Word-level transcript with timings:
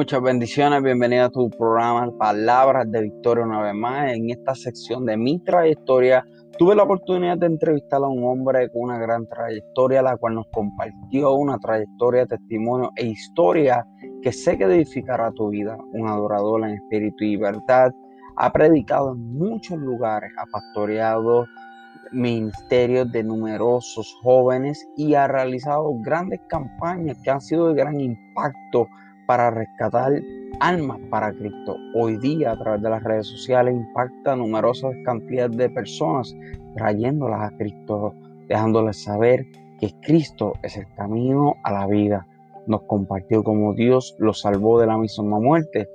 Muchas 0.00 0.22
bendiciones, 0.22 0.82
bienvenido 0.82 1.24
a 1.26 1.28
tu 1.28 1.50
programa 1.50 2.10
Palabras 2.18 2.90
de 2.90 3.02
Victoria 3.02 3.44
una 3.44 3.60
vez 3.60 3.74
más. 3.74 4.10
En 4.14 4.30
esta 4.30 4.54
sección 4.54 5.04
de 5.04 5.14
mi 5.18 5.38
trayectoria, 5.40 6.24
tuve 6.58 6.74
la 6.74 6.84
oportunidad 6.84 7.36
de 7.36 7.44
entrevistar 7.44 8.02
a 8.02 8.08
un 8.08 8.24
hombre 8.24 8.70
con 8.70 8.84
una 8.84 8.98
gran 8.98 9.28
trayectoria, 9.28 10.00
la 10.00 10.16
cual 10.16 10.36
nos 10.36 10.46
compartió 10.52 11.34
una 11.34 11.58
trayectoria, 11.58 12.24
testimonio 12.24 12.90
e 12.96 13.08
historia 13.08 13.86
que 14.22 14.32
sé 14.32 14.56
que 14.56 14.64
edificará 14.64 15.32
tu 15.32 15.50
vida. 15.50 15.76
Un 15.92 16.08
adorador 16.08 16.64
en 16.64 16.76
espíritu 16.76 17.22
y 17.24 17.36
verdad. 17.36 17.92
Ha 18.36 18.50
predicado 18.52 19.12
en 19.12 19.34
muchos 19.34 19.78
lugares, 19.78 20.32
ha 20.38 20.46
pastoreado 20.46 21.44
ministerios 22.10 23.12
de 23.12 23.22
numerosos 23.22 24.16
jóvenes 24.22 24.82
y 24.96 25.12
ha 25.12 25.28
realizado 25.28 25.92
grandes 26.00 26.40
campañas 26.48 27.18
que 27.22 27.30
han 27.30 27.42
sido 27.42 27.68
de 27.68 27.74
gran 27.74 28.00
impacto 28.00 28.88
para 29.30 29.48
rescatar 29.48 30.12
almas 30.58 30.98
para 31.08 31.32
Cristo. 31.32 31.76
Hoy 31.94 32.16
día 32.16 32.50
a 32.50 32.58
través 32.58 32.82
de 32.82 32.90
las 32.90 33.00
redes 33.04 33.28
sociales 33.28 33.76
impacta 33.76 34.32
a 34.32 34.36
numerosas 34.36 34.92
cantidades 35.04 35.56
de 35.56 35.70
personas 35.70 36.34
trayéndolas 36.74 37.40
a 37.42 37.56
Cristo, 37.56 38.12
dejándoles 38.48 39.04
saber 39.04 39.46
que 39.78 39.94
Cristo 40.00 40.54
es 40.64 40.76
el 40.76 40.92
camino 40.96 41.54
a 41.62 41.70
la 41.70 41.86
vida. 41.86 42.26
Nos 42.66 42.82
compartió 42.88 43.44
cómo 43.44 43.72
Dios 43.72 44.16
lo 44.18 44.34
salvó 44.34 44.80
de 44.80 44.88
la 44.88 44.98
misma 44.98 45.38
muerte. 45.38 45.88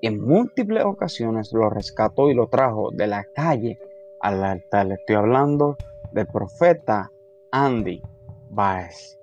En 0.00 0.18
múltiples 0.18 0.82
ocasiones 0.82 1.52
lo 1.52 1.68
rescató 1.68 2.30
y 2.30 2.34
lo 2.34 2.46
trajo 2.46 2.90
de 2.90 3.06
la 3.06 3.26
calle 3.34 3.78
al 4.20 4.42
altar. 4.42 4.86
Le 4.86 4.94
estoy 4.94 5.16
hablando 5.16 5.76
del 6.10 6.26
profeta 6.26 7.10
Andy 7.50 8.00
Baez. 8.48 9.18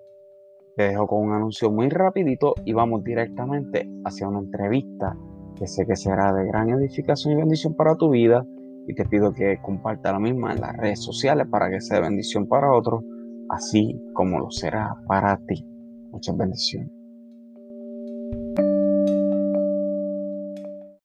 Te 0.76 0.88
dejo 0.88 1.06
con 1.06 1.20
un 1.20 1.34
anuncio 1.34 1.70
muy 1.70 1.88
rapidito 1.90 2.56
y 2.66 2.74
vamos 2.74 3.04
directamente 3.04 3.88
hacia 4.06 4.28
una 4.28 4.40
entrevista 4.40 5.16
que 5.56 5.68
sé 5.68 5.86
que 5.86 5.96
será 5.96 6.34
de 6.34 6.48
gran 6.48 6.68
edificación 6.72 7.34
y 7.34 7.36
bendición 7.36 7.76
para 7.76 7.96
tu 7.96 8.10
vida 8.10 8.44
y 8.88 8.96
te 8.96 9.06
pido 9.06 9.32
que 9.34 9.60
comparta 9.62 10.12
la 10.12 10.20
misma 10.20 10.52
en 10.52 10.62
las 10.62 10.76
redes 10.76 11.04
sociales 11.04 11.46
para 11.48 11.70
que 11.70 11.80
sea 11.80 12.00
bendición 12.00 12.48
para 12.48 12.74
otros, 12.74 13.04
así 13.50 14.02
como 14.14 14.40
lo 14.40 14.50
será 14.50 14.96
para 15.08 15.38
ti. 15.46 15.64
Muchas 16.12 16.36
bendiciones. 16.36 16.90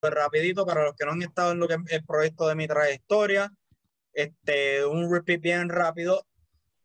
Pues 0.01 0.15
rapidito 0.15 0.65
para 0.65 0.85
los 0.85 0.95
que 0.95 1.05
no 1.05 1.13
han 1.13 1.21
estado 1.21 1.53
en 1.53 1.59
lo 1.59 1.69
que 1.69 1.75
es 1.75 1.93
el 1.93 2.05
proyecto 2.07 2.49
de 2.49 2.55
mi 2.55 2.67
trayectoria, 2.67 3.53
este 4.15 4.87
un 4.87 5.13
repeat 5.13 5.43
bien 5.43 5.69
rápido 5.69 6.23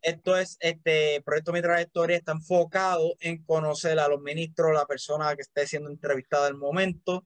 esto 0.04 0.38
es, 0.38 0.58
este 0.60 1.22
proyecto 1.22 1.54
Mi 1.54 1.62
Trayectoria 1.62 2.18
está 2.18 2.34
enfocado 2.34 3.16
en 3.20 3.44
conocer 3.44 3.98
a 4.00 4.08
los 4.10 4.22
ministros, 4.22 4.74
la 4.74 4.86
persona 4.86 5.34
que 5.36 5.42
esté 5.42 5.66
siendo 5.66 5.90
entrevistada 5.90 6.50
el 6.50 6.56
momento, 6.56 7.26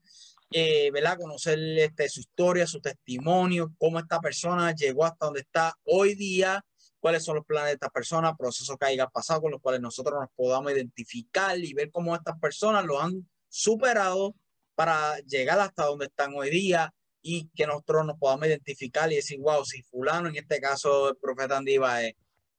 eh, 0.51 0.91
¿verdad? 0.91 1.17
Conocer 1.17 1.59
este, 1.79 2.07
su 2.07 2.19
historia, 2.19 2.67
su 2.67 2.79
testimonio, 2.79 3.73
cómo 3.79 3.99
esta 3.99 4.19
persona 4.19 4.73
llegó 4.73 5.05
hasta 5.05 5.25
donde 5.25 5.41
está 5.41 5.73
hoy 5.85 6.13
día, 6.13 6.63
cuáles 6.99 7.23
son 7.23 7.37
los 7.37 7.45
planes 7.45 7.69
de 7.69 7.73
esta 7.73 7.89
persona, 7.89 8.35
procesos 8.35 8.77
que 8.77 8.85
haya 8.85 9.07
pasado 9.07 9.41
con 9.41 9.51
los 9.51 9.61
cuales 9.61 9.81
nosotros 9.81 10.19
nos 10.19 10.29
podamos 10.35 10.71
identificar 10.71 11.57
y 11.57 11.73
ver 11.73 11.91
cómo 11.91 12.15
estas 12.15 12.39
personas 12.39 12.85
lo 12.85 13.01
han 13.01 13.27
superado 13.49 14.35
para 14.75 15.17
llegar 15.21 15.59
hasta 15.59 15.85
donde 15.85 16.05
están 16.05 16.33
hoy 16.35 16.51
día 16.51 16.93
y 17.23 17.49
que 17.55 17.65
nosotros 17.65 18.05
nos 18.05 18.17
podamos 18.19 18.47
identificar 18.47 19.11
y 19.11 19.15
decir, 19.15 19.39
wow, 19.39 19.65
si 19.65 19.81
fulano, 19.81 20.29
en 20.29 20.35
este 20.35 20.61
caso 20.61 21.09
el 21.09 21.17
profeta 21.17 21.57
Andiva 21.57 22.03
es 22.03 22.13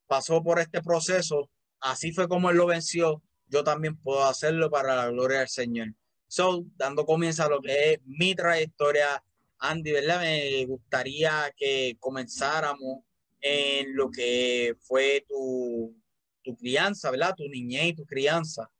pasó 0.09 0.43
por 0.43 0.59
este 0.59 0.83
proceso, 0.83 1.49
así 1.81 2.13
fue 2.13 2.27
como 2.27 2.51
él 2.51 2.57
lo 2.57 2.67
venció, 2.67 3.23
yo 3.47 3.63
también 3.63 3.97
puedo 3.97 4.25
hacerlo 4.25 4.71
para 4.71 4.97
la 4.97 5.09
gloria 5.09 5.41
del 5.41 5.49
Señor. 5.49 5.95
So, 6.27 6.65
dando 6.77 7.07
comienzo 7.07 7.45
a 7.45 7.49
lo 7.49 7.61
que 7.61 7.93
es 7.93 8.01
mi 8.05 8.35
trayectoria, 8.35 9.23
Andy, 9.59 9.93
¿verdad? 9.93 10.21
Me 10.21 10.67
gustaría 10.67 11.53
que 11.57 11.97
comenzáramos 12.01 13.05
en 13.41 13.95
lo 13.95 14.11
que 14.11 14.75
fue 14.81 15.25
tu, 15.29 15.97
tu 16.43 16.57
crianza, 16.57 17.11
¿verdad? 17.11 17.35
Tu 17.37 17.49
niñez 17.49 17.87
y 17.87 17.95
tu 17.95 18.05
crianza. 18.05 18.71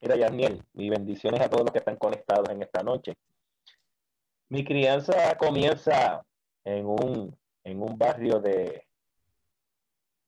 Mira, 0.00 0.16
Yaniel, 0.16 0.64
mis 0.74 0.90
bendiciones 0.90 1.40
a 1.40 1.48
todos 1.48 1.64
los 1.64 1.72
que 1.72 1.78
están 1.78 1.96
conectados 1.96 2.48
en 2.50 2.62
esta 2.62 2.82
noche. 2.82 3.14
Mi 4.48 4.64
crianza 4.64 5.36
comienza 5.36 6.24
en 6.66 6.84
un, 6.84 7.38
en 7.62 7.80
un 7.80 7.96
barrio 7.96 8.40
de, 8.40 8.84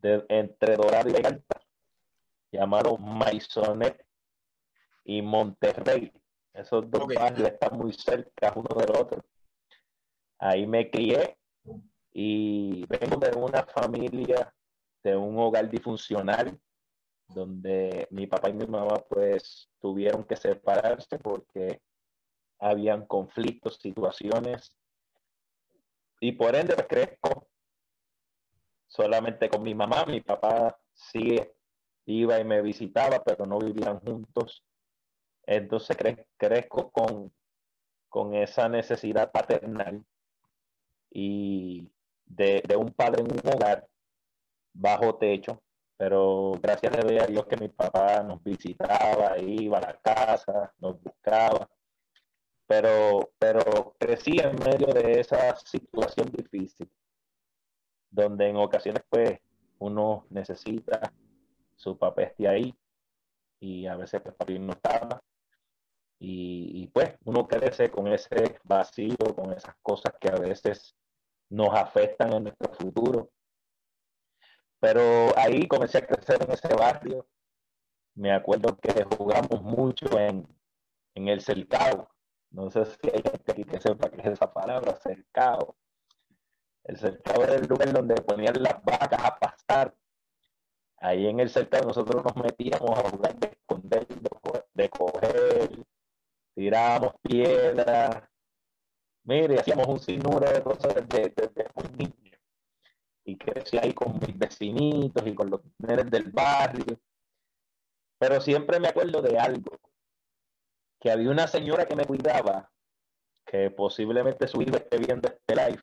de 0.00 0.25
entre 0.28 0.76
Dorado 0.76 1.10
y 1.10 1.26
Alta, 1.26 1.60
llamado 2.53 2.97
Maisonet 2.97 4.06
y 5.04 5.21
Monterrey. 5.21 6.12
Esos 6.54 6.88
dos 6.88 7.09
barrios 7.09 7.48
están 7.48 7.77
muy 7.77 7.93
cerca 7.93 8.53
uno 8.54 8.69
del 8.78 8.97
otro. 8.97 9.25
Ahí 10.38 10.65
me 10.65 10.88
crié 10.88 11.37
y 12.12 12.87
vengo 12.87 13.16
de 13.16 13.37
una 13.37 13.65
familia, 13.65 14.54
de 15.03 15.16
un 15.16 15.37
hogar 15.41 15.69
disfuncional, 15.69 16.56
donde 17.27 18.06
mi 18.12 18.28
papá 18.28 18.50
y 18.50 18.53
mi 18.53 18.66
mamá 18.66 19.04
pues 19.09 19.69
tuvieron 19.81 20.22
que 20.22 20.37
separarse 20.37 21.19
porque 21.19 21.82
habían 22.60 23.06
conflictos, 23.06 23.78
situaciones 23.82 24.78
y 26.21 26.33
por 26.33 26.55
ende 26.55 26.75
pues, 26.75 26.87
crezco 26.87 27.49
solamente 28.87 29.49
con 29.49 29.62
mi 29.62 29.75
mamá. 29.75 30.05
Mi 30.06 30.21
papá 30.21 30.79
sí 30.93 31.41
iba 32.06 32.41
y 32.41 32.45
me 32.45 32.62
visitaba, 32.62 33.23
pero 33.23 33.47
no 33.47 33.59
vivían 33.59 34.01
juntos. 34.01 34.65
Entonces 35.47 35.97
crezco 36.37 36.91
con, 36.91 37.33
con 38.09 38.34
esa 38.34 38.69
necesidad 38.69 39.31
paternal 39.31 40.05
y 41.11 41.91
de, 42.27 42.62
un 42.77 42.93
padre 42.93 43.23
en 43.23 43.33
un 43.33 43.55
hogar 43.55 43.87
bajo 44.75 45.17
techo, 45.17 45.62
pero 45.97 46.53
gracias 46.61 46.93
a 46.97 47.27
Dios 47.27 47.47
que 47.47 47.57
mi 47.57 47.69
papá 47.69 48.23
nos 48.23 48.43
visitaba, 48.43 49.39
iba 49.39 49.78
a 49.78 49.81
la 49.81 49.99
casa, 50.01 50.73
nos 50.78 51.01
buscaba 51.03 51.69
pero, 52.69 53.33
pero 53.39 53.97
crecí 53.99 54.37
en 54.39 54.55
medio 54.56 54.89
de 54.89 55.21
esa 55.21 55.56
situación 55.56 56.31
difícil, 56.31 56.89
donde 58.11 58.49
en 58.49 58.56
ocasiones 58.56 59.03
pues 59.09 59.41
uno 59.79 60.27
necesita 60.29 61.12
su 61.77 61.97
papá 61.97 62.25
esté 62.25 62.47
ahí 62.47 62.75
y 63.59 63.87
a 63.87 63.97
veces 63.97 64.21
pues 64.21 64.34
papi 64.34 64.59
no 64.59 64.73
estaba 64.75 65.23
y, 66.21 66.83
y, 66.83 66.87
pues 66.89 67.17
uno 67.25 67.47
crece 67.47 67.91
con 67.91 68.09
ese 68.09 68.61
vacío, 68.65 69.17
con 69.34 69.53
esas 69.53 69.75
cosas 69.83 70.12
que 70.21 70.28
a 70.28 70.34
veces 70.34 70.97
nos 71.49 71.73
afectan 71.73 72.33
en 72.33 72.43
nuestro 72.43 72.73
futuro. 72.75 73.31
Pero 74.81 75.01
ahí 75.39 75.69
comencé 75.69 75.99
a 75.99 76.07
crecer 76.07 76.43
en 76.43 76.51
ese 76.51 76.75
barrio. 76.75 77.28
Me 78.17 78.33
acuerdo 78.33 78.77
que 78.78 79.05
jugamos 79.17 79.62
mucho 79.62 80.19
en, 80.19 80.45
en 81.15 81.28
el 81.28 81.41
cercado 81.41 82.09
no 82.50 82.70
sé 82.70 82.84
si 82.86 83.10
hay 83.12 83.22
gente 83.22 83.53
aquí 83.53 83.64
que 83.64 83.81
sepa 83.81 84.10
qué 84.10 84.20
es 84.20 84.26
esa 84.26 84.53
palabra, 84.53 84.97
cercado. 84.97 85.76
El 86.84 86.97
cercado 86.97 87.44
era 87.44 87.54
el 87.54 87.66
lugar 87.66 87.92
donde 87.92 88.14
ponían 88.22 88.62
las 88.62 88.82
vacas 88.82 89.25
a 89.25 89.38
pastar. 89.38 89.94
Ahí 91.00 91.26
en 91.26 91.41
el 91.41 91.50
cercado 91.50 91.88
nosotros 91.88 92.25
nos 92.25 92.36
metíamos 92.36 92.98
a 92.98 93.10
jugar 93.10 93.36
de 93.36 93.48
esconder, 93.48 94.06
de, 94.75 94.88
coger, 94.88 95.86
tirábamos 96.54 97.14
piedras. 97.22 98.22
Mire, 99.25 99.60
hacíamos 99.60 99.86
un 99.86 100.00
sinnúmero 100.00 100.50
de 100.50 100.62
cosas 100.62 100.94
desde, 100.94 101.32
desde 101.36 101.66
muy 101.75 101.88
niño. 101.97 102.38
Y 103.25 103.36
crecí 103.36 103.77
ahí 103.77 103.92
con 103.92 104.18
mis 104.18 104.36
vecinitos 104.36 105.27
y 105.27 105.34
con 105.34 105.51
los 105.51 105.60
nenes 105.78 106.10
del 106.10 106.33
barrio. 106.33 106.98
Pero 108.18 108.41
siempre 108.41 108.80
me 108.80 108.89
acuerdo 108.89 109.21
de 109.21 109.39
algo 109.39 109.78
que 111.00 111.10
había 111.10 111.30
una 111.30 111.47
señora 111.47 111.86
que 111.86 111.97
me 111.97 112.04
cuidaba, 112.04 112.71
que 113.47 113.71
posiblemente 113.71 114.48
su 114.48 114.60
hijo 114.62 114.77
esté 114.77 114.98
viendo 114.98 115.28
este 115.28 115.54
live, 115.54 115.83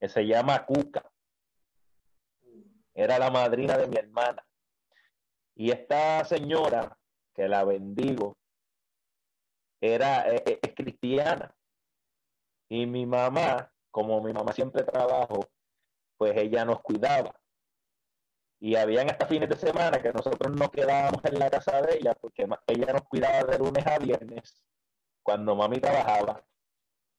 que 0.00 0.08
se 0.08 0.26
llama 0.26 0.64
Cuca. 0.64 1.10
Era 2.94 3.18
la 3.18 3.30
madrina 3.30 3.76
de 3.76 3.86
mi 3.86 3.96
hermana. 3.96 4.44
Y 5.54 5.70
esta 5.70 6.24
señora, 6.24 6.98
que 7.34 7.48
la 7.48 7.64
bendigo, 7.64 8.36
era 9.80 10.28
e, 10.28 10.42
e, 10.46 10.58
es, 10.62 10.74
cristiana. 10.74 11.54
Y 12.68 12.86
mi 12.86 13.06
mamá, 13.06 13.72
como 13.90 14.22
mi 14.22 14.32
mamá 14.32 14.52
siempre 14.52 14.84
trabajó, 14.84 15.48
pues 16.16 16.36
ella 16.36 16.64
nos 16.64 16.80
cuidaba. 16.80 17.34
Y 18.60 18.76
habían 18.76 19.08
hasta 19.08 19.26
fines 19.26 19.48
de 19.48 19.56
semana 19.56 20.02
que 20.02 20.12
nosotros 20.12 20.54
nos 20.54 20.70
quedábamos 20.70 21.24
en 21.24 21.38
la 21.38 21.48
casa 21.48 21.80
de 21.80 21.96
ella 21.96 22.14
porque 22.14 22.46
ella 22.66 22.92
nos 22.92 23.02
cuidaba 23.08 23.44
de 23.44 23.58
lunes 23.58 23.86
a 23.86 23.98
viernes 23.98 24.62
cuando 25.22 25.56
mami 25.56 25.80
trabajaba. 25.80 26.44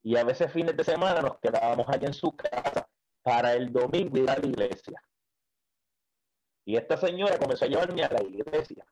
Y 0.03 0.17
a 0.17 0.23
veces 0.23 0.51
fines 0.51 0.77
de 0.77 0.83
semana 0.83 1.21
nos 1.21 1.39
quedábamos 1.39 1.88
allá 1.89 2.07
en 2.07 2.13
su 2.13 2.35
casa 2.35 2.88
para 3.23 3.53
el 3.53 3.71
domingo 3.71 4.17
ir 4.17 4.29
a 4.29 4.38
la 4.38 4.45
iglesia. 4.45 5.03
Y 6.63 6.75
esta 6.75 6.95
señora 6.95 7.39
comenzó 7.39 7.65
a 7.65 7.67
llevarme 7.67 8.03
a 8.03 8.09
la 8.09 8.21
iglesia. 8.21 8.85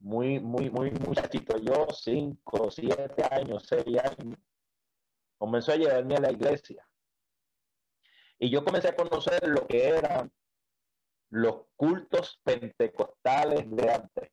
Muy, 0.00 0.40
muy, 0.40 0.70
muy 0.70 0.90
muchachito. 0.90 1.58
Yo, 1.58 1.86
cinco, 1.92 2.70
siete 2.72 3.24
años, 3.30 3.64
seis 3.68 3.98
años. 3.98 4.38
Comenzó 5.38 5.72
a 5.72 5.76
llevarme 5.76 6.16
a 6.16 6.20
la 6.20 6.32
iglesia. 6.32 6.84
Y 8.38 8.50
yo 8.50 8.64
comencé 8.64 8.88
a 8.88 8.96
conocer 8.96 9.46
lo 9.46 9.66
que 9.66 9.88
eran 9.88 10.32
los 11.30 11.66
cultos 11.76 12.40
pentecostales 12.44 13.70
de 13.70 13.92
antes. 13.92 14.30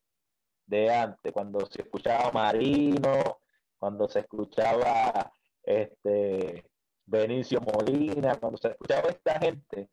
De 0.65 0.91
antes, 0.91 1.31
cuando 1.31 1.65
se 1.67 1.83
escuchaba 1.83 2.31
Marino, 2.31 3.39
cuando 3.77 4.07
se 4.07 4.21
escuchaba 4.21 5.31
este 5.61 6.65
Benicio 7.05 7.61
Molina, 7.61 8.35
cuando 8.39 8.57
se 8.57 8.69
escuchaba 8.69 9.09
esta 9.09 9.39
gente 9.39 9.91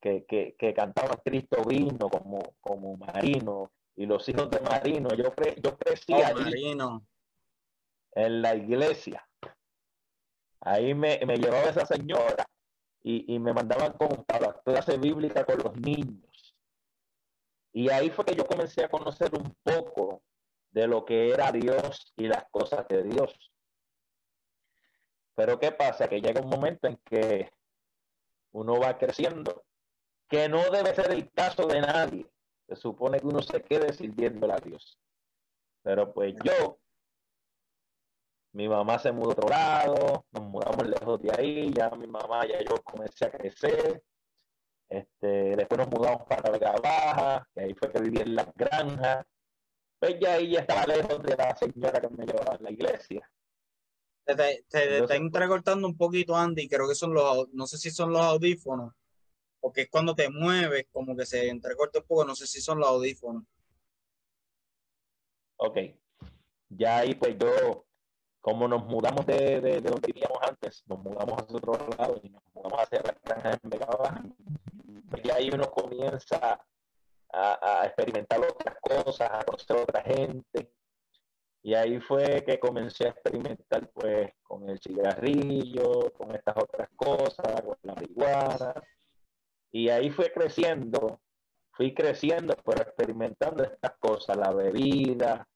que, 0.00 0.26
que, 0.26 0.54
que 0.58 0.74
cantaba 0.74 1.16
Cristo 1.24 1.64
vino 1.64 2.10
como, 2.10 2.54
como 2.60 2.96
Marino 2.98 3.72
y 3.96 4.04
los 4.06 4.28
hijos 4.28 4.50
de 4.50 4.60
Marino, 4.60 5.08
yo, 5.14 5.34
cre, 5.34 5.56
yo 5.62 5.76
crecí 5.78 6.12
Oh, 6.12 6.22
allí 6.24 6.44
Marino. 6.44 7.06
en 8.12 8.42
la 8.42 8.54
iglesia. 8.54 9.26
Ahí 10.60 10.92
me, 10.94 11.18
me 11.26 11.36
llevaba 11.38 11.70
esa 11.70 11.86
señora 11.86 12.46
y, 13.08 13.24
y 13.34 13.38
me 13.38 13.54
mandaban 13.54 13.94
con, 13.94 14.26
la 14.28 14.52
clase 14.62 14.98
bíblica 14.98 15.42
con 15.46 15.56
los 15.56 15.74
niños. 15.80 16.54
Y 17.72 17.88
ahí 17.88 18.10
fue 18.10 18.26
que 18.26 18.34
yo 18.34 18.46
comencé 18.46 18.84
a 18.84 18.90
conocer 18.90 19.30
un 19.34 19.56
poco 19.62 20.22
de 20.70 20.86
lo 20.86 21.06
que 21.06 21.30
era 21.30 21.50
Dios 21.50 22.12
y 22.16 22.26
las 22.26 22.44
cosas 22.50 22.86
de 22.86 23.04
Dios. 23.04 23.34
Pero 25.34 25.58
¿qué 25.58 25.72
pasa? 25.72 26.06
Que 26.06 26.20
llega 26.20 26.42
un 26.42 26.50
momento 26.50 26.86
en 26.86 26.98
que 26.98 27.50
uno 28.52 28.78
va 28.78 28.98
creciendo, 28.98 29.64
que 30.28 30.50
no 30.50 30.68
debe 30.70 30.94
ser 30.94 31.10
el 31.10 31.30
caso 31.30 31.66
de 31.66 31.80
nadie. 31.80 32.26
Se 32.66 32.76
supone 32.76 33.20
que 33.20 33.26
uno 33.26 33.40
se 33.40 33.62
quede 33.62 33.94
sirviendo 33.94 34.52
a 34.52 34.58
Dios. 34.58 34.98
Pero 35.82 36.12
pues 36.12 36.34
yo, 36.44 36.78
mi 38.58 38.68
mamá 38.68 38.98
se 38.98 39.12
mudó 39.12 39.28
a 39.28 39.32
otro 39.34 39.48
lado, 39.48 40.26
nos 40.32 40.42
mudamos 40.42 40.88
lejos 40.88 41.22
de 41.22 41.30
ahí, 41.30 41.72
ya 41.72 41.90
mi 41.90 42.08
mamá, 42.08 42.44
ya 42.44 42.60
yo 42.60 42.82
comencé 42.82 43.26
a 43.26 43.30
crecer. 43.30 44.02
Este, 44.88 45.54
después 45.54 45.78
nos 45.78 45.88
mudamos 45.88 46.26
para 46.26 46.50
Vega 46.50 46.72
Baja, 46.72 47.48
que 47.54 47.60
ahí 47.60 47.74
fue 47.74 47.92
que 47.92 48.00
viví 48.00 48.18
en 48.20 48.34
las 48.34 48.52
granjas. 48.56 49.24
Pues 50.00 50.18
ya 50.18 50.32
ahí 50.32 50.50
ya 50.50 50.60
estaba 50.62 50.84
lejos 50.86 51.22
de 51.22 51.36
la 51.36 51.54
señora 51.54 52.00
que 52.00 52.08
me 52.08 52.26
llevaba 52.26 52.56
a 52.56 52.60
la 52.60 52.72
iglesia. 52.72 53.30
Te, 54.24 54.34
te, 54.34 54.64
te 54.68 54.98
está 54.98 55.14
entrecortando 55.14 55.86
un 55.86 55.96
poquito, 55.96 56.34
Andy. 56.34 56.68
Creo 56.68 56.88
que 56.88 56.96
son 56.96 57.14
los, 57.14 57.48
no 57.52 57.64
sé 57.68 57.78
si 57.78 57.92
son 57.92 58.10
los 58.10 58.22
audífonos, 58.22 58.92
porque 59.60 59.82
es 59.82 59.88
cuando 59.88 60.16
te 60.16 60.28
mueves, 60.30 60.86
como 60.90 61.16
que 61.16 61.26
se 61.26 61.48
entrecorta 61.48 62.00
un 62.00 62.06
poco. 62.06 62.24
No 62.24 62.34
sé 62.34 62.48
si 62.48 62.60
son 62.60 62.80
los 62.80 62.88
audífonos. 62.88 63.44
Ok. 65.58 65.78
Ya 66.70 66.98
ahí 66.98 67.14
pues 67.14 67.36
yo, 67.38 67.87
como 68.40 68.68
nos 68.68 68.84
mudamos 68.86 69.26
de, 69.26 69.60
de, 69.60 69.80
de 69.80 69.90
donde 69.90 70.06
vivíamos 70.06 70.38
antes, 70.42 70.82
nos 70.86 70.98
mudamos 71.00 71.42
hacia 71.42 71.56
otro 71.56 71.78
lado 71.98 72.20
y 72.22 72.30
nos 72.30 72.42
mudamos 72.54 72.80
hacia 72.80 73.00
la 73.02 73.14
granja 73.22 73.58
en 73.62 73.70
Baja, 73.70 74.24
pues 75.10 75.22
ya 75.22 75.34
ahí 75.34 75.50
uno 75.52 75.70
comienza 75.70 76.60
a, 77.32 77.80
a 77.80 77.86
experimentar 77.86 78.40
otras 78.40 78.76
cosas, 78.80 79.30
a 79.30 79.44
conocer 79.44 79.76
a 79.76 79.82
otra 79.82 80.02
gente. 80.02 80.72
Y 81.62 81.74
ahí 81.74 82.00
fue 82.00 82.44
que 82.44 82.58
comencé 82.58 83.06
a 83.06 83.10
experimentar 83.10 83.90
pues 83.90 84.32
con 84.42 84.68
el 84.68 84.78
cigarrillo, 84.80 86.12
con 86.12 86.34
estas 86.34 86.56
otras 86.56 86.88
cosas, 86.96 87.60
con 87.62 87.76
la 87.82 87.94
marihuana. 87.94 88.74
Y 89.70 89.90
ahí 89.90 90.10
fue 90.10 90.32
creciendo, 90.32 91.20
fui 91.72 91.94
creciendo, 91.94 92.54
pero 92.64 92.82
experimentando 92.82 93.64
estas 93.64 93.92
cosas, 93.98 94.36
la 94.36 94.52
bebida, 94.52 95.46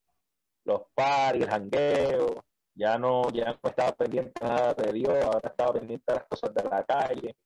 los 0.64 0.82
paris, 0.94 1.44
el 1.44 1.50
jangueo. 1.50 2.44
Ya 2.74 2.98
no, 2.98 3.30
ya 3.30 3.58
no 3.62 3.70
estaba 3.70 3.92
pendiente 3.92 4.32
nada 4.42 4.74
de 4.74 4.92
Dios, 4.92 5.24
ahora 5.24 5.48
estaba 5.48 5.74
pendiente 5.74 6.04
de 6.06 6.18
las 6.18 6.26
cosas 6.26 6.54
de 6.54 6.64
la 6.64 6.84
calle. 6.84 7.36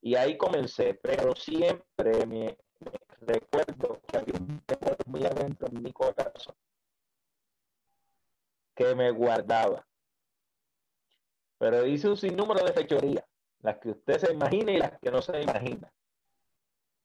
Y 0.00 0.14
ahí 0.14 0.36
comencé, 0.36 0.94
pero 0.94 1.34
siempre 1.36 2.26
me, 2.26 2.56
me 2.80 3.34
recuerdo 3.34 4.00
que 4.06 4.18
había 4.18 4.34
un 4.40 4.60
temor 4.60 4.96
muy 5.06 5.24
adentro 5.24 5.68
en 5.68 5.82
mi 5.82 5.92
corazón 5.92 6.54
que 8.74 8.94
me 8.94 9.10
guardaba. 9.10 9.86
Pero 11.58 11.86
hice 11.86 12.08
un 12.08 12.16
sinnúmero 12.16 12.64
de 12.64 12.72
fechorías, 12.72 13.24
las 13.60 13.78
que 13.78 13.90
usted 13.90 14.18
se 14.18 14.32
imagina 14.32 14.72
y 14.72 14.78
las 14.78 14.98
que 14.98 15.10
no 15.10 15.22
se 15.22 15.40
imagina. 15.40 15.92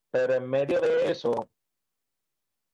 Pero 0.10 0.34
en 0.34 0.50
medio 0.50 0.82
de 0.82 1.12
eso, 1.12 1.48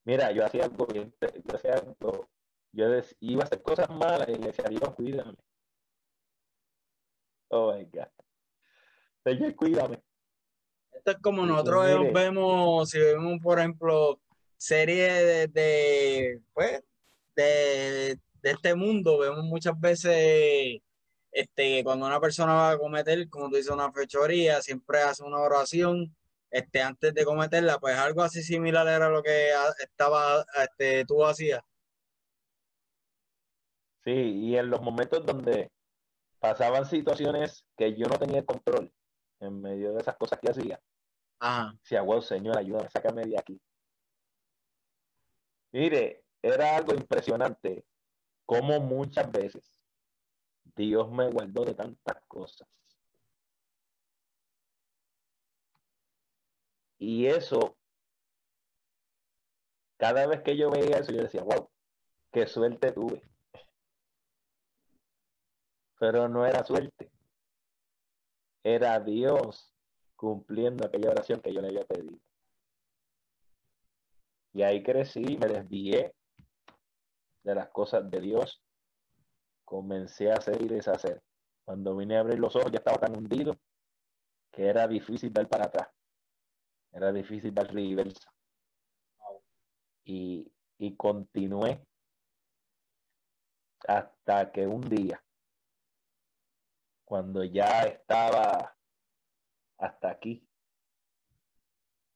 mira, 0.05 0.31
yo 0.31 0.45
hacía 0.45 0.65
algo 0.65 0.85
bien, 0.85 1.13
yo 1.19 1.55
hacía 1.55 1.73
algo, 1.73 2.29
yo 2.73 2.85
iba 3.19 3.43
a 3.43 3.45
hacer 3.45 3.61
cosas 3.61 3.89
malas 3.89 4.27
y 4.27 4.33
le 4.33 4.47
decía, 4.47 4.65
Dios, 4.69 4.93
cuídame. 4.95 5.35
Oh 7.49 7.73
my 7.73 7.85
God. 7.85 8.07
Señor, 9.23 9.55
cuídame. 9.55 10.03
Esto 10.91 11.11
es 11.11 11.17
como 11.19 11.45
nosotros 11.45 11.85
mire. 11.85 12.11
vemos, 12.11 12.89
si 12.89 12.99
vemos, 12.99 13.39
por 13.41 13.59
ejemplo, 13.59 14.19
series 14.57 15.13
de, 15.13 15.47
de, 15.47 16.41
pues, 16.53 16.83
de, 17.35 18.19
de 18.41 18.51
este 18.51 18.75
mundo, 18.75 19.19
vemos 19.19 19.43
muchas 19.43 19.79
veces 19.79 20.81
este, 21.31 21.83
cuando 21.83 22.05
una 22.05 22.19
persona 22.19 22.53
va 22.53 22.71
a 22.71 22.77
cometer, 22.77 23.29
como 23.29 23.49
tú 23.49 23.55
dices, 23.55 23.71
una 23.71 23.91
fechoría, 23.91 24.61
siempre 24.61 25.01
hace 25.01 25.23
una 25.23 25.39
oración 25.39 26.15
este, 26.49 26.81
antes 26.81 27.13
de 27.13 27.25
cometerla, 27.25 27.79
pues 27.79 27.97
algo 27.97 28.21
así 28.21 28.43
similar 28.43 28.87
era 28.87 29.09
lo 29.09 29.23
que 29.23 29.49
estaba, 29.79 30.45
este, 30.61 31.05
tú 31.05 31.25
hacías. 31.25 31.61
Sí, 34.03 34.11
y 34.11 34.57
en 34.57 34.69
los 34.69 34.81
momentos 34.81 35.25
donde 35.25 35.71
pasaban 36.39 36.85
situaciones 36.85 37.65
que 37.77 37.95
yo 37.95 38.07
no 38.07 38.19
tenía 38.19 38.45
control, 38.45 38.93
en 39.39 39.61
medio 39.61 39.93
de 39.93 40.01
esas 40.01 40.17
cosas 40.17 40.39
que 40.39 40.51
hacía, 40.51 40.81
Ajá. 41.39 41.73
decía, 41.81 42.01
wow, 42.01 42.21
Señor, 42.21 42.57
ayúdame, 42.57 42.89
sácame 42.89 43.25
de 43.25 43.39
aquí. 43.39 43.61
Mire, 45.71 46.23
era 46.41 46.75
algo 46.75 46.93
impresionante, 46.93 47.85
como 48.45 48.79
muchas 48.79 49.31
veces 49.31 49.79
Dios 50.75 51.09
me 51.11 51.29
guardó 51.29 51.65
de 51.65 51.73
tantas 51.73 52.21
cosas. 52.27 52.67
Y 56.99 57.25
eso, 57.25 57.77
cada 59.97 60.27
vez 60.27 60.41
que 60.41 60.55
yo 60.55 60.69
veía 60.69 60.97
eso, 60.97 61.11
yo 61.11 61.23
decía, 61.23 61.43
wow, 61.43 61.69
qué 62.31 62.47
suerte 62.47 62.91
tuve. 62.91 63.32
Pero 66.03 66.27
no 66.27 66.45
era 66.45 66.65
suerte. 66.65 67.09
Era 68.61 68.99
Dios 68.99 69.73
cumpliendo 70.17 70.85
aquella 70.85 71.11
oración 71.11 71.39
que 71.39 71.53
yo 71.53 71.61
le 71.61 71.69
había 71.69 71.85
pedido. 71.85 72.19
Y 74.51 74.63
ahí 74.63 74.83
crecí, 74.83 75.37
me 75.37 75.47
desvié 75.47 76.13
de 77.43 77.55
las 77.55 77.69
cosas 77.69 78.11
de 78.11 78.19
Dios. 78.19 78.61
Comencé 79.63 80.29
a 80.29 80.35
hacer 80.35 80.61
y 80.61 80.67
deshacer. 80.67 81.23
Cuando 81.63 81.95
vine 81.95 82.17
a 82.17 82.19
abrir 82.19 82.37
los 82.37 82.53
ojos 82.57 82.69
ya 82.69 82.79
estaba 82.79 82.97
tan 82.97 83.17
hundido 83.17 83.55
que 84.51 84.67
era 84.67 84.89
difícil 84.89 85.29
ver 85.29 85.47
para 85.47 85.67
atrás. 85.67 85.87
Era 86.91 87.13
difícil 87.13 87.51
ver 87.51 87.73
reversa. 87.73 88.29
Y, 90.03 90.51
y 90.79 90.97
continué 90.97 91.81
hasta 93.87 94.51
que 94.51 94.67
un 94.67 94.81
día, 94.81 95.23
cuando 97.13 97.43
ya 97.43 97.83
estaba 97.83 98.75
hasta 99.77 100.09
aquí 100.09 100.43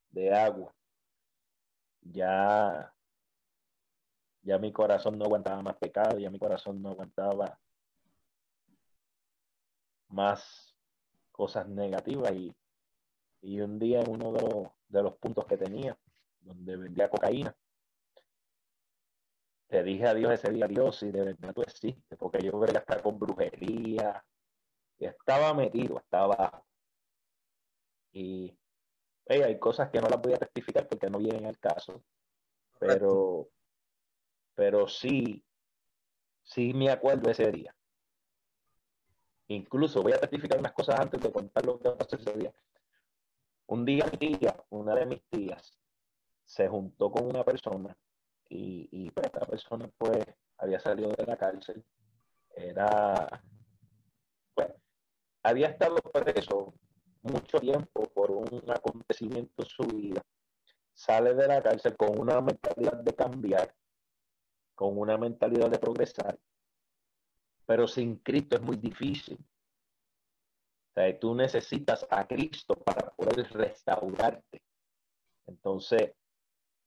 de 0.09 0.33
agua, 0.33 0.73
ya, 2.01 2.91
ya 4.41 4.57
mi 4.57 4.73
corazón 4.73 5.19
no 5.19 5.25
aguantaba 5.25 5.61
más 5.61 5.77
pecado, 5.77 6.17
ya 6.17 6.31
mi 6.31 6.39
corazón 6.39 6.81
no 6.81 6.89
aguantaba 6.89 7.59
más 10.07 10.75
cosas 11.31 11.67
negativas. 11.67 12.31
Y, 12.31 12.55
y 13.41 13.61
un 13.61 13.77
día 13.77 14.01
en 14.01 14.09
uno 14.09 14.31
de 14.31 14.41
los, 14.41 14.67
de 14.87 15.03
los 15.03 15.15
puntos 15.19 15.45
que 15.45 15.57
tenía, 15.57 15.95
donde 16.39 16.75
vendía 16.75 17.07
cocaína, 17.07 17.55
le 19.69 19.83
dije 19.83 20.07
a 20.07 20.15
Dios 20.15 20.31
ese 20.31 20.51
día, 20.51 20.67
Dios, 20.67 20.97
si 20.97 21.11
de 21.11 21.21
verdad 21.21 21.53
tú 21.53 21.61
existes, 21.61 22.17
porque 22.17 22.43
yo 22.43 22.49
creo 22.53 22.73
que 22.73 22.79
estar 22.79 23.03
con 23.03 23.19
brujería, 23.19 24.25
estaba 25.05 25.53
metido, 25.53 25.97
estaba. 25.99 26.63
Y 28.11 28.57
hey, 29.25 29.41
hay 29.43 29.59
cosas 29.59 29.89
que 29.89 30.01
no 30.01 30.07
las 30.07 30.21
voy 30.21 30.33
a 30.33 30.37
testificar 30.37 30.87
porque 30.87 31.09
no 31.09 31.19
vienen 31.19 31.45
al 31.45 31.59
caso, 31.59 32.03
pero, 32.79 33.49
pero 34.55 34.87
sí, 34.87 35.43
sí 36.43 36.73
me 36.73 36.89
acuerdo 36.89 37.29
ese 37.29 37.51
día. 37.51 37.75
Incluso 39.49 40.01
voy 40.01 40.13
a 40.13 40.19
testificar 40.19 40.59
unas 40.59 40.73
cosas 40.73 40.99
antes 40.99 41.21
de 41.21 41.31
contar 41.31 41.65
lo 41.65 41.79
que 41.79 41.89
pasó 41.91 42.15
ese 42.15 42.33
día. 42.33 42.53
Un 43.67 43.85
día 43.85 44.05
mi 44.11 44.17
tía, 44.17 44.55
una 44.69 44.95
de 44.95 45.05
mis 45.05 45.23
tías, 45.29 45.77
se 46.45 46.67
juntó 46.67 47.11
con 47.11 47.25
una 47.25 47.43
persona 47.43 47.95
y, 48.49 48.87
y 48.91 49.11
pues, 49.11 49.25
esta 49.25 49.45
persona 49.45 49.89
pues 49.97 50.25
había 50.57 50.79
salido 50.79 51.11
de 51.11 51.25
la 51.25 51.37
cárcel, 51.37 51.83
era, 52.55 53.43
había 55.43 55.67
estado 55.67 55.95
preso 55.97 56.73
mucho 57.21 57.59
tiempo 57.59 58.03
por 58.13 58.31
un 58.31 58.63
acontecimiento 58.69 59.63
en 59.63 59.65
su 59.65 59.83
vida, 59.83 60.21
sale 60.93 61.33
de 61.33 61.47
la 61.47 61.61
cárcel 61.61 61.95
con 61.95 62.19
una 62.19 62.41
mentalidad 62.41 62.95
de 63.03 63.13
cambiar, 63.13 63.75
con 64.75 64.97
una 64.97 65.17
mentalidad 65.17 65.69
de 65.69 65.79
progresar, 65.79 66.37
pero 67.65 67.87
sin 67.87 68.17
Cristo 68.17 68.55
es 68.55 68.61
muy 68.61 68.77
difícil. 68.77 69.37
O 70.95 71.15
tú 71.19 71.35
necesitas 71.35 72.07
a 72.09 72.25
Cristo 72.25 72.73
para 72.73 73.11
poder 73.11 73.51
restaurarte. 73.51 74.63
Entonces, 75.45 76.13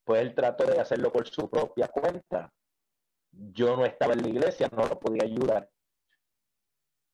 pues 0.03 0.21
él 0.21 0.35
trató 0.35 0.65
de 0.65 0.81
hacerlo 0.81 1.13
por 1.13 1.27
su 1.29 1.49
propia 1.49 1.87
cuenta. 1.87 2.51
Yo 3.31 3.77
no 3.77 3.85
estaba 3.85 4.13
en 4.13 4.23
la 4.23 4.27
iglesia, 4.27 4.69
no 4.75 4.85
lo 4.85 4.99
podía 4.99 5.23
ayudar. 5.23 5.69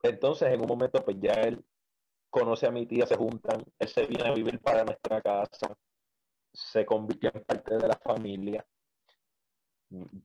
Entonces, 0.10 0.54
en 0.54 0.62
un 0.62 0.68
momento, 0.68 1.04
pues 1.04 1.18
ya 1.20 1.34
él 1.34 1.64
conoce 2.30 2.68
a 2.68 2.72
mi 2.72 2.86
tía, 2.86 3.06
se 3.06 3.16
juntan, 3.16 3.64
él 3.80 3.88
se 3.88 4.06
viene 4.06 4.30
a 4.30 4.34
vivir 4.34 4.60
para 4.60 4.84
nuestra 4.84 5.22
casa, 5.22 5.76
se 6.54 6.86
convirtió 6.86 7.32
en 7.34 7.44
parte 7.44 7.78
de 7.78 7.88
la 7.88 7.96
familia. 7.96 8.66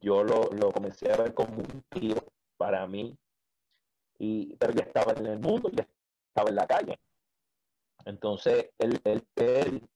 Yo 0.01 0.25
lo, 0.25 0.51
lo 0.51 0.73
comencé 0.73 1.13
a 1.13 1.17
ver 1.17 1.35
como 1.35 1.57
un 1.57 1.83
tío 1.89 2.17
para 2.57 2.87
mí, 2.87 3.17
y, 4.19 4.57
pero 4.57 4.73
ya 4.73 4.85
estaba 4.85 5.13
en 5.13 5.27
el 5.27 5.39
mundo, 5.39 5.71
ya 5.71 5.87
estaba 6.29 6.51
en 6.51 6.57
la 6.57 6.67
calle. 6.67 7.01
Entonces, 8.05 8.71
él, 8.79 9.01
él, 9.05 9.27
él 9.37 9.89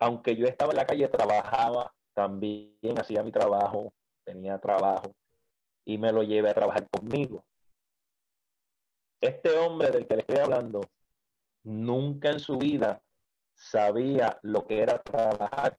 aunque 0.00 0.34
yo 0.34 0.46
estaba 0.46 0.72
en 0.72 0.78
la 0.78 0.86
calle, 0.86 1.08
trabajaba 1.08 1.94
también, 2.14 2.98
hacía 2.98 3.22
mi 3.22 3.30
trabajo, 3.30 3.92
tenía 4.24 4.58
trabajo 4.58 5.14
y 5.84 5.98
me 5.98 6.10
lo 6.10 6.22
llevé 6.22 6.50
a 6.50 6.54
trabajar 6.54 6.88
conmigo. 6.88 7.44
Este 9.20 9.50
hombre 9.58 9.90
del 9.90 10.06
que 10.06 10.16
le 10.16 10.20
estoy 10.20 10.38
hablando 10.38 10.80
nunca 11.64 12.30
en 12.30 12.40
su 12.40 12.56
vida 12.56 13.02
sabía 13.54 14.38
lo 14.42 14.66
que 14.66 14.80
era 14.80 15.02
trabajar 15.02 15.78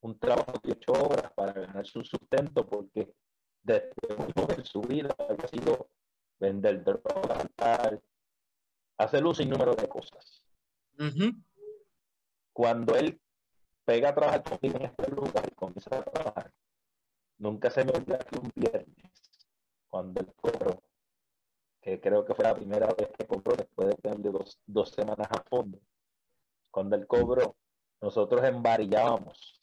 un 0.00 0.18
trabajo 0.18 0.52
de 0.62 0.72
ocho 0.72 0.92
horas 0.92 1.32
para 1.34 1.52
ganar 1.52 1.84
su 1.86 2.02
sustento 2.04 2.66
porque 2.66 3.12
desde 3.62 3.90
en 4.56 4.64
su 4.64 4.80
vida 4.80 5.14
había 5.18 5.48
sido 5.48 5.90
vender 6.38 6.84
drogas, 6.84 7.48
hacer 8.96 9.26
un 9.26 9.34
sinnúmero 9.34 9.74
de 9.74 9.88
cosas. 9.88 10.44
Cuando 12.52 12.94
él 12.96 13.20
pega 13.84 14.10
a 14.10 14.14
trabajar 14.14 14.42
conmigo 14.42 14.78
en 14.78 14.84
este 14.84 15.10
lugar 15.10 15.48
y 15.50 15.54
comienza 15.54 15.96
a 15.96 16.02
trabajar. 16.02 16.52
Nunca 17.38 17.70
se 17.70 17.84
me 17.84 17.92
olvida 17.92 18.18
que 18.18 18.38
un 18.38 18.52
viernes, 18.54 19.12
cuando 19.88 20.20
el 20.20 20.32
cobro, 20.34 20.82
que 21.88 22.00
creo 22.00 22.24
que 22.24 22.34
fue 22.34 22.44
la 22.44 22.54
primera 22.54 22.86
vez 22.88 23.08
que 23.16 23.26
cobró 23.26 23.56
después 23.56 23.88
de 23.88 23.94
tener 23.94 24.20
dos, 24.30 24.60
dos 24.66 24.90
semanas 24.90 25.26
a 25.30 25.42
fondo, 25.48 25.80
cuando 26.70 26.96
el 26.96 27.06
cobro, 27.06 27.56
nosotros 28.02 28.44
embarillábamos, 28.44 29.62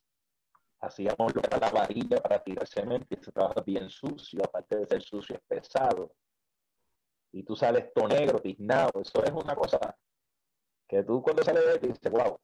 hacíamos 0.80 1.34
la 1.36 1.70
varilla 1.70 2.18
para 2.18 2.44
tirar 2.44 2.68
cemento 2.68 3.06
y 3.12 3.20
ese 3.20 3.32
trabajo 3.32 3.64
bien 3.64 3.90
sucio, 3.90 4.44
aparte 4.44 4.76
de 4.78 4.88
ser 4.88 5.04
sucio 5.04 5.36
es 5.36 5.42
pesado. 5.48 6.16
Y 7.32 7.44
tú 7.44 7.56
sales 7.56 7.94
todo 7.94 8.08
negro, 8.08 8.42
tiznado, 8.42 9.02
eso 9.02 9.24
es 9.24 9.32
una 9.32 9.56
cosa 9.56 9.96
que 10.88 11.04
tú 11.04 11.22
cuando 11.22 11.44
sales 11.44 11.66
de 11.66 11.80
ti 11.80 11.88
dices, 11.90 12.12
wow, 12.12 12.40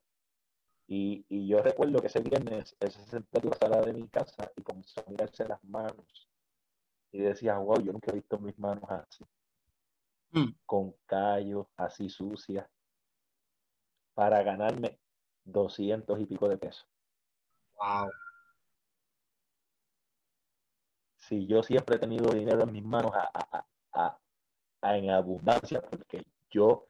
y, 0.88 1.26
y, 1.30 1.48
yo 1.48 1.62
recuerdo 1.64 2.02
que 2.02 2.08
ese 2.08 2.20
viernes 2.20 2.76
él 2.80 2.92
se 2.92 3.04
sentó 3.06 3.40
en 3.42 3.50
la 3.50 3.58
sala 3.58 3.82
de 3.82 3.94
mi 3.94 4.08
casa 4.10 4.52
y 4.56 4.62
comenzó 4.62 5.00
a 5.00 5.10
mirarse 5.10 5.48
las 5.48 5.64
manos. 5.64 6.28
Y 7.14 7.20
decía, 7.20 7.58
wow, 7.58 7.82
yo 7.82 7.94
nunca 7.94 8.12
he 8.12 8.16
visto 8.16 8.38
mis 8.40 8.58
manos 8.60 8.84
así. 8.90 9.24
Mm. 10.32 10.54
Con 10.66 10.94
callos, 11.06 11.68
así 11.78 12.10
sucias. 12.10 12.68
Para 14.14 14.44
ganarme 14.44 15.00
doscientos 15.44 16.20
y 16.20 16.26
pico 16.26 16.48
de 16.48 16.58
pesos. 16.58 16.88
Wow. 17.78 18.10
Si 21.18 21.48
yo 21.48 21.64
siempre 21.64 21.96
he 21.96 22.00
tenido 22.00 22.32
dinero 22.32 22.64
en 22.64 22.72
mis 22.72 22.84
manos 22.84 23.12
a, 23.14 23.66
a, 23.94 24.20
a, 24.82 24.98
en 24.98 25.10
abundancia, 25.10 25.82
porque 25.82 26.26
yo 26.50 26.88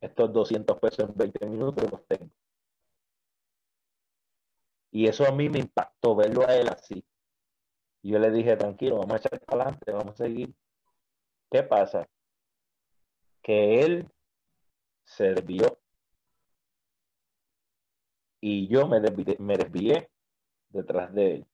estos 0.00 0.32
200 0.32 0.78
pesos 0.78 1.08
en 1.08 1.14
20 1.14 1.46
minutos 1.46 1.90
los 1.90 2.06
tengo. 2.06 2.30
Y 4.92 5.08
eso 5.08 5.26
a 5.26 5.32
mí 5.32 5.48
me 5.48 5.58
impactó 5.58 6.14
verlo 6.14 6.46
a 6.46 6.54
él 6.54 6.68
así. 6.68 7.04
Yo 8.02 8.18
le 8.18 8.30
dije, 8.30 8.56
tranquilo, 8.56 8.98
vamos 8.98 9.14
a 9.14 9.16
echar 9.16 9.40
para 9.40 9.62
adelante, 9.62 9.92
vamos 9.92 10.14
a 10.20 10.24
seguir. 10.24 10.54
¿Qué 11.50 11.62
pasa? 11.62 12.08
Que 13.42 13.80
él 13.80 14.08
sirvió 15.04 15.78
y 18.40 18.68
yo 18.68 18.86
me 18.86 19.00
desvié, 19.00 19.36
me 19.38 19.56
desvié 19.56 20.10
detrás 20.70 21.12
de 21.14 21.34
él. 21.34 21.46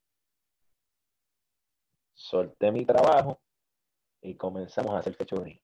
Solté 2.14 2.73
mi 2.73 2.85
trabajo 2.85 3.40
y 4.23 4.35
comenzamos 4.35 4.92
a 4.95 4.99
hacer 4.99 5.14
fechorías. 5.14 5.61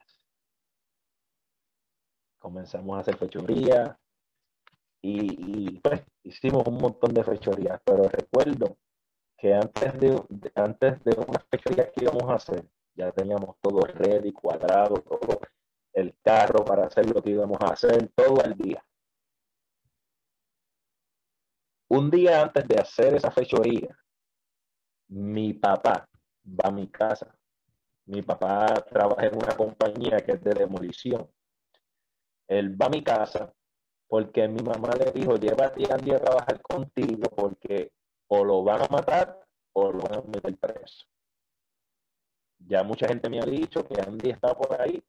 Comenzamos 2.39 2.97
a 2.97 3.01
hacer 3.01 3.17
fechorías, 3.17 3.97
y, 5.07 5.81
pues 5.81 6.03
hicimos 6.23 6.67
un 6.67 6.79
montón 6.79 7.13
de 7.13 7.23
fechorías, 7.23 7.79
pero 7.85 8.05
recuerdo 8.05 8.79
que 9.37 9.53
antes 9.53 10.01
de, 10.01 10.23
antes 10.55 11.05
de 11.05 11.15
unas 11.29 11.45
fechorías 11.51 11.91
que 11.93 12.05
íbamos 12.05 12.23
a 12.31 12.37
hacer, 12.37 12.65
ya 12.95 13.13
teníamos 13.13 13.57
todo 13.61 13.83
ready, 13.83 14.33
cuadrado, 14.33 14.95
todo 15.03 15.41
el 15.95 16.15
carro 16.23 16.65
para 16.65 16.87
hacer 16.87 17.09
lo 17.09 17.23
que 17.23 17.31
íbamos 17.31 17.59
a 17.61 17.73
hacer 17.73 18.11
todo 18.15 18.43
el 18.45 18.55
día. 18.55 18.85
Un 21.89 22.11
día 22.11 22.43
antes 22.43 22.67
de 22.67 22.77
hacer 22.77 23.15
esa 23.15 23.31
fechoría, 23.31 23.97
mi 25.09 25.55
papá 25.55 26.09
va 26.45 26.69
a 26.69 26.73
mi 26.73 26.89
casa. 26.89 27.39
Mi 28.07 28.21
papá 28.23 28.67
trabaja 28.91 29.27
en 29.27 29.37
una 29.37 29.57
compañía 29.57 30.19
que 30.19 30.33
es 30.33 30.43
de 30.43 30.55
demolición. 30.55 31.31
Él 32.49 32.81
va 32.81 32.87
a 32.87 32.91
mi 32.91 33.03
casa 33.03 33.55
porque 34.09 34.47
mi 34.49 34.63
mamá 34.63 34.91
le 34.99 35.13
dijo, 35.13 35.37
llévate 35.37 35.91
a 35.91 35.95
Andy 35.95 36.13
a 36.13 36.21
trabajar 36.21 36.61
contigo 36.61 37.29
porque 37.35 37.93
o 38.29 38.45
lo 38.45 38.63
van 38.63 38.83
a 38.83 38.89
matar 38.89 39.41
o 39.73 39.93
lo 39.93 40.01
van 40.01 40.19
a 40.19 40.23
meter 40.23 40.57
preso. 40.59 41.07
Ya 42.59 42.83
mucha 42.83 43.07
gente 43.07 43.29
me 43.29 43.41
ha 43.41 43.45
dicho 43.45 43.85
que 43.85 44.01
Andy 44.01 44.31
está 44.31 44.55
por 44.55 44.81
ahí, 44.81 45.03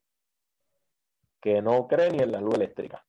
que 1.46 1.62
no 1.62 1.88
cree 1.88 2.10
ni 2.10 2.24
en 2.24 2.32
la 2.32 2.42
luz 2.42 2.56
eléctrica. 2.56 3.06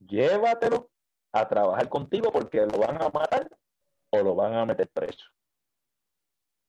Llévatelo 0.00 0.90
a 1.30 1.46
trabajar 1.46 1.88
contigo 1.88 2.32
porque 2.32 2.58
lo 2.66 2.78
van 2.78 3.00
a 3.00 3.08
matar 3.08 3.48
o 4.10 4.18
lo 4.18 4.34
van 4.34 4.54
a 4.54 4.66
meter 4.66 4.88
preso. 4.88 5.26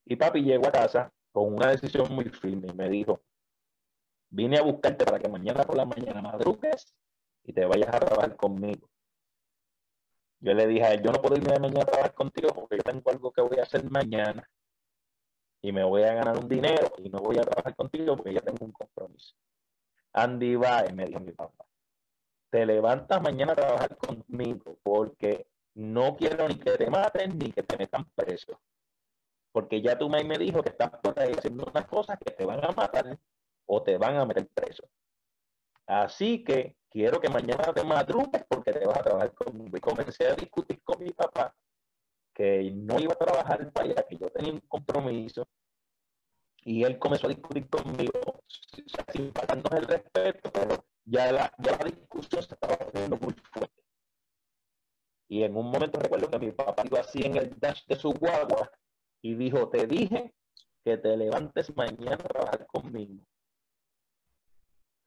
Y 0.05 0.15
papi 0.15 0.43
llegó 0.43 0.67
a 0.67 0.71
casa 0.71 1.11
con 1.31 1.51
una 1.51 1.71
decisión 1.71 2.13
muy 2.13 2.25
firme 2.25 2.67
y 2.67 2.73
me 2.73 2.89
dijo, 2.89 3.23
vine 4.29 4.59
a 4.59 4.61
buscarte 4.61 5.03
para 5.03 5.17
que 5.17 5.29
mañana 5.29 5.63
por 5.63 5.75
la 5.75 5.85
mañana 5.85 6.21
madrugues 6.21 6.95
y 7.43 7.51
te 7.53 7.65
vayas 7.65 7.89
a 7.95 7.99
trabajar 7.99 8.35
conmigo. 8.35 8.87
Yo 10.41 10.53
le 10.53 10.67
dije 10.67 10.83
a 10.83 10.93
él, 10.93 11.01
yo 11.01 11.11
no 11.11 11.19
puedo 11.19 11.37
irme 11.37 11.53
de 11.53 11.59
mañana 11.59 11.81
a 11.81 11.85
trabajar 11.87 12.13
contigo 12.13 12.49
porque 12.53 12.77
yo 12.77 12.83
tengo 12.83 13.09
algo 13.09 13.31
que 13.31 13.41
voy 13.41 13.57
a 13.57 13.63
hacer 13.63 13.83
mañana 13.89 14.47
y 15.59 15.71
me 15.71 15.83
voy 15.83 16.03
a 16.03 16.13
ganar 16.13 16.37
un 16.37 16.47
dinero 16.47 16.93
y 16.99 17.09
no 17.09 17.17
voy 17.17 17.39
a 17.39 17.41
trabajar 17.41 17.75
contigo 17.75 18.15
porque 18.15 18.35
ya 18.35 18.41
tengo 18.41 18.63
un 18.63 18.71
compromiso. 18.71 19.33
Andy 20.17 20.53
y 20.53 20.93
me 20.93 21.05
dijo 21.05 21.19
mi 21.19 21.31
papá, 21.31 21.65
te 22.49 22.65
levantas 22.65 23.21
mañana 23.21 23.53
a 23.53 23.55
trabajar 23.55 23.97
conmigo 23.97 24.77
porque 24.81 25.47
no 25.75 26.15
quiero 26.15 26.47
ni 26.47 26.55
que 26.55 26.71
te 26.71 26.89
maten 26.89 27.37
ni 27.37 27.51
que 27.51 27.61
te 27.61 27.77
metan 27.77 28.05
preso. 28.15 28.59
Porque 29.51 29.79
ya 29.79 29.95
tú 29.95 30.09
me, 30.09 30.23
me 30.23 30.39
dijo 30.39 30.63
que 30.63 30.69
estás 30.69 30.89
por 30.89 31.19
ahí 31.19 31.33
haciendo 31.37 31.65
unas 31.65 31.85
cosas 31.85 32.17
que 32.17 32.31
te 32.31 32.45
van 32.45 32.65
a 32.65 32.71
matar 32.71 33.17
o 33.67 33.83
te 33.83 33.97
van 33.97 34.15
a 34.15 34.25
meter 34.25 34.47
preso. 34.47 34.89
Así 35.85 36.43
que 36.43 36.77
quiero 36.89 37.19
que 37.19 37.29
mañana 37.29 37.71
te 37.71 37.83
madrugues 37.83 38.43
porque 38.49 38.73
te 38.73 38.87
vas 38.87 38.97
a 38.97 39.03
trabajar 39.03 39.33
conmigo. 39.33 39.77
Y 39.77 39.79
comencé 39.79 40.27
a 40.27 40.33
discutir 40.33 40.81
con 40.83 41.03
mi 41.03 41.11
papá 41.11 41.55
que 42.33 42.71
no 42.71 42.99
iba 42.99 43.13
a 43.13 43.17
trabajar 43.17 43.71
para 43.71 43.85
allá, 43.85 44.03
que 44.03 44.17
yo 44.17 44.29
tenía 44.29 44.53
un 44.53 44.61
compromiso. 44.61 45.47
Y 46.67 46.83
él 46.83 46.99
comenzó 46.99 47.27
a 47.27 47.29
discutir 47.29 47.69
conmigo, 47.69 48.43
sin 49.13 49.31
faltarnos 49.31 49.71
el 49.71 49.87
respeto, 49.87 50.51
pero 50.51 50.85
ya 51.05 51.31
la, 51.31 51.53
ya 51.59 51.77
la 51.77 51.85
discusión 51.85 52.43
se 52.43 52.53
estaba 52.55 52.77
poniendo 52.77 53.17
muy 53.17 53.33
fuerte. 53.53 53.83
Y 55.29 55.43
en 55.43 55.55
un 55.55 55.71
momento 55.71 55.97
recuerdo 55.99 56.29
que 56.29 56.39
mi 56.39 56.51
papá 56.51 56.83
iba 56.85 56.99
así 56.99 57.25
en 57.25 57.37
el 57.37 57.57
dash 57.57 57.85
de 57.85 57.95
su 57.95 58.11
guagua 58.11 58.69
y 59.21 59.35
dijo, 59.35 59.69
te 59.69 59.87
dije 59.87 60.33
que 60.83 60.97
te 60.97 61.15
levantes 61.15 61.73
mañana 61.75 62.15
a 62.15 62.17
trabajar 62.17 62.67
conmigo 62.67 63.23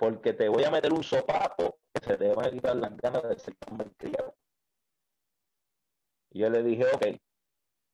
porque 0.00 0.32
te 0.32 0.48
voy 0.48 0.64
a 0.64 0.70
meter 0.70 0.94
un 0.94 1.04
sopapo 1.04 1.78
que 1.92 2.02
se 2.02 2.16
te 2.16 2.34
va 2.34 2.46
a 2.46 2.50
quitar 2.50 2.74
las 2.74 2.96
ganas 2.96 3.22
de 3.22 3.38
ser 3.38 3.54
criado. 3.98 4.34
Y 6.30 6.38
yo 6.38 6.48
le 6.48 6.62
dije, 6.62 6.86
ok, 6.86 7.20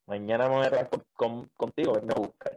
mañana 0.07 0.49
me 0.49 0.55
voy 0.55 0.67
a 0.67 0.89
con, 1.15 1.49
contigo, 1.57 1.95
venme 1.95 2.13
a 2.15 2.21
buscar. 2.21 2.56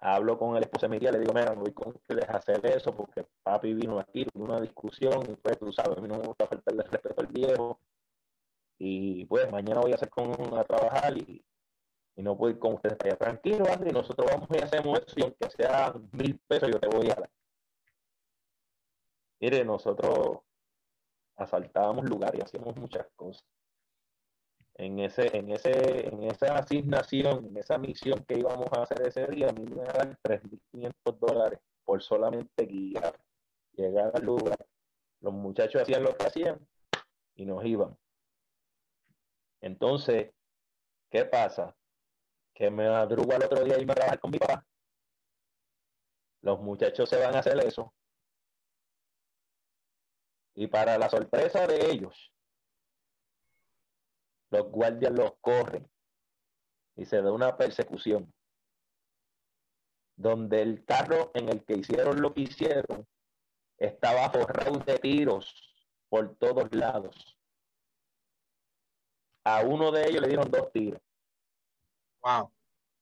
Hablo 0.00 0.38
con 0.38 0.56
el 0.56 0.62
esposo 0.62 0.86
de 0.86 0.90
mi 0.90 0.98
tía, 0.98 1.12
le 1.12 1.18
digo, 1.18 1.32
mira, 1.34 1.54
no 1.54 1.60
voy 1.60 1.72
con 1.72 1.88
ustedes 1.88 2.28
a 2.28 2.38
hacer 2.38 2.64
eso 2.64 2.94
porque 2.96 3.26
papi 3.42 3.74
vino 3.74 3.98
aquí, 3.98 4.24
tuvo 4.24 4.44
una 4.44 4.60
discusión, 4.60 5.22
y 5.30 5.36
pues 5.36 5.58
tú 5.58 5.70
sabes, 5.72 5.98
a 5.98 6.00
mí 6.00 6.08
no 6.08 6.18
me 6.18 6.26
gusta 6.26 6.46
faltarle 6.46 6.82
respeto 6.84 7.20
al 7.20 7.26
viejo. 7.26 7.80
Y 8.78 9.26
pues 9.26 9.50
mañana 9.52 9.80
voy 9.80 9.92
a 9.92 9.96
hacer 9.96 10.08
con 10.08 10.32
a 10.58 10.64
trabajar 10.64 11.18
y, 11.18 11.44
y 12.16 12.22
no 12.22 12.36
puedo 12.36 12.52
ir 12.52 12.58
con 12.58 12.74
ustedes 12.74 12.96
para 12.96 13.10
allá. 13.10 13.18
Tranquilo, 13.18 13.64
André, 13.70 13.92
nosotros 13.92 14.26
vamos 14.30 14.48
y 14.50 14.62
hacemos 14.62 14.98
eso 15.00 15.14
y 15.18 15.22
aunque 15.22 15.50
sea 15.50 15.92
mil 16.12 16.38
pesos 16.48 16.70
yo 16.70 16.80
te 16.80 16.88
voy 16.88 17.10
a 17.10 17.14
dar. 17.16 17.30
Mire, 19.38 19.64
nosotros 19.64 20.38
asaltábamos 21.36 22.04
lugares 22.04 22.40
y 22.40 22.42
hacíamos 22.42 22.76
muchas 22.76 23.06
cosas. 23.16 23.44
En, 24.74 24.98
ese, 25.00 25.36
en, 25.36 25.50
ese, 25.50 26.08
en 26.08 26.22
esa 26.24 26.56
asignación, 26.56 27.46
en 27.46 27.56
esa 27.56 27.76
misión 27.78 28.24
que 28.24 28.38
íbamos 28.38 28.68
a 28.72 28.82
hacer 28.82 29.02
ese 29.06 29.26
día, 29.26 29.48
a 29.48 29.52
mí 29.52 29.64
me 29.64 29.82
dar 29.84 30.18
3.500 30.22 31.18
dólares 31.18 31.60
por 31.84 32.02
solamente 32.02 32.66
guiar, 32.66 33.18
llegar 33.72 34.12
al 34.14 34.24
lugar. 34.24 34.66
Los 35.20 35.34
muchachos 35.34 35.82
hacían 35.82 36.02
lo 36.02 36.16
que 36.16 36.26
hacían 36.26 36.66
y 37.34 37.44
nos 37.44 37.64
iban. 37.64 37.96
Entonces, 39.60 40.32
¿qué 41.10 41.26
pasa? 41.26 41.76
Que 42.54 42.70
me 42.70 42.88
madrugo 42.88 43.34
al 43.34 43.44
otro 43.44 43.62
día 43.64 43.78
y 43.78 43.84
me 43.84 43.92
a 43.92 43.96
trabajar 43.96 44.20
con 44.20 44.30
mi 44.30 44.38
papá. 44.38 44.64
Los 46.40 46.60
muchachos 46.60 47.08
se 47.08 47.18
van 47.18 47.36
a 47.36 47.40
hacer 47.40 47.58
eso 47.66 47.92
y 50.54 50.66
para 50.66 50.98
la 50.98 51.08
sorpresa 51.08 51.66
de 51.66 51.90
ellos, 51.90 52.32
los 54.50 54.70
guardias 54.70 55.12
los 55.12 55.32
corren 55.40 55.88
y 56.96 57.04
se 57.06 57.22
da 57.22 57.32
una 57.32 57.56
persecución 57.56 58.32
donde 60.16 60.60
el 60.60 60.84
carro 60.84 61.30
en 61.34 61.48
el 61.48 61.64
que 61.64 61.74
hicieron 61.74 62.20
lo 62.20 62.34
que 62.34 62.42
hicieron 62.42 63.06
estaba 63.78 64.28
forrado 64.30 64.78
de 64.80 64.98
tiros 64.98 65.74
por 66.10 66.36
todos 66.36 66.68
lados. 66.74 67.38
A 69.44 69.62
uno 69.62 69.90
de 69.90 70.06
ellos 70.06 70.20
le 70.20 70.28
dieron 70.28 70.50
dos 70.50 70.70
tiros. 70.72 71.00
Wow. 72.22 72.52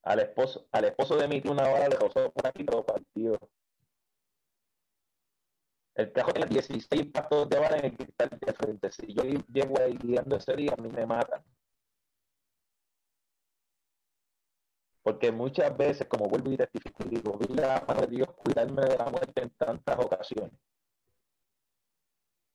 Al 0.05 0.21
esposo, 0.21 0.69
al 0.71 0.85
esposo 0.85 1.17
de 1.17 1.27
mi 1.27 1.43
una 1.45 1.69
hora 1.69 1.89
le 1.89 1.97
rozó 1.97 2.31
por 2.31 2.47
aquí 2.47 2.65
todo 2.65 2.87
partido. 2.87 3.37
El 5.99 6.13
cajón 6.13 6.35
tiene 6.35 6.51
16 6.51 7.03
impactos 7.07 7.49
de 7.49 7.59
bala 7.59 7.77
en 7.79 7.87
el 7.87 7.97
cristal 7.97 8.31
de 8.31 8.53
frente. 8.53 8.93
Si 8.93 9.13
yo 9.13 9.23
llego 9.53 9.81
ahí 9.81 9.99
guiando 9.99 10.37
ese 10.37 10.55
día, 10.55 10.73
a 10.79 10.81
mí 10.81 10.91
me 10.91 11.05
matan. 11.05 11.43
Porque 15.03 15.33
muchas 15.33 15.77
veces, 15.77 16.07
como 16.07 16.29
vuelvo 16.29 16.53
y 16.53 16.57
testifico, 16.57 17.03
digo, 17.03 17.37
vi 17.39 17.53
la 17.53 17.85
mano 17.89 18.03
de 18.03 18.07
Dios 18.07 18.29
cuidarme 18.35 18.83
de 18.83 18.97
la 18.97 19.07
muerte 19.07 19.43
en 19.43 19.51
tantas 19.51 19.99
ocasiones. 19.99 20.53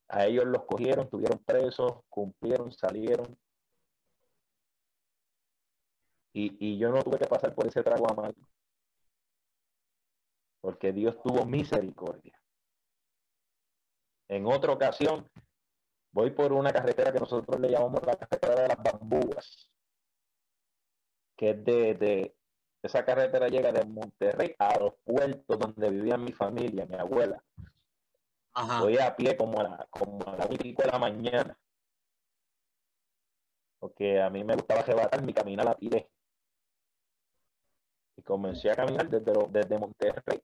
A 0.08 0.26
ellos 0.26 0.46
los 0.46 0.64
cogieron, 0.64 1.10
tuvieron 1.10 1.40
presos, 1.40 2.00
cumplieron, 2.08 2.72
salieron. 2.72 3.38
Y, 6.32 6.56
y 6.66 6.78
yo 6.78 6.92
no 6.92 7.04
tuve 7.04 7.18
que 7.20 7.28
pasar 7.28 7.54
por 7.54 7.68
ese 7.68 7.84
trago 7.84 8.10
amargo. 8.10 8.48
Porque 10.62 10.94
Dios 10.94 11.22
tuvo 11.22 11.46
misericordia. 11.46 12.40
En 14.34 14.48
otra 14.48 14.74
ocasión, 14.74 15.30
voy 16.12 16.32
por 16.32 16.54
una 16.54 16.74
carretera 16.74 17.14
que 17.14 17.20
nosotros 17.20 17.60
le 17.60 17.70
llamamos 17.70 18.02
la 18.04 18.16
carretera 18.16 18.64
de 18.64 18.68
las 18.68 18.78
bambúas, 18.82 19.70
que 21.38 21.52
es 21.52 21.64
de, 21.64 22.36
esa 22.82 23.06
carretera 23.06 23.48
llega 23.48 23.72
de 23.72 23.86
Monterrey 23.86 24.56
a 24.58 24.80
los 24.80 24.96
puertos 25.04 25.60
donde 25.60 25.88
vivía 25.88 26.18
mi 26.18 26.32
familia, 26.32 26.88
mi 26.88 26.96
abuela. 26.96 27.44
Voy 28.80 28.98
a 28.98 29.16
pie 29.16 29.38
como 29.38 29.60
a 29.60 29.64
la, 29.64 29.88
como 29.92 30.20
a 30.26 30.36
la 30.36 30.48
de 30.48 30.76
la 30.92 30.98
mañana. 30.98 31.56
Porque 33.78 34.20
a 34.20 34.32
mí 34.32 34.44
me 34.44 34.56
gustaba 34.56 34.80
arrebatar 34.80 35.22
mi 35.22 35.34
caminar 35.34 35.68
a 35.68 35.78
pie. 35.78 36.10
Y 38.18 38.24
comencé 38.24 38.72
a 38.72 38.76
caminar 38.76 39.08
desde, 39.08 39.32
desde 39.50 39.78
Monterrey 39.78 40.42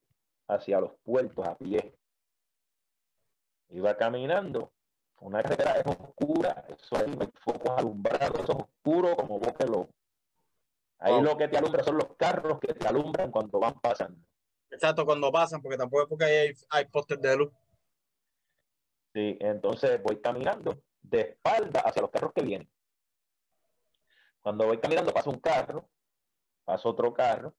hacia 0.48 0.80
los 0.80 0.94
puertos 1.04 1.48
a 1.48 1.58
pie. 1.58 1.99
Iba 3.70 3.96
caminando, 3.96 4.72
una 5.20 5.44
carretera 5.44 5.74
es 5.74 5.86
oscura, 5.86 6.66
eso 6.70 6.96
hay 6.98 7.14
focos 7.44 7.78
alumbrados, 7.78 8.40
eso 8.42 8.52
es 8.52 8.58
oscuro 8.60 9.16
como 9.16 9.40
bosque 9.40 9.66
Ahí 11.00 11.22
lo 11.22 11.38
que 11.38 11.48
te 11.48 11.58
alumbra 11.58 11.84
son 11.84 11.98
los 11.98 12.16
carros 12.18 12.60
que 12.60 12.74
te 12.74 12.88
alumbran 12.88 13.32
cuando 13.32 13.60
van 13.60 13.80
pasando. 13.80 14.20
Exacto, 14.70 15.06
cuando 15.06 15.32
pasan, 15.32 15.62
porque 15.62 15.78
tampoco 15.78 16.04
es 16.04 16.10
porque 16.10 16.26
hay, 16.26 16.54
hay 16.70 16.86
postes 16.86 17.22
de 17.22 17.38
luz. 17.38 17.52
Sí, 19.14 19.38
entonces 19.40 20.02
voy 20.04 20.20
caminando 20.20 20.82
de 21.02 21.22
espalda 21.22 21.82
hacia 21.82 22.02
los 22.02 22.12
carros 22.12 22.34
que 22.34 22.42
vienen. 22.42 22.70
Cuando 24.42 24.68
voy 24.68 24.78
caminando 24.78 25.14
pasa 25.14 25.30
un 25.30 25.40
carro, 25.40 25.90
pasa 26.66 26.88
otro 26.88 27.14
carro. 27.14 27.54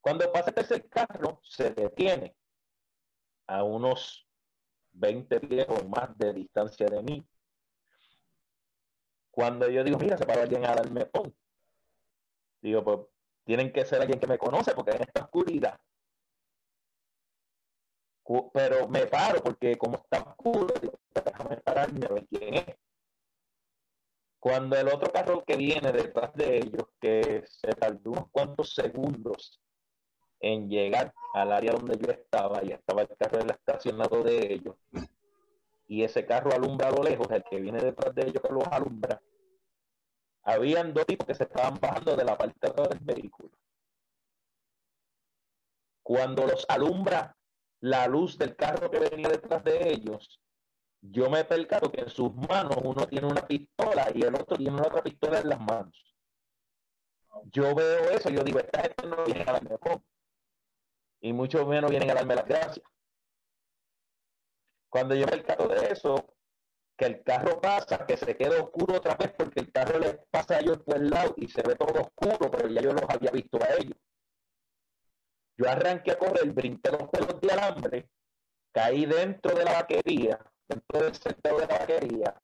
Cuando 0.00 0.30
pasa 0.32 0.50
el 0.50 0.54
tercer 0.54 0.88
carro, 0.88 1.40
se 1.42 1.70
detiene 1.70 2.36
a 3.46 3.62
unos 3.62 4.26
20 4.92 5.40
pies 5.40 5.66
o 5.68 5.84
más 5.88 6.16
de 6.18 6.32
distancia 6.32 6.86
de 6.86 7.02
mí. 7.02 7.26
Cuando 9.30 9.68
yo 9.68 9.84
digo, 9.84 9.98
mira, 9.98 10.16
se 10.16 10.26
para 10.26 10.42
alguien 10.42 10.64
a 10.64 10.74
darme. 10.74 11.08
Digo, 12.60 12.84
pues 12.84 12.98
tienen 13.44 13.72
que 13.72 13.84
ser 13.84 14.00
alguien 14.00 14.20
que 14.20 14.26
me 14.26 14.38
conoce 14.38 14.74
porque 14.74 14.92
en 14.92 15.02
esta 15.02 15.24
oscuridad. 15.24 15.80
Pero 18.52 18.88
me 18.88 19.06
paro 19.06 19.42
porque 19.42 19.76
como 19.76 19.96
está 19.96 20.22
oscuro, 20.22 20.72
digo, 20.80 21.00
déjame 21.12 21.56
pararme 21.56 22.06
a 22.06 22.12
ver 22.12 22.26
quién 22.28 22.54
es. 22.54 22.76
Cuando 24.38 24.76
el 24.76 24.88
otro 24.88 25.12
carro 25.12 25.44
que 25.44 25.56
viene 25.56 25.92
detrás 25.92 26.32
de 26.34 26.58
ellos, 26.58 26.84
que 27.00 27.44
se 27.46 27.72
tardó 27.72 28.12
unos 28.12 28.30
cuantos 28.30 28.74
segundos 28.74 29.60
en 30.40 30.68
llegar 30.68 31.12
al 31.34 31.52
área 31.52 31.72
donde 31.72 31.98
yo 31.98 32.10
estaba 32.10 32.64
y 32.64 32.72
estaba 32.72 33.02
el 33.02 33.08
carro 33.16 33.40
estacionado 33.40 34.22
de 34.22 34.54
ellos 34.54 34.76
y 35.90 36.04
ese 36.04 36.24
carro 36.24 36.52
alumbra 36.52 36.86
a 36.86 36.92
lo 36.92 37.02
lejos, 37.02 37.26
el 37.32 37.42
que 37.42 37.60
viene 37.60 37.80
detrás 37.80 38.14
de 38.14 38.22
ellos 38.22 38.40
que 38.40 38.52
los 38.54 38.62
alumbra, 38.68 39.20
habían 40.44 40.94
dos 40.94 41.04
tipos 41.04 41.26
que 41.26 41.34
se 41.34 41.42
estaban 41.42 41.80
bajando 41.80 42.14
de 42.14 42.24
la 42.24 42.38
parte 42.38 42.54
del 42.60 42.98
vehículo. 43.00 43.50
Cuando 46.04 46.46
los 46.46 46.64
alumbra 46.68 47.36
la 47.80 48.06
luz 48.06 48.38
del 48.38 48.54
carro 48.54 48.88
que 48.88 49.00
venía 49.00 49.30
detrás 49.30 49.64
de 49.64 49.90
ellos, 49.90 50.40
yo 51.00 51.28
me 51.28 51.44
percato 51.44 51.90
que 51.90 52.02
en 52.02 52.08
sus 52.08 52.32
manos 52.36 52.76
uno 52.84 53.08
tiene 53.08 53.26
una 53.26 53.44
pistola 53.44 54.12
y 54.14 54.22
el 54.22 54.36
otro 54.36 54.56
tiene 54.56 54.80
otra 54.80 55.02
pistola 55.02 55.40
en 55.40 55.48
las 55.48 55.60
manos. 55.60 56.14
Yo 57.46 57.74
veo 57.74 58.10
eso, 58.10 58.30
yo 58.30 58.44
digo, 58.44 58.60
esta 58.60 58.82
gente 58.82 59.08
no 59.08 59.24
viene 59.24 59.42
a 59.42 59.52
darme 59.54 59.76
y 61.20 61.32
mucho 61.32 61.66
menos 61.66 61.90
vienen 61.90 62.10
a 62.10 62.14
darme 62.14 62.34
las 62.34 62.46
gracias. 62.46 62.84
Cuando 64.88 65.14
yo 65.14 65.26
me 65.26 65.32
percato 65.32 65.68
de 65.68 65.92
eso, 65.92 66.34
que 66.96 67.06
el 67.06 67.22
carro 67.22 67.60
pasa, 67.60 68.04
que 68.06 68.16
se 68.16 68.36
queda 68.36 68.62
oscuro 68.62 68.96
otra 68.96 69.14
vez 69.14 69.32
porque 69.36 69.60
el 69.60 69.72
carro 69.72 69.98
le 69.98 70.14
pasa 70.30 70.56
a 70.56 70.60
ellos 70.60 70.78
por 70.78 70.96
el 70.96 71.08
lado 71.08 71.34
y 71.36 71.48
se 71.48 71.62
ve 71.62 71.76
todo 71.76 72.02
oscuro, 72.02 72.50
pero 72.50 72.68
ya 72.68 72.82
yo 72.82 72.92
los 72.92 73.08
había 73.08 73.30
visto 73.30 73.58
a 73.62 73.74
ellos. 73.76 73.96
Yo 75.56 75.68
arranqué 75.68 76.12
a 76.12 76.18
correr, 76.18 76.52
brinqué 76.52 76.90
los 76.90 77.08
pelos 77.08 77.40
de 77.40 77.52
alambre, 77.52 78.10
caí 78.72 79.06
dentro 79.06 79.54
de 79.54 79.64
la 79.64 79.72
vaquería, 79.74 80.38
dentro 80.68 81.02
del 81.02 81.14
sector 81.14 81.60
de 81.60 81.66
la 81.66 81.78
vaquería, 81.78 82.42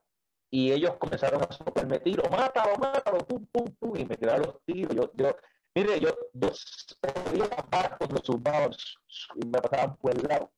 y 0.51 0.73
ellos 0.73 0.97
comenzaron 0.97 1.43
a 1.43 1.53
soportarme 1.53 1.99
tiro, 2.01 2.23
mátalo, 2.31 2.77
mátalo, 2.77 3.19
pum, 3.27 3.47
pum, 3.47 3.67
pum, 3.79 3.97
y 3.97 4.05
me 4.05 4.17
tiraron 4.17 4.47
los 4.47 4.63
tiros. 4.65 4.95
Yo, 4.95 5.13
yo, 5.15 5.37
Mire, 5.77 6.01
yo, 6.01 6.09
yo 6.33 7.49
barcos 7.71 8.11
los 8.11 8.23
subados 8.25 8.99
y 9.35 9.47
me 9.47 9.61
pasaban 9.61 9.95
por 9.99 10.13
el 10.13 10.23
lado. 10.23 10.51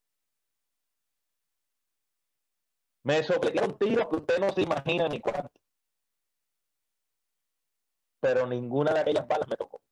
Me 3.02 3.24
sopletearon 3.24 3.76
tiros 3.78 4.06
que 4.08 4.14
usted 4.14 4.38
no 4.38 4.52
se 4.52 4.62
imagina 4.62 5.08
ni 5.08 5.20
cuánto. 5.20 5.60
Pero 8.20 8.46
ninguna 8.46 8.92
de 8.92 9.00
aquellas 9.00 9.26
balas 9.26 9.48
me 9.48 9.56
tocó. 9.56 9.82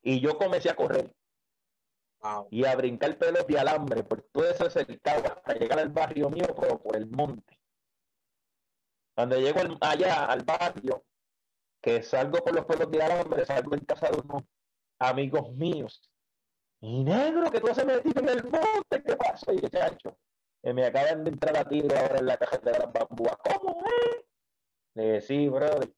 Y 0.00 0.20
yo 0.20 0.38
comencé 0.38 0.70
a 0.70 0.76
correr. 0.76 1.14
Y 2.50 2.64
a 2.64 2.74
brincar 2.74 3.18
pelos 3.18 3.46
de 3.46 3.58
alambre 3.58 4.02
por 4.02 4.22
todo 4.32 4.48
ese 4.48 4.70
cercado 4.70 5.26
hasta 5.26 5.54
llegar 5.56 5.78
al 5.78 5.90
barrio 5.90 6.30
mío, 6.30 6.46
pero 6.58 6.80
por 6.80 6.96
el 6.96 7.06
monte. 7.06 7.60
Cuando 9.14 9.36
llego 9.38 9.60
allá 9.82 10.24
al 10.24 10.42
barrio, 10.42 11.04
que 11.80 12.02
salgo 12.02 12.38
por 12.38 12.54
los 12.54 12.64
pueblos 12.64 12.90
de 12.90 13.02
alambre, 13.02 13.44
salgo 13.46 13.74
en 13.74 13.84
casa 13.84 14.10
de 14.10 14.20
unos 14.20 14.44
amigos 14.98 15.50
míos. 15.52 16.10
Y 16.80 17.04
negro, 17.04 17.50
que 17.50 17.60
tú 17.60 17.68
has 17.68 17.84
metido 17.84 18.20
en 18.22 18.28
el 18.28 18.44
monte, 18.44 19.02
¿qué 19.04 19.16
pasa? 19.16 19.52
Y 19.52 19.60
chacho, 19.60 20.16
que 20.62 20.72
me 20.72 20.86
acaban 20.86 21.24
de 21.24 21.30
entrar 21.30 21.56
a 21.56 21.68
tiro 21.68 21.88
ahora 21.96 22.18
en 22.18 22.26
la 22.26 22.36
caja 22.36 22.58
de 22.58 22.72
las 22.72 22.92
bambúas. 22.92 23.36
¿Cómo 23.36 23.84
es? 23.84 24.24
Le 24.94 25.04
dije, 25.04 25.20
sí, 25.20 25.48
brother. 25.48 25.92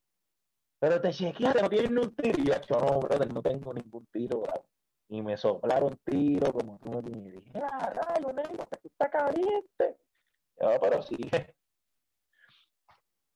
Pero 0.81 1.01
te 1.01 1.11
chequeaste, 1.11 1.62
no 1.62 1.68
tienes 1.68 1.90
un 1.90 2.14
tiro. 2.16 2.38
Y 2.38 2.47
yo, 2.47 2.55
no, 2.81 3.01
brother, 3.01 3.33
no 3.33 3.42
tengo 3.42 3.73
ningún 3.73 4.07
tiro, 4.07 4.40
brother. 4.40 4.64
Y 5.09 5.23
me 5.23 5.37
soplaron 5.37 5.99
tiro 6.05 6.53
como 6.53 6.79
tú 6.79 6.90
me 6.90 7.03
dijiste. 7.03 7.38
Y 7.38 7.40
dije, 7.40 7.61
ah, 7.62 7.90
rayo, 7.90 8.33
negro, 8.33 8.66
está 8.83 9.11
caliente. 9.11 9.99
Yo, 10.61 10.81
pero 10.81 11.03
sí. 11.03 11.16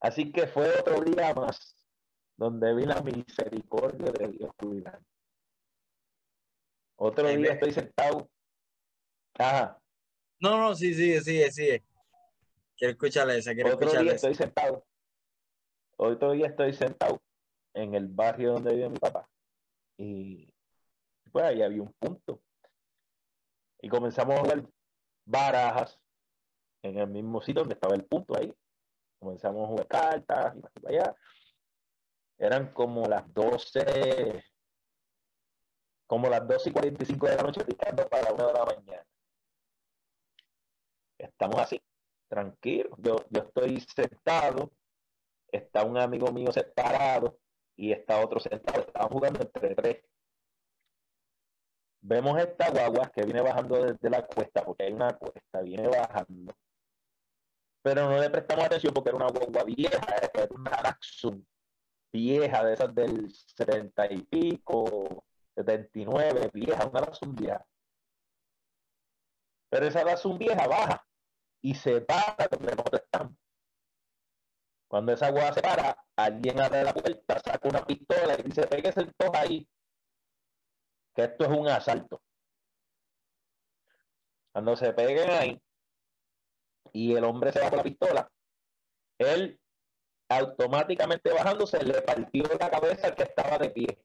Así 0.00 0.32
que 0.32 0.46
fue 0.46 0.68
otro 0.78 1.00
día 1.00 1.35
más 1.35 1.76
donde 2.37 2.75
vi 2.75 2.85
la 2.85 3.01
misericordia 3.03 4.12
de 4.12 4.29
Dios 4.29 4.51
cuidar. 4.57 5.01
Otro 6.96 7.29
día 7.29 7.53
estoy 7.53 7.72
sentado. 7.72 8.29
Ajá. 9.38 9.79
No, 10.40 10.59
no, 10.59 10.75
sí, 10.75 10.94
sí, 10.94 11.20
sí, 11.20 11.42
sí. 11.51 11.83
Quiero 12.77 12.92
escucharle 12.92 13.38
esa, 13.38 13.55
quiero 13.55 13.75
Otro 13.75 13.90
día 14.03 14.12
estoy 14.12 14.35
sentado. 14.35 14.85
Otro 15.96 16.33
día 16.33 16.46
estoy 16.46 16.72
sentado 16.75 17.22
en 17.75 17.94
el 17.94 18.09
barrio 18.09 18.53
donde 18.55 18.75
vive 18.75 18.90
mi 18.90 18.99
papá. 18.99 19.29
Y 19.99 20.53
pues 21.33 21.44
ahí 21.44 21.62
había 21.62 21.83
un 21.83 21.92
punto. 21.94 22.42
Y 23.81 23.88
comenzamos 23.88 24.37
a 24.37 24.40
jugar 24.40 24.66
barajas 25.25 25.99
en 26.83 26.99
el 26.99 27.09
mismo 27.09 27.40
sitio 27.40 27.62
donde 27.62 27.75
estaba 27.75 27.94
el 27.94 28.05
punto 28.05 28.37
ahí. 28.37 28.53
Comenzamos 29.18 29.64
a 29.64 29.68
jugar 29.68 29.87
cartas 29.87 30.57
y 30.57 30.81
para 30.81 30.88
allá. 30.88 31.16
Eran 32.38 32.72
como 32.72 33.07
las 33.07 33.33
12, 33.33 34.44
como 36.07 36.29
las 36.29 36.46
12 36.46 36.68
y 36.68 36.72
45 36.72 37.27
de 37.27 37.37
la 37.37 37.42
noche, 37.42 37.64
picando 37.64 38.07
para 38.09 38.25
la 38.25 38.33
1 38.33 38.46
de 38.46 38.53
la 38.53 38.64
mañana. 38.64 39.07
Estamos 41.18 41.57
así, 41.61 41.83
tranquilos. 42.29 42.92
Yo, 42.99 43.16
yo 43.31 43.40
estoy 43.40 43.81
sentado, 43.81 44.70
está 45.51 45.83
un 45.85 45.96
amigo 45.96 46.31
mío 46.31 46.53
separado 46.53 47.38
y 47.75 47.92
está 47.92 48.22
otro 48.22 48.38
sentado. 48.38 48.81
Estamos 48.83 49.12
jugando 49.12 49.40
entre 49.40 49.75
tres. 49.75 50.05
Vemos 52.03 52.38
esta 52.38 52.70
guagua 52.70 53.11
que 53.11 53.25
viene 53.25 53.40
bajando 53.40 53.83
desde 53.83 54.11
la 54.11 54.25
cuesta, 54.27 54.62
porque 54.62 54.85
hay 54.85 54.92
una 54.92 55.16
cuesta, 55.16 55.62
viene 55.62 55.88
bajando. 55.88 56.55
Pero 57.83 58.11
no 58.11 58.18
le 58.20 58.29
prestamos 58.29 58.66
atención 58.66 58.92
porque 58.92 59.09
era 59.09 59.16
una 59.16 59.31
guagua 59.31 59.64
vieja, 59.64 59.99
era 60.35 60.49
una 60.55 60.70
Daxum 60.83 61.42
vieja, 62.16 62.64
de 62.64 62.72
esas 62.72 62.94
del 62.94 63.31
70 63.33 64.12
y 64.12 64.22
pico, 64.22 65.24
79, 65.55 66.50
vieja, 66.52 66.87
una 66.87 67.00
Daxum 67.00 67.35
vieja. 67.35 67.64
Pero 69.68 69.87
esa 69.87 70.05
Daxum 70.05 70.38
vieja 70.38 70.66
baja 70.66 71.07
y 71.61 71.74
se 71.74 72.00
para 72.00 72.48
donde 72.50 72.74
nosotros 72.74 73.02
estamos. 73.02 73.37
Cuando 74.88 75.12
esa 75.12 75.31
guagua 75.31 75.52
se 75.52 75.62
para, 75.62 75.96
alguien 76.16 76.61
abre 76.61 76.85
la 76.85 76.94
puerta, 76.94 77.38
saca 77.40 77.68
una 77.68 77.85
pistola 77.85 78.35
y 78.38 78.42
dice, 78.42 78.66
pégese 78.66 79.00
el 79.00 79.14
todos 79.14 79.35
ahí, 79.35 79.68
que 81.14 81.24
esto 81.24 81.44
es 81.44 81.50
un 81.50 81.68
asalto. 81.68 82.22
Cuando 84.52 84.76
se 84.76 84.92
peguen 84.94 85.31
ahí 85.31 85.62
y 86.92 87.14
el 87.14 87.24
hombre 87.24 87.52
se 87.52 87.61
va 87.61 87.68
con 87.68 87.79
la 87.79 87.85
pistola, 87.85 88.31
él 89.18 89.61
automáticamente 90.28 91.32
bajándose 91.32 91.82
le 91.84 92.02
partió 92.02 92.44
la 92.58 92.70
cabeza 92.70 93.06
al 93.06 93.14
que 93.14 93.22
estaba 93.22 93.58
de 93.58 93.70
pie. 93.70 93.98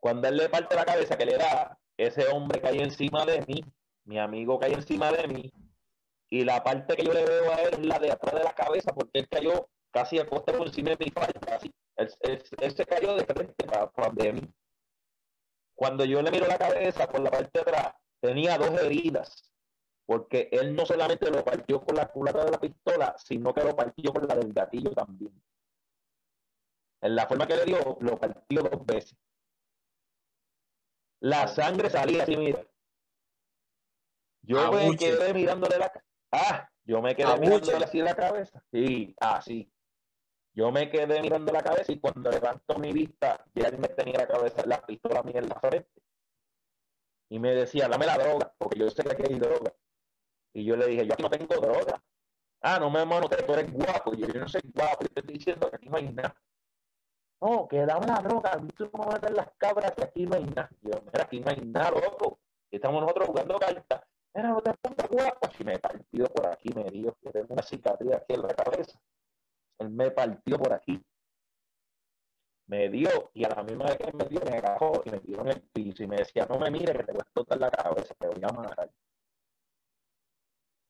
Cuando 0.00 0.28
él 0.28 0.36
le 0.36 0.48
parte 0.48 0.74
la 0.74 0.84
cabeza 0.84 1.16
que 1.16 1.26
le 1.26 1.36
da, 1.36 1.78
ese 1.96 2.26
hombre 2.28 2.60
cae 2.60 2.82
encima 2.82 3.24
de 3.24 3.42
mí, 3.46 3.64
mi 4.04 4.18
amigo 4.18 4.58
cae 4.58 4.72
encima 4.72 5.12
de 5.12 5.28
mí, 5.28 5.52
y 6.28 6.44
la 6.44 6.64
parte 6.64 6.96
que 6.96 7.04
yo 7.04 7.12
le 7.12 7.24
veo 7.24 7.52
a 7.52 7.62
él 7.62 7.74
es 7.74 7.86
la 7.86 7.98
de 7.98 8.10
atrás 8.10 8.34
de 8.34 8.42
la 8.42 8.54
cabeza, 8.54 8.92
porque 8.92 9.20
él 9.20 9.28
cayó 9.28 9.68
casi 9.92 10.18
a 10.18 10.26
costa 10.26 10.52
por 10.52 10.66
encima 10.66 10.90
de 10.90 10.96
mi 11.04 11.10
falta, 11.10 11.54
así. 11.54 11.72
Él, 11.96 12.74
se 12.74 12.86
cayó 12.86 13.14
de 13.14 13.24
frente 13.24 13.64
para, 13.64 14.10
mí. 14.32 14.40
Cuando 15.74 16.04
yo 16.04 16.22
le 16.22 16.30
miro 16.30 16.46
la 16.46 16.58
cabeza 16.58 17.06
por 17.06 17.20
la 17.20 17.30
parte 17.30 17.50
de 17.52 17.60
atrás, 17.60 17.94
tenía 18.20 18.56
dos 18.56 18.80
heridas 18.80 19.51
porque 20.06 20.48
él 20.52 20.74
no 20.74 20.84
solamente 20.84 21.30
lo 21.30 21.44
partió 21.44 21.80
con 21.80 21.96
la 21.96 22.08
culata 22.08 22.44
de 22.44 22.50
la 22.50 22.60
pistola, 22.60 23.14
sino 23.18 23.54
que 23.54 23.64
lo 23.64 23.74
partió 23.76 24.12
con 24.12 24.26
la 24.26 24.34
del 24.34 24.52
gatillo 24.52 24.92
también. 24.92 25.32
En 27.00 27.16
la 27.16 27.26
forma 27.26 27.46
que 27.46 27.56
le 27.56 27.64
dio, 27.64 27.98
lo 28.00 28.18
partió 28.18 28.62
dos 28.62 28.86
veces. 28.86 29.16
La 31.20 31.46
sangre 31.48 31.90
salía 31.90 32.24
así, 32.24 32.36
mira. 32.36 32.64
Yo 34.42 34.72
me 34.72 34.96
quedé 34.96 35.32
mirándole 35.32 35.78
la 35.78 35.92
Ah, 36.32 36.68
yo 36.84 37.00
me 37.00 37.14
quedé 37.14 37.38
mirándole 37.38 37.84
así 37.84 38.00
la 38.00 38.14
cabeza. 38.14 38.62
Sí, 38.72 39.14
así. 39.20 39.72
Yo 40.54 40.70
me 40.70 40.90
quedé 40.90 41.22
mirando 41.22 41.50
la 41.52 41.62
cabeza 41.62 41.92
y 41.92 41.98
cuando 41.98 42.30
levanto 42.30 42.78
mi 42.78 42.92
vista, 42.92 43.42
ya 43.54 43.68
él 43.68 43.78
me 43.78 43.88
tenía 43.88 44.18
la 44.18 44.26
cabeza, 44.26 44.66
la 44.66 44.84
pistola 44.84 45.22
mía 45.22 45.38
en 45.38 45.48
la 45.48 45.58
frente. 45.58 46.02
Y 47.30 47.38
me 47.38 47.54
decía, 47.54 47.88
dame 47.88 48.04
la 48.04 48.18
droga, 48.18 48.54
porque 48.58 48.78
yo 48.78 48.90
sé 48.90 49.02
que 49.02 49.12
aquí 49.12 49.22
hay 49.26 49.38
droga. 49.38 49.72
Y 50.54 50.64
yo 50.64 50.76
le 50.76 50.86
dije, 50.86 51.06
yo 51.06 51.14
aquí 51.14 51.22
no 51.22 51.30
tengo 51.30 51.54
droga. 51.54 52.02
Ah, 52.60 52.78
no 52.78 52.90
me 52.90 53.00
hermano, 53.00 53.28
tú 53.28 53.52
eres 53.52 53.72
guapo. 53.72 54.14
Yo, 54.14 54.26
yo 54.28 54.40
no 54.40 54.48
soy 54.48 54.62
guapo, 54.74 55.02
yo 55.02 55.08
te 55.08 55.20
estoy 55.20 55.34
diciendo 55.34 55.68
que 55.70 55.76
aquí 55.76 55.88
no 55.88 55.96
hay 55.96 56.12
nada. 56.12 56.34
No, 57.40 57.66
que 57.66 57.84
dame 57.84 58.06
la 58.06 58.20
droga, 58.20 58.52
tú 58.76 58.84
no 58.92 59.04
vas 59.04 59.08
a 59.08 59.12
meter 59.14 59.32
las 59.32 59.50
cabras 59.58 59.90
que 59.92 60.04
aquí 60.04 60.26
no 60.26 60.36
hay 60.36 60.44
nada. 60.44 60.70
yo, 60.80 60.92
mira, 61.04 61.24
aquí 61.24 61.40
no 61.40 61.50
hay 61.50 61.60
nada, 61.60 61.90
loco. 61.90 62.38
Estamos 62.70 63.02
nosotros 63.02 63.28
jugando 63.28 63.58
cartas. 63.58 64.02
Mira, 64.34 64.48
no 64.50 64.60
te 64.62 64.72
pongas 64.74 65.08
guapo. 65.10 65.48
Y 65.58 65.64
me 65.64 65.78
partió 65.78 66.24
por 66.26 66.46
aquí, 66.46 66.70
me 66.72 66.84
dio, 66.84 67.16
que 67.20 67.30
tengo 67.30 67.52
una 67.52 67.62
cicatriz 67.62 68.12
aquí 68.12 68.34
en 68.34 68.42
la 68.42 68.54
cabeza. 68.54 69.00
Él 69.78 69.90
me 69.90 70.10
partió 70.12 70.56
por 70.56 70.72
aquí. 70.72 71.04
Me 72.66 72.88
dio, 72.88 73.30
y 73.34 73.44
a 73.44 73.48
la 73.48 73.62
misma 73.64 73.86
vez 73.86 73.98
que 73.98 74.12
me 74.12 74.24
dio, 74.26 74.40
me 74.40 74.56
agarró 74.58 75.02
y 75.04 75.10
me 75.10 75.18
dio 75.18 75.40
en 75.40 75.48
el 75.48 75.62
piso 75.62 76.04
y 76.04 76.06
me 76.06 76.16
decía, 76.16 76.46
no 76.48 76.58
me 76.58 76.70
mire 76.70 76.92
que 76.92 77.02
te 77.02 77.12
voy 77.12 77.20
a 77.20 77.24
explotar 77.24 77.58
la 77.58 77.70
cabeza, 77.70 78.14
te 78.14 78.28
voy 78.28 78.42
a 78.42 78.52
matar. 78.52 78.90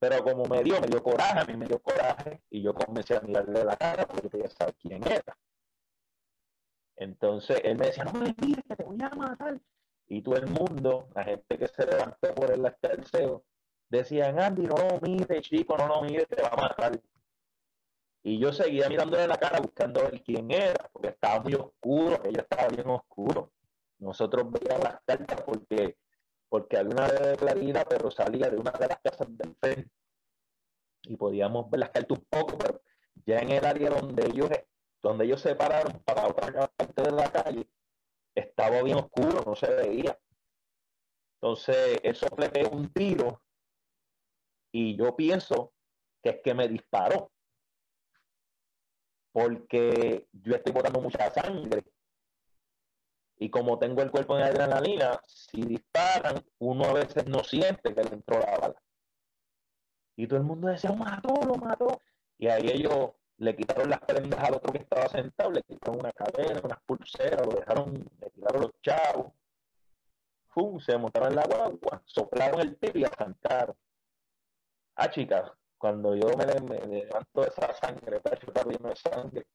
Pero 0.03 0.25
como 0.25 0.47
me 0.47 0.65
dio, 0.65 0.81
me 0.81 0.89
dio 0.89 1.01
coraje, 1.01 1.39
a 1.39 1.45
mí 1.45 1.57
me 1.57 1.65
dio 1.65 1.79
coraje, 1.79 2.43
y 2.51 2.61
yo 2.61 2.75
comencé 2.75 3.17
a 3.17 3.21
mirarle 3.21 3.65
la 3.65 3.77
cara 3.77 4.05
porque 4.05 4.29
quería 4.29 4.51
saber 4.51 4.75
quién 4.75 5.01
era. 5.07 5.39
Entonces 6.97 7.61
él 7.63 7.79
me 7.79 7.87
decía, 7.87 8.03
no 8.03 8.15
me 8.15 8.35
mires 8.43 8.65
que 8.67 8.75
te 8.75 8.83
voy 8.83 9.01
a 9.01 9.11
matar. 9.11 9.61
Y 10.09 10.21
todo 10.21 10.35
el 10.39 10.49
mundo, 10.49 11.09
la 11.15 11.23
gente 11.23 11.57
que 11.57 11.69
se 11.69 11.87
levantó 11.87 12.35
por 12.35 12.51
el 12.51 12.75
tercero, 12.81 13.45
decían, 13.89 14.41
Andy, 14.41 14.63
no 14.63 14.75
lo 14.75 15.01
mires, 15.03 15.41
chico, 15.43 15.77
no 15.79 15.87
lo 15.87 16.03
mires, 16.03 16.27
te 16.27 16.43
va 16.43 16.49
a 16.49 16.57
matar. 16.57 17.01
Y 18.25 18.41
yo 18.41 18.53
seguía 18.53 18.89
mirándole 18.89 19.29
la 19.29 19.37
cara 19.37 19.61
buscando 19.61 20.03
ver 20.03 20.21
quién 20.25 20.51
era, 20.51 20.91
porque 20.93 21.11
estaba 21.11 21.45
muy 21.45 21.55
oscuro, 21.55 22.21
ella 22.25 22.41
estaba 22.41 22.67
bien 22.67 22.89
oscuro. 22.89 23.53
Nosotros 24.01 24.51
veíamos 24.51 24.83
las 24.83 25.01
cartas 25.07 25.43
porque 25.43 25.97
porque 26.53 26.77
había 26.77 26.93
una 26.93 27.37
claridad, 27.37 27.87
pero 27.89 28.11
salía 28.11 28.51
de 28.51 28.59
una 28.59 28.73
de 28.73 28.87
las 28.87 29.01
casas 29.01 29.27
del 29.39 29.57
frente 29.59 29.91
y 31.05 31.17
podíamos 31.17 31.71
ver 31.71 31.81
las 31.81 31.89
cartas 31.89 32.19
un 32.19 32.27
poco, 32.27 32.59
pero 32.59 32.83
ya 33.25 33.39
en 33.39 33.53
el 33.53 33.65
área 33.65 33.89
donde 33.89 34.27
ellos, 34.27 34.51
donde 35.01 35.25
ellos 35.25 35.41
se 35.41 35.55
pararon 35.55 36.03
para 36.05 36.27
otra 36.27 36.69
parte 36.69 37.03
de 37.05 37.11
la 37.11 37.33
calle, 37.33 37.67
estaba 38.35 38.83
bien 38.83 38.99
oscuro, 38.99 39.43
no 39.47 39.57
se 39.57 39.75
veía. 39.75 40.21
Entonces, 41.41 41.99
eso 42.03 42.27
le 42.37 42.67
un 42.67 42.93
tiro 42.93 43.43
y 44.73 44.95
yo 44.95 45.17
pienso 45.17 45.73
que 46.23 46.29
es 46.29 46.41
que 46.45 46.53
me 46.53 46.69
disparó. 46.69 47.33
Porque 49.33 50.29
yo 50.33 50.55
estoy 50.55 50.75
botando 50.75 51.01
mucha 51.01 51.31
sangre 51.31 51.83
y 53.43 53.51
como 53.51 53.77
tengo 53.77 54.03
el 54.03 54.13
cuerpo 54.13 54.39
en 54.39 54.45
adrenalina, 54.45 55.21
si 55.27 55.63
disparan, 55.63 56.45
uno 56.61 56.85
a 56.85 56.93
veces 56.93 57.27
no 57.27 57.43
siente 57.43 57.93
que 57.93 58.05
le 58.05 58.11
entró 58.11 58.39
la 58.39 58.57
bala. 58.57 58.83
Y 60.15 60.29
todo 60.29 60.39
el 60.39 60.45
mundo 60.45 60.69
decía, 60.69 60.91
lo 60.91 60.97
mató, 60.97 61.35
lo 61.45 61.57
mató. 61.57 62.01
Y 62.39 62.47
ahí 62.47 62.71
ellos 62.71 63.11
le 63.39 63.57
quitaron 63.57 63.91
las 63.91 63.99
prendas 63.99 64.39
al 64.45 64.55
otro 64.55 64.73
que 64.73 64.79
estaba 64.79 65.09
sentado, 65.09 65.51
le 65.51 65.63
quitaron 65.65 65.99
una 65.99 66.13
cadena, 66.13 66.61
unas 66.63 66.81
pulseras, 66.87 67.45
lo 67.45 67.59
dejaron, 67.59 68.09
le 68.21 68.31
tiraron 68.31 68.63
los 68.63 68.81
chavos. 68.81 69.33
¡Fum! 70.51 70.79
Se 70.79 70.97
montaron 70.97 71.31
en 71.31 71.37
la 71.37 71.45
guagua, 71.45 72.01
soplaron 72.05 72.61
el 72.61 72.77
tiro 72.77 73.01
y 73.01 73.03
cantaron. 73.03 73.75
Ah, 74.95 75.11
chicas, 75.11 75.51
cuando 75.79 76.15
yo 76.15 76.29
me, 76.37 76.47
levanto 76.47 77.45
esa 77.45 77.75
sangre, 77.75 78.21
pecho 78.21 78.53
lleno 78.53 78.89
de 78.91 78.95
sangre, 78.95 79.47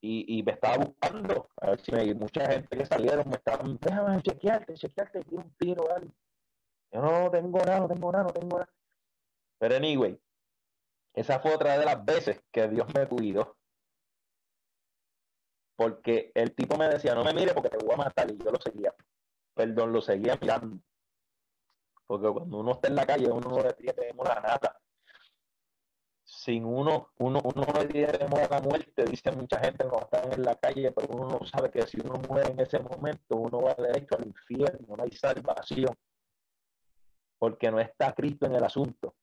y, 0.00 0.42
me 0.44 0.52
estaba 0.52 0.76
buscando, 0.78 1.48
a 1.60 1.70
ver 1.70 1.80
si 1.80 1.92
me, 1.92 2.14
mucha 2.14 2.46
gente 2.50 2.76
que 2.76 2.86
salieron 2.86 3.28
me 3.28 3.36
estaban, 3.36 3.78
déjame 3.80 4.22
chequearte, 4.22 4.74
chequearte, 4.74 5.24
quiero 5.24 5.44
un 5.44 5.50
tiro, 5.54 5.86
¿vale? 5.88 6.08
Yo 6.92 7.02
no 7.02 7.30
tengo 7.30 7.58
nada, 7.58 7.80
no 7.80 7.88
tengo 7.88 8.12
nada, 8.12 8.24
no 8.24 8.32
tengo 8.32 8.58
nada. 8.58 8.72
Pero 9.58 9.76
anyway, 9.76 10.20
esa 11.14 11.40
fue 11.40 11.54
otra 11.54 11.76
de 11.76 11.84
las 11.84 12.04
veces 12.04 12.40
que 12.52 12.68
Dios 12.68 12.86
me 12.94 13.06
cuidó. 13.08 13.56
Porque 15.76 16.32
el 16.34 16.54
tipo 16.54 16.76
me 16.76 16.88
decía, 16.88 17.14
no 17.14 17.24
me 17.24 17.34
mire 17.34 17.54
porque 17.54 17.68
te 17.70 17.84
voy 17.84 17.94
a 17.94 17.96
matar. 17.96 18.30
Y 18.30 18.38
yo 18.38 18.50
lo 18.50 18.60
seguía, 18.60 18.94
perdón, 19.54 19.92
lo 19.92 20.00
seguía 20.00 20.36
mirando. 20.40 20.78
Porque 22.06 22.28
cuando 22.28 22.58
uno 22.58 22.72
está 22.72 22.88
en 22.88 22.94
la 22.94 23.06
calle, 23.06 23.30
uno 23.30 23.48
no 23.48 23.62
le 23.62 23.72
tenemos 23.72 24.26
la 24.26 24.40
nata. 24.40 24.80
Sin 26.28 26.66
uno, 26.66 27.08
uno, 27.20 27.40
uno 27.42 27.64
no 27.64 28.36
a 28.36 28.48
la 28.48 28.60
muerte, 28.60 29.04
dice 29.06 29.32
mucha 29.32 29.58
gente 29.60 29.88
cuando 29.88 30.04
están 30.04 30.30
en 30.30 30.42
la 30.42 30.56
calle, 30.56 30.92
pero 30.92 31.08
uno 31.08 31.38
no 31.38 31.46
sabe 31.46 31.70
que 31.70 31.86
si 31.86 31.98
uno 32.04 32.20
muere 32.28 32.50
en 32.50 32.60
ese 32.60 32.78
momento, 32.80 33.36
uno 33.36 33.62
va 33.62 33.74
derecho 33.74 34.14
al 34.14 34.26
infierno, 34.26 34.94
no 34.94 35.02
hay 35.02 35.10
salvación, 35.12 35.96
porque 37.38 37.70
no 37.70 37.80
está 37.80 38.12
Cristo 38.12 38.44
en 38.44 38.56
el 38.56 38.62
asunto. 38.62 39.14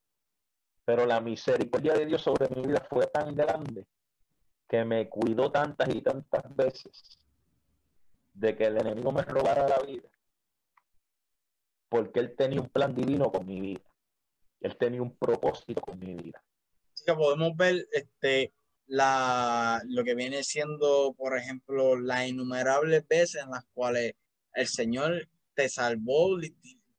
Pero 0.84 1.06
la 1.06 1.20
misericordia 1.20 1.94
de 1.94 2.06
Dios 2.06 2.22
sobre 2.22 2.48
mi 2.52 2.66
vida 2.66 2.84
fue 2.90 3.06
tan 3.06 3.36
grande 3.36 3.86
que 4.68 4.84
me 4.84 5.08
cuidó 5.08 5.52
tantas 5.52 5.88
y 5.94 6.02
tantas 6.02 6.56
veces 6.56 7.20
de 8.34 8.56
que 8.56 8.64
el 8.64 8.78
enemigo 8.78 9.12
me 9.12 9.22
robara 9.22 9.68
la 9.68 9.78
vida, 9.78 10.08
porque 11.88 12.18
él 12.18 12.34
tenía 12.34 12.60
un 12.60 12.68
plan 12.68 12.92
divino 12.92 13.30
con 13.30 13.46
mi 13.46 13.60
vida, 13.60 13.84
él 14.60 14.76
tenía 14.76 15.02
un 15.02 15.16
propósito 15.16 15.80
con 15.80 16.00
mi 16.00 16.12
vida 16.12 16.42
que 17.06 17.14
podemos 17.14 17.56
ver 17.56 17.86
este, 17.92 18.52
la, 18.86 19.82
lo 19.86 20.04
que 20.04 20.14
viene 20.14 20.44
siendo, 20.44 21.14
por 21.16 21.36
ejemplo, 21.36 21.96
las 21.96 22.28
innumerables 22.28 23.06
veces 23.08 23.42
en 23.42 23.50
las 23.50 23.64
cuales 23.72 24.14
el 24.54 24.66
Señor 24.66 25.28
te 25.54 25.68
salvó, 25.68 26.34
o 26.34 26.40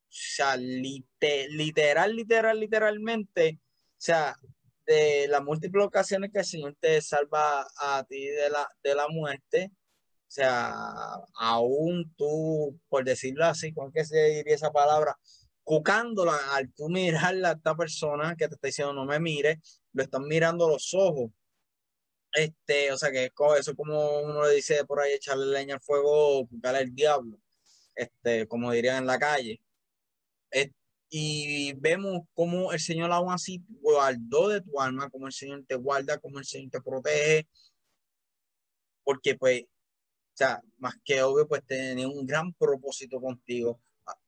sea, 0.09 0.57
literal, 0.57 2.15
literal, 2.15 2.59
literalmente, 2.59 3.59
o 3.61 3.95
sea, 3.97 4.35
de 4.85 5.27
las 5.27 5.43
múltiples 5.43 5.85
ocasiones 5.85 6.31
que 6.31 6.39
el 6.39 6.45
Señor 6.45 6.75
te 6.79 7.01
salva 7.01 7.67
a 7.77 8.03
ti 8.07 8.25
de 8.25 8.49
la, 8.49 8.67
de 8.83 8.95
la 8.95 9.07
muerte, 9.09 9.71
o 10.27 10.29
sea, 10.29 10.73
aún 11.35 12.13
tú, 12.17 12.79
por 12.89 13.03
decirlo 13.05 13.45
así, 13.45 13.73
¿con 13.73 13.91
qué 13.91 14.03
se 14.03 14.21
diría 14.25 14.55
esa 14.55 14.71
palabra? 14.71 15.17
Cucándola 15.63 16.37
al 16.53 16.73
tú 16.73 16.89
mirarla 16.89 17.49
a 17.49 17.53
esta 17.53 17.75
persona 17.75 18.35
que 18.35 18.47
te 18.47 18.55
está 18.55 18.67
diciendo 18.67 18.93
no 18.93 19.05
me 19.05 19.19
mire, 19.19 19.61
lo 19.97 20.03
están 20.03 20.23
mirando 20.27 20.69
los 20.69 20.93
ojos. 20.93 21.31
Este, 22.33 22.91
o 22.91 22.97
sea 22.97 23.11
que 23.11 23.31
eso 23.57 23.75
como 23.75 24.19
uno 24.21 24.45
le 24.45 24.55
dice 24.55 24.85
por 24.85 24.99
ahí, 24.99 25.13
echarle 25.13 25.47
leña 25.47 25.75
al 25.75 25.81
fuego, 25.81 26.45
buscarle 26.45 26.81
el 26.81 26.93
diablo, 26.93 27.39
este, 27.95 28.47
como 28.47 28.71
dirían 28.71 28.97
en 28.99 29.07
la 29.07 29.17
calle. 29.19 29.59
y 31.09 31.73
vemos 31.75 32.21
cómo 32.33 32.73
el 32.73 32.79
Señor 32.79 33.11
aún 33.11 33.31
así 33.31 33.63
guardó 33.81 34.49
de 34.49 34.61
tu 34.61 34.79
alma, 34.79 35.09
como 35.09 35.27
el 35.27 35.33
Señor 35.33 35.63
te 35.67 35.75
guarda, 35.75 36.17
como 36.19 36.39
el 36.39 36.45
Señor 36.45 36.69
te 36.71 36.81
protege, 36.81 37.47
porque 39.03 39.35
pues, 39.35 39.63
o 39.63 39.67
sea, 40.35 40.61
más 40.77 40.95
que 41.03 41.23
obvio, 41.23 41.47
pues 41.47 41.65
tenía 41.65 42.07
un 42.07 42.25
gran 42.27 42.53
propósito 42.53 43.21
contigo. 43.21 43.81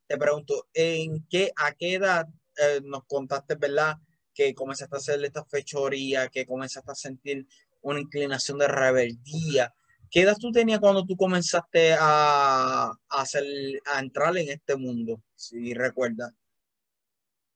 Te 0.08 0.18
pregunto, 0.18 0.68
¿en 0.74 1.28
qué, 1.30 1.52
a 1.56 1.74
qué 1.74 1.96
edad 1.96 2.28
eh, 2.58 2.82
nos 2.84 3.04
contaste, 3.06 3.56
verdad? 3.56 3.98
Que 4.40 4.56
comenzaste 4.56 4.96
a 4.96 5.00
hacer 5.00 5.26
esta 5.26 5.44
fechoría, 5.44 6.30
que 6.30 6.46
comenzaste 6.46 6.90
a 6.90 6.96
sentir 6.96 7.46
una 7.82 8.00
inclinación 8.00 8.58
de 8.58 8.70
rebeldía. 8.70 9.74
¿Qué 10.10 10.22
edad 10.22 10.38
tú 10.40 10.50
tenías 10.50 10.80
cuando 10.80 11.06
tú 11.06 11.18
comenzaste 11.18 11.94
a, 12.00 12.94
hacer, 13.10 13.44
a 13.86 14.00
entrar 14.00 14.38
en 14.38 14.48
este 14.50 14.78
mundo? 14.78 15.22
Si 15.36 15.74
recuerdas. 15.74 16.32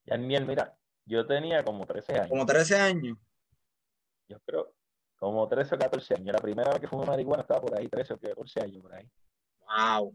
Ya 0.06 0.17
mira, 0.17 0.78
yo 1.06 1.26
tenía 1.26 1.63
como 1.63 1.86
13 1.86 2.13
años. 2.15 2.28
Como 2.28 2.46
13 2.46 2.76
años. 2.76 3.17
Yo 4.28 4.39
creo, 4.46 4.76
como 5.15 5.48
13 5.48 5.76
o 5.76 5.78
14 5.80 6.15
años. 6.15 6.34
La 6.34 6.41
primera 6.41 6.69
vez 6.69 6.82
que 6.82 6.88
fumé 6.89 7.06
marihuana 7.06 7.43
estaba 7.43 7.62
por 7.62 7.80
ahí, 7.80 7.88
13 7.88 8.15
o 8.15 8.19
14 8.19 8.60
años 8.60 8.82
por 8.82 8.93
ahí. 8.93 9.10
Wow. 9.62 10.13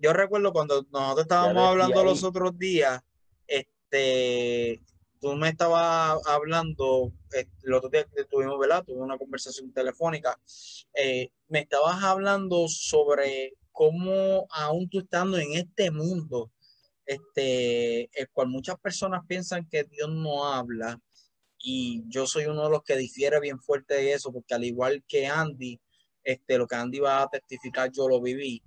Yo 0.00 0.14
recuerdo 0.14 0.54
cuando 0.54 0.86
nosotros 0.90 1.24
estábamos 1.24 1.68
hablando 1.68 2.02
los 2.02 2.24
otros 2.24 2.56
días, 2.56 3.02
este, 3.90 4.80
tú 5.20 5.34
me 5.34 5.48
estabas 5.48 6.20
hablando, 6.26 7.12
eh, 7.34 7.46
el 7.64 7.74
otro 7.74 7.88
día 7.88 8.06
que 8.14 8.24
tuvimos, 8.24 8.58
¿verdad? 8.58 8.84
Tuve 8.84 9.00
una 9.00 9.18
conversación 9.18 9.72
telefónica, 9.72 10.38
eh, 10.94 11.30
me 11.48 11.60
estabas 11.60 12.02
hablando 12.02 12.68
sobre 12.68 13.54
cómo 13.72 14.46
aún 14.50 14.88
tú 14.88 15.00
estando 15.00 15.38
en 15.38 15.54
este 15.54 15.90
mundo, 15.90 16.52
este, 17.04 18.04
el 18.18 18.28
cual 18.30 18.48
muchas 18.48 18.78
personas 18.78 19.22
piensan 19.26 19.68
que 19.68 19.84
Dios 19.84 20.08
no 20.08 20.46
habla, 20.46 21.00
y 21.58 22.04
yo 22.08 22.26
soy 22.26 22.46
uno 22.46 22.64
de 22.64 22.70
los 22.70 22.82
que 22.82 22.96
difiere 22.96 23.40
bien 23.40 23.60
fuerte 23.60 23.94
de 23.94 24.12
eso, 24.14 24.32
porque 24.32 24.54
al 24.54 24.64
igual 24.64 25.04
que 25.06 25.26
Andy, 25.26 25.80
este, 26.22 26.58
lo 26.58 26.66
que 26.66 26.76
Andy 26.76 27.00
va 27.00 27.22
a 27.22 27.28
testificar, 27.28 27.90
yo 27.92 28.08
lo 28.08 28.20
viví, 28.20 28.62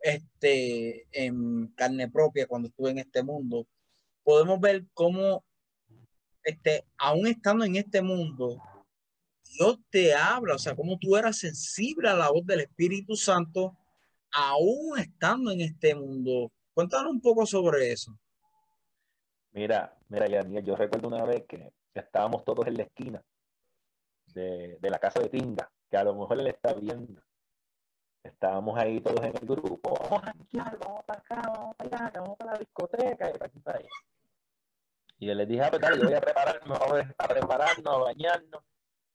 este, 0.00 1.06
en 1.12 1.68
carne 1.76 2.10
propia 2.10 2.46
cuando 2.46 2.68
estuve 2.68 2.90
en 2.90 2.98
este 2.98 3.22
mundo 3.22 3.66
podemos 4.22 4.60
ver 4.60 4.84
cómo, 4.94 5.44
este, 6.42 6.84
aún 6.98 7.26
estando 7.26 7.64
en 7.64 7.76
este 7.76 8.02
mundo, 8.02 8.60
Dios 9.44 9.78
te 9.90 10.14
habla, 10.14 10.54
o 10.54 10.58
sea, 10.58 10.74
cómo 10.74 10.98
tú 10.98 11.16
eras 11.16 11.38
sensible 11.38 12.08
a 12.08 12.14
la 12.14 12.30
voz 12.30 12.46
del 12.46 12.60
Espíritu 12.60 13.16
Santo, 13.16 13.76
aún 14.32 14.98
estando 14.98 15.50
en 15.50 15.60
este 15.60 15.94
mundo. 15.94 16.50
Cuéntanos 16.74 17.12
un 17.12 17.20
poco 17.20 17.44
sobre 17.44 17.92
eso. 17.92 18.18
Mira, 19.52 19.94
mira, 20.08 20.26
yo 20.60 20.74
recuerdo 20.74 21.08
una 21.08 21.24
vez 21.24 21.44
que 21.46 21.72
estábamos 21.94 22.44
todos 22.44 22.66
en 22.66 22.78
la 22.78 22.84
esquina 22.84 23.22
de, 24.34 24.78
la 24.80 24.98
casa 24.98 25.20
de 25.20 25.28
Tinga, 25.28 25.70
que 25.90 25.96
a 25.96 26.04
lo 26.04 26.14
mejor 26.14 26.40
él 26.40 26.46
está 26.46 26.72
viendo. 26.72 27.20
Estábamos 28.22 28.78
ahí 28.78 29.00
todos 29.00 29.20
en 29.20 29.36
el 29.36 29.46
grupo, 29.46 29.94
vamos 29.94 30.22
a 30.22 30.76
vamos 30.78 31.04
para 31.04 31.18
acá, 31.18 31.42
vamos 31.52 31.76
para 31.76 32.06
allá, 32.06 32.20
vamos 32.20 32.38
para 32.38 32.52
la 32.52 32.58
discoteca 32.58 33.28
y 33.28 33.32
para 33.32 33.46
aquí 33.46 33.58
para 33.58 33.78
allá. 33.78 33.88
Y 35.22 35.26
yo 35.26 35.34
les 35.34 35.46
dije, 35.46 35.62
ah, 35.62 35.70
pues 35.70 35.80
yo 36.00 36.04
voy 36.04 36.14
a 36.14 36.20
prepararme, 36.20 36.74
a 37.16 37.28
prepararnos, 37.28 37.94
a 37.94 37.98
bañarnos 37.98 38.64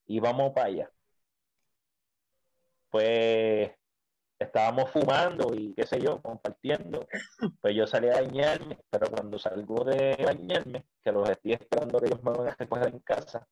y 0.06 0.22
vamos 0.22 0.54
para 0.54 0.67
allá. 0.67 0.91
Pues 2.89 3.72
estábamos 4.39 4.89
fumando 4.89 5.54
y 5.54 5.74
qué 5.74 5.86
sé 5.86 6.00
yo, 6.00 6.22
compartiendo. 6.22 7.06
Pues 7.60 7.76
yo 7.76 7.86
salí 7.86 8.08
a 8.08 8.22
bañarme, 8.22 8.80
pero 8.89 9.12
cuando 9.12 9.38
salgo 9.38 9.84
de 9.84 10.15
bañarme, 10.24 10.86
que 11.04 11.12
los 11.12 11.30
estoy 11.30 11.52
esperando 11.52 12.00
que 12.00 12.06
ellos 12.06 12.24
me 12.24 12.32
van 12.32 12.48
a 12.48 12.56
recoger 12.56 12.88
en 12.88 13.00
casa, 13.00 13.46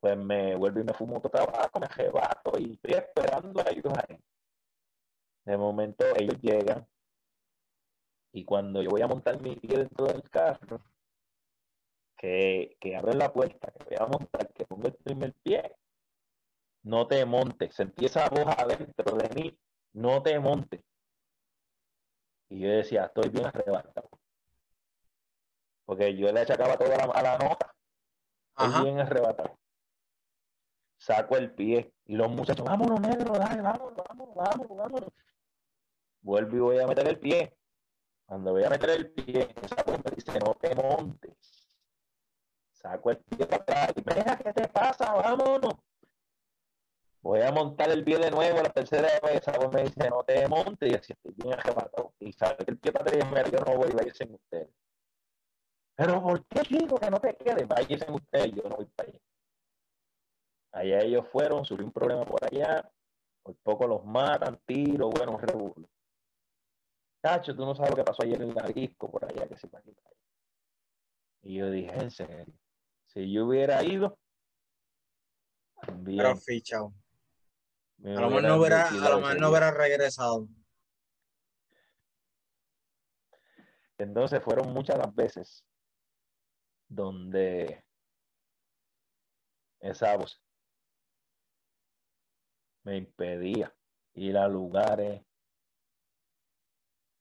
pues 0.00 0.16
me 0.16 0.56
vuelvo 0.56 0.80
y 0.80 0.84
me 0.84 0.94
fumo 0.94 1.18
otro 1.18 1.28
trabajo, 1.30 1.78
me 1.78 1.86
rebato 1.86 2.58
y 2.58 2.72
estoy 2.72 2.94
esperando 2.94 3.60
a 3.60 3.68
ellos 3.68 3.92
ahí. 4.08 4.18
De 5.44 5.58
momento 5.58 6.06
ellos 6.16 6.40
llegan 6.40 6.88
y 8.32 8.42
cuando 8.42 8.80
yo 8.80 8.88
voy 8.88 9.02
a 9.02 9.06
montar 9.06 9.38
mi 9.38 9.54
pie 9.56 9.76
dentro 9.80 10.06
del 10.06 10.22
carro, 10.30 10.80
que, 12.16 12.76
que 12.80 12.90
la 12.90 13.32
puerta, 13.32 13.70
que 13.72 13.84
voy 13.84 13.96
a 13.98 14.06
montar, 14.06 14.52
que 14.52 14.64
pongo 14.64 14.88
el 14.88 14.94
primer 14.94 15.34
pie, 15.34 15.76
no 16.82 17.06
te 17.06 17.24
montes. 17.24 17.74
Se 17.74 17.82
empieza 17.82 18.24
a 18.24 18.30
voz 18.30 18.46
adentro 18.46 19.16
de 19.16 19.28
mí, 19.34 19.58
no 19.92 20.22
te 20.22 20.38
montes. 20.38 20.80
Y 22.48 22.60
yo 22.60 22.70
decía, 22.70 23.06
estoy 23.06 23.30
bien 23.30 23.46
arrebatado. 23.46 24.08
Porque 25.84 26.16
yo 26.16 26.32
le 26.32 26.40
achacaba 26.40 26.76
toda 26.76 26.96
la, 26.96 27.04
a 27.04 27.22
la 27.22 27.38
nota. 27.38 27.74
Estoy 28.56 28.84
bien 28.84 29.00
arrebatado. 29.00 29.58
Saco 30.98 31.36
el 31.36 31.52
pie 31.52 31.92
y 32.06 32.16
los 32.16 32.30
muchachos, 32.30 32.64
vámonos, 32.64 33.00
negro, 33.00 33.34
dale, 33.34 33.60
vámonos, 33.60 33.94
vámonos, 33.94 34.34
vámonos, 34.34 34.76
vámonos. 34.76 35.10
Vuelvo 36.22 36.56
y 36.56 36.60
voy 36.60 36.78
a 36.78 36.86
meter 36.86 37.06
el 37.06 37.18
pie. 37.18 37.54
Cuando 38.24 38.52
voy 38.52 38.64
a 38.64 38.70
meter 38.70 38.90
el 38.90 39.10
pie, 39.12 39.48
esa 39.62 39.84
me 39.86 40.10
dice, 40.16 40.38
no 40.40 40.54
te 40.54 40.74
montes 40.74 41.55
saco 42.86 43.10
el 43.10 43.18
¿qué 43.18 44.52
te 44.52 44.68
pasa? 44.68 45.12
Vámonos. 45.12 45.74
Voy 47.20 47.40
a 47.40 47.50
montar 47.50 47.90
el 47.90 48.04
pie 48.04 48.18
de 48.18 48.30
nuevo 48.30 48.62
la 48.62 48.70
tercera 48.70 49.08
vez. 49.22 49.42
Esa 49.42 49.68
me 49.68 49.82
dice, 49.82 50.08
no 50.08 50.22
te 50.22 50.46
montes. 50.46 50.92
Y 50.92 50.94
así 50.94 51.12
estoy 51.12 51.32
bien 51.36 51.54
arrebatado. 51.54 52.14
Y 52.20 52.32
saco 52.32 52.62
el 52.66 52.78
pie 52.78 52.92
para 52.92 53.10
atrás 53.10 53.48
y 53.48 53.50
yo 53.50 53.58
no 53.60 53.76
voy 53.76 53.90
a 53.90 54.06
irse 54.06 54.24
en 54.24 54.34
ustedes. 54.34 54.68
Pero 55.96 56.22
¿por 56.22 56.46
qué 56.46 56.60
digo 56.68 56.96
que 56.96 57.10
no 57.10 57.18
te 57.18 57.34
quedes? 57.34 57.66
Váyanse 57.66 58.12
ustedes, 58.12 58.52
yo 58.54 58.62
no 58.68 58.76
voy 58.76 58.86
para 58.94 59.08
allá. 59.08 59.18
Allá 60.72 60.98
ellos 61.00 61.26
fueron, 61.32 61.64
surgió 61.64 61.86
un 61.86 61.92
problema 61.92 62.24
por 62.24 62.44
allá. 62.44 62.88
Por 63.42 63.56
poco 63.56 63.86
los 63.86 64.04
matan, 64.04 64.60
tiro, 64.66 65.08
bueno, 65.10 65.32
un 65.32 65.40
revuelo. 65.40 65.88
Cacho, 67.22 67.56
tú 67.56 67.64
no 67.64 67.74
sabes 67.74 67.90
lo 67.90 67.96
que 67.96 68.04
pasó 68.04 68.22
ayer 68.22 68.40
en 68.42 68.56
el 68.56 68.72
disco 68.74 69.10
por 69.10 69.24
allá, 69.24 69.48
que 69.48 69.56
se 69.56 69.66
allá. 69.66 69.92
Y 71.42 71.54
yo 71.54 71.70
dije, 71.70 71.92
en 71.96 72.10
serio. 72.10 72.54
Si 73.16 73.32
yo 73.32 73.46
hubiera 73.46 73.82
ido, 73.82 74.18
Pero 76.04 76.36
fichado. 76.36 76.92
A 78.04 78.08
lo 78.08 78.28
mejor 78.28 78.42
no 78.42 78.56
hubiera, 78.58 78.88
a 78.88 79.08
lo 79.08 79.20
mejor 79.20 79.40
no 79.40 79.48
hubiera 79.48 79.70
regresado. 79.70 80.46
Entonces 83.96 84.44
fueron 84.44 84.70
muchas 84.74 84.98
las 84.98 85.14
veces 85.14 85.64
donde 86.88 87.82
esa 89.80 90.14
voz 90.18 90.38
me 92.82 92.98
impedía 92.98 93.74
ir 94.12 94.36
a 94.36 94.46
lugares. 94.46 95.24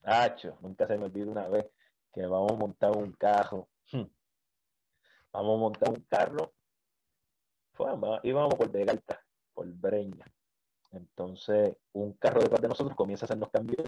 Hacho, 0.04 0.58
nunca 0.60 0.88
se 0.88 0.98
me 0.98 1.06
olvida 1.06 1.32
una 1.32 1.48
vez 1.48 1.72
que 2.12 2.26
vamos 2.26 2.52
a 2.52 2.56
montar 2.56 2.92
un 2.98 3.14
carro 3.14 3.70
vamos 5.36 5.56
a 5.56 5.60
montar 5.60 5.90
un 5.90 6.02
carro. 6.10 6.54
y 8.24 8.30
íbamos 8.30 8.56
por 8.56 8.72
Galta, 8.72 9.22
por 9.54 9.68
Breña. 9.68 10.26
Entonces, 10.92 11.76
un 11.94 12.14
carro 12.14 12.42
detrás 12.42 12.62
de 12.62 12.68
nosotros 12.70 12.96
comienza 12.96 13.26
a 13.26 13.28
hacernos 13.28 13.50
cambios. 13.50 13.88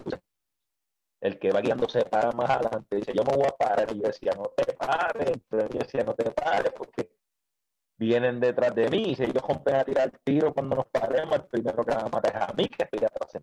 El 1.20 1.38
que 1.38 1.50
va 1.50 1.60
guiando 1.60 1.88
se 1.88 2.04
para 2.04 2.30
más 2.32 2.50
adelante, 2.50 2.96
dice, 2.96 3.12
yo 3.12 3.24
me 3.24 3.34
voy 3.36 3.46
a 3.46 3.56
parar. 3.56 3.90
Y 3.92 4.00
yo 4.00 4.06
decía, 4.06 4.32
no 4.36 4.52
te 4.56 4.72
pares. 4.74 5.38
Pero 5.48 5.68
yo 5.68 5.78
decía, 5.80 6.04
no 6.04 6.14
te 6.14 6.30
pares, 6.30 6.72
porque 6.72 7.10
vienen 7.96 8.40
detrás 8.40 8.74
de 8.74 8.88
mí. 8.90 9.10
Y 9.10 9.14
si 9.16 9.24
ellos 9.24 9.42
rompen 9.42 9.76
a 9.76 9.84
tirar 9.84 10.10
el 10.12 10.20
tiro 10.20 10.54
cuando 10.54 10.76
nos 10.76 10.86
paremos, 10.86 11.36
el 11.36 11.46
primero 11.46 11.84
que 11.84 11.94
van 11.94 12.06
a 12.06 12.08
matar 12.08 12.36
es 12.36 12.42
a 12.42 12.52
mí, 12.54 12.68
que 12.68 12.84
estoy 12.84 13.04
atrás. 13.04 13.42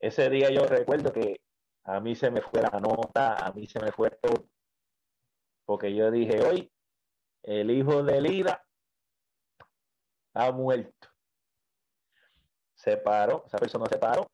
Ese 0.00 0.28
día 0.28 0.50
yo 0.50 0.66
recuerdo 0.66 1.12
que 1.12 1.40
a 1.84 2.00
mí 2.00 2.14
se 2.14 2.30
me 2.30 2.42
fue 2.42 2.60
la 2.60 2.78
nota, 2.80 3.36
a 3.36 3.52
mí 3.52 3.66
se 3.66 3.80
me 3.80 3.90
fue 3.92 4.10
todo. 4.10 4.46
Porque 5.64 5.94
yo 5.94 6.10
dije, 6.10 6.42
hoy 6.42 6.72
el 7.42 7.70
hijo 7.70 8.02
de 8.02 8.20
Lida 8.20 8.64
ha 10.34 10.50
muerto. 10.52 11.08
Se 12.74 12.96
paró, 12.96 13.44
esa 13.46 13.58
persona 13.58 13.86
se 13.86 13.98
paró, 13.98 14.30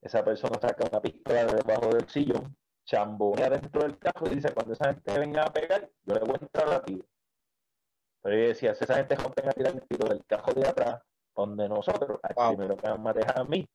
esa 0.00 0.24
persona 0.24 0.58
saca 0.60 0.86
una 0.90 1.00
pistola 1.00 1.46
debajo 1.46 1.88
del 1.88 2.08
sillón, 2.08 2.56
chambonea 2.84 3.50
dentro 3.50 3.82
del 3.82 3.98
carro 3.98 4.26
y 4.26 4.34
dice, 4.34 4.52
cuando 4.52 4.74
esa 4.74 4.92
gente 4.92 5.18
venga 5.18 5.44
a 5.44 5.52
pegar, 5.52 5.90
yo 6.04 6.14
le 6.14 6.20
voy 6.20 6.36
a 6.38 6.44
entrar 6.44 6.72
a 6.72 6.82
tiro. 6.82 7.06
Pero 8.20 8.36
yo 8.36 8.48
decía, 8.48 8.74
si 8.74 8.84
esa 8.84 8.96
gente 8.96 9.16
venga 9.16 9.50
a 9.50 9.52
tirar 9.52 9.74
el 9.74 9.86
tiro 9.86 10.08
del 10.08 10.24
carro 10.26 10.52
de 10.52 10.68
atrás, 10.68 11.02
donde 11.34 11.68
nosotros, 11.68 12.20
al 12.22 12.56
primero 12.56 12.76
que 12.76 12.88
van 12.88 13.06
a 13.06 13.12
dejar 13.12 13.38
a 13.38 13.44
mí, 13.44 13.66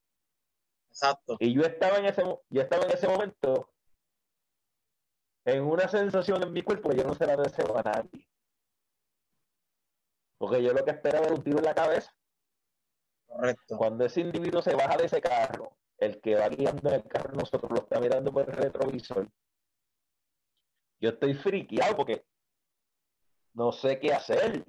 Exacto. 0.90 1.38
Y 1.40 1.54
yo 1.54 1.62
estaba 1.62 1.98
en 1.98 2.06
ese, 2.06 2.24
yo 2.50 2.62
estaba 2.62 2.86
en 2.86 2.92
ese 2.92 3.08
momento 3.08 3.70
en 5.50 5.64
una 5.64 5.88
sensación 5.88 6.44
en 6.44 6.54
mi 6.54 6.62
cuerpo 6.62 6.90
que 6.90 6.98
yo 6.98 7.04
no 7.04 7.16
se 7.16 7.26
la 7.26 7.36
deseo 7.36 7.78
a 7.78 7.84
nadie. 7.84 8.28
Porque 10.38 10.64
yo 10.64 10.74
lo 10.74 10.84
que 10.86 10.92
esperaba 10.92 11.26
era 11.26 11.36
un 11.36 11.44
tiro 11.44 11.60
en 11.60 11.66
la 11.66 11.76
cabeza. 11.76 12.14
Correcto. 13.28 13.78
Cuando 13.78 14.06
ese 14.06 14.22
individuo 14.22 14.62
se 14.62 14.76
baja 14.76 14.98
de 14.98 15.06
ese 15.06 15.22
carro, 15.22 15.78
el 15.98 16.20
que 16.22 16.36
va 16.36 16.50
guiando 16.50 16.90
en 16.90 16.96
el 16.96 17.04
carro, 17.08 17.34
nosotros 17.34 17.72
lo 17.72 17.80
está 17.80 18.00
mirando 18.00 18.32
por 18.32 18.50
el 18.50 18.56
retrovisor. 18.56 19.30
Yo 21.02 21.10
estoy 21.10 21.34
friqueado 21.34 21.96
porque 21.96 22.26
no 23.54 23.72
sé 23.72 24.00
qué 24.00 24.14
hacer 24.14 24.64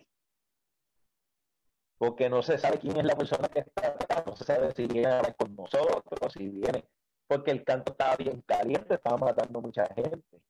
porque 2.01 2.31
no 2.31 2.41
se 2.43 2.57
sabe 2.57 2.79
quién 2.79 2.97
es 2.97 3.05
la 3.05 3.15
persona 3.15 3.47
que 3.49 3.59
está 3.59 3.89
acá, 3.89 4.25
no 4.27 4.35
se 4.35 4.45
sabe 4.45 4.73
si 4.75 4.87
viene 4.87 5.35
con 5.37 5.55
nosotros, 5.55 6.03
o 6.19 6.31
si 6.31 6.49
viene, 6.49 6.83
porque 7.27 7.51
el 7.51 7.63
canto 7.63 7.93
estaba 7.93 8.17
bien 8.17 8.41
caliente, 8.41 8.95
estaba 8.95 9.19
matando 9.19 9.61
mucha 9.61 9.85
gente. 9.95 10.41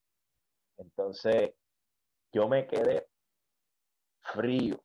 Entonces, 0.80 1.52
yo 2.32 2.48
me 2.48 2.66
quedé 2.66 3.06
frío. 4.20 4.82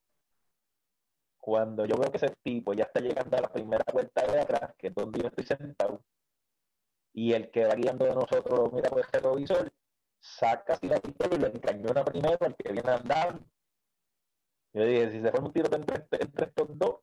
Cuando 1.38 1.86
yo 1.86 1.96
veo 1.96 2.10
que 2.10 2.18
ese 2.18 2.34
tipo 2.42 2.72
ya 2.74 2.84
está 2.84 3.00
llegando 3.00 3.36
a 3.36 3.42
la 3.42 3.52
primera 3.52 3.84
vuelta 3.92 4.26
de 4.26 4.40
atrás, 4.40 4.74
que 4.76 4.88
es 4.88 4.94
donde 4.94 5.20
yo 5.20 5.28
estoy 5.28 5.46
sentado, 5.46 6.02
y 7.12 7.32
el 7.32 7.50
que 7.50 7.66
va 7.66 7.74
guiando 7.74 8.04
de 8.04 8.14
nosotros 8.14 8.72
mira 8.72 8.90
por 8.90 9.00
el 9.00 9.06
retrovisor, 9.10 9.72
saca 10.20 10.74
así 10.74 10.88
la 10.88 11.00
pistola 11.00 11.34
y 11.36 11.38
le 11.38 11.46
encañona 11.48 12.04
primero 12.04 12.38
al 12.40 12.56
que 12.56 12.72
viene 12.72 12.90
andando 12.90 13.46
yo 14.76 14.84
dije, 14.84 15.10
si 15.10 15.22
se 15.22 15.30
fue 15.30 15.40
un 15.40 15.52
tiro 15.54 15.74
entre, 15.74 16.04
estos 16.20 16.78
dos, 16.78 16.96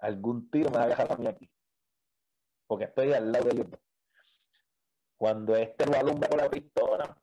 algún 0.00 0.50
tiro 0.50 0.70
me 0.70 0.78
va 0.78 0.82
a 0.82 0.88
dejar 0.88 1.12
a 1.12 1.16
mí 1.16 1.28
aquí. 1.28 1.48
Porque 2.66 2.86
estoy 2.86 3.12
al 3.12 3.30
lado 3.30 3.44
de 3.44 3.52
ellos 3.52 3.66
Cuando 5.16 5.54
este 5.54 5.86
lo 5.86 5.96
alumbra 5.96 6.28
con 6.28 6.38
la 6.38 6.50
pistola, 6.50 7.16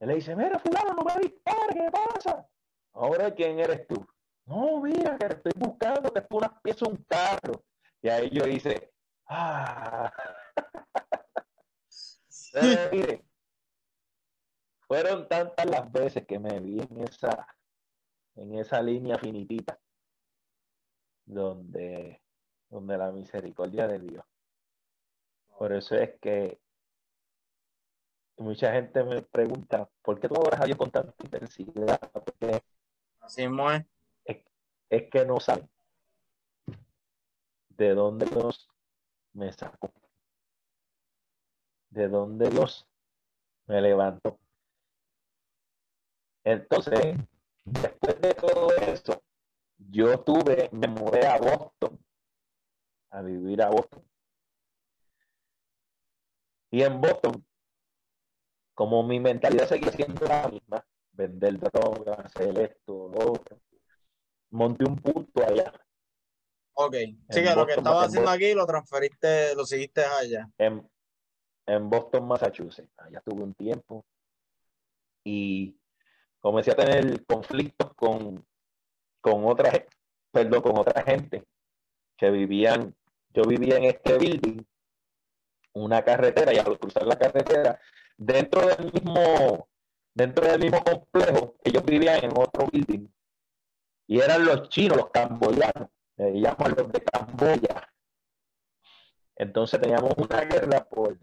él 0.00 0.08
le 0.08 0.14
dice, 0.16 0.36
mira, 0.36 0.58
fulano, 0.58 0.94
no 0.94 1.04
me 1.04 1.14
dispares, 1.20 1.74
¿qué 1.74 1.90
pasa? 1.90 2.48
Ahora, 2.92 3.34
¿quién 3.34 3.58
eres 3.58 3.86
tú? 3.86 4.06
No, 4.46 4.80
mira, 4.80 5.16
que 5.18 5.26
estoy 5.26 5.52
buscando 5.56 6.12
que 6.12 6.22
fue 6.22 6.38
una 6.38 6.60
pieza 6.60 6.86
un 6.86 6.96
carro. 7.08 7.64
Y 8.02 8.08
ahí 8.08 8.30
yo 8.30 8.44
dice, 8.44 8.92
ah. 9.28 10.12
mire, 12.92 13.24
fueron 14.86 15.28
tantas 15.28 15.66
las 15.66 15.90
veces 15.90 16.26
que 16.26 16.38
me 16.38 16.60
vi 16.60 16.80
en 16.80 17.02
esa 17.02 17.46
en 18.36 18.54
esa 18.54 18.82
línea 18.82 19.18
finitita 19.18 19.78
donde, 21.24 22.20
donde 22.68 22.98
la 22.98 23.12
misericordia 23.12 23.86
de 23.86 23.98
Dios. 24.00 24.24
Por 25.56 25.72
eso 25.72 25.94
es 25.94 26.18
que 26.20 26.60
mucha 28.36 28.72
gente 28.72 29.02
me 29.04 29.22
pregunta, 29.22 29.88
¿por 30.02 30.20
qué 30.20 30.28
tú 30.28 30.34
oras 30.34 30.60
a 30.60 30.64
Dios 30.64 30.76
con 30.76 30.90
tanta 30.90 31.14
intensidad? 31.22 31.98
Porque 32.12 32.62
Así 33.20 33.44
es. 33.44 34.44
es, 34.90 35.10
que 35.10 35.24
no 35.24 35.40
saben 35.40 35.68
de 37.70 37.94
dónde 37.94 38.26
Dios 38.26 38.68
me 39.32 39.52
sacó, 39.52 39.92
de 41.90 42.08
dónde 42.08 42.50
Dios 42.50 42.86
me 43.66 43.80
levantó. 43.80 44.38
Entonces, 46.44 47.16
Después 47.64 48.20
de 48.20 48.34
todo 48.34 48.76
eso, 48.76 49.22
yo 49.78 50.20
tuve, 50.20 50.68
me 50.72 50.86
mudé 50.86 51.26
a 51.26 51.38
Boston, 51.38 51.98
a 53.10 53.22
vivir 53.22 53.62
a 53.62 53.70
Boston. 53.70 54.04
Y 56.70 56.82
en 56.82 57.00
Boston, 57.00 57.44
como 58.74 59.02
mi 59.02 59.20
mentalidad 59.20 59.68
seguía 59.68 59.92
siendo 59.92 60.26
la 60.26 60.48
misma, 60.48 60.84
vender 61.12 61.58
drogas, 61.58 62.18
hacer 62.18 62.58
esto, 62.58 63.08
lo 63.08 63.32
otro, 63.32 63.60
monté 64.50 64.84
un 64.84 64.96
punto 64.96 65.44
allá. 65.44 65.72
Ok, 66.76 66.94
sí, 67.30 67.42
que 67.42 67.54
lo 67.54 67.66
que 67.66 67.74
estaba 67.74 68.04
haciendo 68.04 68.30
aquí 68.30 68.52
lo 68.52 68.66
transferiste, 68.66 69.54
lo 69.54 69.64
seguiste 69.64 70.04
allá. 70.04 70.50
En, 70.58 70.88
en 71.66 71.88
Boston, 71.88 72.26
Massachusetts. 72.26 72.92
Allá 72.98 73.20
tuve 73.24 73.44
un 73.44 73.54
tiempo. 73.54 74.04
Y 75.22 75.78
comencé 76.40 76.72
a 76.72 76.76
tener 76.76 77.24
conflictos 77.24 77.94
con, 77.94 78.44
con 79.20 79.44
otra, 79.46 79.70
perdón, 80.32 80.62
con 80.62 80.78
otra 80.78 81.02
gente 81.02 81.44
que 82.16 82.30
vivían, 82.30 82.94
yo 83.30 83.44
vivía 83.44 83.76
en 83.76 83.84
este 83.84 84.18
building, 84.18 84.62
una 85.74 86.04
carretera, 86.04 86.52
y 86.52 86.58
al 86.58 86.78
cruzar 86.78 87.06
la 87.06 87.18
carretera, 87.18 87.80
dentro 88.16 88.66
del 88.66 88.92
mismo, 88.92 89.68
dentro 90.14 90.46
del 90.46 90.60
mismo 90.60 90.82
complejo, 90.82 91.56
ellos 91.64 91.84
vivían 91.84 92.24
en 92.24 92.32
otro 92.36 92.66
building. 92.72 93.08
Y 94.06 94.20
eran 94.20 94.44
los 94.44 94.68
chinos, 94.68 94.98
los 94.98 95.10
camboyanos, 95.10 95.88
llaman 96.16 96.74
los 96.76 96.92
de 96.92 97.00
Camboya. 97.00 97.90
Entonces 99.36 99.80
teníamos 99.80 100.12
una 100.16 100.40
guerra 100.42 100.84
por, 100.84 101.18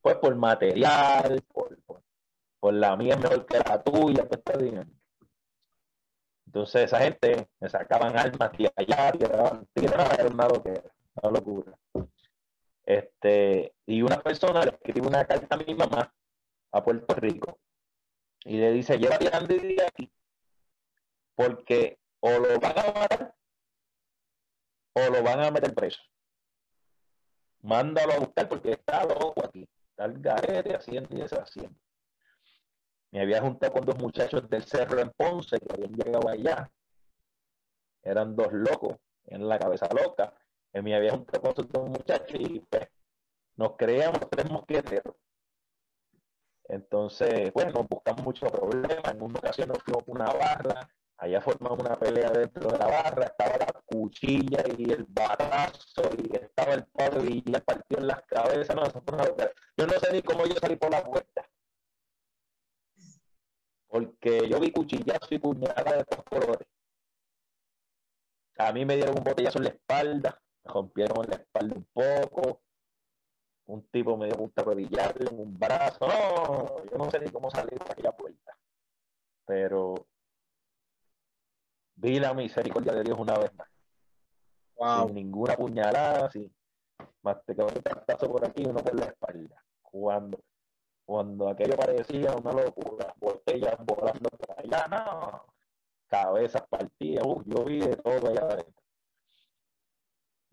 pues 0.00 0.16
por 0.16 0.34
material, 0.36 1.42
por, 1.52 1.76
por 2.60 2.74
la 2.74 2.96
mía 2.96 3.16
mejor 3.16 3.44
que 3.44 3.58
la 3.58 3.82
tuya, 3.82 4.26
pues 4.26 4.38
está 4.38 4.56
bien. 4.56 4.98
Entonces 6.46 6.84
esa 6.84 7.00
gente 7.00 7.48
me 7.60 7.68
sacaban 7.68 8.16
armas 8.16 8.50
y 8.58 8.66
allá, 8.74 9.12
tiraban, 9.12 9.68
era 9.74 10.28
una 10.28 10.48
una 11.22 11.30
locura. 11.30 11.78
Este, 12.86 13.74
y 13.84 14.00
una 14.00 14.22
persona 14.22 14.62
le 14.62 14.70
escribe 14.70 15.06
una 15.06 15.26
carta 15.26 15.56
a 15.56 15.58
mi 15.58 15.74
mamá 15.74 16.14
a 16.72 16.84
Puerto 16.84 17.14
Rico 17.16 17.58
y 18.44 18.58
le 18.58 18.70
dice, 18.72 18.96
llévate 18.96 19.28
a 19.28 19.38
Andy 19.38 19.58
de 19.58 19.84
aquí 19.84 20.12
porque 21.34 21.98
o 22.20 22.30
lo 22.30 22.58
van 22.60 22.78
a 22.78 22.92
matar 22.92 23.34
o 24.94 25.10
lo 25.10 25.22
van 25.22 25.40
a 25.44 25.50
meter 25.50 25.74
preso. 25.74 26.00
Mándalo 27.62 28.14
a 28.14 28.18
buscar 28.20 28.48
porque 28.48 28.72
está 28.72 29.04
loco 29.04 29.44
aquí. 29.44 29.68
Está 29.90 30.06
el 30.06 30.20
garete 30.20 30.74
haciendo 30.74 31.14
y 31.14 31.20
deshaciendo. 31.20 31.78
Me 33.10 33.20
había 33.20 33.40
juntado 33.40 33.72
con 33.72 33.84
dos 33.84 33.98
muchachos 33.98 34.48
del 34.48 34.64
cerro 34.64 35.00
en 35.00 35.10
Ponce 35.10 35.58
que 35.58 35.72
habían 35.72 35.92
llegado 35.92 36.28
allá. 36.28 36.70
Eran 38.02 38.36
dos 38.36 38.52
locos, 38.52 38.96
en 39.26 39.48
la 39.48 39.58
cabeza 39.58 39.88
loca. 39.92 40.32
Y 40.72 40.82
me 40.82 40.94
había 40.94 41.12
juntado 41.12 41.40
con 41.40 41.50
esos 41.52 41.68
dos 41.68 41.88
muchachos 41.88 42.38
y 42.38 42.60
pues 42.60 42.88
nos 43.56 43.76
creíamos 43.76 44.20
tres 44.30 44.50
mosqueteros. 44.50 45.14
Entonces, 46.68 47.52
bueno, 47.52 47.86
buscamos 47.88 48.24
muchos 48.24 48.50
problemas. 48.50 49.12
En 49.12 49.22
una 49.22 49.38
ocasión 49.38 49.68
nos 49.68 49.82
fuimos 49.82 50.02
una 50.06 50.26
barra, 50.26 50.88
allá 51.16 51.40
formamos 51.40 51.78
una 51.78 51.98
pelea 51.98 52.30
dentro 52.30 52.70
de 52.70 52.78
la 52.78 52.86
barra, 52.86 53.26
estaba 53.26 53.56
la 53.58 53.82
cuchilla 53.86 54.64
y 54.76 54.90
el 54.90 55.04
batazo, 55.08 56.02
y 56.18 56.36
estaba 56.36 56.74
el 56.74 56.84
palo 56.86 57.24
y 57.24 57.40
le 57.42 57.60
partió 57.60 57.98
en 57.98 58.08
las 58.08 58.22
cabezas. 58.26 58.74
No, 58.76 58.82
yo 59.76 59.86
no 59.86 59.92
sé 60.00 60.12
ni 60.12 60.22
cómo 60.22 60.46
yo 60.46 60.54
salí 60.56 60.76
por 60.76 60.90
la 60.90 61.04
puerta. 61.04 61.48
Porque 63.88 64.48
yo 64.48 64.60
vi 64.60 64.72
cuchillazo 64.72 65.34
y 65.34 65.38
puñalada 65.38 65.92
de 65.92 66.00
estos 66.00 66.22
colores. 66.24 66.68
A 68.58 68.72
mí 68.72 68.84
me 68.84 68.96
dieron 68.96 69.18
un 69.18 69.24
botellazo 69.24 69.58
en 69.58 69.64
la 69.64 69.70
espalda, 69.70 70.42
rompieron 70.66 71.26
la 71.28 71.36
espalda 71.36 71.76
un 71.76 71.86
poco. 71.92 72.60
Un 73.66 73.82
tipo 73.88 74.16
me 74.16 74.26
dio 74.26 74.36
un 74.38 74.52
rodillarle 74.54 75.28
en 75.28 75.40
un 75.40 75.58
brazo. 75.58 76.06
No, 76.06 76.84
yo 76.84 76.98
no 76.98 77.10
sé 77.10 77.18
ni 77.20 77.30
cómo 77.30 77.50
salir 77.50 77.78
de 77.78 77.90
aquella 77.90 78.12
puerta. 78.12 78.56
pero 79.44 79.94
vi 81.96 82.20
la 82.20 82.34
misericordia 82.34 82.92
de 82.92 83.04
Dios 83.04 83.18
una 83.18 83.38
vez 83.38 83.52
más. 83.54 83.68
Sin 85.06 85.14
ninguna 85.14 85.56
puñalada, 85.56 86.30
sin 86.30 86.54
más 87.22 87.42
te 87.44 87.54
quedó 87.54 87.66
un 87.66 87.82
paso 88.06 88.30
por 88.30 88.44
aquí 88.46 88.62
y 88.62 88.66
uno 88.66 88.80
por 88.80 88.94
la 88.94 89.06
espalda. 89.06 89.64
Cuando, 89.82 90.38
cuando 91.04 91.48
aquello 91.48 91.76
parecía 91.76 92.34
una 92.36 92.52
locura, 92.52 93.14
botellas 93.16 93.76
volando 93.84 94.28
por 94.30 94.58
allá, 94.58 94.86
no, 94.88 95.46
cabezas 96.06 96.62
partidas, 96.68 97.24
uh, 97.26 97.42
yo 97.46 97.64
vi 97.64 97.80
de 97.80 97.96
todo 97.96 98.28
allá 98.28 98.42
adentro. 98.42 98.85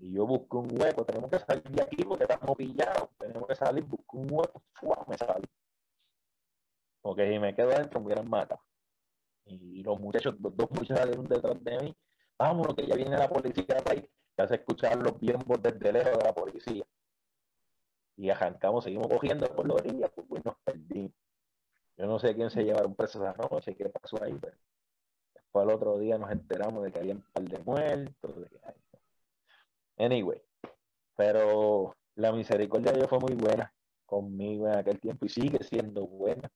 Y 0.03 0.11
yo 0.11 0.27
busco 0.27 0.59
un 0.59 0.81
hueco, 0.81 1.05
tenemos 1.05 1.31
que 1.31 1.39
salir 1.39 1.63
de 1.63 1.81
aquí 1.81 2.03
porque 2.03 2.25
estamos 2.25 2.57
pillados, 2.57 3.07
tenemos 3.17 3.47
que 3.47 3.55
salir, 3.55 3.85
busco 3.85 4.17
un 4.17 4.27
hueco, 4.33 4.61
me 5.07 5.17
salí. 5.17 5.47
Porque 7.01 7.31
si 7.31 7.39
me 7.39 7.55
quedo 7.55 7.69
adentro 7.71 8.01
me 8.01 8.07
hubieran 8.07 8.29
matado. 8.29 8.61
Y 9.45 9.81
los 9.81 9.97
muchachos, 10.01 10.35
los 10.41 10.57
dos 10.57 10.69
muchachos 10.71 10.99
salieron 10.99 11.25
detrás 11.25 11.63
de 11.63 11.79
mí, 11.79 11.95
vámonos 12.37 12.75
que 12.75 12.85
ya 12.85 12.95
viene 12.95 13.17
la 13.17 13.29
policía 13.29 13.81
ahí. 13.89 14.05
Ya 14.37 14.45
se 14.45 14.55
escuchaban 14.55 15.03
los 15.03 15.17
vientos 15.21 15.63
desde 15.63 15.93
lejos 15.93 16.17
de 16.17 16.23
la 16.25 16.33
policía. 16.33 16.83
Y 18.17 18.29
arrancamos, 18.29 18.83
seguimos 18.83 19.07
cogiendo 19.07 19.47
por 19.55 19.65
la 19.65 19.75
orilla, 19.75 20.09
pues 20.09 20.43
nos 20.43 20.57
perdimos. 20.65 21.13
Yo 21.95 22.07
no 22.07 22.19
sé 22.19 22.35
quién 22.35 22.49
se 22.49 22.65
llevaron 22.65 22.93
preso 22.93 23.23
esa 23.23 23.37
noche, 23.37 23.73
qué 23.73 23.87
pasó 23.87 24.21
ahí, 24.21 24.37
pero 24.41 24.57
después 25.33 25.63
al 25.63 25.73
otro 25.73 25.97
día 25.97 26.17
nos 26.17 26.29
enteramos 26.29 26.83
de 26.83 26.91
que 26.91 26.99
había 26.99 27.13
un 27.13 27.21
par 27.21 27.43
de 27.43 27.59
muertos. 27.59 28.31
Anyway, 29.97 30.41
pero 31.15 31.95
la 32.15 32.31
misericordia 32.31 32.91
de 32.91 32.99
Dios 32.99 33.09
fue 33.09 33.19
muy 33.19 33.33
buena 33.33 33.73
conmigo 34.05 34.67
en 34.67 34.77
aquel 34.77 34.99
tiempo 34.99 35.25
y 35.25 35.29
sigue 35.29 35.63
siendo 35.63 36.05
buena. 36.07 36.49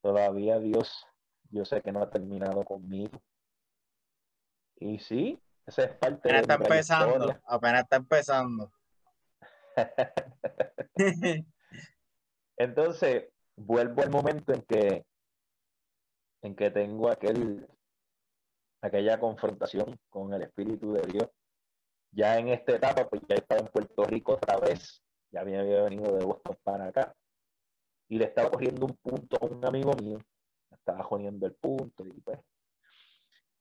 Todavía 0.00 0.58
Dios, 0.58 1.06
yo 1.50 1.64
sé 1.64 1.82
que 1.82 1.92
no 1.92 2.02
ha 2.02 2.10
terminado 2.10 2.64
conmigo. 2.64 3.20
Y 4.76 4.98
sí, 4.98 5.40
esa 5.66 5.84
es 5.84 5.94
parte 5.96 6.28
apenas 6.28 6.42
está 6.42 6.54
empezando, 6.54 7.40
apenas 7.44 7.82
está 7.82 7.96
empezando. 7.96 8.72
Entonces, 12.56 13.28
vuelvo 13.56 14.02
al 14.02 14.10
momento 14.10 14.52
en 14.52 14.62
que 14.62 15.04
en 16.42 16.54
que 16.54 16.70
tengo 16.70 17.10
aquel 17.10 17.68
aquella 18.80 19.18
confrontación 19.18 19.98
con 20.08 20.32
el 20.32 20.42
Espíritu 20.42 20.92
de 20.92 21.02
Dios. 21.02 21.28
Ya 22.10 22.38
en 22.38 22.48
esta 22.48 22.76
etapa, 22.76 23.08
pues 23.08 23.22
ya 23.28 23.36
estaba 23.36 23.60
en 23.60 23.68
Puerto 23.68 24.04
Rico 24.04 24.32
otra 24.34 24.58
vez, 24.58 25.02
ya 25.30 25.40
había 25.40 25.62
venido 25.62 26.16
de 26.16 26.24
Boston 26.24 26.56
para 26.62 26.86
acá, 26.86 27.14
y 28.08 28.18
le 28.18 28.24
estaba 28.24 28.50
cogiendo 28.50 28.86
un 28.86 28.96
punto 28.96 29.36
a 29.40 29.46
un 29.46 29.64
amigo 29.64 29.92
mío, 30.02 30.18
estaba 30.70 31.02
jodiendo 31.04 31.46
el 31.46 31.54
punto, 31.54 32.06
y 32.06 32.20
pues, 32.20 32.38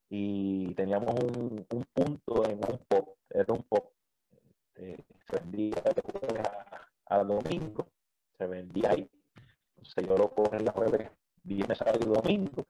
y 0.10 0.74
teníamos 0.76 1.14
un, 1.16 1.66
un 1.70 1.84
punto 1.93 2.45
en 2.45 2.56
un 2.58 2.78
pop, 2.88 3.18
era 3.30 3.54
un 3.54 3.64
pop, 3.64 3.91
este, 4.78 5.04
se 5.28 5.39
vendía 5.39 5.76
a, 7.08 7.16
a, 7.16 7.24
domingo, 7.24 7.88
se 8.38 8.48
vendía 8.48 8.91
ahí, 8.91 9.10
entonces 9.76 10.08
yo 10.08 10.18
lo 10.18 10.30
cojo 10.34 10.56
en 10.56 10.68
jueves, 10.68 11.12
viernes, 11.43 11.78
sábado 11.78 12.00
y 12.02 12.06
domingo, 12.06 12.68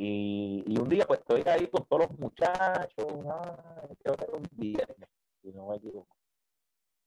y, 0.00 0.62
y, 0.64 0.78
un 0.78 0.88
día 0.88 1.04
pues 1.08 1.18
estoy 1.18 1.42
ahí 1.46 1.66
con 1.66 1.84
todos 1.86 2.08
los 2.08 2.18
muchachos, 2.20 3.04
creo 3.98 4.14
que 4.16 4.24
era 4.24 4.32
un 4.32 4.48
viernes, 4.52 5.08
si 5.42 5.48
no 5.50 5.66
me 5.66 5.76
equivoco. 5.76 6.16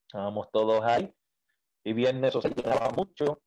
Estábamos 0.08 0.52
todos 0.52 0.84
ahí. 0.84 1.10
Y 1.86 1.94
viernes 1.94 2.32
eso 2.32 2.42
se 2.42 2.50
llenaba 2.50 2.90
mucho. 2.90 3.42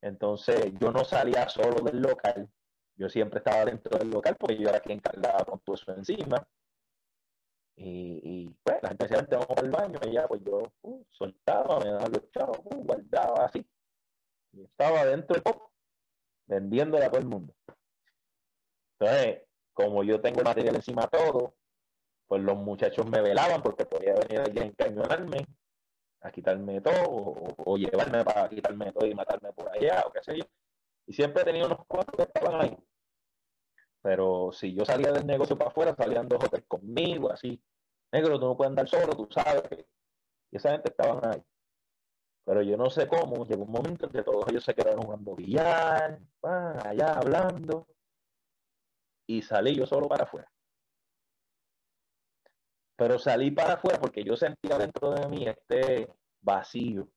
Entonces 0.00 0.72
yo 0.80 0.90
no 0.90 1.04
salía 1.04 1.46
solo 1.50 1.84
del 1.84 2.00
local. 2.00 2.48
Yo 2.96 3.10
siempre 3.10 3.40
estaba 3.40 3.66
dentro 3.66 3.98
del 3.98 4.08
local 4.08 4.36
porque 4.40 4.56
yo 4.56 4.70
era 4.70 4.80
quien 4.80 5.00
cargaba 5.00 5.44
con 5.44 5.60
todo 5.60 5.76
eso 5.76 5.92
encima. 5.92 6.48
Y, 7.76 8.22
y 8.24 8.56
pues 8.62 8.82
la 8.82 8.88
gente 8.88 9.06
decía, 9.06 9.28
vamos 9.32 9.58
al 9.58 9.70
baño. 9.70 9.98
Y 10.06 10.12
ya 10.12 10.26
pues 10.26 10.42
yo 10.42 10.62
uh, 10.80 11.04
soltaba, 11.10 11.78
me 11.80 11.90
daba 11.90 12.08
los 12.08 12.30
chavos, 12.30 12.58
uh, 12.64 12.84
guardaba 12.84 13.44
así. 13.44 13.66
Y 14.52 14.64
estaba 14.64 15.04
dentro 15.04 15.34
del 15.34 15.42
pop, 15.42 15.70
vendiéndole 16.46 17.04
a 17.04 17.10
todo 17.10 17.20
el 17.20 17.26
mundo. 17.26 17.54
Entonces, 18.98 19.42
como 19.72 20.02
yo 20.04 20.20
tengo 20.20 20.38
el 20.38 20.44
material 20.44 20.76
encima 20.76 21.06
todo, 21.06 21.54
pues 22.26 22.42
los 22.42 22.56
muchachos 22.56 23.06
me 23.06 23.20
velaban 23.20 23.62
porque 23.62 23.84
podía 23.86 24.14
venir 24.14 24.40
alguien 24.40 24.64
a 24.64 24.66
encañonarme, 24.66 25.46
a 26.22 26.30
quitarme 26.30 26.80
todo, 26.80 27.54
o, 27.58 27.76
llevarme 27.76 28.24
para 28.24 28.48
quitarme 28.48 28.92
todo 28.92 29.06
y 29.06 29.14
matarme 29.14 29.52
por 29.52 29.68
allá, 29.68 30.02
o 30.06 30.12
qué 30.12 30.22
sé 30.22 30.38
yo. 30.38 30.44
Y 31.06 31.12
siempre 31.12 31.42
he 31.42 31.44
tenido 31.44 31.66
unos 31.66 31.80
cuatro 31.86 32.16
que 32.16 32.22
estaban 32.22 32.60
ahí. 32.60 32.76
Pero 34.02 34.50
si 34.52 34.74
yo 34.74 34.84
salía 34.84 35.12
del 35.12 35.26
negocio 35.26 35.56
para 35.58 35.70
afuera, 35.70 35.94
salían 35.94 36.28
dos 36.28 36.42
o 36.42 36.66
conmigo, 36.66 37.30
así. 37.30 37.62
Negro, 38.12 38.38
tú 38.40 38.46
no 38.46 38.56
puedes 38.56 38.70
andar 38.70 38.88
solo, 38.88 39.14
tú 39.14 39.28
sabes. 39.30 39.62
Y 40.50 40.56
esa 40.56 40.70
gente 40.72 40.90
estaban 40.90 41.20
ahí. 41.28 41.42
Pero 42.44 42.62
yo 42.62 42.76
no 42.76 42.88
sé 42.88 43.06
cómo, 43.08 43.44
llegó 43.44 43.64
un 43.64 43.72
momento 43.72 44.06
en 44.06 44.12
que 44.12 44.22
todos 44.22 44.48
ellos 44.48 44.64
se 44.64 44.74
quedaron 44.74 45.02
jugando 45.02 45.34
billar, 45.34 46.20
allá 46.42 47.14
hablando 47.14 47.88
y 49.26 49.42
salí 49.42 49.74
yo 49.74 49.86
solo 49.86 50.08
para 50.08 50.24
afuera. 50.24 50.50
Pero 52.96 53.18
salí 53.18 53.50
para 53.50 53.74
afuera 53.74 53.98
porque 54.00 54.24
yo 54.24 54.36
sentía 54.36 54.78
dentro 54.78 55.10
de 55.10 55.28
mí 55.28 55.46
este 55.46 56.08
vacío, 56.40 57.08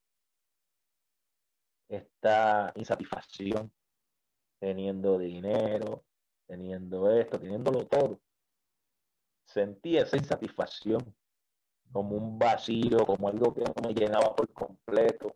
esta 1.88 2.74
insatisfacción, 2.76 3.72
teniendo 4.60 5.18
dinero, 5.18 6.04
teniendo 6.48 7.10
esto, 7.12 7.40
teniéndolo 7.40 7.88
todo. 7.88 8.20
Sentí 9.46 9.98
esa 9.98 10.18
insatisfacción 10.18 11.16
como 11.92 12.16
un 12.18 12.38
vacío, 12.38 13.06
como 13.06 13.30
algo 13.30 13.54
que 13.54 13.62
no 13.62 13.74
me 13.88 13.94
llenaba 13.94 14.36
por 14.36 14.52
completo. 14.52 15.36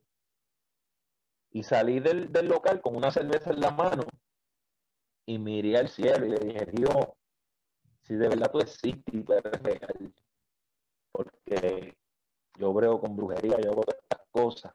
Y 1.51 1.63
salí 1.63 1.99
del, 1.99 2.31
del 2.31 2.47
local 2.47 2.81
con 2.81 2.95
una 2.95 3.11
cerveza 3.11 3.51
en 3.51 3.61
la 3.61 3.71
mano 3.71 4.03
y 5.25 5.37
miré 5.37 5.77
al 5.77 5.87
cielo 5.87 6.25
y 6.25 6.29
le 6.29 6.39
dije, 6.39 6.65
Dios, 6.71 7.07
si 8.01 8.15
de 8.15 8.27
verdad 8.27 8.51
tú 8.51 8.59
existes 8.59 9.13
y 9.13 9.31
eres 9.31 9.63
real, 9.63 10.13
porque 11.11 11.97
yo 12.57 12.73
brego 12.73 12.99
con 12.99 13.15
brujería, 13.15 13.59
yo 13.61 13.71
hago 13.71 13.83
estas 13.87 14.27
cosas, 14.31 14.73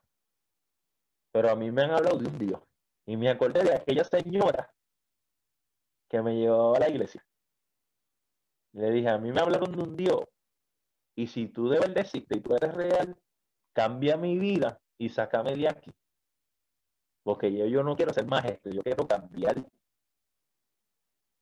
pero 1.33 1.51
a 1.51 1.57
mí 1.57 1.71
me 1.71 1.83
han 1.83 1.91
hablado 1.91 2.19
de 2.19 2.29
un 2.29 2.39
Dios 2.39 2.61
y 3.07 3.17
me 3.17 3.29
acordé 3.29 3.63
de 3.63 3.75
aquella 3.75 4.05
señora 4.05 4.73
que 6.09 6.23
me 6.23 6.37
llevaba 6.37 6.77
a 6.77 6.81
la 6.81 6.89
iglesia. 6.89 7.25
Le 8.73 8.91
dije, 8.91 9.09
a 9.09 9.19
mí 9.19 9.33
me 9.33 9.41
hablaron 9.41 9.73
de 9.73 9.83
un 9.83 9.97
Dios 9.97 10.21
y 11.15 11.27
si 11.27 11.49
tú 11.49 11.69
de 11.69 11.81
verdad 11.81 11.99
existes 11.99 12.39
y 12.39 12.41
tú 12.41 12.55
eres 12.55 12.75
real, 12.75 13.17
cambia 13.73 14.17
mi 14.17 14.39
vida 14.39 14.81
y 14.97 15.09
sácame 15.09 15.55
de 15.55 15.69
aquí. 15.69 15.91
Porque 17.23 17.53
yo, 17.53 17.67
yo 17.67 17.83
no 17.83 17.97
quiero 17.97 18.13
ser 18.15 18.27
más 18.27 18.45
esto, 18.47 18.71
yo 18.71 18.83
quiero 18.83 19.07
cambiar 19.07 19.57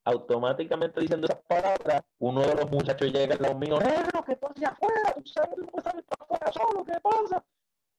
automáticamente 0.07 1.01
diciendo 1.01 1.27
esas 1.27 1.43
palabras, 1.43 2.05
uno 2.21 2.41
de 2.41 2.55
los 2.55 2.71
muchachos 2.71 3.13
llega 3.13 3.35
al 3.35 3.43
lado 3.43 3.59
mío, 3.59 3.81
negro, 3.81 4.25
¿qué 4.25 4.37
pasa 4.37 4.69
afuera? 4.69 5.13
¿Tú 5.15 5.27
sabes 5.27 5.51
que 5.57 5.65
puedes 5.65 5.85
salir 5.85 6.05
para 6.05 6.25
afuera 6.25 6.53
solo? 6.53 6.85
¿Qué 6.85 7.01
pasa? 7.03 7.45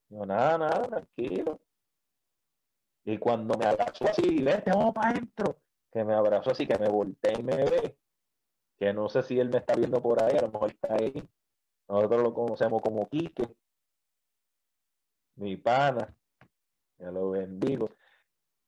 Yo, 0.10 0.26
nada, 0.26 0.58
nada, 0.58 0.84
tranquilo. 0.84 1.60
Y 3.04 3.18
cuando 3.18 3.58
me 3.58 3.66
abrazó 3.66 4.06
así, 4.06 4.42
vete, 4.42 4.72
vamos 4.72 4.94
para 4.94 5.10
adentro, 5.10 5.58
que 5.92 6.04
me 6.06 6.14
abrazó 6.14 6.52
así, 6.52 6.66
que 6.66 6.78
me 6.78 6.88
volteé 6.88 7.34
y 7.40 7.44
me 7.44 7.58
ve, 7.58 7.98
que 8.78 8.94
no 8.94 9.10
sé 9.10 9.22
si 9.24 9.38
él 9.38 9.50
me 9.50 9.58
está 9.58 9.76
viendo 9.76 10.02
por 10.02 10.24
ahí, 10.24 10.38
a 10.38 10.44
lo 10.44 10.52
mejor 10.52 10.72
está 10.72 10.94
ahí. 10.94 11.14
Nosotros 11.90 12.24
lo 12.24 12.34
conocemos 12.34 12.82
como 12.82 13.08
Quique, 13.10 13.54
mi 15.36 15.58
pana, 15.58 16.16
ya 17.00 17.12
lo 17.12 17.32
bendigo. 17.32 17.90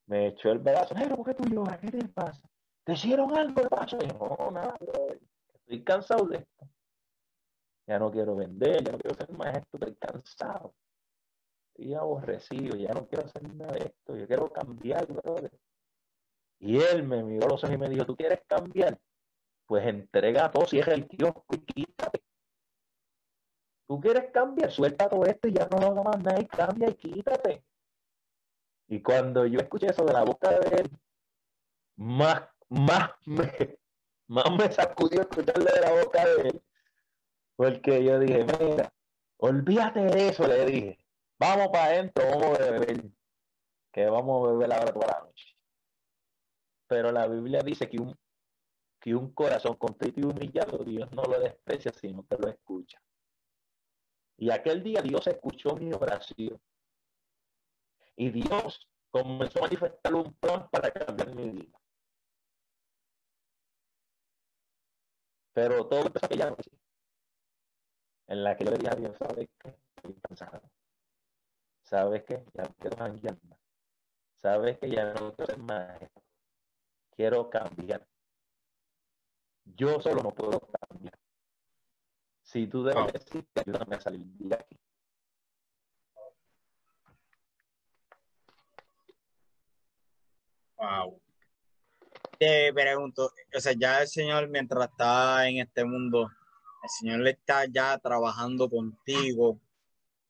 Me 0.07 0.27
echó 0.27 0.51
el 0.51 0.59
brazo, 0.59 0.93
negro, 0.93 1.15
¿por 1.15 1.27
qué 1.27 1.33
tú 1.35 1.45
lloras? 1.45 1.77
¿Qué 1.79 1.89
te 1.89 2.05
pasa? 2.09 2.41
¿Te 2.89 2.93
hicieron 2.93 3.37
algo 3.37 3.61
no, 4.19 4.49
nada, 4.49 4.75
estoy 5.53 5.83
cansado 5.83 6.25
de 6.25 6.37
esto. 6.37 6.67
Ya 7.85 7.99
no 7.99 8.09
quiero 8.09 8.35
vender, 8.35 8.83
ya 8.83 8.93
no 8.93 8.97
quiero 8.97 9.15
ser 9.15 9.31
maestro, 9.31 9.79
estoy 9.79 9.93
cansado. 9.93 10.73
Estoy 11.67 11.93
aborrecido, 11.93 12.75
ya 12.77 12.91
no 12.91 13.07
quiero 13.07 13.25
hacer 13.25 13.43
nada 13.53 13.73
de 13.73 13.85
esto, 13.85 14.15
yo 14.17 14.25
quiero 14.25 14.51
cambiar. 14.51 15.05
Y 16.57 16.81
él 16.81 17.03
me 17.03 17.21
miró 17.21 17.49
los 17.49 17.63
ojos 17.63 17.75
y 17.75 17.77
me 17.77 17.89
dijo, 17.89 18.07
¿tú 18.07 18.15
quieres 18.15 18.41
cambiar? 18.47 18.99
Pues 19.67 19.85
entrega 19.85 20.49
todo, 20.49 20.65
cierra 20.65 20.95
el 20.95 21.07
kiosco 21.07 21.45
y 21.51 21.59
quítate. 21.59 22.23
¿Tú 23.87 23.99
quieres 23.99 24.31
cambiar? 24.31 24.71
Suelta 24.71 25.07
todo 25.07 25.25
esto 25.27 25.47
y 25.47 25.53
ya 25.53 25.67
no 25.67 25.93
lo 25.93 26.03
más 26.03 26.17
nada 26.23 26.41
y 26.41 26.47
cambia 26.47 26.89
y 26.89 26.95
quítate. 26.95 27.63
Y 28.87 28.99
cuando 29.03 29.45
yo 29.45 29.59
escuché 29.59 29.91
eso 29.91 30.03
de 30.05 30.13
la 30.13 30.23
boca 30.23 30.49
de 30.57 30.75
él, 30.77 30.89
más 31.95 32.49
más 32.69 33.11
me, 33.25 33.77
más 34.27 34.51
me 34.51 34.71
sacudió 34.71 35.21
escucharle 35.21 35.71
de 35.71 35.81
la 35.81 36.03
boca 36.03 36.25
de 36.25 36.49
él. 36.49 36.61
Porque 37.55 38.03
yo 38.03 38.19
dije, 38.19 38.45
mira, 38.45 38.93
olvídate 39.37 40.01
de 40.01 40.29
eso, 40.29 40.47
le 40.47 40.65
dije. 40.65 41.05
Vamos 41.39 41.69
para 41.69 41.85
adentro, 41.85 42.23
vamos 42.29 42.59
a 42.59 42.71
beber. 42.71 43.03
Que 43.91 44.05
vamos 44.05 44.47
a 44.47 44.51
beber 44.51 44.73
ahora 44.73 44.93
toda 44.93 45.07
la 45.07 45.19
noche. 45.25 45.55
Pero 46.87 47.11
la 47.11 47.27
Biblia 47.27 47.61
dice 47.61 47.89
que 47.89 47.99
un, 47.99 48.17
que 48.99 49.15
un 49.15 49.33
corazón 49.33 49.75
contrito 49.75 50.19
y 50.19 50.23
humillado 50.23 50.79
Dios 50.79 51.11
no 51.11 51.23
lo 51.23 51.39
desprecia, 51.39 51.91
sino 51.91 52.25
que 52.25 52.37
lo 52.37 52.49
escucha. 52.49 53.01
Y 54.37 54.51
aquel 54.51 54.83
día 54.83 55.01
Dios 55.01 55.27
escuchó 55.27 55.75
mi 55.75 55.91
oración. 55.93 56.59
Y 58.15 58.29
Dios 58.29 58.89
comenzó 59.11 59.59
a 59.59 59.63
manifestar 59.63 60.13
un 60.13 60.33
plan 60.35 60.69
para 60.69 60.91
cambiar 60.91 61.33
mi 61.35 61.49
vida. 61.49 61.79
Pero 65.53 65.85
todo 65.87 66.05
empezó 66.05 66.25
aquella 66.25 66.49
noche 66.49 66.71
en 68.27 68.43
la 68.43 68.55
que 68.55 68.65
yo 68.65 68.71
le 68.71 68.77
dije 68.77 68.91
a 68.91 68.95
Dios, 68.95 69.17
¿sabes 69.17 69.49
qué? 69.59 69.75
Estoy 69.95 70.13
cansado. 70.21 70.61
¿Sabes 71.81 72.23
qué? 72.23 72.45
Ya 72.53 72.63
no 72.63 72.75
quiero 72.79 72.97
cambiar 72.97 73.37
más. 73.43 73.59
¿Sabes 74.35 74.77
que 74.77 74.89
ya 74.89 75.13
no 75.13 75.33
quiero 75.33 75.45
ser 75.47 75.57
más 75.57 75.99
Quiero 77.15 77.49
cambiar. 77.49 78.07
Yo 79.65 79.99
solo 79.99 80.23
no 80.23 80.31
puedo 80.31 80.59
cambiar. 80.59 81.17
Si 82.43 82.67
tú 82.67 82.83
debes 82.83 83.13
decir, 83.13 83.45
ayúdame 83.55 83.95
a 83.95 83.99
salir 83.99 84.25
de 84.25 84.55
aquí. 84.55 84.79
Wow. 90.77 91.21
Te 92.39 92.71
pregunto, 92.73 93.33
o 93.53 93.59
sea, 93.59 93.73
ya 93.73 94.01
el 94.01 94.07
Señor 94.07 94.47
mientras 94.47 94.89
está 94.89 95.49
en 95.49 95.57
este 95.57 95.83
mundo, 95.83 96.29
el 96.83 96.89
Señor 96.89 97.19
le 97.19 97.31
está 97.31 97.65
ya 97.65 97.97
trabajando 97.97 98.69
contigo. 98.69 99.59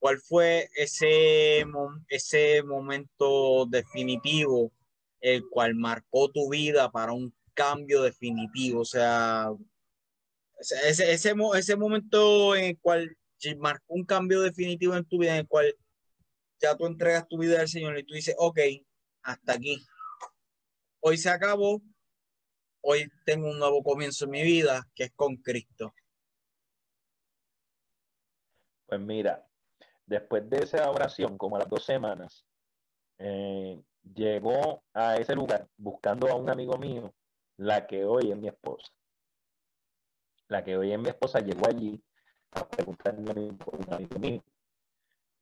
¿Cuál 0.00 0.18
fue 0.18 0.68
ese, 0.74 1.64
ese 2.08 2.62
momento 2.64 3.64
definitivo 3.66 4.72
el 5.20 5.48
cual 5.48 5.76
marcó 5.76 6.28
tu 6.32 6.50
vida 6.50 6.90
para 6.90 7.12
un 7.12 7.32
cambio 7.54 8.02
definitivo? 8.02 8.80
O 8.80 8.84
sea, 8.84 9.52
ese, 10.58 11.12
ese, 11.12 11.34
ese 11.54 11.76
momento 11.76 12.56
en 12.56 12.64
el 12.64 12.78
cual 12.80 13.16
marcó 13.58 13.94
un 13.94 14.04
cambio 14.04 14.40
definitivo 14.40 14.96
en 14.96 15.04
tu 15.04 15.18
vida, 15.18 15.34
en 15.34 15.40
el 15.42 15.48
cual 15.48 15.72
ya 16.60 16.76
tú 16.76 16.86
entregas 16.86 17.28
tu 17.28 17.38
vida 17.38 17.60
al 17.60 17.68
Señor 17.68 17.96
y 17.98 18.02
tú 18.02 18.14
dices, 18.14 18.34
ok, 18.36 18.58
hasta 19.22 19.52
aquí. 19.52 19.86
Hoy 21.00 21.16
se 21.16 21.30
acabó, 21.30 21.80
hoy 22.82 23.10
tengo 23.24 23.48
un 23.48 23.58
nuevo 23.58 23.82
comienzo 23.82 24.24
en 24.24 24.30
mi 24.30 24.42
vida 24.42 24.88
que 24.94 25.04
es 25.04 25.12
con 25.12 25.36
Cristo. 25.36 25.94
Pues 28.86 29.00
mira, 29.00 29.46
después 30.06 30.48
de 30.50 30.64
esa 30.64 30.90
oración, 30.90 31.38
como 31.38 31.56
a 31.56 31.60
las 31.60 31.68
dos 31.68 31.84
semanas, 31.84 32.44
eh, 33.18 33.80
llegó 34.14 34.82
a 34.92 35.16
ese 35.16 35.34
lugar 35.34 35.68
buscando 35.76 36.28
a 36.28 36.34
un 36.34 36.50
amigo 36.50 36.76
mío, 36.76 37.14
la 37.56 37.86
que 37.86 38.04
hoy 38.04 38.32
es 38.32 38.36
mi 38.36 38.48
esposa. 38.48 38.92
La 40.48 40.64
que 40.64 40.76
hoy 40.76 40.92
es 40.92 40.98
mi 40.98 41.08
esposa 41.08 41.40
llegó 41.40 41.68
allí 41.68 42.02
a 42.52 42.66
preguntarme 42.66 43.52
por 43.52 43.76
un 43.76 43.94
amigo 43.94 44.18
mío. 44.18 44.42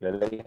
Yo 0.00 0.10
le 0.10 0.28
dije, 0.28 0.44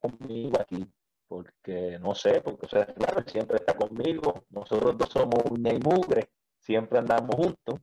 conmigo 0.00 0.60
aquí, 0.60 0.86
porque 1.28 1.98
no 2.00 2.14
sé, 2.14 2.40
porque 2.40 2.66
o 2.66 3.28
siempre 3.28 3.56
está 3.56 3.74
conmigo. 3.74 4.44
Nosotros 4.50 4.96
dos 4.96 5.08
somos 5.08 5.42
una 5.50 5.72
y 5.72 5.78
mugre, 5.78 6.30
siempre 6.58 6.98
andamos 6.98 7.36
juntos 7.36 7.80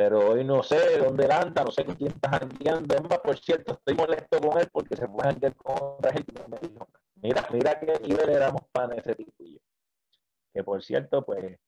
pero 0.00 0.30
hoy 0.30 0.44
no 0.44 0.62
sé 0.62 0.96
dónde 0.96 1.26
él 1.26 1.30
anda, 1.30 1.62
no 1.62 1.70
sé 1.70 1.84
con 1.84 1.94
quién 1.94 2.12
estás 2.12 2.40
enviando. 2.40 2.94
Es 2.94 3.02
más, 3.02 3.18
por 3.18 3.38
cierto, 3.38 3.74
estoy 3.74 3.94
molesto 3.94 4.40
con 4.40 4.58
él 4.58 4.66
porque 4.72 4.96
se 4.96 5.06
fue 5.06 5.26
a 5.26 5.28
enviar 5.28 5.54
con 5.56 5.76
otra 5.78 6.10
gente. 6.10 6.42
Me 6.48 6.58
dijo, 6.58 6.88
mira, 7.16 7.46
mira 7.52 7.78
que 7.78 7.98
le 7.98 8.38
damos 8.38 8.62
pan 8.72 8.92
a 8.92 8.94
ese 8.94 9.14
tipo. 9.14 9.44
Y 9.44 9.52
yo, 9.56 9.60
que 10.54 10.64
por 10.64 10.82
cierto, 10.82 11.22
pues, 11.22 11.58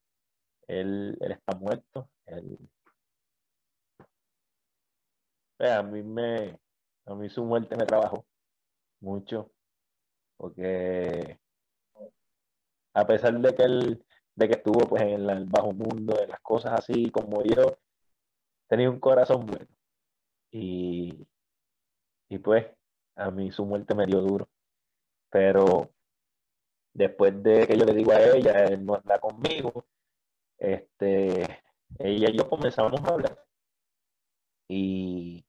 él, 0.67 1.19
él 1.21 1.33
está 1.33 1.59
muerto. 1.59 2.09
Él, 2.25 2.59
pues, 5.59 5.71
a 5.71 5.83
mí 5.83 6.03
me, 6.03 6.59
a 7.05 7.15
mí 7.15 7.29
su 7.29 7.45
muerte 7.45 7.77
me 7.77 7.85
trabajó 7.85 8.25
mucho, 9.01 9.52
porque 10.43 11.39
a 12.95 13.07
pesar 13.07 13.39
de 13.41 13.55
que 13.55 13.63
él, 13.63 14.05
de 14.35 14.49
que 14.49 14.55
estuvo 14.55 14.89
pues 14.89 15.03
en 15.03 15.31
el 15.31 15.45
bajo 15.47 15.73
mundo, 15.73 16.15
de 16.17 16.27
las 16.27 16.41
cosas 16.41 16.73
así 16.81 17.11
como 17.13 17.45
yo, 17.45 17.79
tenía 18.69 18.91
un 18.91 18.99
corazón 18.99 19.47
bueno. 19.47 19.69
Y, 20.51 21.27
y 22.29 22.39
pues 22.39 22.67
a 23.15 23.31
mí 23.31 23.53
su 23.53 23.65
muerte 23.65 23.95
me 23.95 24.07
dio 24.07 24.21
duro. 24.21 24.49
Pero 25.31 25.93
después 26.93 27.41
de 27.43 27.67
que 27.69 27.79
yo 27.79 27.85
le 27.85 27.95
digo 27.95 28.13
a 28.13 28.21
ella, 28.21 28.65
él 28.65 28.85
no 28.85 28.97
anda 28.97 29.21
conmigo, 29.21 29.87
este, 30.59 31.43
ella 32.01 32.31
y 32.31 32.37
yo 32.37 32.49
comenzamos 32.49 33.01
a 33.05 33.09
hablar. 33.15 33.39
Y, 34.69 35.45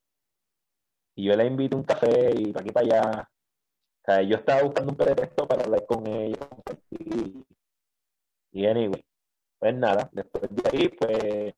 y 1.16 1.26
yo 1.26 1.36
la 1.36 1.46
invito 1.46 1.78
a 1.78 1.80
un 1.80 1.86
café 1.86 2.32
y 2.38 2.54
para 2.54 2.62
aquí 2.62 2.72
para 2.72 2.86
allá. 2.86 3.33
O 4.04 4.06
sea, 4.06 4.22
yo 4.22 4.36
estaba 4.36 4.64
buscando 4.64 4.92
un 4.92 4.98
pretexto 4.98 5.48
para 5.48 5.64
hablar 5.64 5.86
con 5.86 6.06
ella. 6.08 6.50
Y, 6.92 7.46
y 8.52 8.66
anyway, 8.66 9.02
pues 9.60 9.76
nada, 9.76 10.10
después 10.12 10.44
de 10.54 10.64
ahí, 10.72 10.90
pues 10.90 11.54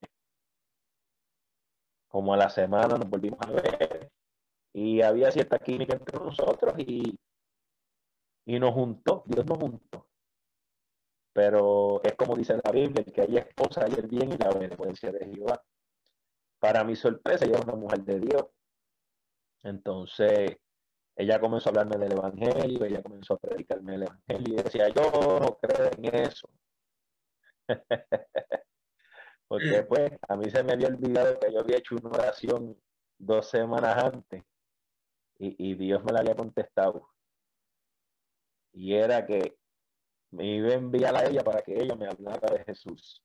como 2.08 2.34
a 2.34 2.38
la 2.38 2.50
semana 2.50 2.98
nos 2.98 3.10
volvimos 3.10 3.39
a 3.41 3.52
ver 3.52 4.12
y 4.74 5.02
había 5.02 5.32
cierta 5.32 5.58
química 5.60 5.96
entre 5.96 6.20
nosotros 6.20 6.74
y, 6.78 7.18
y 8.46 8.60
nos 8.60 8.74
juntó, 8.74 9.24
Dios 9.26 9.46
nos 9.46 9.58
juntó. 9.58 10.08
Pero 11.34 12.02
es 12.04 12.14
como 12.16 12.36
dice 12.36 12.60
la 12.64 12.72
Biblia, 12.72 13.04
que 13.04 13.22
hay 13.22 13.38
esposa 13.38 13.86
hay 13.86 13.93
el 13.93 14.08
bien 14.08 14.32
y 14.32 14.38
la 14.38 14.52
benevolencia 14.52 15.12
de 15.12 15.26
Jehová. 15.26 15.62
Para 16.60 16.84
mi 16.84 16.96
sorpresa, 16.96 17.46
ella 17.46 17.58
es 17.58 17.66
una 17.66 17.76
mujer 17.76 18.04
de 18.04 18.20
Dios. 18.20 18.46
Entonces, 19.64 20.58
ella 21.16 21.39
comenzó 21.39 21.70
a 21.70 21.72
hablarme 21.72 21.97
del 21.97 22.11
Evangelio, 22.11 22.86
ella 22.86 23.01
comenzó 23.01 23.36
a 23.36 23.39
predicarme 23.39 23.95
el 23.95 24.03
Evangelio 24.03 24.53
y 24.53 24.63
decía, 24.63 24.89
yo 24.89 25.11
no 25.39 25.57
creo 25.61 25.89
en 25.97 26.16
eso. 26.16 26.49
Porque 29.47 29.84
pues 29.84 30.11
a 30.28 30.36
mí 30.36 30.49
se 30.49 30.63
me 30.63 30.74
había 30.74 30.88
olvidado 30.88 31.39
que 31.39 31.53
yo 31.53 31.59
había 31.59 31.78
hecho 31.78 31.95
una 31.95 32.09
oración 32.09 32.78
dos 33.18 33.49
semanas 33.49 34.03
antes 34.03 34.43
y, 35.38 35.76
Dios 35.76 36.03
me 36.03 36.13
la 36.13 36.20
había 36.20 36.36
contestado. 36.36 37.09
Y 38.74 38.93
era 38.95 39.26
que 39.26 39.57
me 40.32 40.45
iba 40.45 40.70
a 40.70 40.74
enviar 40.74 41.16
a 41.16 41.26
ella 41.26 41.43
para 41.43 41.61
que 41.61 41.74
ella 41.74 41.95
me 41.95 42.07
hablara 42.07 42.53
de 42.53 42.63
Jesús. 42.63 43.24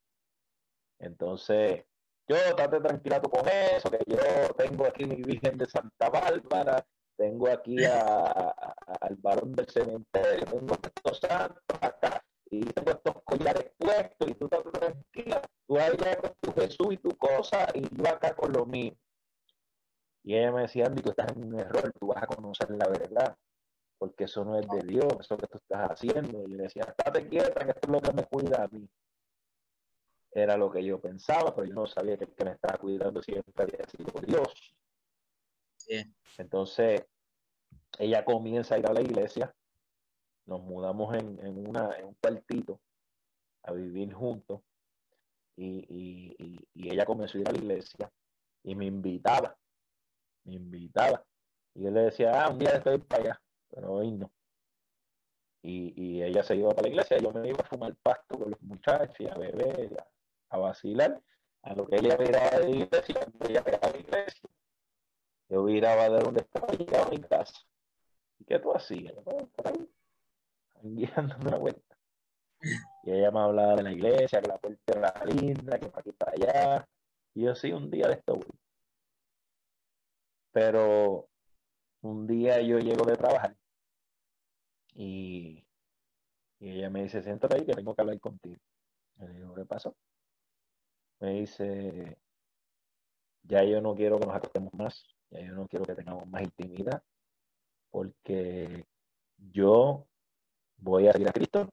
Entonces, 0.99 1.85
yo 2.29 2.37
estate 2.37 2.81
tranquila 2.81 3.21
con 3.21 3.49
eso, 3.49 3.91
que 3.91 3.99
yo 4.07 4.19
tengo 4.57 4.87
aquí 4.87 5.05
mi 5.07 5.23
Virgen 5.23 5.57
de 5.57 5.67
Santa 5.67 6.11
Bárbara, 6.11 6.87
tengo 7.21 7.49
aquí 7.49 7.77
al 7.85 9.17
varón 9.17 9.53
del 9.53 9.69
cementerio, 9.69 10.47
tengo 10.47 10.75
estos 10.83 11.19
santos 11.19 11.79
acá, 11.83 12.25
y 12.51 12.61
tengo 12.61 12.93
estos 12.93 13.23
collares 13.25 13.71
puestos, 13.77 14.31
y 14.31 14.35
tú 14.35 14.47
estás 14.47 14.63
tranquila, 14.73 15.43
tú 15.67 15.77
allá 15.77 16.17
con 16.17 16.33
tu 16.41 16.53
Jesús 16.59 16.87
y 16.93 16.97
tu 16.97 17.11
cosa, 17.19 17.67
y 17.75 17.83
yo 17.95 18.09
acá 18.09 18.35
con 18.35 18.53
lo 18.55 18.65
mío. 18.65 18.97
Y 20.23 20.35
ella 20.35 20.51
me 20.51 20.63
decía, 20.63 20.87
Andy, 20.87 21.03
tú 21.03 21.11
estás 21.11 21.31
en 21.37 21.45
un 21.45 21.61
error, 21.61 21.93
tú 22.01 22.07
vas 22.07 22.23
a 22.23 22.27
conocer 22.27 22.71
la 22.71 22.89
verdad, 22.89 23.37
porque 23.99 24.25
eso 24.25 24.43
no 24.43 24.59
es 24.59 24.67
de 24.69 24.81
Dios, 24.81 25.13
eso 25.21 25.37
que 25.37 25.47
tú 25.47 25.59
estás 25.59 25.91
haciendo. 25.91 26.39
Y 26.39 26.53
yo 26.53 26.57
le 26.57 26.63
decía, 26.63 26.85
estate 26.85 27.29
quieta, 27.29 27.67
que 27.67 27.73
esto 27.73 27.87
es 27.87 27.89
lo 27.91 28.01
que 28.01 28.13
me 28.15 28.25
cuida 28.25 28.65
a 28.65 28.69
mí. 28.69 28.89
Era 30.33 30.57
lo 30.57 30.71
que 30.71 30.83
yo 30.83 30.99
pensaba, 30.99 31.55
pero 31.55 31.67
yo 31.67 31.75
no 31.75 31.87
sabía 31.87 32.17
que 32.17 32.25
el 32.25 32.35
que 32.35 32.45
me 32.47 32.53
estaba 32.53 32.79
cuidando 32.79 33.23
siempre 33.23 33.53
había 33.63 33.85
sido 33.89 34.11
Dios. 34.27 34.75
Entonces, 36.39 37.05
ella 37.99 38.25
comienza 38.25 38.75
a 38.75 38.79
ir 38.79 38.87
a 38.87 38.93
la 38.93 39.01
iglesia, 39.01 39.55
nos 40.47 40.63
mudamos 40.63 41.15
en, 41.15 41.39
en, 41.45 41.67
una, 41.69 41.97
en 41.99 42.07
un 42.07 42.15
cuartito 42.15 42.81
a 43.63 43.73
vivir 43.73 44.13
juntos 44.13 44.61
y, 45.57 46.67
y, 46.75 46.91
ella 46.91 47.05
comenzó 47.05 47.39
a 47.39 47.41
ir 47.43 47.49
a 47.49 47.53
la 47.53 47.59
iglesia 47.59 48.11
y 48.63 48.75
me 48.75 48.87
invitaba, 48.87 49.57
me 50.45 50.55
invitaba. 50.55 51.25
Y 51.75 51.85
yo 51.85 51.91
le 51.91 52.01
decía, 52.03 52.45
ah, 52.45 52.51
un 52.51 52.63
estoy 52.63 52.99
para 52.99 53.23
allá, 53.23 53.43
pero 53.71 53.93
hoy 53.93 54.13
no. 54.13 54.33
Y, 55.63 55.93
y, 55.95 56.23
ella 56.23 56.43
se 56.43 56.57
iba 56.57 56.71
para 56.71 56.83
la 56.83 56.89
iglesia, 56.89 57.19
yo 57.19 57.33
me 57.33 57.49
iba 57.49 57.61
a 57.61 57.67
fumar 57.67 57.95
pasto 57.97 58.39
con 58.39 58.51
los 58.51 58.63
muchachos, 58.63 59.21
y 59.21 59.29
a 59.29 59.35
beber, 59.35 60.05
a, 60.49 60.59
vacilar, 60.59 61.21
a 61.63 61.75
lo 61.75 61.87
que 61.87 61.97
ella 61.97 62.17
miraba 62.17 62.51
de 62.59 62.65
la 62.65 62.71
iglesia, 62.71 63.29
ella 63.47 63.61
a 63.61 63.91
la 63.91 63.99
iglesia. 63.99 64.51
Yo 65.51 65.63
miraba 65.65 66.09
de 66.09 66.21
donde 66.21 66.41
estaba 66.41 66.69
llegando 66.69 67.11
mi 67.11 67.21
casa. 67.21 67.59
¿Y 68.39 68.45
qué 68.45 68.59
tú 68.59 68.73
hacías? 68.73 69.15
guiándome 70.83 71.49
una 71.49 71.59
vuelta. 71.59 71.97
Y 73.03 73.13
ella 73.13 73.31
me 73.31 73.41
hablaba 73.41 73.77
de 73.77 73.83
la 73.83 73.93
iglesia, 73.93 74.41
que 74.41 74.49
la 74.49 74.59
puerta 74.59 74.93
era 74.93 75.25
linda, 75.25 75.79
que 75.79 75.89
para 75.89 76.01
aquí 76.01 76.13
para 76.13 76.33
allá. 76.33 76.89
Y 77.35 77.43
yo 77.45 77.55
sí, 77.55 77.73
un 77.73 77.91
día 77.91 78.09
de 78.09 78.15
esto 78.15 78.39
Pero 80.53 81.29
un 82.03 82.27
día 82.27 82.61
yo 82.63 82.79
llego 82.79 83.05
de 83.05 83.17
trabajar 83.17 83.57
y, 84.95 85.65
Y 86.61 86.71
ella 86.71 86.91
me 86.91 87.03
dice, 87.05 87.23
siéntate 87.23 87.57
ahí 87.57 87.67
que 87.67 87.75
tengo 87.75 87.95
que 87.95 88.03
hablar 88.03 88.21
contigo. 88.21 88.61
Le 89.19 89.29
digo, 89.35 89.55
¿qué 89.55 89.65
pasó? 89.65 89.97
Me 91.21 91.33
dice, 91.41 92.19
ya 93.45 93.63
yo 93.65 93.81
no 93.81 93.95
quiero 93.95 94.19
que 94.19 94.27
nos 94.27 94.37
acostemos 94.37 94.73
más, 94.75 95.05
yo 95.31 95.53
no 95.55 95.67
quiero 95.69 95.85
que 95.85 95.95
tengamos 95.95 96.27
más 96.27 96.43
intimidad, 96.43 97.03
porque 97.91 98.87
yo 99.37 100.07
voy 100.79 101.09
a 101.09 101.17
ir 101.19 101.29
a 101.29 101.33
Cristo 101.33 101.69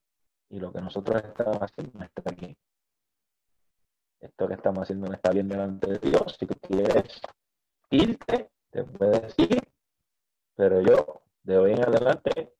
y 0.49 0.60
lo 0.60 0.72
que 0.72 0.82
nosotros 0.82 1.24
estamos 1.24 1.58
haciendo 1.58 2.03
está 2.03 2.22
aquí. 2.26 2.55
Esto 4.20 4.47
que 4.47 4.53
estamos 4.55 4.84
haciendo 4.84 5.08
no 5.08 5.14
está 5.14 5.32
bien 5.32 5.47
delante 5.47 5.88
de 5.88 5.99
Dios. 5.99 6.38
Si 6.39 6.45
tú 6.45 6.55
quieres 6.62 7.22
irte, 7.91 8.49
te 8.72 8.84
puedes 8.84 9.34
ir, 9.38 9.62
pero 10.55 10.82
yo 10.82 11.22
de 11.43 11.58
hoy 11.58 11.72
en 11.74 11.84
adelante 11.84 12.53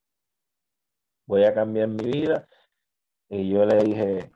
voy 1.26 1.44
a 1.44 1.54
cambiar 1.54 1.88
mi 1.90 2.06
vida. 2.06 2.48
Y 3.30 3.50
yo 3.50 3.66
le 3.66 3.84
dije, 3.84 4.32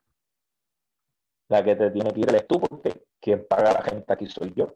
la 1.47 1.63
que 1.63 1.75
te 1.75 1.91
tiene 1.91 2.11
que 2.11 2.19
ir 2.19 2.29
eres 2.29 2.47
tú, 2.47 2.59
porque 2.59 3.05
quien 3.19 3.45
paga 3.47 3.73
la 3.73 3.81
gente 3.83 4.11
aquí 4.11 4.25
soy 4.27 4.53
yo. 4.55 4.75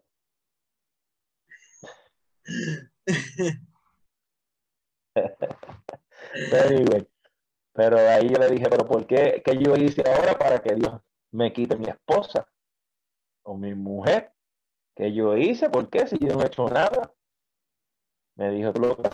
Pero 7.73 7.97
ahí 7.97 8.29
yo 8.29 8.37
le 8.37 8.49
dije, 8.49 8.65
pero 8.69 8.85
¿por 8.85 9.05
qué? 9.07 9.41
¿Qué 9.43 9.57
yo 9.57 9.75
hice 9.75 10.03
ahora 10.09 10.37
para 10.37 10.59
que 10.61 10.75
Dios 10.75 11.01
me 11.31 11.51
quite 11.53 11.75
mi 11.77 11.87
esposa 11.87 12.47
o 13.43 13.55
mi 13.57 13.73
mujer? 13.73 14.31
¿Qué 14.95 15.13
yo 15.13 15.35
hice? 15.35 15.69
¿Por 15.69 15.89
qué? 15.89 16.07
Si 16.07 16.17
yo 16.19 16.33
no 16.35 16.43
he 16.43 16.47
hecho 16.47 16.67
nada. 16.67 17.13
Me 18.35 18.49
dijo, 18.51 18.71
lo 18.73 18.97
que 18.97 19.11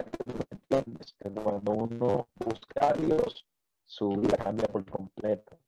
cuando 1.43 1.71
uno 1.71 2.27
busca 2.35 2.89
a 2.89 2.93
Dios, 2.93 3.45
su 3.85 4.09
vida 4.09 4.37
cambia 4.37 4.67
por 4.67 4.83
completo. 4.85 5.59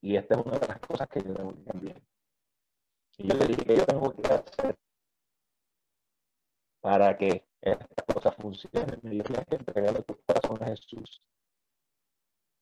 Y 0.00 0.16
esta 0.16 0.34
es 0.34 0.44
una 0.44 0.58
de 0.58 0.66
las 0.66 0.80
cosas 0.80 1.08
que 1.08 1.22
yo 1.22 1.32
tengo 1.32 1.54
que 1.54 1.64
cambiar. 1.64 2.02
Y 3.18 3.28
yo 3.28 3.34
le 3.36 3.46
dije 3.46 3.76
yo 3.76 3.86
tengo 3.86 4.12
que 4.14 4.32
hacer 4.32 4.76
para 6.82 7.16
que 7.16 7.46
esta 7.62 8.04
cosa 8.12 8.32
funcione. 8.32 8.98
Me 9.02 9.10
dijo, 9.10 9.24
tienes 9.28 9.46
que 9.46 9.56
entregarle 9.56 10.02
tu 10.02 10.20
corazón 10.26 10.62
a 10.62 10.66
Jesús. 10.66 11.22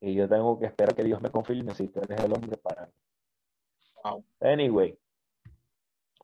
Y 0.00 0.14
yo 0.14 0.28
tengo 0.28 0.58
que 0.58 0.66
esperar 0.66 0.94
que 0.94 1.02
Dios 1.02 1.20
me 1.20 1.30
confirme 1.30 1.74
si 1.74 1.88
tú 1.88 2.00
eres 2.00 2.20
el 2.20 2.32
hombre 2.32 2.56
para 2.58 2.86
mí. 2.86 2.92
Wow. 4.04 4.24
Anyway, 4.40 4.96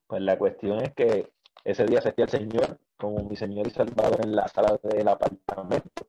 pues 0.07 0.23
la 0.23 0.39
cuestión 0.39 0.81
es 0.83 0.95
que 0.95 1.33
ese 1.65 1.85
día 1.85 2.01
sentí 2.01 2.23
al 2.23 2.31
Señor 2.31 2.79
como 2.97 3.25
mi 3.25 3.37
Señor 3.37 3.67
y 3.67 3.71
Salvador 3.71 4.21
en 4.25 4.37
la 4.37 4.47
sala 4.49 4.79
del 4.83 5.09
apartamento. 5.09 6.07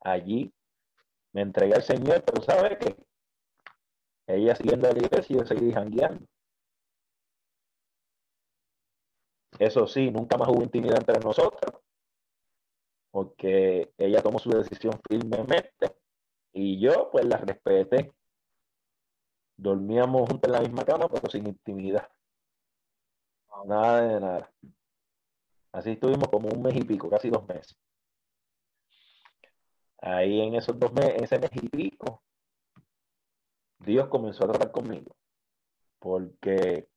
Allí 0.00 0.52
me 1.32 1.42
entregué 1.42 1.74
al 1.74 1.82
Señor, 1.82 2.22
pero 2.24 2.42
¿sabe 2.42 2.78
qué? 2.78 2.96
Ella 4.26 4.54
siguiendo 4.56 4.88
a 4.88 4.92
la 4.92 4.98
iglesia 4.98 5.34
y 5.34 5.38
yo 5.38 5.46
seguí 5.46 5.72
jangueando. 5.72 6.26
Eso 9.62 9.86
sí, 9.86 10.10
nunca 10.10 10.36
más 10.36 10.48
hubo 10.48 10.64
intimidad 10.64 10.98
entre 10.98 11.20
nosotros, 11.20 11.72
porque 13.12 13.92
ella 13.96 14.20
tomó 14.20 14.40
su 14.40 14.50
decisión 14.50 15.00
firmemente 15.08 15.94
y 16.52 16.80
yo 16.80 17.10
pues 17.12 17.24
la 17.26 17.36
respeté. 17.36 18.12
Dormíamos 19.56 20.28
juntos 20.28 20.48
en 20.48 20.52
la 20.52 20.60
misma 20.62 20.84
cama, 20.84 21.08
pero 21.08 21.30
sin 21.30 21.46
intimidad. 21.46 22.10
Nada 23.64 24.00
de 24.00 24.20
nada. 24.20 24.52
Así 25.70 25.90
estuvimos 25.90 26.28
como 26.28 26.48
un 26.48 26.60
mes 26.60 26.74
y 26.74 26.82
pico, 26.82 27.08
casi 27.08 27.30
dos 27.30 27.46
meses. 27.46 27.78
Ahí 29.98 30.40
en 30.40 30.56
esos 30.56 30.76
dos 30.76 30.92
meses, 30.92 31.22
ese 31.22 31.38
mes 31.38 31.50
y 31.54 31.68
pico, 31.68 32.24
Dios 33.78 34.08
comenzó 34.08 34.44
a 34.44 34.48
tratar 34.48 34.72
conmigo. 34.72 35.14
Porque 36.00 36.88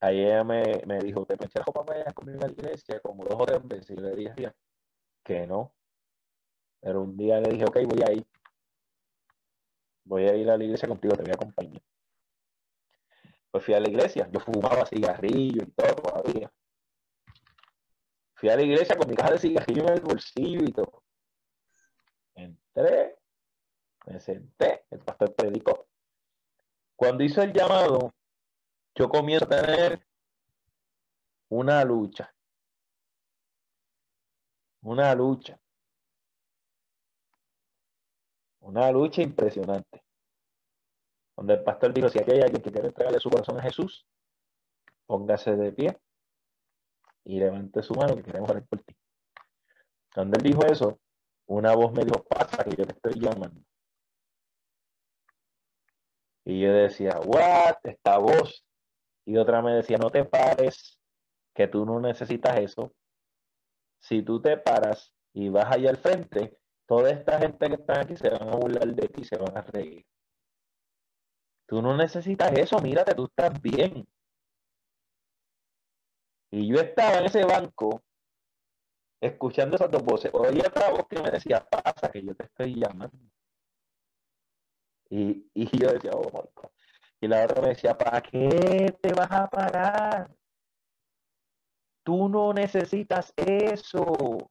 ahí 0.00 0.20
ella 0.20 0.44
me, 0.44 0.82
me 0.86 0.98
dijo, 0.98 1.26
te 1.26 1.36
pensé 1.36 1.60
para 1.60 1.84
vayas 1.84 2.14
conmigo 2.14 2.40
a 2.42 2.46
la 2.46 2.52
iglesia 2.52 3.00
como 3.00 3.24
dos 3.24 3.36
o 3.38 3.46
tres. 3.68 3.90
Y 3.90 3.96
le 3.96 4.14
dije 4.16 4.52
que 5.22 5.46
no. 5.46 5.74
Pero 6.80 7.02
un 7.02 7.16
día 7.16 7.40
le 7.40 7.50
dije, 7.50 7.64
ok, 7.64 7.76
voy 7.86 8.02
a 8.06 8.12
ir. 8.12 8.26
Voy 10.04 10.24
a 10.26 10.34
ir 10.34 10.50
a 10.50 10.56
la 10.56 10.64
iglesia 10.64 10.88
contigo, 10.88 11.14
te 11.14 11.22
voy 11.22 11.30
a 11.30 11.34
acompañar. 11.34 11.82
Pues 13.50 13.64
fui 13.64 13.74
a 13.74 13.80
la 13.80 13.88
iglesia, 13.88 14.28
yo 14.32 14.40
fumaba 14.40 14.86
cigarrillo 14.86 15.62
y 15.62 15.70
todo 15.72 15.94
todavía. 15.96 16.52
Fui 18.34 18.48
a 18.48 18.56
la 18.56 18.62
iglesia 18.62 18.96
con 18.96 19.08
mi 19.08 19.14
caja 19.14 19.32
de 19.32 19.38
cigarrillo 19.38 19.82
en 19.82 19.92
el 19.92 20.00
bolsillo 20.00 20.64
y 20.64 20.72
todo. 20.72 21.02
Entré, 22.34 23.18
me 24.06 24.20
senté, 24.20 24.86
el 24.90 25.00
pastor 25.00 25.34
predicó. 25.34 25.86
Cuando 26.96 27.22
hizo 27.22 27.42
el 27.42 27.52
llamado, 27.52 28.14
yo 29.00 29.08
comienzo 29.08 29.46
a 29.46 29.48
tener 29.48 30.06
una 31.48 31.82
lucha. 31.84 32.34
Una 34.82 35.14
lucha. 35.14 35.58
Una 38.60 38.92
lucha 38.92 39.22
impresionante 39.22 40.04
donde 41.34 41.54
el 41.54 41.62
pastor 41.64 41.94
dijo, 41.94 42.10
si 42.10 42.18
aquí 42.18 42.32
hay 42.32 42.42
alguien 42.42 42.60
que 42.60 42.70
quiere 42.70 42.88
entregarle 42.88 43.18
su 43.18 43.30
corazón 43.30 43.58
a 43.58 43.62
Jesús, 43.62 44.06
póngase 45.06 45.56
de 45.56 45.72
pie 45.72 45.98
y 47.24 47.38
levante 47.38 47.82
su 47.82 47.94
mano 47.94 48.14
que 48.14 48.22
queremos 48.22 48.50
orar 48.50 48.66
por 48.66 48.82
ti. 48.82 48.94
Cuando 50.14 50.36
él 50.36 50.42
dijo 50.42 50.66
eso, 50.66 51.00
una 51.46 51.74
voz 51.74 51.92
me 51.94 52.04
dijo, 52.04 52.22
pasa 52.24 52.62
que 52.64 52.76
yo 52.76 52.84
te 52.84 52.92
estoy 52.92 53.14
llamando. 53.18 53.62
Y 56.44 56.60
yo 56.60 56.70
decía, 56.74 57.18
what, 57.24 57.76
esta 57.84 58.18
voz. 58.18 58.62
Y 59.30 59.36
otra 59.36 59.62
me 59.62 59.74
decía, 59.74 59.96
no 59.96 60.10
te 60.10 60.24
pares, 60.24 60.98
que 61.54 61.68
tú 61.68 61.86
no 61.86 62.00
necesitas 62.00 62.58
eso. 62.58 62.92
Si 64.00 64.22
tú 64.22 64.42
te 64.42 64.56
paras 64.56 65.14
y 65.32 65.48
vas 65.50 65.70
allá 65.70 65.90
al 65.90 65.98
frente, 65.98 66.58
toda 66.84 67.10
esta 67.10 67.38
gente 67.38 67.68
que 67.68 67.74
está 67.74 68.00
aquí 68.00 68.16
se 68.16 68.28
van 68.28 68.48
a 68.48 68.56
burlar 68.56 68.88
de 68.88 69.06
ti, 69.06 69.22
se 69.22 69.36
van 69.36 69.56
a 69.56 69.62
reír. 69.62 70.04
Tú 71.66 71.80
no 71.80 71.96
necesitas 71.96 72.50
eso, 72.58 72.80
mírate, 72.80 73.14
tú 73.14 73.26
estás 73.26 73.62
bien. 73.62 74.04
Y 76.50 76.66
yo 76.66 76.80
estaba 76.80 77.18
en 77.18 77.26
ese 77.26 77.44
banco 77.44 78.02
escuchando 79.20 79.76
esas 79.76 79.92
dos 79.92 80.02
voces. 80.02 80.34
Oía 80.34 80.66
otra 80.66 80.90
voz 80.90 81.06
que 81.08 81.22
me 81.22 81.30
decía, 81.30 81.64
pasa 81.70 82.10
que 82.10 82.24
yo 82.24 82.34
te 82.34 82.46
estoy 82.46 82.74
llamando. 82.74 83.16
Y, 85.08 85.48
y 85.54 85.78
yo 85.78 85.92
decía, 85.92 86.10
oh. 86.14 86.50
Y 87.20 87.28
la 87.28 87.44
otra 87.44 87.60
me 87.60 87.68
decía, 87.68 87.96
¿para 87.96 88.20
qué 88.22 88.96
te 89.00 89.12
vas 89.12 89.30
a 89.30 89.46
parar? 89.46 90.30
Tú 92.02 92.28
no 92.28 92.52
necesitas 92.52 93.32
eso. 93.36 94.48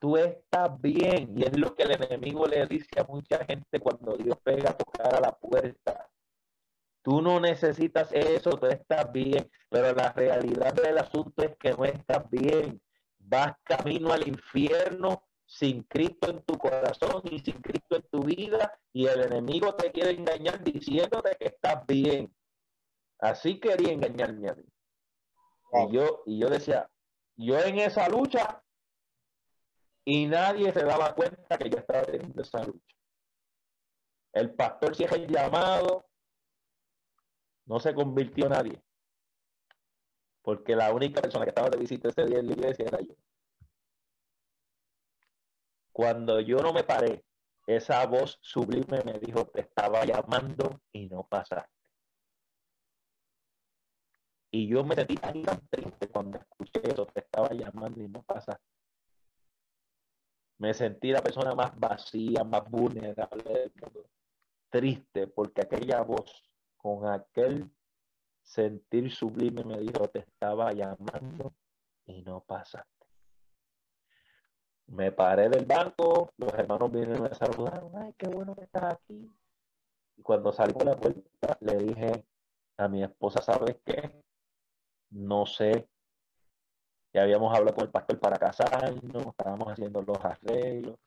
Tú 0.00 0.16
estás 0.16 0.80
bien. 0.80 1.38
Y 1.38 1.44
es 1.44 1.56
lo 1.56 1.74
que 1.74 1.84
el 1.84 1.92
enemigo 1.92 2.46
le 2.46 2.66
dice 2.66 2.98
a 2.98 3.04
mucha 3.04 3.44
gente 3.44 3.78
cuando 3.78 4.16
Dios 4.16 4.36
pega 4.42 4.70
a 4.70 4.76
tocar 4.76 5.14
a 5.14 5.20
la 5.20 5.32
puerta. 5.32 6.10
Tú 7.02 7.22
no 7.22 7.38
necesitas 7.40 8.12
eso, 8.12 8.50
tú 8.50 8.66
estás 8.66 9.10
bien, 9.10 9.50
pero 9.68 9.92
la 9.92 10.12
realidad 10.12 10.72
del 10.72 10.98
asunto 10.98 11.42
es 11.42 11.56
que 11.56 11.72
no 11.72 11.84
estás 11.84 12.28
bien. 12.30 12.80
Vas 13.18 13.54
camino 13.64 14.12
al 14.12 14.26
infierno 14.26 15.24
sin 15.46 15.82
Cristo 15.82 16.30
en 16.30 16.42
tu 16.42 16.56
corazón 16.56 17.22
y 17.24 17.38
sin 17.40 17.60
Cristo 17.60 17.96
en 17.96 18.02
tu 18.02 18.22
vida 18.22 18.78
y 18.92 19.06
el 19.06 19.22
enemigo 19.22 19.74
te 19.74 19.92
quiere 19.92 20.12
engañar 20.12 20.62
diciéndote 20.62 21.36
que 21.38 21.46
estás 21.48 21.86
bien. 21.86 22.34
Así 23.18 23.60
quería 23.60 23.92
engañarme 23.92 24.48
a 24.48 24.54
mí. 24.54 24.64
Y 25.72 25.92
yo, 25.94 26.22
y 26.26 26.38
yo 26.38 26.48
decía, 26.48 26.90
yo 27.36 27.58
en 27.58 27.78
esa 27.78 28.08
lucha 28.08 28.62
y 30.04 30.26
nadie 30.26 30.72
se 30.72 30.84
daba 30.84 31.14
cuenta 31.14 31.56
que 31.56 31.70
yo 31.70 31.78
estaba 31.78 32.02
teniendo 32.04 32.42
esa 32.42 32.64
lucha. 32.64 32.96
El 34.32 34.54
pastor 34.54 34.96
si 34.96 35.04
es 35.04 35.12
el 35.12 35.26
llamado, 35.28 36.06
no 37.66 37.78
se 37.78 37.94
convirtió 37.94 38.48
nadie. 38.48 38.82
Porque 40.42 40.74
la 40.74 40.92
única 40.92 41.20
persona 41.20 41.44
que 41.44 41.50
estaba 41.50 41.70
de 41.70 41.78
visita 41.78 42.08
ese 42.08 42.24
día 42.24 42.40
en 42.40 42.48
la 42.48 42.52
iglesia 42.52 42.86
era 42.86 43.00
yo. 43.00 43.14
Cuando 45.92 46.40
yo 46.40 46.58
no 46.58 46.72
me 46.72 46.84
paré, 46.84 47.24
esa 47.66 48.04
voz 48.06 48.38
sublime 48.40 49.02
me 49.04 49.18
dijo, 49.18 49.46
te 49.46 49.60
estaba 49.60 50.04
llamando 50.04 50.80
y 50.92 51.08
no 51.08 51.26
pasaste. 51.28 51.70
Y 54.50 54.68
yo 54.68 54.84
me 54.84 54.94
sentí 54.94 55.14
tan, 55.16 55.42
triste 55.70 56.08
cuando 56.08 56.38
escuché 56.38 56.80
eso, 56.84 57.06
te 57.06 57.20
estaba 57.20 57.50
llamando 57.50 58.02
y 58.02 58.08
no 58.08 58.22
pasaste. 58.22 58.62
Me 60.58 60.74
sentí 60.74 61.10
la 61.10 61.22
persona 61.22 61.54
más 61.54 61.78
vacía, 61.78 62.44
más 62.44 62.70
vulnerable 62.70 63.42
del 63.42 63.72
mundo. 63.80 64.08
Triste 64.70 65.26
porque 65.26 65.62
aquella 65.62 66.02
voz 66.02 66.50
con 66.76 67.06
aquel 67.08 67.70
sentir 68.42 69.10
sublime 69.10 69.64
me 69.64 69.78
dijo, 69.78 70.08
te 70.08 70.20
estaba 70.20 70.72
llamando 70.72 71.54
y 72.06 72.22
no 72.22 72.40
pasaste. 72.40 73.01
Me 74.86 75.12
paré 75.12 75.48
del 75.48 75.64
banco, 75.64 76.32
los 76.36 76.52
hermanos 76.54 76.90
vinieron 76.92 77.18
y 77.18 77.20
me 77.22 77.34
saludaron, 77.34 77.92
ay, 77.96 78.14
qué 78.18 78.28
bueno 78.28 78.54
que 78.54 78.64
estás 78.64 78.94
aquí. 78.94 79.32
Y 80.16 80.22
cuando 80.22 80.52
salí 80.52 80.72
por 80.72 80.84
la 80.84 80.96
puerta, 80.96 81.56
le 81.60 81.76
dije 81.78 82.24
a 82.76 82.88
mi 82.88 83.02
esposa, 83.02 83.42
¿sabes 83.42 83.76
qué? 83.84 84.22
No 85.10 85.46
sé. 85.46 85.88
Ya 87.14 87.22
habíamos 87.22 87.56
hablado 87.56 87.74
con 87.74 87.84
el 87.84 87.90
pastor 87.90 88.18
para 88.18 88.36
casarnos, 88.38 89.26
estábamos 89.26 89.68
haciendo 89.68 90.02
los 90.02 90.18
arreglos. 90.24 90.98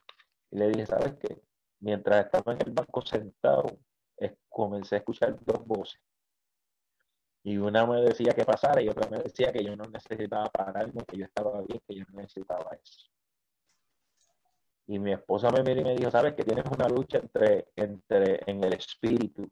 Y 0.51 0.57
le 0.57 0.69
dije, 0.69 0.85
¿sabes 0.85 1.15
qué? 1.19 1.41
Mientras 1.79 2.25
estaba 2.25 2.53
en 2.53 2.61
el 2.65 2.73
banco 2.73 3.01
sentado, 3.01 3.65
comencé 4.49 4.95
a 4.95 4.97
escuchar 4.99 5.37
dos 5.43 5.65
voces. 5.65 6.01
Y 7.43 7.57
una 7.57 7.85
me 7.85 8.01
decía 8.01 8.33
que 8.33 8.45
pasara 8.45 8.81
y 8.81 8.89
otra 8.89 9.09
me 9.09 9.19
decía 9.19 9.51
que 9.51 9.63
yo 9.63 9.75
no 9.75 9.83
necesitaba 9.83 10.49
pararme, 10.49 11.03
que 11.05 11.17
yo 11.17 11.25
estaba 11.25 11.61
bien, 11.61 11.79
que 11.87 11.95
yo 11.95 12.03
no 12.09 12.21
necesitaba 12.21 12.71
eso. 12.81 13.14
Y 14.87 14.99
mi 14.99 15.13
esposa 15.13 15.49
me 15.49 15.63
miró 15.63 15.81
y 15.81 15.83
me 15.83 15.95
dijo, 15.95 16.11
sabes 16.11 16.35
que 16.35 16.43
tienes 16.43 16.65
una 16.65 16.87
lucha 16.87 17.17
entre, 17.17 17.67
entre 17.75 18.41
en 18.49 18.63
el 18.63 18.73
espíritu. 18.73 19.49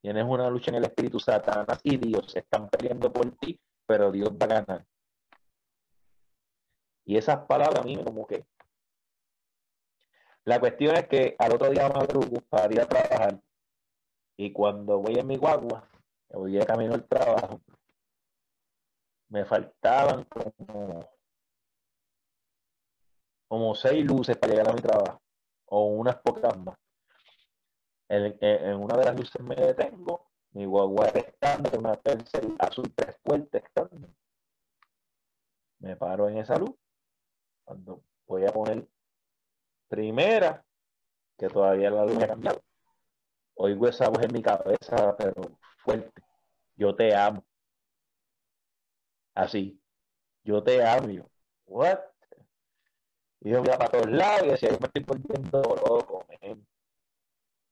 Tienes 0.00 0.24
una 0.24 0.50
lucha 0.50 0.70
en 0.70 0.76
el 0.76 0.84
espíritu, 0.84 1.18
Satanás 1.20 1.80
y 1.82 1.96
Dios 1.96 2.34
están 2.34 2.68
peleando 2.68 3.12
por 3.12 3.30
ti, 3.36 3.58
pero 3.86 4.10
Dios 4.10 4.30
va 4.30 4.46
a 4.46 4.60
ganar. 4.60 4.86
Y 7.04 7.16
esas 7.16 7.46
palabras 7.46 7.80
a 7.80 7.84
mí 7.84 7.96
como 8.02 8.26
que... 8.26 8.44
La 10.44 10.60
cuestión 10.60 10.96
es 10.96 11.08
que 11.08 11.34
al 11.38 11.54
otro 11.54 11.70
día 11.70 11.88
madrugo 11.88 12.40
para 12.48 12.72
ir 12.72 12.80
a 12.80 12.86
trabajar 12.86 13.40
y 14.36 14.52
cuando 14.52 14.98
voy 14.98 15.18
en 15.18 15.26
mi 15.26 15.36
guagua, 15.36 15.88
voy 16.28 16.52
de 16.52 16.66
camino 16.66 16.94
al 16.94 17.04
trabajo, 17.04 17.60
me 19.28 19.44
faltaban 19.44 20.24
como 20.24 21.08
como 23.48 23.74
seis 23.74 24.04
luces 24.04 24.36
para 24.36 24.52
llegar 24.52 24.70
a 24.70 24.74
mi 24.74 24.80
trabajo, 24.80 25.22
o 25.66 25.86
unas 25.86 26.16
pocas 26.16 26.56
más. 26.58 26.76
En, 28.08 28.76
una 28.76 28.96
de 28.96 29.04
las 29.04 29.16
luces 29.16 29.40
me 29.42 29.56
detengo, 29.56 30.30
mi 30.52 30.64
guagua 30.64 31.06
estando, 31.06 31.78
una 31.78 31.96
tercera 31.96 32.46
azul 32.60 32.92
tres 32.94 33.16
puertas. 33.22 33.62
Me 35.80 35.96
paro 35.96 36.28
en 36.28 36.38
esa 36.38 36.56
luz. 36.56 36.74
Cuando 37.64 38.02
voy 38.26 38.44
a 38.46 38.52
poner 38.52 38.86
primera, 39.88 40.64
que 41.36 41.48
todavía 41.48 41.90
la 41.90 42.04
luz 42.04 42.22
ha 42.22 42.28
cambiado. 42.28 42.62
Oigo 43.54 43.88
esa 43.88 44.08
voz 44.08 44.22
en 44.22 44.32
mi 44.32 44.42
cabeza, 44.42 45.16
pero 45.16 45.58
fuerte. 45.78 46.22
Yo 46.76 46.94
te 46.94 47.14
amo. 47.14 47.44
Así. 49.34 49.80
Yo 50.44 50.62
te 50.62 50.84
amo. 50.84 51.08
Yo, 51.10 51.30
what? 51.66 51.98
Y 53.40 53.50
yo 53.50 53.62
mira 53.62 53.78
para 53.78 53.90
todos 53.90 54.10
lados 54.10 54.46
y 54.46 54.50
decía, 54.50 54.70
yo 54.70 54.78
me 54.80 54.86
estoy 54.86 55.02
volviendo 55.04 55.62
loco, 55.62 56.26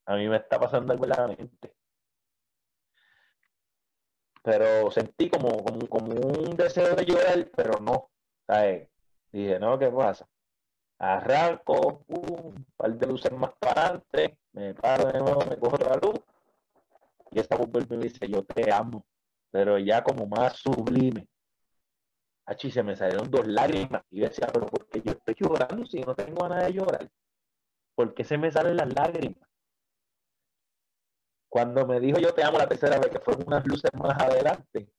A 0.07 0.17
mí 0.17 0.29
me 0.29 0.37
está 0.37 0.59
pasando 0.61 0.93
algo 0.93 1.05
en 1.05 1.11
la 1.11 1.27
mente. 1.29 1.75
Pero 4.43 4.91
sentí 4.91 5.31
como, 5.31 5.65
como, 5.89 6.12
un 6.12 6.57
deseo 6.57 6.95
de 6.95 7.05
llorar, 7.07 7.51
pero 7.57 7.81
no. 7.81 8.11
¿sabes? 8.47 8.89
Dije, 9.33 9.59
no, 9.59 9.79
¿qué 9.79 9.89
pasa? 9.89 10.29
Arranco, 10.99 12.05
un 12.09 12.67
par 12.77 12.95
de 12.95 13.07
luces 13.07 13.33
más 13.33 13.53
para 13.59 13.87
adelante, 13.87 14.39
me 14.53 14.75
paro 14.75 15.11
de 15.11 15.19
nuevo, 15.19 15.45
me 15.47 15.57
cojo 15.59 15.77
otra 15.77 15.97
luz. 15.97 16.21
Y 17.31 17.41
esta 17.41 17.57
voz 17.57 17.69
me 17.91 17.97
dice, 17.97 18.29
yo 18.29 18.45
te 18.45 18.73
amo, 18.73 19.05
pero 19.51 19.79
ya 19.79 20.05
como 20.05 20.27
más 20.27 20.57
sublime. 20.57 21.27
Achi, 22.47 22.70
se 22.70 22.82
me 22.82 22.95
salieron 22.97 23.30
dos 23.30 23.47
lágrimas. 23.47 24.03
Y 24.11 24.20
yo 24.20 24.28
decía, 24.28 24.49
pero 24.53 24.66
¿por 24.66 24.86
qué 24.88 25.01
yo 25.03 25.12
estoy 25.12 25.34
llorando 25.38 25.86
si 25.86 26.01
no 26.01 26.14
tengo 26.14 26.42
ganas 26.42 26.66
de 26.66 26.72
llorar? 26.72 27.11
¿Por 27.95 28.14
qué 28.14 28.24
se 28.24 28.36
me 28.36 28.51
salen 28.51 28.76
las 28.76 28.92
lágrimas? 28.92 29.49
Cuando 31.49 31.86
me 31.86 32.01
dijo 32.01 32.18
yo 32.18 32.34
te 32.34 32.42
amo 32.42 32.59
la 32.59 32.66
tercera 32.66 32.99
vez, 32.99 33.11
que 33.11 33.20
fueron 33.20 33.45
unas 33.47 33.64
luces 33.64 33.90
más 33.95 34.20
adelante, 34.20 34.90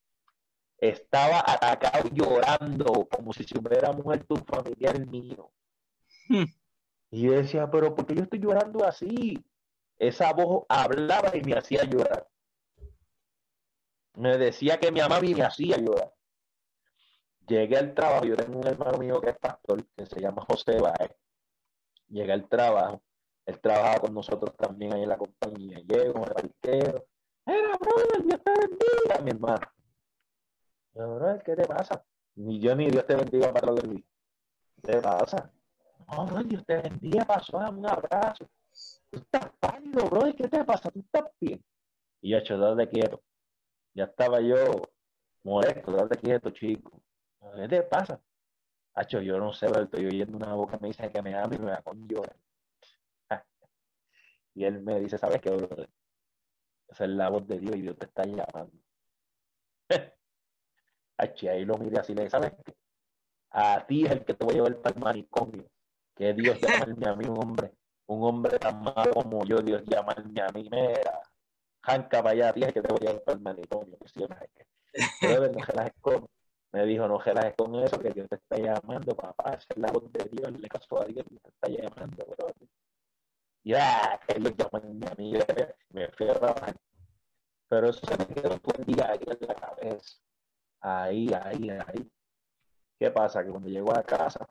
estaba 0.77 1.43
atacado 1.45 2.09
llorando 2.13 3.07
como 3.11 3.33
si 3.33 3.43
se 3.43 3.59
hubiera 3.59 3.91
muerto 3.91 4.35
un 4.35 4.45
familiar 4.45 5.05
mío. 5.05 5.51
Hmm. 6.29 6.45
Y 7.11 7.23
yo 7.23 7.33
decía, 7.33 7.69
pero 7.69 7.93
¿por 7.93 8.05
qué 8.05 8.15
yo 8.15 8.23
estoy 8.23 8.39
llorando 8.39 8.85
así? 8.85 9.45
Esa 9.97 10.31
voz 10.31 10.65
hablaba 10.69 11.35
y 11.35 11.41
me 11.41 11.55
hacía 11.55 11.83
llorar. 11.83 12.27
Me 14.15 14.37
decía 14.37 14.79
que 14.79 14.91
me 14.91 15.01
amaba 15.01 15.25
y 15.25 15.35
me 15.35 15.43
hacía 15.43 15.77
llorar. 15.77 16.14
Llegué 17.47 17.77
al 17.77 17.93
trabajo, 17.93 18.25
yo 18.25 18.35
tengo 18.35 18.59
un 18.59 18.67
hermano 18.67 18.97
mío 18.97 19.21
que 19.21 19.29
es 19.29 19.37
pastor, 19.37 19.85
que 19.95 20.05
se 20.05 20.19
llama 20.19 20.43
José 20.49 20.79
Baez. 20.79 21.15
Llegué 22.07 22.31
al 22.31 22.47
trabajo, 22.47 23.01
él 23.45 23.59
trabaja 23.59 23.99
con 23.99 24.13
nosotros 24.13 24.55
también 24.57 24.93
ahí 24.93 25.03
en 25.03 25.09
la 25.09 25.17
compañía. 25.17 25.79
Llego, 25.79 26.21
me 26.21 26.27
parqueo. 26.27 27.05
Era, 27.45 27.77
brother, 27.77 28.23
Dios 28.23 28.41
te 28.43 28.51
bendiga, 28.51 29.21
mi 29.23 29.31
hermano. 29.31 29.67
Yo, 30.93 31.15
brother, 31.15 31.43
¿qué 31.43 31.55
te 31.55 31.65
pasa? 31.65 32.03
Ni 32.35 32.59
yo 32.59 32.75
ni 32.75 32.89
Dios 32.89 33.05
te 33.05 33.15
bendiga 33.15 33.53
para 33.53 33.67
lo 33.67 33.75
¿Qué 33.75 34.03
te 34.81 35.01
pasa? 35.01 35.51
No, 36.11 36.25
bro, 36.25 36.43
Dios 36.43 36.65
te 36.65 36.77
bendiga, 36.77 37.25
pasó, 37.25 37.59
dame 37.59 37.79
un 37.79 37.89
abrazo. 37.89 38.47
Tú 39.09 39.19
estás 39.19 39.51
pálido, 39.59 40.05
bro, 40.09 40.33
¿qué 40.35 40.47
te 40.47 40.63
pasa? 40.63 40.89
Tú 40.91 40.99
estás 40.99 41.31
bien. 41.39 41.63
Y 42.21 42.31
yo, 42.31 42.37
hecho, 42.37 42.57
date 42.57 42.89
quieto. 42.89 43.21
Ya 43.93 44.05
estaba 44.05 44.41
yo 44.41 44.55
molesto, 45.43 45.91
date 45.91 46.17
quieto, 46.17 46.49
chico. 46.51 47.01
¿Qué 47.53 47.67
te 47.67 47.83
pasa? 47.83 48.19
Hacho, 48.93 49.21
yo 49.21 49.37
no 49.37 49.53
sé, 49.53 49.67
pero 49.67 49.83
estoy 49.83 50.05
oyendo 50.05 50.37
una 50.37 50.53
boca 50.53 50.77
me 50.81 50.87
dice 50.87 51.11
que 51.11 51.21
me 51.21 51.35
ama 51.35 51.53
y 51.55 51.59
me 51.59 51.71
da 51.71 51.81
con 51.81 52.07
llorar. 52.07 52.35
y 54.55 54.63
él 54.63 54.81
me 54.81 54.99
dice, 54.99 55.17
¿sabes 55.17 55.41
qué, 55.41 55.53
Esa 56.87 57.03
es 57.03 57.09
la 57.09 57.29
voz 57.29 57.47
de 57.47 57.59
Dios 57.59 57.75
y 57.75 57.81
Dios 57.81 57.97
te 57.97 58.05
está 58.05 58.23
llamando. 58.23 58.71
Hacho, 61.17 61.49
ahí 61.49 61.65
lo 61.65 61.77
mire 61.77 61.99
así, 61.99 62.13
le 62.13 62.29
¿sabes 62.29 62.53
qué? 62.63 62.75
A 63.51 63.85
ti 63.85 64.05
es 64.05 64.11
el 64.11 64.25
que 64.25 64.33
te 64.33 64.45
voy 64.45 64.55
a 64.55 64.57
llevar 64.57 64.81
para 64.81 64.95
el 64.95 65.01
manicomio. 65.01 65.65
Que 66.15 66.33
Dios 66.33 66.59
llamarme 66.59 67.07
a 67.07 67.15
mí 67.15 67.25
un 67.25 67.37
hombre, 67.37 67.73
un 68.07 68.23
hombre 68.23 68.59
tan 68.59 68.81
malo 68.81 69.13
como 69.13 69.45
yo, 69.45 69.59
Dios 69.59 69.83
llamarme 69.85 70.41
a 70.41 70.47
mí, 70.49 70.67
mira, 70.71 71.21
janca 71.81 72.23
para 72.23 72.49
a 72.49 72.53
ti 72.53 72.61
es 72.61 72.67
el 72.67 72.73
que 72.73 72.81
te 72.81 72.93
voy 72.93 73.07
a 73.07 73.09
llevar 73.09 73.23
para 73.23 73.37
el 73.37 73.43
manicomio. 73.43 73.97
Que 73.97 74.07
siempre 74.07 74.49
es 74.93 75.19
que, 75.19 75.27
no 75.27 75.65
se 75.65 75.73
las 75.73 75.87
esconde 75.87 76.27
me 76.76 76.86
dijo, 76.86 77.07
no 77.07 77.17
relajes 77.17 77.55
con 77.55 77.73
eso, 77.76 77.97
que 77.97 78.09
Dios 78.09 78.28
te 78.28 78.36
está 78.36 78.57
llamando, 78.57 79.15
papá, 79.15 79.53
es 79.53 79.65
la 79.78 79.89
voz 79.93 80.11
de 80.11 80.26
Dios, 80.26 80.51
le 80.59 80.67
caso 80.67 81.01
a 81.01 81.05
Dios, 81.05 81.26
te 81.26 81.49
está 81.49 81.69
llamando, 81.69 82.26
bro. 82.26 82.47
Ya, 83.63 84.19
que 84.28 84.38
lo 84.41 84.49
llaman 84.49 85.01
a 85.09 85.15
mí, 85.15 85.34
me 85.91 86.09
fui 86.09 86.28
a 86.28 86.34
trabajar. 86.34 86.76
Pero 87.69 87.89
eso 87.89 88.01
se 88.05 88.17
me 88.17 88.26
quedó 88.28 88.59
el 88.78 88.86
día 88.86 89.09
ahí 89.09 89.19
en 89.26 89.47
la 89.47 89.55
cabeza. 89.55 90.19
Ahí, 90.82 91.30
ahí, 91.34 91.69
ahí. 91.69 92.11
¿Qué 92.99 93.09
pasa? 93.09 93.41
Que 93.41 93.51
cuando 93.51 93.69
llego 93.69 93.97
a 93.97 94.03
casa, 94.03 94.45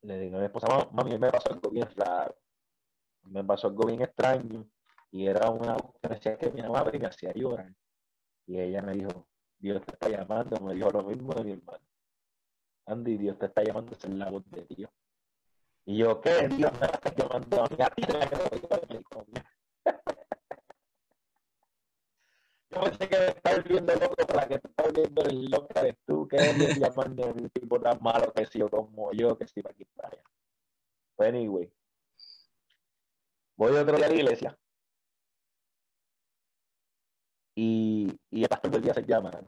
le 0.00 0.18
digo 0.18 0.38
a 0.38 0.40
mi 0.40 0.46
esposa, 0.46 0.88
mami, 0.92 1.18
me 1.18 1.30
pasó 1.30 1.52
algo 1.52 1.70
bien 1.70 1.88
raro. 1.94 2.34
Me 3.24 3.44
pasó 3.44 3.68
algo 3.68 3.84
bien 3.86 4.00
extraño. 4.00 4.66
Y 5.10 5.26
era 5.26 5.50
una 5.50 5.76
que 5.76 6.08
me 6.08 6.14
decía 6.14 6.38
que 6.38 6.50
mi 6.50 6.62
mamá 6.62 6.86
y 6.90 6.98
me 6.98 7.06
hacía 7.06 7.34
llorar. 7.34 7.70
Y 8.46 8.58
ella 8.58 8.80
me 8.80 8.94
dijo, 8.94 9.28
Dios 9.62 9.80
te 9.86 9.92
está 9.92 10.08
llamando, 10.08 10.60
me 10.60 10.74
dijo 10.74 10.90
lo 10.90 11.04
mismo 11.04 11.32
de 11.34 11.44
mi 11.44 11.52
hermano. 11.52 11.84
Andy, 12.86 13.16
Dios 13.16 13.38
te 13.38 13.46
está 13.46 13.62
llamando, 13.62 13.92
es 13.92 14.04
la 14.08 14.28
voz 14.28 14.42
de 14.50 14.66
Dios. 14.68 14.90
Y 15.84 15.98
yo, 15.98 16.20
¿qué? 16.20 16.48
Dios 16.48 16.72
me 16.80 16.86
está 16.86 17.14
llamando 17.14 17.62
a 17.62 17.68
mí, 17.68 17.76
a 17.78 17.90
ti 17.90 18.02
te 18.02 18.12
la 18.12 18.28
Yo 22.70 22.80
pensé 22.80 23.08
que 23.08 23.18
me 23.18 23.26
estás 23.26 23.62
viendo 23.64 23.94
loco 23.94 24.26
para 24.26 24.48
que 24.48 24.58
te 24.58 24.66
estás 24.66 24.92
viendo 24.92 25.22
el 25.22 25.44
loco 25.44 25.68
eres 25.76 25.96
tú, 26.06 26.26
que 26.26 26.38
es 26.38 26.78
llamando 26.78 27.24
a 27.24 27.26
un 27.28 27.48
tipo 27.50 27.80
tan 27.80 28.02
malo 28.02 28.32
que 28.32 28.46
si 28.46 28.58
yo 28.58 28.68
como 28.68 29.12
yo, 29.12 29.38
que 29.38 29.46
si 29.46 29.62
para 29.62 29.74
aquí 29.74 29.84
para 29.94 30.08
allá. 30.08 30.22
Pues 31.14 31.28
anyway. 31.28 31.72
Voy 33.56 33.76
otro 33.76 33.96
día 33.96 34.06
a 34.06 34.08
la 34.08 34.14
iglesia 34.16 34.58
y, 37.54 38.18
y 38.30 38.42
el 38.42 38.48
pastor 38.48 38.70
volvió 38.70 38.90
a 38.90 38.92
hacer 38.92 39.06
llamar. 39.06 39.44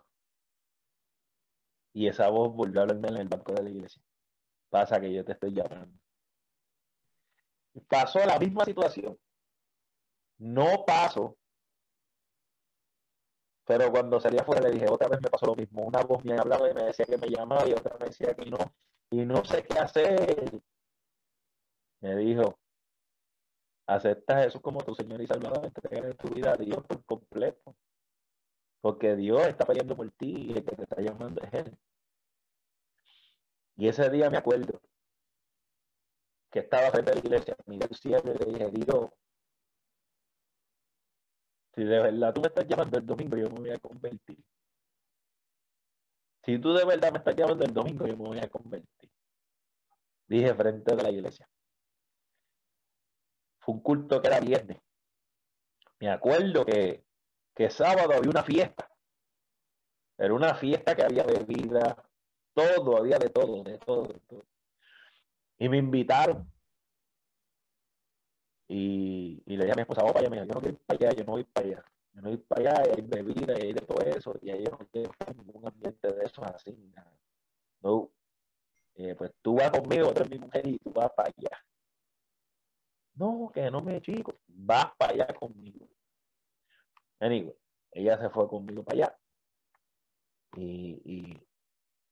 Y 1.92 2.08
esa 2.08 2.28
voz 2.28 2.54
volvió 2.54 2.80
a 2.80 2.82
hablarme 2.82 3.08
en 3.08 3.16
el 3.16 3.28
banco 3.28 3.52
de 3.52 3.62
la 3.62 3.70
iglesia. 3.70 4.02
Pasa 4.68 5.00
que 5.00 5.12
yo 5.12 5.24
te 5.24 5.32
estoy 5.32 5.52
llamando. 5.52 5.98
Pasó 7.88 8.18
la 8.24 8.38
misma 8.38 8.64
situación. 8.64 9.18
No 10.38 10.84
pasó. 10.84 11.36
Pero 13.66 13.90
cuando 13.90 14.20
salí 14.20 14.38
afuera 14.38 14.62
le 14.62 14.72
dije, 14.72 14.88
otra 14.88 15.08
vez 15.08 15.20
me 15.22 15.30
pasó 15.30 15.46
lo 15.46 15.54
mismo. 15.54 15.82
Una 15.82 16.02
voz 16.02 16.24
me 16.24 16.36
hablaba 16.36 16.70
y 16.70 16.74
me 16.74 16.84
decía 16.84 17.06
que 17.06 17.16
me 17.16 17.28
llamaba 17.28 17.66
y 17.68 17.72
otra 17.72 17.96
me 17.98 18.06
decía 18.06 18.34
que 18.34 18.44
no. 18.46 18.58
Y 19.10 19.24
no 19.24 19.44
sé 19.44 19.62
qué 19.64 19.78
hacer. 19.78 20.60
Me 22.00 22.16
dijo, 22.16 22.58
acepta 23.86 24.38
a 24.38 24.42
Jesús 24.42 24.60
como 24.60 24.82
tu 24.82 24.94
Señor 24.94 25.22
y 25.22 25.26
Salvador, 25.26 25.64
entrega 25.64 26.08
en 26.08 26.16
tu 26.16 26.28
vida 26.28 26.52
a 26.52 26.56
Dios 26.56 26.84
por 26.86 27.02
completo. 27.04 27.74
Porque 28.84 29.16
Dios 29.16 29.40
está 29.46 29.64
peleando 29.64 29.96
por 29.96 30.10
ti 30.10 30.50
y 30.50 30.52
el 30.58 30.62
que 30.62 30.76
te 30.76 30.82
está 30.82 31.00
llamando 31.00 31.40
es 31.42 31.54
Él. 31.54 31.78
Y 33.76 33.88
ese 33.88 34.10
día 34.10 34.28
me 34.28 34.36
acuerdo 34.36 34.78
que 36.50 36.58
estaba 36.58 36.90
frente 36.90 37.12
a 37.12 37.14
la 37.14 37.20
iglesia, 37.20 37.56
miré 37.64 37.86
el 37.86 37.96
cielo 37.96 38.34
y 38.34 38.38
le 38.38 38.44
dije, 38.44 38.70
Dios, 38.72 39.10
si 41.74 41.82
de 41.82 41.98
verdad 41.98 42.34
tú 42.34 42.42
me 42.42 42.48
estás 42.48 42.66
llamando 42.68 42.98
el 42.98 43.06
domingo, 43.06 43.38
yo 43.38 43.48
me 43.48 43.60
voy 43.60 43.70
a 43.70 43.78
convertir. 43.78 44.44
Si 46.42 46.58
tú 46.58 46.74
de 46.74 46.84
verdad 46.84 47.10
me 47.10 47.18
estás 47.20 47.36
llamando 47.36 47.64
el 47.64 47.72
domingo, 47.72 48.06
yo 48.06 48.18
me 48.18 48.28
voy 48.28 48.38
a 48.38 48.50
convertir. 48.50 49.10
Dije 50.26 50.54
frente 50.54 50.92
a 50.92 50.96
la 50.96 51.10
iglesia. 51.10 51.48
Fue 53.60 53.76
un 53.76 53.80
culto 53.80 54.20
que 54.20 54.28
era 54.28 54.40
viernes. 54.40 54.78
Me 56.00 56.10
acuerdo 56.10 56.66
que, 56.66 57.02
que 57.54 57.70
sábado 57.70 58.12
había 58.14 58.30
una 58.30 58.42
fiesta. 58.42 58.90
Era 60.18 60.34
una 60.34 60.54
fiesta 60.54 60.94
que 60.94 61.02
había 61.02 61.24
bebida, 61.24 61.96
todo, 62.52 62.96
había 62.96 63.18
de 63.18 63.30
todo, 63.30 63.62
de 63.62 63.78
todo, 63.78 64.06
de 64.06 64.20
todo. 64.20 64.44
Y 65.58 65.68
me 65.68 65.78
invitaron. 65.78 66.50
Y, 68.68 69.42
y 69.46 69.56
le 69.56 69.64
dije 69.64 69.72
a 69.72 69.76
mi 69.76 69.82
esposa, 69.82 70.02
vamos 70.02 70.14
para 70.14 70.26
allá, 70.26 70.44
yo 70.44 70.54
no 70.54 70.60
quiero 70.60 70.76
ir 70.76 70.80
para 70.86 71.08
allá, 71.08 71.18
yo 71.18 71.24
no 71.24 71.32
voy 71.32 71.44
para 71.44 71.66
allá. 71.66 71.84
Yo 72.14 72.22
no 72.22 72.28
voy 72.28 72.38
para 72.38 72.60
allá, 72.60 72.92
hay 72.94 73.02
bebida, 73.02 73.58
y 73.58 73.72
de 73.72 73.80
todo 73.80 74.00
eso, 74.02 74.38
y 74.40 74.50
ahí 74.50 74.64
yo 74.64 74.70
no 74.70 74.86
quiero 74.90 75.10
ningún 75.36 75.66
ambiente 75.66 76.12
de 76.12 76.24
eso 76.24 76.44
así. 76.44 76.92
No. 77.80 78.10
Eh, 78.94 79.14
pues 79.16 79.32
tú 79.42 79.56
vas 79.56 79.70
conmigo, 79.70 80.08
otra 80.08 80.24
mi 80.24 80.38
mujer, 80.38 80.66
y 80.66 80.78
tú 80.78 80.92
vas 80.92 81.10
para 81.16 81.28
allá. 81.28 81.64
No, 83.14 83.50
que 83.52 83.70
no 83.70 83.80
me 83.80 84.00
chico, 84.00 84.34
vas 84.48 84.92
para 84.96 85.12
allá 85.12 85.26
conmigo. 85.34 85.86
Anyway, 87.20 87.54
ella 87.92 88.18
se 88.18 88.30
fue 88.30 88.48
conmigo 88.48 88.82
para 88.82 89.06
allá. 89.06 89.18
Y, 90.56 91.00
y, 91.04 91.46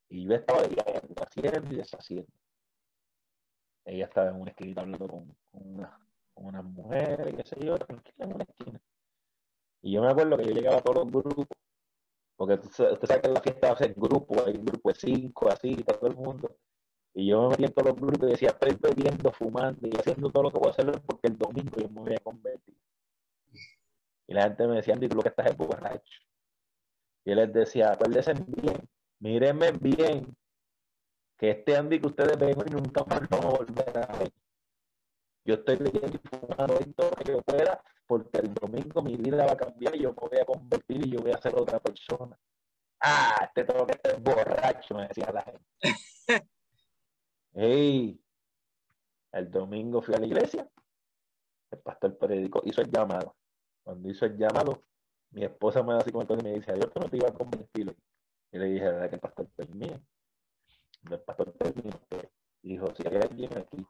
y 0.09 0.25
yo 0.25 0.33
estaba 0.35 0.61
haciendo 0.61 1.73
y 1.73 1.77
deshaciendo. 1.77 2.31
Ella 3.85 4.05
estaba 4.05 4.29
en 4.29 4.41
una 4.41 4.51
esquina 4.51 4.81
hablando 4.81 5.07
con, 5.07 5.35
con 5.51 5.75
una 5.75 6.03
con 6.33 6.45
una 6.45 6.61
mujer, 6.61 7.27
y 7.31 7.35
qué 7.35 7.43
sé 7.43 7.55
yo, 7.63 7.77
tranquila 7.77 8.25
en. 8.25 8.81
Y 9.81 9.93
yo 9.93 10.01
me 10.01 10.09
acuerdo 10.09 10.37
que 10.37 10.45
yo 10.45 10.51
llegaba 10.51 10.77
a 10.77 10.81
todos 10.81 11.05
los 11.05 11.11
grupos, 11.11 11.47
porque 12.35 12.53
usted 12.53 13.05
sabe 13.05 13.21
que 13.21 13.27
la 13.29 13.41
fiesta 13.41 13.67
va 13.67 13.73
a 13.73 13.77
ser 13.77 13.93
grupo, 13.93 14.43
hay 14.45 14.55
un 14.55 14.65
grupo 14.65 14.89
de 14.89 14.95
cinco, 14.95 15.49
así, 15.49 15.75
todo 15.75 16.07
el 16.07 16.15
mundo. 16.15 16.55
Y 17.13 17.27
yo 17.27 17.43
me 17.43 17.49
metí 17.49 17.65
en 17.65 17.73
todos 17.73 17.91
los 17.91 18.01
grupos 18.01 18.29
y 18.29 18.31
decía, 18.31 18.49
estoy 18.49 18.75
bebiendo, 18.79 19.31
fumando 19.31 19.87
y 19.87 19.95
haciendo 19.95 20.31
todo 20.31 20.43
lo 20.43 20.51
que 20.51 20.57
voy 20.57 20.67
a 20.69 20.71
hacer 20.71 21.01
porque 21.01 21.27
el 21.27 21.37
domingo 21.37 21.77
yo 21.77 21.89
me 21.89 22.01
voy 22.01 22.15
a 22.15 22.19
convertir. 22.19 22.75
Y 24.27 24.33
la 24.33 24.43
gente 24.43 24.67
me 24.67 24.75
decía, 24.75 24.93
Andy, 24.93 25.07
tú 25.07 25.17
lo 25.17 25.23
que 25.23 25.29
estás 25.29 25.47
es 25.47 25.57
borracho. 25.57 26.19
Y 27.25 27.31
él 27.31 27.37
les 27.37 27.53
decía, 27.53 27.91
acuérdense 27.91 28.33
bien, 28.47 28.89
mírenme 29.19 29.71
bien, 29.71 30.35
que 31.37 31.51
este 31.51 31.75
Andy 31.75 31.99
que 31.99 32.07
ustedes 32.07 32.37
ven 32.37 32.55
y 32.65 32.71
nunca 32.71 33.03
más 33.05 33.21
lo 33.29 33.37
volver 33.37 33.97
a 33.97 34.17
ver. 34.17 34.31
Yo 35.45 35.55
estoy 35.55 35.77
leyendo 35.77 36.17
y 36.17 36.27
fumando 36.27 36.79
todo 36.95 37.09
lo 37.09 37.15
que 37.17 37.31
yo 37.31 37.41
pueda, 37.41 37.83
porque 38.07 38.39
el 38.39 38.53
domingo 38.53 39.01
mi 39.01 39.17
vida 39.17 39.45
va 39.45 39.53
a 39.53 39.57
cambiar 39.57 39.95
y 39.95 40.01
yo 40.01 40.13
me 40.13 40.27
voy 40.29 40.39
a 40.39 40.45
convertir 40.45 41.05
y 41.05 41.11
yo 41.11 41.19
voy 41.19 41.31
a 41.31 41.41
ser 41.41 41.55
otra 41.55 41.79
persona. 41.79 42.37
Ah, 43.01 43.35
este 43.43 43.65
todo 43.65 43.85
que 43.85 43.99
es 44.01 44.23
borracho, 44.23 44.95
me 44.95 45.07
decía 45.07 45.31
la 45.33 45.41
gente. 45.41 45.65
hey, 47.53 48.21
el 49.33 49.51
domingo 49.51 50.01
fui 50.01 50.15
a 50.15 50.19
la 50.19 50.27
iglesia, 50.27 50.69
el 51.71 51.79
pastor 51.79 52.17
predicó, 52.17 52.61
hizo 52.63 52.81
el 52.81 52.89
llamado. 52.89 53.35
Cuando 53.83 54.09
hizo 54.09 54.25
el 54.25 54.37
llamado, 54.37 54.81
mi 55.31 55.43
esposa 55.43 55.83
me 55.83 55.93
da 55.93 55.99
así 55.99 56.11
como 56.11 56.23
y 56.23 56.43
me 56.43 56.53
dice, 56.53 56.73
que 56.73 56.99
no 56.99 57.09
te 57.09 57.17
iba 57.17 57.29
a 57.29 57.33
convertir. 57.33 57.95
Y 58.51 58.57
le 58.57 58.65
dije, 58.65 58.85
¿verdad 58.85 59.09
que 59.09 59.15
el 59.15 59.21
pastor 59.21 59.47
termina? 59.55 59.99
El 61.09 61.19
pastor 61.21 61.51
terminó. 61.53 61.99
Dijo, 62.61 62.93
si 62.95 63.07
hay 63.07 63.17
alguien 63.17 63.57
aquí 63.57 63.85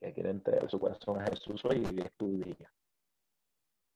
que 0.00 0.12
quiere 0.12 0.30
entregar 0.30 0.68
su 0.68 0.80
corazón 0.80 1.20
a 1.20 1.26
Jesús 1.26 1.64
hoy 1.64 1.84
es 1.96 2.12
tu 2.16 2.38
día. 2.38 2.72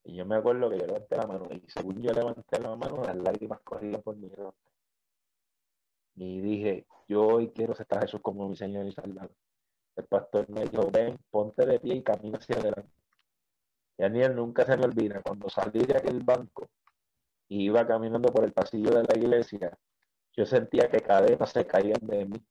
Y 0.05 0.15
yo 0.15 0.25
me 0.25 0.37
acuerdo 0.37 0.71
que 0.71 0.79
yo 0.79 0.87
levanté 0.87 1.17
la 1.17 1.27
mano 1.27 1.49
y 1.51 1.69
según 1.69 2.01
yo 2.01 2.13
levanté 2.13 2.61
la 2.61 2.77
mano, 2.77 3.03
las 3.03 3.17
lágrimas 3.17 3.61
corrían 3.63 4.03
por 4.03 4.17
mi 4.17 4.29
rostro. 4.29 4.73
Y 6.15 6.41
dije, 6.41 6.87
yo 7.09 7.27
hoy 7.27 7.51
quiero 7.51 7.73
aceptar 7.73 7.99
a 7.99 8.03
Jesús 8.03 8.21
como 8.23 8.49
mi 8.49 8.57
Señor 8.57 8.87
y 8.87 8.93
Salvador. 8.93 9.35
El 9.97 10.05
pastor 10.05 10.49
me 10.49 10.67
dijo, 10.67 10.91
ven, 10.93 11.19
ponte 11.31 11.67
de 11.67 11.81
pie 11.81 11.97
y 11.97 12.03
camina 12.03 12.39
hacia 12.39 12.57
adelante. 12.57 12.93
Y 13.99 14.05
él 14.05 14.37
nunca 14.37 14.65
se 14.65 14.77
me 14.77 14.85
olvida, 14.85 15.23
cuando 15.23 15.49
salí 15.49 15.85
de 15.85 15.97
aquel 15.97 16.23
banco 16.23 16.69
y 17.49 17.65
iba 17.65 17.87
caminando 17.87 18.29
por 18.33 18.45
el 18.45 18.53
pasillo 18.53 18.91
de 18.91 19.05
la 19.05 19.17
iglesia, 19.17 19.77
yo 20.33 20.45
sentía 20.47 20.89
que 20.91 21.01
cadenas 21.01 21.51
se 21.51 21.67
caían 21.67 22.01
de 22.03 22.27
mí 22.27 22.47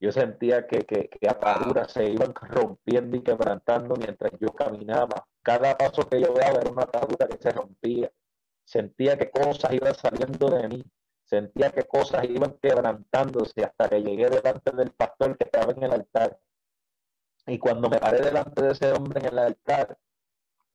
yo 0.00 0.10
sentía 0.12 0.66
que, 0.66 0.86
que, 0.86 1.10
que 1.10 1.28
ataduras 1.28 1.92
se 1.92 2.10
iban 2.10 2.34
rompiendo 2.34 3.18
y 3.18 3.22
quebrantando 3.22 3.94
mientras 3.96 4.32
yo 4.40 4.48
caminaba. 4.48 5.26
Cada 5.42 5.76
paso 5.76 6.08
que 6.08 6.22
yo 6.22 6.32
daba 6.32 6.60
era 6.60 6.70
una 6.70 6.84
atadura 6.84 7.28
que 7.28 7.36
se 7.36 7.50
rompía. 7.50 8.10
Sentía 8.64 9.18
que 9.18 9.30
cosas 9.30 9.74
iban 9.74 9.94
saliendo 9.94 10.48
de 10.48 10.68
mí. 10.68 10.84
Sentía 11.24 11.70
que 11.70 11.82
cosas 11.82 12.24
iban 12.24 12.56
quebrantándose 12.62 13.62
hasta 13.62 13.90
que 13.90 14.02
llegué 14.02 14.30
delante 14.30 14.74
del 14.74 14.90
pastor 14.92 15.36
que 15.36 15.44
estaba 15.44 15.72
en 15.72 15.82
el 15.82 15.92
altar. 15.92 16.40
Y 17.46 17.58
cuando 17.58 17.90
me 17.90 17.98
paré 17.98 18.22
delante 18.22 18.62
de 18.62 18.72
ese 18.72 18.92
hombre 18.92 19.20
en 19.20 19.26
el 19.26 19.38
altar, 19.38 19.98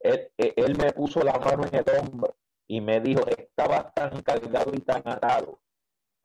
él, 0.05 0.31
él 0.37 0.77
me 0.77 0.91
puso 0.93 1.21
la 1.21 1.37
mano 1.39 1.65
en 1.65 1.75
el 1.75 1.85
hombro 1.99 2.35
y 2.67 2.81
me 2.81 2.99
dijo, 2.99 3.25
estaba 3.27 3.91
tan 3.91 4.21
cargado 4.21 4.71
y 4.73 4.79
tan 4.79 5.01
atado 5.05 5.59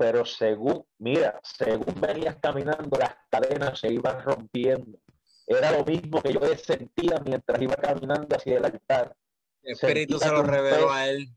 pero 0.00 0.24
según, 0.24 0.86
mira, 0.96 1.38
según 1.42 2.00
venías 2.00 2.34
caminando, 2.36 2.98
las 2.98 3.16
cadenas 3.28 3.78
se 3.78 3.92
iban 3.92 4.24
rompiendo. 4.24 4.98
Era 5.46 5.72
lo 5.72 5.84
mismo 5.84 6.22
que 6.22 6.32
yo 6.32 6.40
sentía 6.56 7.20
mientras 7.22 7.60
iba 7.60 7.74
caminando 7.74 8.34
hacia 8.34 8.56
el 8.56 8.64
altar. 8.64 9.14
El 9.62 9.72
Espíritu 9.72 10.18
se 10.18 10.30
lo 10.30 10.42
reveló 10.42 10.90
a 10.90 11.06
él. 11.06 11.28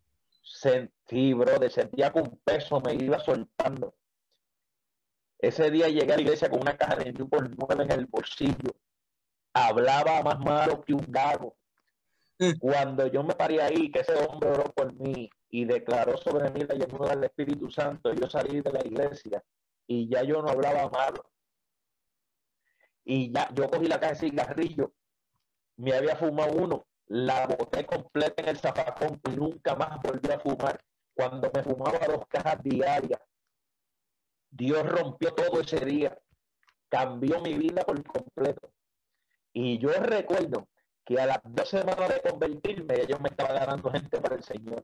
Sentí, 0.42 1.34
brother, 1.34 1.70
sentía 1.70 2.14
que 2.14 2.20
un 2.22 2.40
peso 2.46 2.80
me 2.80 2.94
iba 2.94 3.20
soltando. 3.20 3.94
Ese 5.40 5.70
día 5.70 5.90
llegué 5.90 6.14
a 6.14 6.16
la 6.16 6.22
iglesia 6.22 6.50
con 6.50 6.62
una 6.62 6.78
caja 6.78 6.96
de 6.96 7.12
Newport 7.12 7.52
9 7.58 7.84
en 7.84 7.92
el 7.92 8.06
bolsillo. 8.06 8.78
Hablaba 9.52 10.22
más 10.24 10.40
malo 10.40 10.80
que 10.80 10.94
un 10.94 11.06
gago. 11.10 11.58
Cuando 12.60 13.08
yo 13.08 13.24
me 13.24 13.36
paré 13.36 13.62
ahí, 13.62 13.92
que 13.92 14.00
ese 14.00 14.16
hombre 14.16 14.50
oró 14.50 14.64
por 14.74 14.94
mí, 14.94 15.30
y 15.54 15.66
declaró 15.66 16.18
sobre 16.18 16.50
mí 16.50 16.62
la 16.62 16.74
llenura 16.74 17.16
del 17.16 17.26
Espíritu 17.26 17.70
Santo. 17.70 18.12
Yo 18.12 18.28
salí 18.28 18.62
de 18.62 18.72
la 18.72 18.84
iglesia 18.84 19.44
y 19.86 20.10
ya 20.10 20.24
yo 20.24 20.42
no 20.42 20.50
hablaba 20.50 20.90
malo. 20.90 21.30
Y 23.06 23.32
ya 23.32 23.54
yo 23.54 23.70
cogí 23.70 23.86
la 23.86 24.00
caja 24.00 24.14
de 24.14 24.20
cigarrillo, 24.20 24.94
me 25.78 25.94
había 25.94 26.16
fumado 26.16 26.54
uno, 26.54 26.88
la 27.06 27.46
boté 27.46 27.86
completa 27.86 28.42
en 28.42 28.50
el 28.50 28.58
zafacón 28.58 29.22
y 29.30 29.36
nunca 29.36 29.76
más 29.76 30.02
volví 30.02 30.32
a 30.32 30.40
fumar. 30.40 30.84
Cuando 31.14 31.52
me 31.54 31.62
fumaba 31.62 32.00
dos 32.08 32.26
cajas 32.28 32.64
diarias, 32.64 33.22
Dios 34.50 34.84
rompió 34.90 35.36
todo 35.36 35.62
ese 35.62 35.86
día, 35.86 36.18
cambió 36.90 37.40
mi 37.42 37.54
vida 37.60 37.84
por 37.84 38.04
completo. 38.04 38.72
Y 39.52 39.78
yo 39.78 39.90
recuerdo 39.92 40.68
que 41.06 41.20
a 41.20 41.26
las 41.26 41.40
dos 41.44 41.70
semanas 41.70 42.10
de 42.10 42.30
convertirme, 42.30 43.06
yo 43.08 43.20
me 43.20 43.30
estaba 43.30 43.54
ganando 43.54 43.92
gente 43.92 44.20
para 44.22 44.36
el 44.36 44.44
Señor 44.44 44.84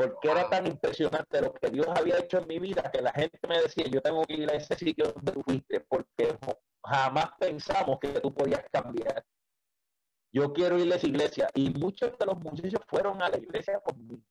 porque 0.00 0.30
era 0.30 0.48
tan 0.48 0.66
impresionante 0.66 1.42
lo 1.42 1.52
que 1.52 1.68
Dios 1.68 1.86
había 1.94 2.18
hecho 2.20 2.38
en 2.38 2.48
mi 2.48 2.58
vida 2.58 2.90
que 2.90 3.02
la 3.02 3.12
gente 3.12 3.38
me 3.46 3.60
decía, 3.60 3.84
yo 3.86 4.00
tengo 4.00 4.24
que 4.24 4.32
ir 4.32 4.50
a 4.50 4.54
ese 4.54 4.74
sitio 4.74 5.12
donde 5.12 5.32
tú 5.32 5.42
fuiste, 5.42 5.80
porque 5.80 6.38
jamás 6.82 7.32
pensamos 7.38 7.98
que 8.00 8.08
tú 8.18 8.32
podías 8.32 8.64
cambiar. 8.72 9.22
Yo 10.32 10.54
quiero 10.54 10.78
ir 10.78 10.90
a 10.90 10.96
esa 10.96 11.06
iglesia. 11.06 11.50
Y 11.52 11.68
muchos 11.68 12.18
de 12.18 12.24
los 12.24 12.38
muchachos 12.38 12.80
fueron 12.88 13.20
a 13.20 13.28
la 13.28 13.36
iglesia 13.36 13.78
conmigo. 13.80 14.22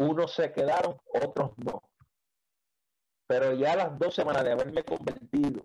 Unos 0.00 0.34
se 0.34 0.52
quedaron, 0.52 0.98
otros 1.14 1.52
no. 1.56 1.82
Pero 3.26 3.54
ya 3.54 3.72
a 3.72 3.76
las 3.76 3.98
dos 3.98 4.14
semanas 4.14 4.44
de 4.44 4.52
haberme 4.52 4.84
convertido, 4.84 5.64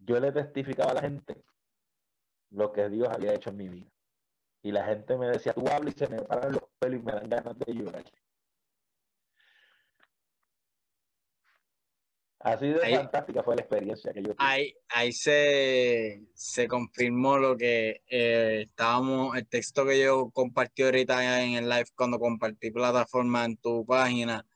yo 0.00 0.20
le 0.20 0.32
testificaba 0.32 0.90
a 0.90 0.94
la 0.96 1.00
gente 1.00 1.42
lo 2.50 2.72
que 2.72 2.88
Dios 2.88 3.08
había 3.08 3.34
hecho 3.34 3.50
en 3.50 3.56
mi 3.56 3.68
vida. 3.68 3.90
Y 4.62 4.72
la 4.72 4.84
gente 4.84 5.16
me 5.16 5.28
decía, 5.28 5.54
tú 5.54 5.66
hablas 5.68 5.94
y 5.94 5.98
se 5.98 6.08
me 6.08 6.22
paran 6.22 6.52
los 6.52 6.62
pelos 6.78 7.00
y 7.00 7.02
me 7.02 7.12
dan 7.12 7.28
ganas 7.30 7.58
de 7.58 7.74
llorar. 7.74 8.04
Así 12.42 12.68
de 12.68 12.78
fantástica 12.96 13.42
fue 13.42 13.54
la 13.54 13.62
experiencia 13.62 14.12
que 14.14 14.22
yo 14.22 14.28
tuve. 14.28 14.36
Ahí, 14.38 14.74
ahí 14.88 15.12
se, 15.12 16.22
se 16.32 16.66
confirmó 16.68 17.36
lo 17.36 17.54
que 17.54 18.02
eh, 18.08 18.62
estábamos, 18.62 19.36
el 19.36 19.46
texto 19.46 19.84
que 19.84 20.00
yo 20.00 20.30
compartí 20.30 20.82
ahorita 20.82 21.42
en 21.42 21.56
el 21.56 21.68
live 21.68 21.88
cuando 21.94 22.18
compartí 22.18 22.70
plataforma 22.70 23.44
en 23.44 23.58
tu 23.58 23.84
página, 23.84 24.46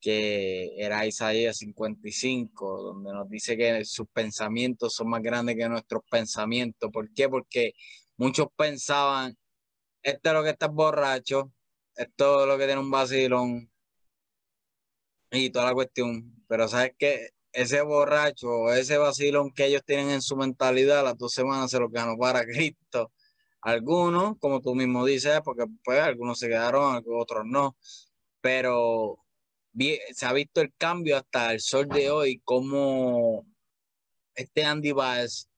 que 0.00 0.74
era 0.76 1.06
Isaías 1.06 1.58
55, 1.58 2.82
donde 2.82 3.12
nos 3.12 3.28
dice 3.28 3.56
que 3.56 3.84
sus 3.84 4.08
pensamientos 4.08 4.94
son 4.94 5.10
más 5.10 5.22
grandes 5.22 5.56
que 5.56 5.68
nuestros 5.68 6.02
pensamientos. 6.10 6.90
¿Por 6.92 7.12
qué? 7.12 7.28
Porque 7.28 7.72
muchos 8.16 8.48
pensaban, 8.56 9.36
esto 10.02 10.28
es 10.30 10.34
lo 10.34 10.44
que 10.44 10.50
está 10.50 10.68
borracho, 10.68 11.52
esto 11.96 12.42
es 12.42 12.48
lo 12.48 12.58
que 12.58 12.66
tiene 12.66 12.80
un 12.80 12.90
vacilón 12.90 13.70
y 15.30 15.50
toda 15.50 15.66
la 15.66 15.74
cuestión. 15.74 16.34
Pero 16.48 16.68
sabes 16.68 16.92
que 16.98 17.30
ese 17.52 17.82
borracho, 17.82 18.72
ese 18.72 18.98
vacilón 18.98 19.52
que 19.52 19.66
ellos 19.66 19.82
tienen 19.84 20.10
en 20.10 20.22
su 20.22 20.36
mentalidad, 20.36 21.04
las 21.04 21.18
dos 21.18 21.32
semanas 21.32 21.70
se 21.70 21.80
lo 21.80 21.88
ganó 21.88 22.16
para 22.18 22.44
Cristo. 22.46 23.12
Algunos, 23.62 24.38
como 24.38 24.60
tú 24.60 24.74
mismo 24.74 25.04
dices, 25.04 25.40
porque 25.44 25.64
pues 25.84 26.00
algunos 26.00 26.38
se 26.38 26.48
quedaron, 26.48 27.02
otros 27.06 27.44
no, 27.46 27.76
pero 28.40 29.18
se 29.74 30.26
ha 30.26 30.32
visto 30.32 30.60
el 30.60 30.72
cambio 30.76 31.16
hasta 31.16 31.52
el 31.52 31.60
sol 31.60 31.88
de 31.88 32.10
hoy, 32.10 32.40
como 32.44 33.46
este 34.34 34.64
Andy 34.64 34.92
Baez, 34.92 35.48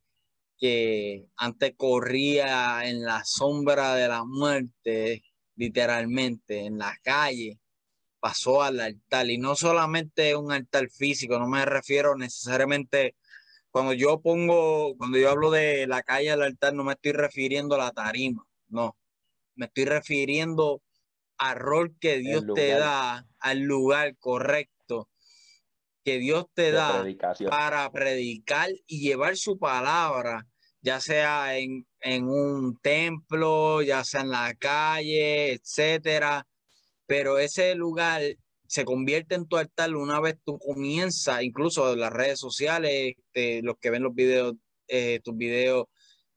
que 0.58 1.26
antes 1.36 1.74
corría 1.76 2.84
en 2.84 3.02
la 3.02 3.24
sombra 3.24 3.94
de 3.94 4.08
la 4.08 4.24
muerte, 4.24 5.24
literalmente, 5.56 6.66
en 6.66 6.78
la 6.78 6.94
calle, 7.02 7.58
pasó 8.20 8.62
al 8.62 8.80
altar. 8.80 9.28
Y 9.30 9.38
no 9.38 9.56
solamente 9.56 10.36
un 10.36 10.52
altar 10.52 10.90
físico, 10.90 11.38
no 11.38 11.48
me 11.48 11.64
refiero 11.64 12.16
necesariamente, 12.16 13.16
cuando 13.70 13.92
yo 13.94 14.20
pongo, 14.20 14.96
cuando 14.96 15.16
yo 15.18 15.30
hablo 15.30 15.50
de 15.50 15.86
la 15.86 16.02
calle 16.02 16.30
al 16.30 16.42
altar, 16.42 16.74
no 16.74 16.84
me 16.84 16.92
estoy 16.92 17.12
refiriendo 17.12 17.74
a 17.76 17.78
la 17.78 17.90
tarima, 17.92 18.46
no. 18.68 18.96
Me 19.54 19.66
estoy 19.66 19.84
refiriendo 19.86 20.82
al 21.38 21.56
rol 21.56 21.96
que 21.98 22.18
Dios 22.18 22.44
te 22.54 22.68
da, 22.68 23.26
al 23.40 23.60
lugar 23.60 24.16
correcto 24.18 25.08
que 26.04 26.18
Dios 26.18 26.46
te 26.54 26.70
da 26.70 27.04
para 27.50 27.90
predicar 27.90 28.70
y 28.86 29.00
llevar 29.00 29.36
su 29.36 29.58
palabra, 29.58 30.46
ya 30.80 31.00
sea 31.00 31.58
en, 31.58 31.86
en 32.00 32.24
un 32.24 32.78
templo, 32.80 33.82
ya 33.82 34.02
sea 34.04 34.22
en 34.22 34.30
la 34.30 34.54
calle, 34.54 35.52
etcétera. 35.52 36.46
Pero 37.06 37.38
ese 37.38 37.74
lugar 37.74 38.22
se 38.66 38.84
convierte 38.84 39.34
en 39.34 39.46
tu 39.46 39.56
altar 39.56 39.94
una 39.94 40.20
vez 40.20 40.36
tú 40.44 40.58
comienzas, 40.58 41.42
incluso 41.42 41.92
en 41.92 42.00
las 42.00 42.12
redes 42.12 42.38
sociales, 42.38 43.14
este, 43.18 43.62
los 43.62 43.76
que 43.80 43.90
ven 43.90 44.04
los 44.04 44.14
videos, 44.14 44.54
eh, 44.86 45.20
tus 45.22 45.36
videos 45.36 45.86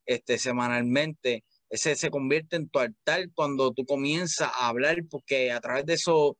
este, 0.06 0.38
semanalmente, 0.38 1.46
ese 1.70 1.96
se 1.96 2.10
convierte 2.10 2.56
en 2.56 2.70
tu 2.70 2.80
altar 2.80 3.30
cuando 3.34 3.72
tú 3.72 3.86
comienzas 3.86 4.52
a 4.54 4.68
hablar, 4.68 4.98
porque 5.10 5.52
a 5.52 5.62
través 5.62 5.86
de 5.86 5.94
esos 5.94 6.34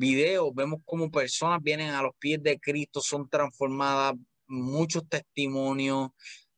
videos 0.00 0.52
vemos 0.54 0.80
cómo 0.84 1.10
personas 1.10 1.62
vienen 1.62 1.90
a 1.90 2.02
los 2.02 2.12
pies 2.18 2.42
de 2.42 2.58
Cristo, 2.58 3.00
son 3.02 3.28
transformadas, 3.28 4.14
muchos 4.46 5.06
testimonios, 5.08 6.10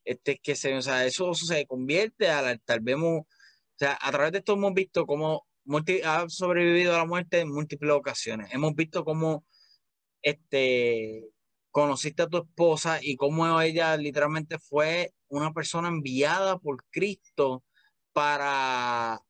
este, 0.04 0.38
que 0.38 0.54
se, 0.56 0.74
o 0.76 0.82
sea, 0.82 1.04
eso, 1.04 1.32
eso 1.32 1.46
se 1.46 1.66
convierte 1.66 2.30
al 2.30 2.46
altar. 2.46 2.80
Vemos, 2.80 3.22
o 3.22 3.26
sea, 3.76 3.98
a 4.00 4.10
través 4.12 4.32
de 4.32 4.38
esto 4.38 4.54
hemos 4.54 4.72
visto 4.74 5.06
cómo 5.06 5.46
ha 6.04 6.28
sobrevivido 6.28 6.94
a 6.94 6.98
la 6.98 7.04
muerte 7.06 7.40
en 7.40 7.52
múltiples 7.52 7.92
ocasiones. 7.92 8.48
Hemos 8.52 8.74
visto 8.74 9.04
cómo 9.04 9.44
este, 10.22 11.28
conociste 11.70 12.22
a 12.22 12.28
tu 12.28 12.38
esposa 12.38 13.00
y 13.02 13.16
cómo 13.16 13.60
ella 13.60 13.96
literalmente 13.96 14.58
fue 14.58 15.12
una 15.28 15.52
persona 15.52 15.88
enviada 15.88 16.58
por 16.58 16.84
Cristo 16.90 17.64
para 18.12 19.20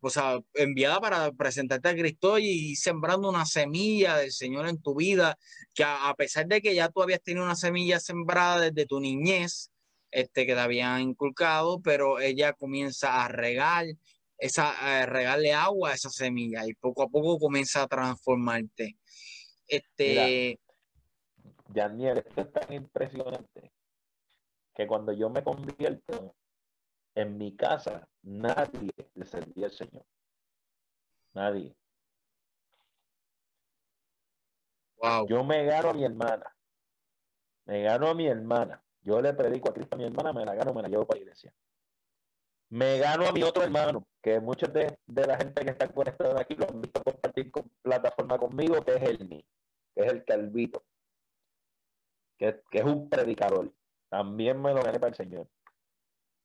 o 0.00 0.10
sea, 0.10 0.40
enviada 0.54 1.00
para 1.00 1.32
presentarte 1.32 1.88
a 1.88 1.94
Cristo 1.94 2.38
y 2.38 2.76
sembrando 2.76 3.28
una 3.28 3.46
semilla 3.46 4.16
del 4.16 4.32
Señor 4.32 4.68
en 4.68 4.80
tu 4.80 4.94
vida, 4.94 5.38
que 5.74 5.84
a, 5.84 6.14
pesar 6.16 6.46
de 6.46 6.60
que 6.60 6.74
ya 6.74 6.88
tú 6.88 7.02
habías 7.02 7.22
tenido 7.22 7.44
una 7.44 7.56
semilla 7.56 8.00
sembrada 8.00 8.70
desde 8.70 8.86
tu 8.86 9.00
niñez, 9.00 9.70
este, 10.10 10.46
que 10.46 10.54
te 10.54 10.60
habían 10.60 11.00
inculcado, 11.00 11.80
pero 11.80 12.20
ella 12.20 12.52
comienza 12.52 13.24
a 13.24 13.28
regar 13.28 13.86
esa, 14.38 15.02
eh, 15.02 15.52
agua 15.52 15.90
a 15.90 15.94
esa 15.94 16.10
semilla 16.10 16.66
y 16.66 16.74
poco 16.74 17.02
a 17.02 17.08
poco 17.08 17.38
comienza 17.38 17.82
a 17.82 17.88
transformarte. 17.88 18.96
Este. 19.66 20.58
Daniel, 21.68 22.18
esto 22.18 22.42
es 22.42 22.52
tan 22.52 22.72
impresionante 22.72 23.72
que 24.74 24.86
cuando 24.86 25.12
yo 25.12 25.30
me 25.30 25.42
convierto 25.42 26.34
en 27.14 27.36
mi 27.36 27.56
casa, 27.56 28.08
nadie 28.22 28.92
le 29.14 29.24
servía 29.24 29.66
al 29.66 29.72
Señor. 29.72 30.04
Nadie. 31.34 31.74
Wow. 34.96 35.26
Yo 35.28 35.44
me 35.44 35.64
gano 35.64 35.90
a 35.90 35.94
mi 35.94 36.04
hermana. 36.04 36.56
Me 37.64 37.82
gano 37.82 38.08
a 38.08 38.14
mi 38.14 38.26
hermana. 38.26 38.82
Yo 39.02 39.20
le 39.20 39.32
predico 39.34 39.70
a 39.70 39.74
Cristo 39.74 39.96
a 39.96 39.98
mi 39.98 40.04
hermana, 40.04 40.32
me 40.32 40.44
la 40.44 40.54
gano, 40.54 40.72
me 40.72 40.82
la 40.82 40.88
llevo 40.88 41.06
para 41.06 41.18
la 41.18 41.22
iglesia 41.24 41.52
me 42.72 42.96
gano 42.96 43.26
a 43.26 43.32
mi 43.32 43.42
otro 43.42 43.62
hermano, 43.62 44.08
que 44.22 44.40
muchos 44.40 44.72
de, 44.72 44.96
la 45.06 45.36
gente 45.36 45.62
que 45.62 45.72
está 45.72 45.88
conectada 45.88 46.40
aquí 46.40 46.54
lo 46.54 46.66
han 46.66 46.80
visto 46.80 47.02
compartir 47.02 47.50
con 47.50 47.70
plataforma 47.82 48.38
conmigo, 48.38 48.82
que 48.82 48.94
es 48.94 49.02
el 49.02 49.18
que 49.28 49.44
es 49.94 50.10
el 50.10 50.24
Calvito, 50.24 50.82
que, 52.38 52.62
que, 52.70 52.78
es 52.78 52.84
un 52.84 53.10
predicador. 53.10 53.70
También 54.08 54.62
me 54.62 54.72
lo 54.72 54.82
gané 54.82 54.98
para 54.98 55.10
el 55.10 55.14
Señor. 55.14 55.48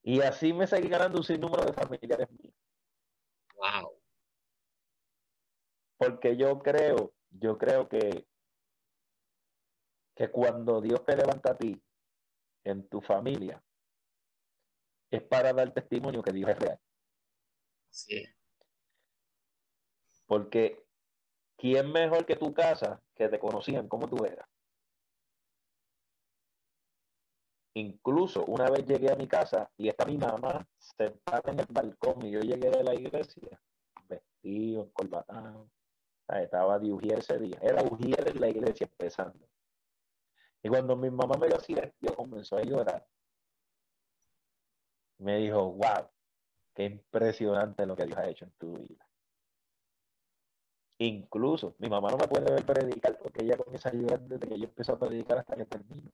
Y 0.04 0.22
así 0.22 0.54
me 0.54 0.68
seguí 0.68 0.88
ganando 0.88 1.18
un 1.18 1.24
sinnúmero 1.24 1.66
de 1.66 1.74
familiares 1.74 2.30
míos. 2.32 2.56
Wow. 3.56 3.92
Porque 5.98 6.38
yo 6.38 6.60
creo, 6.60 7.14
yo 7.32 7.58
creo 7.58 7.90
que, 7.90 8.28
que 10.16 10.32
cuando 10.32 10.80
Dios 10.82 11.04
te 11.06 11.16
levanta 11.16 11.52
a 11.52 11.58
ti 11.58 11.82
en 12.64 12.88
tu 12.88 13.02
familia, 13.02 13.64
es 15.10 15.24
para 15.24 15.54
dar 15.54 15.74
testimonio 15.74 16.22
que 16.22 16.32
Dios 16.32 16.50
es 16.50 16.60
real. 16.60 16.80
Sí. 17.90 18.26
Porque 20.26 20.86
¿quién 21.58 21.92
mejor 21.92 22.26
que 22.26 22.36
tu 22.36 22.54
casa 22.54 23.02
que 23.16 23.30
te 23.30 23.40
conocían 23.40 23.88
como 23.88 24.08
tú 24.08 24.24
eras? 24.26 24.48
Incluso 27.78 28.44
una 28.46 28.70
vez 28.70 28.86
llegué 28.86 29.12
a 29.12 29.16
mi 29.16 29.28
casa 29.28 29.70
y 29.78 29.88
está 29.88 30.06
mi 30.06 30.18
mamá 30.18 30.68
sentada 30.78 31.52
en 31.52 31.60
el 31.60 31.68
balcón 31.70 32.26
y 32.26 32.32
yo 32.32 32.40
llegué 32.40 32.70
de 32.70 32.84
la 32.84 32.96
iglesia 32.96 33.62
vestido, 34.08 34.84
encorbatado. 34.84 35.70
Estaba 36.28 36.80
de 36.80 36.92
Ujier 36.92 37.20
ese 37.20 37.38
día. 37.38 37.58
Era 37.62 37.84
Ujier 37.84 38.28
en 38.28 38.42
la 38.42 38.50
iglesia 38.50 38.88
empezando. 38.88 39.48
Y 40.64 40.70
cuando 40.70 40.96
mi 40.96 41.10
mamá 41.10 41.38
me 41.38 41.50
lo 41.50 41.58
hacía, 41.58 41.94
yo 42.02 42.16
comenzó 42.16 42.58
a 42.58 42.64
llorar 42.64 43.06
me 45.20 45.38
dijo, 45.38 45.72
wow, 45.74 46.10
qué 46.74 46.86
impresionante 46.86 47.86
lo 47.86 47.96
que 47.96 48.06
Dios 48.06 48.18
ha 48.18 48.28
hecho 48.28 48.46
en 48.46 48.52
tu 48.52 48.74
vida. 48.74 49.08
Incluso 51.00 51.76
mi 51.80 51.90
mamá 51.90 52.10
no 52.10 52.18
me 52.18 52.28
puede 52.28 52.52
ver 52.52 52.66
predicar 52.66 53.18
porque 53.20 53.44
ella 53.44 53.58
comienza 53.58 53.90
a 53.90 53.94
llorar 53.94 54.22
desde 54.22 54.48
que 54.48 54.58
yo 54.58 54.66
empiezo 54.66 54.94
a 54.94 55.00
predicar 55.00 55.40
hasta 55.40 55.56
que 55.56 55.66
termino. 55.66 56.12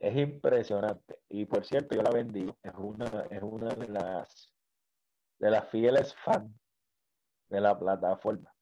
Es 0.00 0.16
impresionante. 0.16 1.18
Y 1.28 1.44
por 1.44 1.64
cierto, 1.64 1.94
yo 1.94 2.02
la 2.02 2.10
bendigo. 2.10 2.56
Es 2.62 2.72
una, 2.76 3.26
es 3.30 3.42
una 3.42 3.68
de 3.68 3.88
las 3.88 4.52
de 5.38 5.50
las 5.50 5.68
fieles 5.70 6.14
fans 6.16 6.52
de 7.48 7.60
la 7.60 7.78
plataforma. 7.78 8.54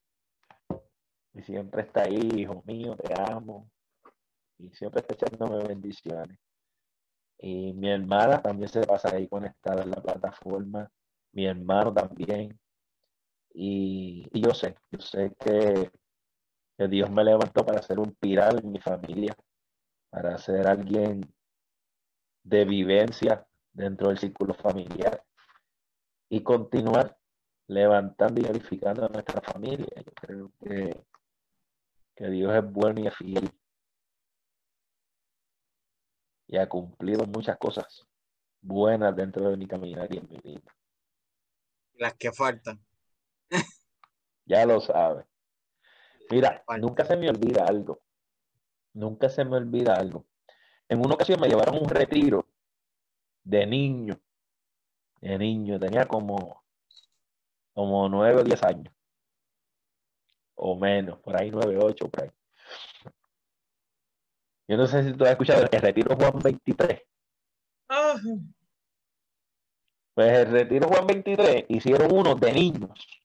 Y 1.35 1.43
siempre 1.43 1.83
está 1.83 2.03
ahí, 2.03 2.29
hijo 2.37 2.63
mío, 2.67 2.97
te 2.97 3.13
amo. 3.21 3.71
Y 4.59 4.71
siempre 4.71 5.01
está 5.01 5.15
echándome 5.15 5.63
bendiciones. 5.65 6.39
Y 7.39 7.73
mi 7.75 7.91
hermana 7.91 8.43
también 8.43 8.69
se 8.69 8.81
pasa 8.83 9.15
ahí 9.15 9.29
conectada 9.29 9.83
en 9.83 9.91
la 9.91 10.03
plataforma. 10.03 10.91
Mi 11.33 11.47
hermano 11.47 11.93
también. 11.93 12.59
Y, 13.53 14.29
yo 14.41 14.55
sé, 14.55 14.77
yo 14.91 15.01
sé 15.01 15.35
que, 15.39 15.91
que, 16.77 16.89
Dios 16.89 17.11
me 17.11 17.25
levantó 17.25 17.65
para 17.65 17.83
ser 17.83 17.99
un 17.99 18.15
pilar 18.15 18.59
en 18.63 18.71
mi 18.71 18.81
familia, 18.81 19.37
para 20.11 20.39
ser 20.39 20.67
alguien 20.67 21.33
de 22.43 22.65
vivencia 22.65 23.47
dentro 23.73 24.09
del 24.09 24.19
círculo 24.19 24.55
familiar 24.55 25.25
y 26.29 26.43
continuar 26.43 27.19
levantando 27.67 28.41
y 28.41 28.47
edificando 28.47 29.05
a 29.05 29.09
nuestra 29.09 29.41
familia. 29.41 29.89
Yo 29.97 30.13
creo 30.13 30.53
que, 30.61 31.05
que 32.17 32.29
Dios 32.29 32.55
es 32.55 32.73
bueno 32.73 33.01
y 33.01 33.07
es 33.07 33.17
fiel 33.17 33.51
y 36.49 36.57
ha 36.57 36.69
cumplido 36.69 37.27
muchas 37.27 37.59
cosas 37.59 38.07
buenas 38.61 39.15
dentro 39.15 39.49
de 39.51 39.57
mi 39.57 39.67
caminar 39.67 40.13
y 40.13 40.19
en 40.19 40.29
mi 40.29 40.39
vida. 40.39 40.75
Las 41.95 42.15
que 42.15 42.33
faltan. 42.33 42.85
ya 44.47 44.65
lo 44.67 44.81
sabes. 44.81 45.27
Mira, 46.31 46.65
nunca 46.79 47.05
se 47.05 47.17
me 47.17 47.29
olvida 47.29 47.65
algo. 47.67 48.01
Nunca 48.99 49.29
se 49.29 49.45
me 49.45 49.57
olvida 49.57 49.95
algo. 49.95 50.27
En 50.89 50.99
una 50.99 51.15
ocasión 51.15 51.41
me 51.41 51.47
llevaron 51.49 51.79
un 51.81 51.89
retiro 51.89 52.45
de 53.45 53.65
niño. 53.65 54.21
De 55.21 55.39
niño, 55.39 55.79
tenía 55.79 56.05
como, 56.07 56.65
como 57.75 58.09
nueve 58.09 58.41
o 58.41 58.45
diez 58.45 58.61
años. 58.65 58.93
O 60.57 60.77
menos, 60.77 61.21
por 61.21 61.41
ahí 61.41 61.49
nueve, 61.49 61.79
ocho, 61.81 62.09
por 62.09 62.25
ahí. 62.25 62.31
Yo 64.67 64.77
no 64.77 64.89
sé 64.89 65.05
si 65.05 65.13
tú 65.13 65.25
has 65.25 65.31
escuchado 65.31 65.63
el 65.63 65.81
Retiro 65.81 66.17
Juan 66.17 66.41
23. 66.43 67.03
Pues 70.15 70.33
el 70.39 70.51
Retiro 70.51 70.89
Juan 70.89 71.07
23 71.07 71.67
hicieron 71.69 72.13
uno 72.13 72.35
de 72.35 72.53
niños. 72.53 73.23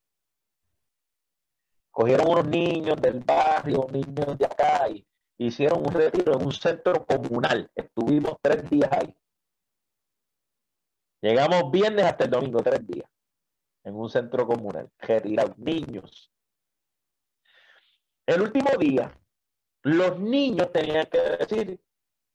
cogieron 1.90 2.28
unos 2.28 2.46
niños 2.46 3.02
del 3.02 3.22
barrio, 3.22 3.88
niños 3.92 4.38
de 4.38 4.46
acá, 4.46 4.88
y 4.90 5.04
hicieron 5.38 5.80
un 5.80 5.92
retiro 5.94 6.34
en 6.34 6.46
un 6.46 6.52
centro 6.52 7.06
comunal. 7.06 7.70
Estuvimos 7.76 8.38
tres 8.42 8.70
días 8.70 8.90
ahí. 8.92 9.16
Llegamos 11.22 11.72
viernes 11.72 12.06
hasta 12.06 12.26
el 12.26 12.32
domingo, 12.32 12.62
tres 12.62 12.86
días, 12.86 13.10
en 13.86 13.96
un 13.96 14.10
centro 14.10 14.46
comunal, 14.46 14.92
retirados, 15.00 15.58
niños. 15.58 16.30
El 18.26 18.42
último 18.42 18.72
día, 18.78 19.18
los 19.84 20.20
niños 20.20 20.72
tenían 20.72 21.06
que 21.06 21.20
decir 21.20 21.80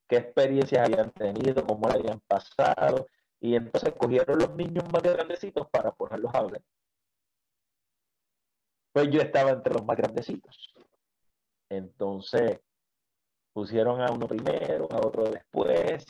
qué 0.08 0.16
experiencias 0.16 0.86
habían 0.86 1.10
tenido, 1.10 1.66
cómo 1.66 1.86
la 1.88 1.96
habían 1.96 2.20
pasado, 2.20 3.06
y 3.40 3.54
entonces 3.54 3.92
cogieron 3.92 4.38
los 4.38 4.54
niños 4.56 4.84
más 4.90 5.02
grandecitos 5.02 5.68
para 5.68 5.92
ponerlos 5.92 6.34
a 6.34 6.38
hablar. 6.38 6.62
Pues 8.92 9.10
yo 9.10 9.20
estaba 9.20 9.50
entre 9.50 9.74
los 9.74 9.84
más 9.84 9.96
grandecitos. 9.98 10.74
Entonces 11.68 12.60
pusieron 13.58 14.00
a 14.00 14.12
uno 14.12 14.28
primero, 14.28 14.86
a 14.88 15.04
otro 15.04 15.24
después. 15.24 16.06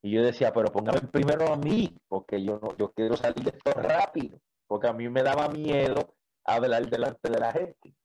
Y 0.00 0.12
yo 0.12 0.22
decía, 0.22 0.52
pero 0.52 0.70
póngame 0.70 1.00
primero 1.00 1.52
a 1.52 1.56
mí, 1.56 1.92
porque 2.06 2.40
yo 2.40 2.60
no, 2.60 2.76
yo 2.76 2.92
quiero 2.92 3.16
salir 3.16 3.42
de 3.42 3.50
esto 3.50 3.72
rápido, 3.72 4.40
porque 4.68 4.86
a 4.86 4.92
mí 4.92 5.08
me 5.08 5.24
daba 5.24 5.48
miedo 5.48 6.14
hablar 6.44 6.88
delante 6.88 7.30
de 7.30 7.40
la 7.40 7.52
gente. 7.52 7.96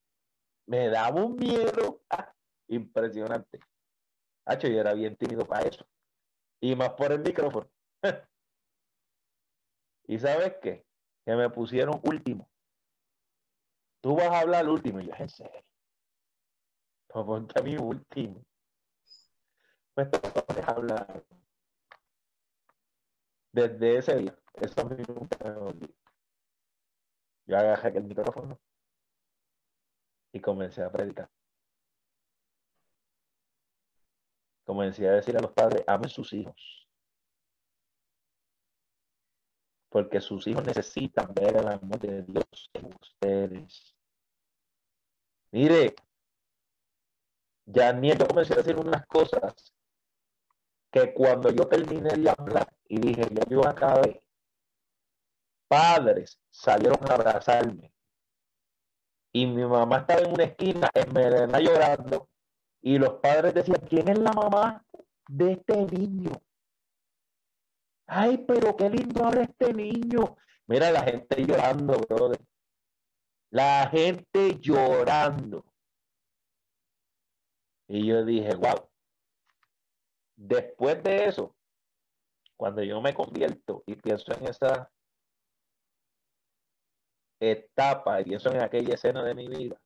Me 0.65 0.89
daba 0.89 1.23
un 1.23 1.35
miedo 1.35 2.01
ah, 2.09 2.33
impresionante. 2.67 3.59
Hacho, 4.45 4.67
yo 4.67 4.79
era 4.79 4.95
bien 4.95 5.15
tímido 5.17 5.45
para 5.45 5.67
eso. 5.67 5.85
Y 6.59 6.75
más 6.75 6.93
por 6.93 7.11
el 7.11 7.19
micrófono. 7.19 7.69
¿Y 10.07 10.17
sabes 10.17 10.55
qué? 10.63 10.83
Que 11.23 11.35
me 11.35 11.47
pusieron 11.51 12.01
último. 12.03 12.49
Tú 14.01 14.15
vas 14.15 14.29
a 14.29 14.39
hablar 14.39 14.67
último. 14.67 14.99
Y 14.99 15.05
yo, 15.05 15.13
en 15.15 15.29
serio. 15.29 15.63
Pues 17.07 17.23
ponte 17.23 17.59
a 17.59 17.61
mí 17.61 17.77
último. 17.77 18.43
Puedes 19.93 20.67
hablar. 20.67 21.23
Desde 23.51 23.97
ese 23.97 24.15
día, 24.15 24.35
eso 24.55 24.81
a 24.81 24.85
mí 24.85 25.03
nunca 25.07 25.49
me. 25.49 25.87
Yo 27.45 27.57
agarré 27.57 27.97
el 27.97 28.05
micrófono 28.05 28.59
y 30.31 30.39
comencé 30.39 30.81
a 30.81 30.91
predicar. 30.91 31.29
Comencé 34.63 35.07
a 35.07 35.11
decir 35.11 35.37
a 35.37 35.41
los 35.41 35.51
padres, 35.51 35.83
amen 35.85 36.09
sus 36.09 36.33
hijos. 36.33 36.87
Porque 39.89 40.19
sus 40.19 40.47
hijos 40.47 40.65
necesitan 40.65 41.31
ver 41.35 41.57
el 41.57 41.67
amor 41.67 41.99
de 41.99 42.23
Dios 42.23 42.71
en 42.73 42.89
ustedes. 42.99 43.93
Mire, 45.51 45.93
ya 47.65 47.93
ni 47.93 48.09
yo 48.09 48.27
comencé 48.27 48.53
a 48.53 48.57
decir 48.57 48.75
unas 48.75 49.05
cosas 49.05 49.73
que 50.93 51.11
cuando 51.11 51.49
yo 51.49 51.67
terminé 51.67 52.11
de 52.15 52.29
hablar 52.29 52.71
y 52.87 52.99
dije, 52.99 53.23
ya 53.31 53.43
yo 53.49 53.67
acabé, 53.67 54.23
padres 55.67 56.39
salieron 56.51 56.99
a 57.09 57.15
abrazarme. 57.15 57.91
Y 59.33 59.47
mi 59.47 59.65
mamá 59.65 59.97
estaba 59.97 60.21
en 60.21 60.33
una 60.33 60.43
esquina, 60.43 60.87
en 60.93 61.51
llorando, 61.65 62.29
y 62.79 62.99
los 62.99 63.13
padres 63.13 63.55
decían, 63.55 63.81
¿quién 63.89 64.07
es 64.07 64.19
la 64.19 64.33
mamá 64.33 64.85
de 65.27 65.53
este 65.53 65.83
niño? 65.83 66.31
Ay, 68.05 68.37
pero 68.47 68.75
qué 68.75 68.87
lindo 68.91 69.25
habla 69.25 69.43
este 69.43 69.73
niño. 69.73 70.37
Mira 70.67 70.91
la 70.91 71.01
gente 71.01 71.43
llorando, 71.43 71.97
brother. 72.07 72.39
La 73.49 73.89
gente 73.89 74.59
llorando. 74.59 75.65
Y 77.87 78.05
yo 78.05 78.23
dije, 78.23 78.53
wow. 78.55 78.92
Después 80.35 81.03
de 81.03 81.25
eso, 81.25 81.55
cuando 82.57 82.83
yo 82.83 83.01
me 83.01 83.13
convierto 83.13 83.83
y 83.85 83.95
pienso 83.95 84.33
en 84.33 84.47
esa 84.47 84.91
etapa 87.39 88.21
y 88.21 88.25
pienso 88.25 88.51
en 88.51 88.61
aquella 88.61 88.95
escena 88.95 89.23
de 89.23 89.35
mi 89.35 89.47
vida, 89.47 89.79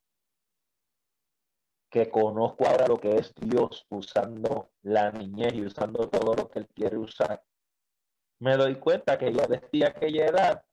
que 1.90 2.10
conozco 2.10 2.68
ahora 2.68 2.88
lo 2.88 3.00
que 3.00 3.16
es 3.16 3.34
Dios 3.36 3.86
usando 3.90 4.72
la 4.82 5.12
niñez 5.12 5.54
y 5.54 5.66
usando 5.66 6.10
todo 6.10 6.36
lo 6.36 6.50
que 6.50 6.60
Él 6.60 6.68
quiere 6.68 6.98
usar, 6.98 7.44
me 8.40 8.56
doy 8.56 8.76
cuenta 8.76 9.18
que 9.18 9.34
ya 9.34 9.48
desde 9.48 9.86
aquella 9.86 10.26
edad 10.26 10.66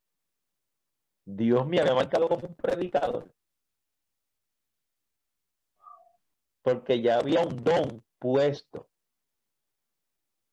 Dios 1.24 1.66
me 1.66 1.80
había 1.80 1.94
marcado 1.94 2.28
como 2.28 2.46
un 2.46 2.54
predicador. 2.54 3.32
Porque 6.62 7.00
ya 7.00 7.18
había 7.18 7.40
un 7.40 7.62
don 7.62 8.04
puesto, 8.18 8.88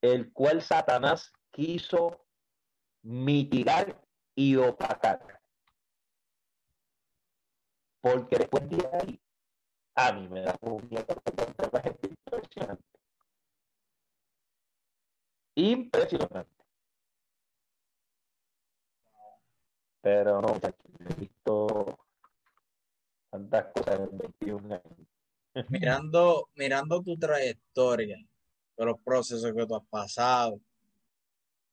el 0.02 0.32
cual 0.34 0.62
Satanás 0.62 1.32
quiso 1.52 2.26
mitigar 3.04 4.02
y 4.36 4.56
opacar. 4.56 5.42
Porque 8.02 8.38
después 8.38 8.68
de 8.70 8.90
ahí, 8.94 9.22
a 9.96 10.12
mí 10.14 10.28
me 10.28 10.42
da 10.42 10.58
un 10.62 10.82
gente 10.82 12.08
impresionante. 12.08 12.84
Impresionante. 15.56 16.66
Pero 20.02 20.42
no, 20.42 20.56
he 20.56 21.14
visto 21.16 22.00
tantas 23.30 23.66
cosas 23.74 24.00
en 24.00 24.18
21 24.18 24.74
años. 24.74 25.08
Mirando, 25.70 26.50
mirando 26.56 27.04
tu 27.04 27.18
trayectoria, 27.18 28.18
los 28.86 29.00
procesos 29.02 29.54
que 29.54 29.66
tú 29.66 29.76
has 29.76 29.86
pasado, 29.88 30.60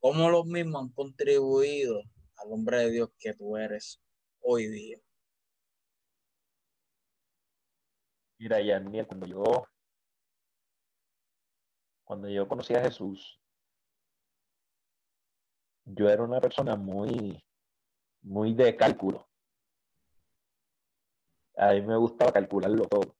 cómo 0.01 0.31
los 0.31 0.47
mismos 0.47 0.83
han 0.83 0.89
contribuido 0.91 2.01
al 2.37 2.53
hombre 2.53 2.79
de 2.79 2.91
Dios 2.91 3.11
que 3.19 3.35
tú 3.35 3.57
eres 3.57 4.01
hoy 4.41 4.69
día. 4.69 4.99
Mira, 8.39 8.61
Yanni, 8.61 9.05
cuando 9.05 9.27
yo, 9.27 9.67
cuando 12.05 12.29
yo 12.29 12.47
conocí 12.47 12.75
a 12.75 12.83
Jesús, 12.83 13.41
yo 15.85 16.09
era 16.09 16.23
una 16.23 16.41
persona 16.41 16.77
muy, 16.77 17.43
muy 18.23 18.55
de 18.55 18.77
cálculo. 18.77 19.29
A 21.57 21.73
mí 21.73 21.83
me 21.83 21.97
gustaba 21.97 22.33
calcularlo 22.33 22.87
todo. 22.87 23.17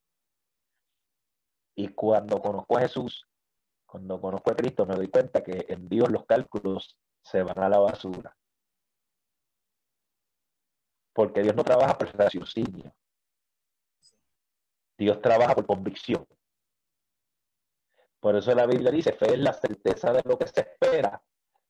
Y 1.75 1.89
cuando 1.89 2.41
conozco 2.41 2.77
a 2.77 2.83
Jesús, 2.83 3.27
cuando 3.89 4.21
conozco 4.21 4.51
a 4.51 4.55
Cristo, 4.55 4.85
me 4.85 4.95
doy 4.95 5.09
cuenta 5.09 5.43
que 5.43 5.65
en 5.67 5.89
Dios 5.89 6.11
los 6.11 6.27
cálculos 6.27 6.99
se 7.23 7.43
van 7.43 7.59
a 7.59 7.71
la 7.71 7.79
basura. 7.79 8.37
Porque 11.15 11.43
Dios 11.43 11.57
no 11.57 11.65
trabaja 11.65 11.97
por 11.97 12.15
raciocinio. 12.15 12.95
Dios 14.99 15.23
trabaja 15.23 15.55
por 15.55 15.67
convicción. 15.67 16.27
Por 18.21 18.37
eso 18.37 18.55
la 18.55 18.67
Biblia 18.67 18.91
dice, 18.91 19.15
fe 19.15 19.33
es 19.33 19.39
la 19.39 19.55
certeza 19.55 20.13
de 20.13 20.21
lo 20.23 20.39
que 20.39 20.49
se 20.49 20.61
espera, 20.61 21.23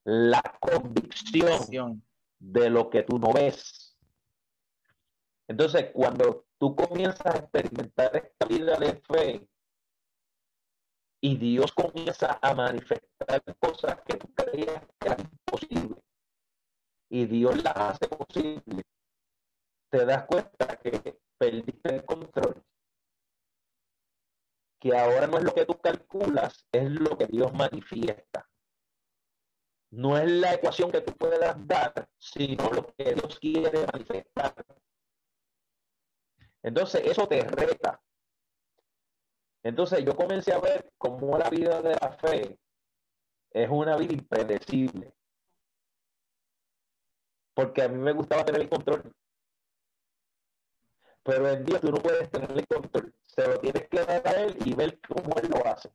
la 0.05 0.43
convicción 0.59 2.03
de 2.37 2.69
lo 2.69 2.91
que 2.91 3.05
tú 3.05 3.21
no 3.21 3.33
ves. 3.33 3.97
Entonces, 5.47 5.93
cuando 5.93 6.47
tú 6.59 6.75
comienzas 6.75 7.27
a 7.27 7.39
experimentar 7.39 8.17
esta 8.17 8.47
vida 8.47 8.77
de 8.77 9.01
fe 9.03 9.49
y 11.21 11.37
Dios 11.37 11.73
comienza 11.73 12.39
a 12.41 12.55
manifestar 12.55 13.43
cosas 13.59 14.01
que 14.03 14.17
tú 14.17 14.33
creías 14.35 14.83
que 14.99 15.09
eran 15.09 15.21
imposibles 15.21 16.03
y 17.11 17.27
Dios 17.27 17.63
las 17.63 17.77
hace 17.77 18.09
posible, 18.09 18.83
te 19.91 20.05
das 20.05 20.27
cuenta 20.27 20.77
que 20.77 21.19
perdiste 21.39 21.97
el 21.97 22.05
control. 22.05 22.63
Que 24.79 24.97
ahora 24.97 25.27
no 25.27 25.39
es 25.39 25.45
lo 25.45 25.55
que 25.55 25.65
tú 25.65 25.81
calculas, 25.81 26.67
es 26.71 26.91
lo 26.91 27.17
que 27.17 27.27
Dios 27.27 27.53
manifiesta 27.53 28.49
no 29.91 30.19
es 30.19 30.31
la 30.31 30.55
ecuación 30.55 30.91
que 30.91 31.01
tú 31.01 31.13
puedas 31.15 31.57
dar, 31.67 32.09
sino 32.19 32.71
lo 32.71 32.87
que 32.95 33.15
Dios 33.15 33.39
quiere 33.39 33.87
manifestar. 33.93 34.55
Entonces, 36.63 37.03
eso 37.05 37.27
te 37.27 37.43
reta. 37.43 38.03
Entonces, 39.63 40.05
yo 40.05 40.17
comencé 40.17 40.53
a 40.53 40.61
ver 40.61 40.93
cómo 40.99 41.37
la 41.37 41.51
vida 41.51 41.83
de 41.83 41.95
la 41.95 42.13
fe 42.13 42.59
es 43.51 43.69
una 43.71 43.97
vida 43.97 44.15
impredecible. 44.15 45.13
Porque 47.55 47.83
a 47.83 47.89
mí 47.89 47.99
me 47.99 48.13
gustaba 48.13 48.45
tener 48.45 48.63
el 48.63 48.69
control. 48.69 49.13
Pero 51.23 51.49
en 51.49 51.65
Dios 51.65 51.81
tú 51.81 51.91
no 51.91 51.99
puedes 51.99 52.31
tener 52.31 52.51
el 52.53 52.67
control. 52.67 53.15
Se 53.23 53.47
lo 53.47 53.59
tienes 53.59 53.89
que 53.89 54.05
dar 54.05 54.27
a 54.27 54.43
Él 54.43 54.57
y 54.65 54.75
ver 54.75 55.01
cómo 55.01 55.37
Él 55.43 55.51
lo 55.51 55.67
hace. 55.67 55.91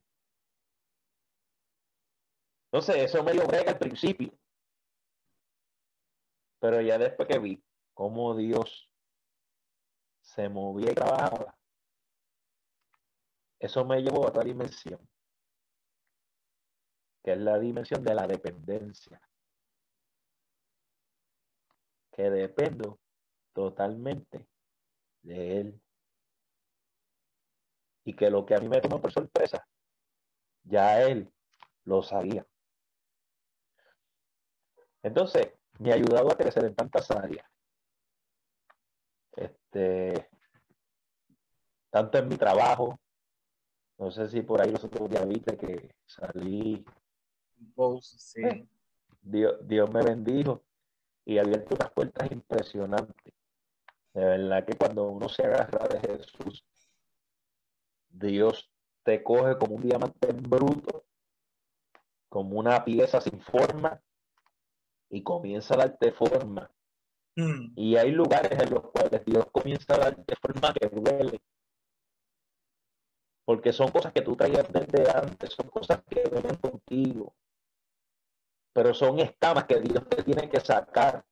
Entonces, 2.70 2.96
eso 2.96 3.22
me 3.24 3.34
lo 3.34 3.46
brega 3.46 3.72
al 3.72 3.78
principio. 3.78 4.32
Pero 6.60 6.80
ya 6.80 6.98
después 6.98 7.28
que 7.28 7.38
vi 7.38 7.64
cómo 7.94 8.34
Dios 8.34 8.90
se 10.22 10.48
movía 10.48 10.90
y 10.90 10.94
trabajaba, 10.94 11.56
eso 13.64 13.82
me 13.86 14.02
llevó 14.02 14.24
a 14.24 14.28
otra 14.28 14.44
dimensión, 14.44 15.00
que 17.22 17.32
es 17.32 17.38
la 17.38 17.58
dimensión 17.58 18.04
de 18.04 18.14
la 18.14 18.26
dependencia, 18.26 19.18
que 22.12 22.28
dependo 22.28 23.00
totalmente 23.54 24.46
de 25.22 25.60
él. 25.60 25.82
Y 28.04 28.14
que 28.14 28.28
lo 28.28 28.44
que 28.44 28.54
a 28.54 28.60
mí 28.60 28.68
me 28.68 28.82
tomó 28.82 29.00
por 29.00 29.10
sorpresa, 29.10 29.66
ya 30.64 31.00
él 31.00 31.32
lo 31.84 32.02
sabía. 32.02 32.46
Entonces, 35.02 35.54
me 35.78 35.90
ha 35.90 35.94
ayudado 35.94 36.30
a 36.30 36.36
crecer 36.36 36.66
en 36.66 36.74
tantas 36.74 37.10
áreas. 37.10 37.50
Este, 39.32 40.28
tanto 41.88 42.18
en 42.18 42.28
mi 42.28 42.36
trabajo, 42.36 43.00
no 43.98 44.10
sé 44.10 44.28
si 44.28 44.42
por 44.42 44.60
ahí 44.60 44.70
los 44.70 44.84
otros 44.84 45.08
días 45.08 45.26
viste 45.28 45.56
que 45.56 45.94
salí. 46.06 46.84
Eh, 48.36 48.68
Dios, 49.22 49.56
Dios 49.66 49.90
me 49.92 50.02
bendijo 50.02 50.62
y 51.24 51.38
abierto 51.38 51.74
unas 51.74 51.90
puertas 51.92 52.30
impresionantes. 52.30 53.34
De 54.12 54.24
verdad 54.24 54.64
que 54.64 54.76
cuando 54.76 55.08
uno 55.08 55.28
se 55.28 55.44
agarra 55.44 55.88
de 55.88 56.00
Jesús, 56.00 56.64
Dios 58.10 58.70
te 59.02 59.22
coge 59.22 59.58
como 59.58 59.76
un 59.76 59.82
diamante 59.82 60.30
en 60.30 60.42
bruto, 60.42 61.04
como 62.28 62.58
una 62.58 62.84
pieza 62.84 63.20
sin 63.20 63.40
forma, 63.40 64.00
y 65.10 65.22
comienza 65.22 65.74
a 65.74 65.78
darte 65.78 66.12
forma. 66.12 66.70
Hmm. 67.36 67.72
Y 67.76 67.96
hay 67.96 68.12
lugares 68.12 68.58
en 68.58 68.70
los 68.70 68.90
cuales 68.90 69.24
Dios 69.24 69.46
comienza 69.52 69.94
a 69.94 69.98
darte 69.98 70.34
forma 70.36 70.72
que 70.72 70.88
duele. 70.88 71.40
Porque 73.44 73.72
son 73.72 73.90
cosas 73.90 74.12
que 74.12 74.22
tú 74.22 74.36
traías 74.36 74.66
desde 74.72 75.10
antes, 75.10 75.52
son 75.52 75.68
cosas 75.68 76.02
que 76.08 76.28
vienen 76.28 76.56
contigo. 76.56 77.34
Pero 78.72 78.94
son 78.94 79.18
escamas 79.20 79.64
que 79.64 79.80
Dios 79.80 80.08
te 80.08 80.22
tiene 80.22 80.48
que 80.48 80.60
sacar 80.60 81.24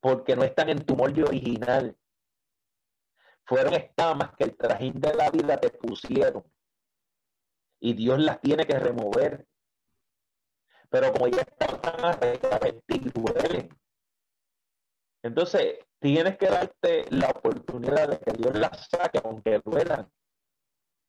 porque 0.00 0.34
no 0.34 0.44
están 0.44 0.70
en 0.70 0.84
tu 0.84 0.96
molde 0.96 1.22
original. 1.22 1.96
Fueron 3.44 3.74
escamas 3.74 4.34
que 4.36 4.44
el 4.44 4.56
trajín 4.56 5.00
de 5.00 5.14
la 5.14 5.30
vida 5.30 5.58
te 5.58 5.70
pusieron. 5.70 6.44
Y 7.80 7.94
Dios 7.94 8.18
las 8.18 8.40
tiene 8.40 8.64
que 8.66 8.78
remover. 8.78 9.46
Pero 10.88 11.12
como 11.12 11.28
ya 11.28 11.42
están 11.42 11.80
tan 11.80 12.04
arregladas 12.04 12.74
duelen. 13.14 13.68
Entonces, 15.22 15.78
tienes 16.00 16.36
que 16.38 16.46
darte 16.46 17.04
la 17.10 17.28
oportunidad 17.28 18.08
de 18.08 18.18
que 18.18 18.32
Dios 18.32 18.58
las 18.58 18.88
saque, 18.88 19.20
aunque 19.22 19.60
duelan. 19.64 20.10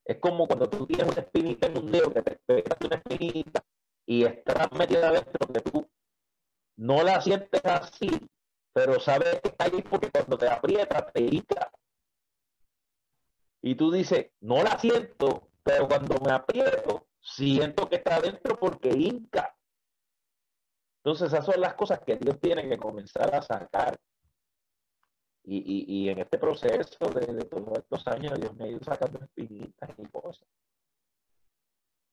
Es 0.06 0.18
como 0.20 0.48
cuando 0.48 0.70
tú 0.70 0.86
tienes 0.86 1.08
una 1.08 1.22
espinita 1.22 1.68
en 1.68 1.78
un 1.78 1.92
dedo 1.92 2.14
que 2.14 2.22
te 2.22 2.40
pegas 2.46 2.78
una 2.84 2.98
espinita 2.98 3.64
y 4.06 4.26
está 4.26 4.70
metida 4.78 5.10
adentro 5.10 5.48
que 5.48 5.62
tú 5.62 5.90
no 6.78 7.04
la 7.04 7.22
sientes 7.22 7.62
así, 7.64 8.10
pero 8.74 9.00
sabes 9.00 9.40
que 9.42 9.50
está 9.50 9.66
ahí 9.66 9.82
porque 9.82 10.10
cuando 10.12 10.38
te 10.38 10.50
aprieta 10.50 11.06
te 11.12 11.22
hinca. 11.22 11.72
Y 13.62 13.76
tú 13.76 13.92
dices, 13.92 14.32
no 14.42 14.64
la 14.64 14.78
siento, 14.80 15.50
pero 15.64 15.88
cuando 15.88 16.16
me 16.26 16.32
aprieto, 16.32 17.08
siento 17.22 17.88
que 17.88 17.98
está 17.98 18.16
adentro 18.16 18.58
porque 18.60 18.90
hinca. 18.90 19.56
Entonces 21.04 21.32
esas 21.32 21.46
son 21.46 21.62
las 21.62 21.76
cosas 21.76 22.00
que 22.00 22.18
Dios 22.18 22.40
tiene 22.40 22.68
que 22.68 22.78
comenzar 22.78 23.34
a 23.34 23.42
sacar. 23.42 24.00
Y, 25.44 26.08
en 26.10 26.20
este 26.20 26.38
proceso 26.38 27.10
de, 27.10 27.46
todos 27.46 27.80
estos 27.80 28.08
años, 28.08 28.40
Dios 28.40 28.56
me 28.56 28.66
ha 28.66 28.68
ido 28.68 28.84
sacando 28.84 29.20
espinitas 29.20 29.90
y 29.98 30.06
cosas. 30.06 30.48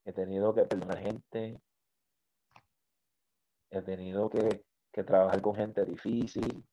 He 0.04 0.12
tenido 0.12 0.54
que 0.54 0.64
perdonar 0.64 0.98
gente. 0.98 1.60
He 3.70 3.82
tenido 3.82 4.30
que 4.30 4.64
que 4.98 5.04
trabajar 5.04 5.40
con 5.40 5.54
gente 5.54 5.84
difícil. 5.84 6.64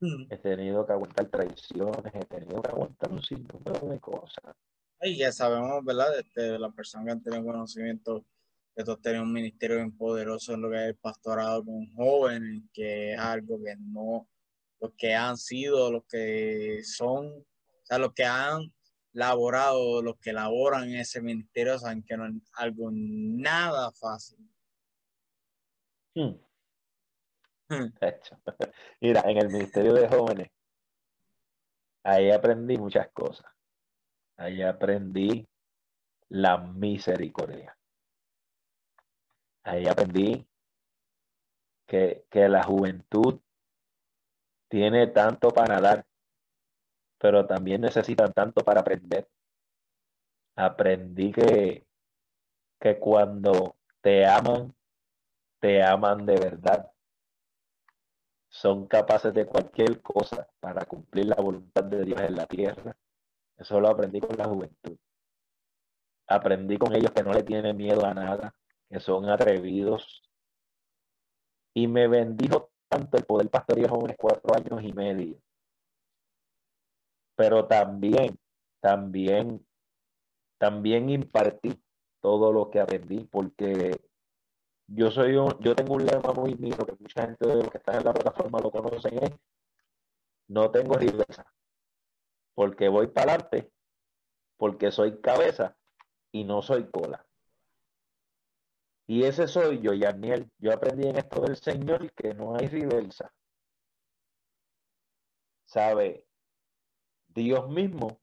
Mm. 0.00 0.32
He 0.32 0.38
tenido 0.38 0.86
que 0.86 0.92
aguantar 0.92 1.26
traiciones, 1.26 2.14
he 2.14 2.24
tenido 2.24 2.62
que 2.62 2.70
aguantar 2.70 3.12
un 3.12 3.22
sinnúmero 3.22 3.88
de 3.88 4.00
cosas. 4.00 4.56
Y 5.02 5.18
ya 5.18 5.32
sabemos, 5.32 5.84
¿verdad? 5.84 6.18
Este, 6.18 6.58
la 6.58 6.70
persona 6.70 7.04
que 7.04 7.10
han 7.10 7.22
tenido 7.22 7.44
conocimiento 7.44 8.24
que 8.74 8.84
tú 8.84 8.96
tenido 8.96 9.24
un 9.24 9.32
ministerio 9.32 9.76
bien 9.76 9.96
poderoso 9.96 10.54
en 10.54 10.62
lo 10.62 10.70
que 10.70 10.76
es 10.76 10.88
el 10.88 10.96
pastorado 10.96 11.64
con 11.64 11.92
jóvenes, 11.94 12.62
que 12.72 13.12
es 13.12 13.18
algo 13.18 13.58
que 13.62 13.74
no, 13.76 14.28
los 14.80 14.92
que 14.96 15.14
han 15.14 15.36
sido, 15.36 15.90
los 15.90 16.04
que 16.06 16.82
son, 16.84 17.26
o 17.26 17.46
sea, 17.84 17.98
los 17.98 18.12
que 18.12 18.24
han 18.24 18.72
laborado, 19.12 20.02
los 20.02 20.18
que 20.18 20.32
laboran 20.32 20.84
en 20.84 21.00
ese 21.00 21.20
ministerio, 21.20 21.78
saben 21.78 22.02
que 22.02 22.16
no 22.16 22.26
es 22.26 22.34
algo 22.54 22.90
nada 22.92 23.90
fácil. 23.92 24.38
Hmm. 26.14 26.34
Mira, 29.00 29.20
en 29.26 29.38
el 29.38 29.48
Ministerio 29.48 29.92
de 29.94 30.08
Jóvenes, 30.08 30.48
ahí 32.04 32.30
aprendí 32.30 32.78
muchas 32.78 33.08
cosas. 33.10 33.50
Ahí 34.36 34.62
aprendí 34.62 35.48
la 36.28 36.58
misericordia. 36.58 37.76
Ahí 39.64 39.86
aprendí 39.86 40.48
que, 41.86 42.26
que 42.30 42.48
la 42.48 42.62
juventud 42.62 43.40
tiene 44.68 45.08
tanto 45.08 45.50
para 45.50 45.80
dar, 45.80 46.06
pero 47.18 47.46
también 47.46 47.80
necesita 47.80 48.28
tanto 48.28 48.64
para 48.64 48.80
aprender. 48.80 49.28
Aprendí 50.56 51.32
que, 51.32 51.86
que 52.80 52.98
cuando 52.98 53.76
te 54.00 54.26
aman, 54.26 54.74
te 55.60 55.82
aman 55.82 56.26
de 56.26 56.38
verdad 56.38 56.92
son 58.48 58.86
capaces 58.86 59.32
de 59.34 59.46
cualquier 59.46 60.00
cosa 60.02 60.48
para 60.60 60.84
cumplir 60.84 61.26
la 61.26 61.36
voluntad 61.36 61.84
de 61.84 62.04
Dios 62.04 62.20
en 62.20 62.36
la 62.36 62.46
tierra. 62.46 62.96
Eso 63.56 63.80
lo 63.80 63.88
aprendí 63.88 64.20
con 64.20 64.36
la 64.36 64.44
juventud. 64.44 64.96
Aprendí 66.26 66.76
con 66.76 66.94
ellos 66.94 67.12
que 67.12 67.22
no 67.22 67.32
le 67.32 67.42
tienen 67.42 67.76
miedo 67.76 68.04
a 68.04 68.14
nada, 68.14 68.54
que 68.88 69.00
son 69.00 69.28
atrevidos. 69.28 70.22
Y 71.74 71.86
me 71.86 72.08
bendijo 72.08 72.70
tanto 72.88 73.16
el 73.16 73.24
poder 73.24 73.50
pastorear 73.50 73.90
jóvenes 73.90 74.16
cuatro 74.18 74.54
años 74.54 74.82
y 74.82 74.92
medio. 74.92 75.40
Pero 77.36 77.66
también, 77.66 78.38
también, 78.80 79.64
también 80.58 81.10
impartí 81.10 81.80
todo 82.20 82.52
lo 82.52 82.70
que 82.70 82.80
aprendí 82.80 83.24
porque 83.24 84.00
yo 84.88 85.10
soy 85.10 85.34
yo 85.34 85.76
tengo 85.76 85.94
un 85.94 86.06
lema 86.06 86.32
muy 86.32 86.54
mío 86.54 86.76
que 86.84 86.96
mucha 86.98 87.22
gente 87.22 87.46
de 87.46 87.56
los 87.56 87.70
que 87.70 87.78
están 87.78 87.96
en 87.96 88.04
la 88.04 88.12
plataforma 88.12 88.58
lo 88.60 88.70
conocen 88.70 89.22
es 89.22 89.30
no 90.48 90.70
tengo 90.70 90.94
reversa 90.94 91.46
porque 92.54 92.88
voy 92.88 93.08
para 93.08 93.34
adelante 93.34 93.70
porque 94.56 94.90
soy 94.90 95.20
cabeza 95.20 95.76
y 96.32 96.44
no 96.44 96.62
soy 96.62 96.90
cola 96.90 97.27
y 99.08 99.24
ese 99.24 99.48
soy 99.48 99.80
yo 99.80 99.92
Yaniel 99.92 100.48
yo 100.58 100.72
aprendí 100.72 101.08
en 101.08 101.16
esto 101.16 101.40
del 101.40 101.56
Señor 101.56 102.12
que 102.12 102.34
no 102.34 102.54
hay 102.54 102.68
reversa 102.68 103.32
sabe 105.64 106.24
Dios 107.26 107.68
mismo 107.68 108.20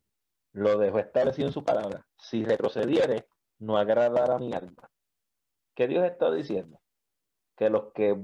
lo 0.54 0.78
dejó 0.78 1.00
establecido 1.00 1.50
en 1.50 1.54
su 1.54 1.66
palabra 1.66 2.08
si 2.18 2.46
retrocediere 2.46 3.28
no 3.60 3.78
agradará 3.78 4.38
mi 4.38 4.54
alma 4.54 4.90
¿Qué 5.76 5.88
Dios 5.88 6.06
está 6.06 6.32
diciendo? 6.32 6.80
Que 7.58 7.70
los 7.70 7.92
que 7.92 8.18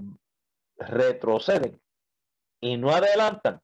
retroceden 0.78 1.80
y 2.62 2.78
no 2.78 2.92
adelantan, 2.92 3.62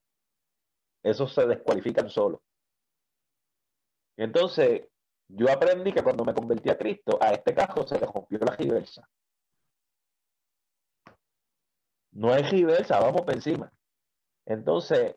esos 1.04 1.34
se 1.34 1.48
descualifican 1.48 2.10
solos. 2.10 2.42
Entonces, 4.18 4.88
yo 5.30 5.52
aprendí 5.52 5.92
que 5.92 6.04
cuando 6.04 6.24
me 6.24 6.34
convertí 6.34 6.70
a 6.70 6.78
Cristo, 6.78 7.18
a 7.22 7.32
este 7.32 7.54
cajo 7.54 7.86
se 7.86 8.00
le 8.00 8.06
rompió 8.06 8.40
la 8.40 8.56
reversa. 8.56 9.08
No 12.12 12.34
hay 12.34 12.44
reversa, 12.44 13.00
vamos 13.00 13.22
por 13.22 13.34
encima. 13.34 13.72
Entonces, 14.46 15.16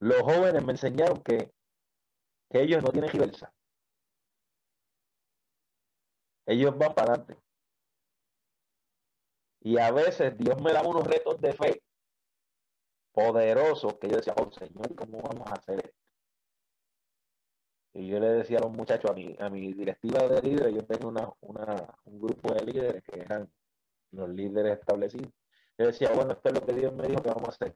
los 0.00 0.20
jóvenes 0.22 0.64
me 0.64 0.72
enseñaron 0.72 1.22
que, 1.22 1.52
ellos 2.50 2.82
no 2.82 2.90
tienen 2.90 3.10
reversa. 3.10 3.52
Ellos 6.46 6.76
van 6.78 6.94
para 6.94 7.12
adelante. 7.12 7.38
Y 9.60 9.78
a 9.78 9.90
veces 9.90 10.36
Dios 10.38 10.60
me 10.62 10.72
daba 10.72 10.88
unos 10.88 11.06
retos 11.06 11.40
de 11.40 11.52
fe 11.52 11.82
poderosos 13.12 13.94
que 13.98 14.08
yo 14.08 14.16
decía, 14.16 14.34
oh 14.36 14.50
Señor, 14.52 14.94
¿cómo 14.94 15.20
vamos 15.22 15.48
a 15.48 15.54
hacer 15.54 15.84
esto? 15.84 16.05
Y 17.96 18.08
yo 18.08 18.20
le 18.20 18.28
decía 18.28 18.58
a 18.58 18.60
los 18.60 18.72
muchachos, 18.72 19.10
a 19.10 19.14
mi, 19.14 19.34
a 19.38 19.48
mi 19.48 19.72
directiva 19.72 20.28
de 20.28 20.42
líderes, 20.42 20.74
yo 20.74 20.84
tengo 20.84 21.08
una, 21.08 21.32
un 22.04 22.20
grupo 22.20 22.52
de 22.52 22.62
líderes 22.66 23.02
que 23.02 23.20
eran 23.20 23.50
los 24.10 24.28
líderes 24.28 24.78
establecidos. 24.78 25.32
Yo 25.78 25.86
decía, 25.86 26.10
bueno, 26.14 26.32
esto 26.32 26.50
es 26.50 26.54
lo 26.56 26.66
que 26.66 26.74
Dios 26.74 26.92
me 26.92 27.08
dijo 27.08 27.22
que 27.22 27.30
vamos 27.30 27.48
a 27.48 27.52
hacer. 27.52 27.74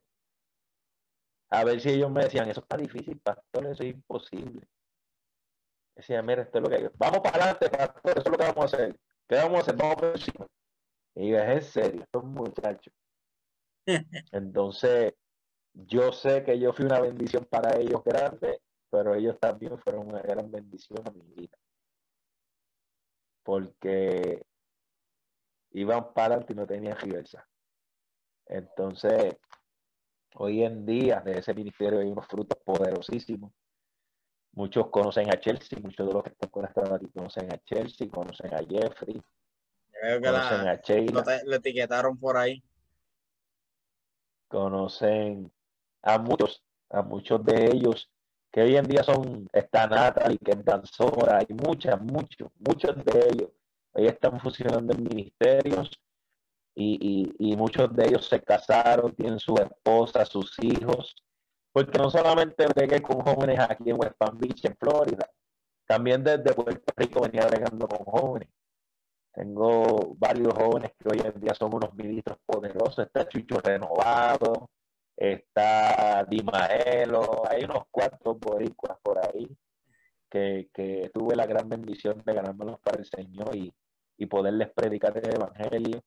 a 1.49 1.65
ver 1.65 1.81
si 1.81 1.89
ellos 1.89 2.11
me 2.11 2.25
decían, 2.25 2.51
eso 2.51 2.61
está 2.61 2.77
difícil, 2.77 3.19
pastor, 3.19 3.67
eso 3.67 3.83
es 3.83 3.95
imposible. 3.95 4.69
Decía, 5.97 6.21
mira, 6.21 6.43
esto 6.43 6.59
es 6.59 6.65
lo 6.65 6.69
que 6.69 6.77
hay. 6.77 6.89
Vamos 6.99 7.21
para 7.21 7.37
adelante, 7.37 7.71
pastor, 7.71 8.19
eso 8.19 8.21
es 8.21 8.31
lo 8.31 8.37
que 8.37 8.45
vamos 8.45 8.59
a 8.59 8.77
hacer. 8.77 9.01
¿Qué 9.27 9.37
vamos 9.37 9.59
a 9.59 9.61
hacer? 9.63 9.77
Vamos 9.77 9.95
por 9.97 10.05
encima. 10.05 10.47
Y 11.15 11.31
yo, 11.31 11.39
es 11.39 11.49
en 11.49 11.63
serio, 11.63 12.03
estos 12.03 12.25
muchachos. 12.25 12.93
Entonces, 14.33 15.15
yo 15.73 16.13
sé 16.13 16.45
que 16.45 16.59
yo 16.59 16.75
fui 16.75 16.85
una 16.85 17.01
bendición 17.01 17.47
para 17.47 17.79
ellos 17.79 18.05
grande, 18.05 18.61
pero 18.91 19.15
ellos 19.15 19.39
también 19.39 19.79
fueron 19.79 20.09
una 20.09 20.21
gran 20.21 20.51
bendición 20.51 20.99
a 21.07 21.11
mi 21.11 21.23
vida. 21.35 21.57
Porque 23.43 24.45
iban 25.73 26.13
para 26.13 26.35
adelante 26.35 26.53
y 26.53 26.57
no 26.57 26.67
tenían 26.67 26.99
reversa. 26.99 27.47
Entonces, 28.47 29.37
hoy 30.35 30.65
en 30.65 30.85
día 30.85 31.21
de 31.21 31.39
ese 31.39 31.55
ministerio 31.55 32.01
hay 32.01 32.09
unos 32.09 32.27
frutos 32.27 32.59
poderosísimos. 32.65 33.53
Muchos 34.53 34.89
conocen 34.91 35.31
a 35.31 35.39
Chelsea, 35.39 35.79
muchos 35.81 36.09
de 36.09 36.13
los 36.13 36.25
que 36.25 36.31
están 36.31 36.51
conectados 36.51 36.91
aquí 36.91 37.09
conocen 37.11 37.53
a 37.53 37.59
Chelsea, 37.59 38.09
conocen 38.09 38.53
a 38.53 38.59
Jeffrey, 38.59 39.23
conocen 40.21 40.69
a 40.69 40.75
Sheila. 40.75 41.41
Lo, 41.45 41.55
etiquetaron 41.55 42.19
por 42.19 42.37
ahí. 42.37 42.61
Conocen 44.49 45.53
a 46.03 46.19
muchos, 46.19 46.65
a 46.89 47.03
muchos 47.03 47.45
de 47.45 47.67
ellos 47.67 48.11
que 48.53 48.63
hoy 48.63 48.77
en 48.77 48.87
día 48.87 49.03
son, 49.03 49.49
está 49.53 49.87
Natalie, 49.87 50.39
que 50.39 50.53
es 50.53 50.65
danzora, 50.65 51.39
hay 51.39 51.47
muchas, 51.55 52.01
muchos, 52.01 52.51
muchos 52.59 53.05
de 53.05 53.29
ellos 53.31 53.51
hoy 53.93 54.07
están 54.07 54.41
funcionando 54.41 54.93
en 54.95 55.03
ministerios 55.05 55.91
y, 56.75 57.35
y, 57.39 57.57
muchos 57.57 57.95
de 57.95 58.07
ellos 58.07 58.27
se 58.27 58.41
casaron, 58.41 59.15
tienen 59.15 59.39
su 59.39 59.55
esposa, 59.57 60.25
sus 60.25 60.57
hijos, 60.63 61.15
porque 61.73 61.99
no 61.99 62.09
solamente 62.11 62.67
bregué 62.69 63.03
con 63.03 63.21
jóvenes 63.21 63.59
aquí 63.61 63.91
en 63.91 64.01
West 64.01 64.15
Palm 64.17 64.39
Beach, 64.39 64.65
en 64.65 64.77
Florida, 64.77 65.29
también 65.87 66.25
desde 66.25 66.55
Puerto 66.55 66.93
Rico 66.97 67.21
venía 67.21 67.47
bregando 67.47 67.87
con 67.87 68.05
jóvenes. 68.05 68.49
Tengo 69.33 70.15
varios 70.17 70.55
jóvenes 70.55 70.93
que 70.99 71.09
hoy 71.09 71.21
en 71.25 71.41
día 71.41 71.55
son 71.55 71.75
unos 71.75 71.95
ministros 71.95 72.39
poderosos. 72.47 73.07
Está 73.07 73.29
Chucho 73.29 73.61
Renovado, 73.61 74.71
está 75.21 76.25
Dimaelo, 76.25 77.43
hay 77.49 77.65
unos 77.65 77.85
cuantos 77.91 78.39
boricuas 78.41 78.99
por 79.03 79.19
ahí 79.19 79.47
que, 80.31 80.71
que 80.73 81.11
tuve 81.13 81.37
la 81.37 81.47
gran 81.47 81.69
bendición 81.69 82.23
de 82.25 82.33
ganármelos 82.33 82.81
para 82.81 82.99
el 82.99 83.05
Señor 83.05 83.55
y, 83.55 83.73
y 84.17 84.27
poderles 84.27 84.71
predicar 84.73 85.17
el 85.19 85.35
Evangelio. 85.35 86.03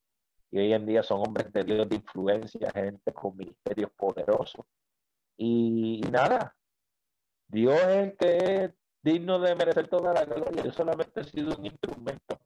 Y 0.49 0.59
hoy 0.59 0.73
en 0.73 0.85
día 0.85 1.03
son 1.03 1.21
hombres 1.21 1.51
de 1.51 1.63
Dios 1.63 1.89
de 1.89 1.95
influencia, 1.95 2.71
gente 2.71 3.13
con 3.13 3.35
ministerios 3.35 3.91
poderosos. 3.91 4.65
Y, 5.37 6.01
nada, 6.11 6.55
Dios 7.47 7.75
es 7.75 7.87
el 7.87 8.17
que 8.17 8.37
es 8.37 8.71
digno 9.01 9.39
de 9.39 9.55
merecer 9.55 9.87
toda 9.87 10.13
la 10.13 10.25
gloria. 10.25 10.63
Yo 10.63 10.71
solamente 10.71 11.21
he 11.21 11.23
sido 11.23 11.55
un 11.57 11.65
instrumento 11.65 12.39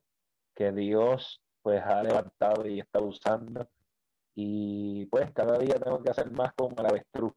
que 0.56 0.72
Dios 0.72 1.41
pues 1.61 1.84
ha 1.84 2.02
levantado 2.02 2.65
y 2.65 2.80
está 2.80 2.99
usando 2.99 3.69
y 4.39 5.07
pues 5.07 5.31
cada 5.31 5.57
día 5.57 5.80
tengo 5.80 5.99
que 6.03 6.11
hacer 6.11 6.30
más 6.30 6.53
como 6.53 6.76
el 6.77 6.85
avestruz. 6.85 7.34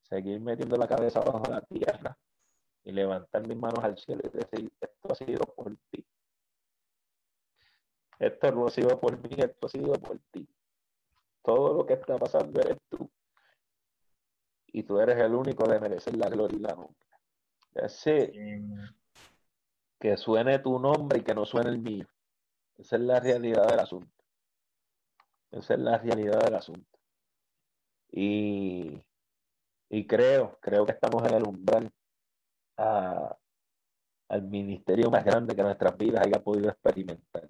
Seguir 0.00 0.40
metiendo 0.40 0.78
la 0.78 0.88
cabeza 0.88 1.20
bajo 1.20 1.42
la 1.50 1.60
tierra 1.60 2.16
y 2.82 2.92
levantar 2.92 3.46
mis 3.46 3.58
manos 3.58 3.84
al 3.84 3.98
cielo 3.98 4.22
y 4.24 4.30
decir, 4.30 4.72
esto 4.80 5.12
ha 5.12 5.14
sido 5.16 5.44
por 5.44 5.76
ti. 5.90 6.02
Esto 8.18 8.52
no 8.52 8.66
ha 8.66 8.70
sido 8.70 8.98
por 8.98 9.18
mí, 9.18 9.36
esto 9.36 9.66
ha 9.66 9.68
sido 9.68 9.92
por 10.00 10.18
ti. 10.30 10.48
Todo 11.42 11.74
lo 11.74 11.84
que 11.84 11.92
está 11.92 12.16
pasando 12.16 12.58
eres 12.58 12.78
tú. 12.88 13.10
Y 14.68 14.82
tú 14.84 14.98
eres 15.00 15.18
el 15.18 15.34
único 15.34 15.68
de 15.68 15.78
merecer 15.78 16.16
la 16.16 16.30
gloria 16.30 16.56
y 16.56 16.60
la 16.62 16.72
honra. 16.72 17.20
Así 17.84 18.32
que 20.00 20.16
suene 20.16 20.58
tu 20.60 20.78
nombre 20.78 21.18
y 21.18 21.22
que 21.22 21.34
no 21.34 21.44
suene 21.44 21.68
el 21.68 21.80
mío. 21.80 22.06
Esa 22.78 22.96
es 22.96 23.02
la 23.02 23.20
realidad 23.20 23.66
del 23.66 23.80
asunto. 23.80 24.13
Esa 25.54 25.74
es 25.74 25.80
la 25.80 25.98
realidad 25.98 26.40
del 26.40 26.56
asunto. 26.56 26.98
Y, 28.10 29.00
y 29.88 30.06
creo, 30.06 30.58
creo 30.60 30.84
que 30.84 30.92
estamos 30.92 31.22
en 31.28 31.34
el 31.34 31.44
umbral 31.44 31.92
al 32.76 34.42
ministerio 34.42 35.10
más 35.10 35.24
grande 35.24 35.54
que 35.54 35.62
nuestras 35.62 35.96
vidas 35.96 36.26
haya 36.26 36.42
podido 36.42 36.70
experimentar. 36.70 37.48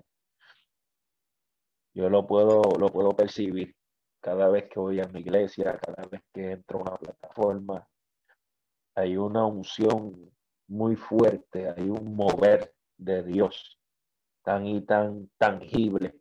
Yo 1.95 2.11
lo 2.11 2.27
puedo, 2.27 2.63
lo 2.79 2.89
puedo 2.89 3.11
percibir 3.13 3.75
cada 4.21 4.49
vez 4.49 4.69
que 4.69 4.81
voy 4.81 5.01
a 5.01 5.09
mi 5.09 5.21
iglesia, 5.21 5.79
cada 5.79 6.07
vez 6.07 6.21
que 6.33 6.53
entro 6.53 6.81
a 6.81 6.83
una 6.83 6.97
plataforma. 6.97 7.89
Hay 8.97 9.17
una 9.17 9.47
unción 9.47 10.31
muy 10.69 10.97
fuerte, 10.97 11.71
hay 11.71 11.89
un 11.89 12.15
mover 12.15 12.75
de 12.99 13.23
Dios 13.23 13.81
tan 14.43 14.67
y 14.67 14.83
tan 14.83 15.31
tangible 15.39 16.21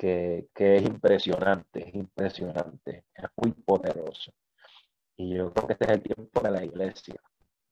que, 0.00 0.76
es 0.76 0.82
impresionante, 0.82 1.86
es 1.86 1.94
impresionante, 1.94 3.04
es 3.14 3.24
muy 3.36 3.52
poderoso. 3.52 4.32
Y 5.16 5.34
yo 5.36 5.52
creo 5.52 5.66
que 5.66 5.72
este 5.74 5.84
es 5.84 5.90
el 5.90 6.02
tiempo 6.02 6.40
de 6.40 6.50
la 6.50 6.64
iglesia. 6.64 7.16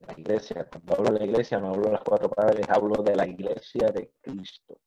La 0.01 0.13
iglesia, 0.13 0.69
cuando 0.69 0.95
hablo 0.95 1.13
de 1.13 1.21
la 1.21 1.25
iglesia, 1.25 1.59
no 1.59 1.69
hablo 1.71 1.87
de 1.87 1.93
las 1.93 2.03
cuatro 2.03 2.29
padres, 2.29 2.69
hablo 2.69 3.03
de 3.03 3.17
la 3.17 3.27
iglesia 3.27 3.89
de 3.89 4.13
Cristo. 4.21 4.79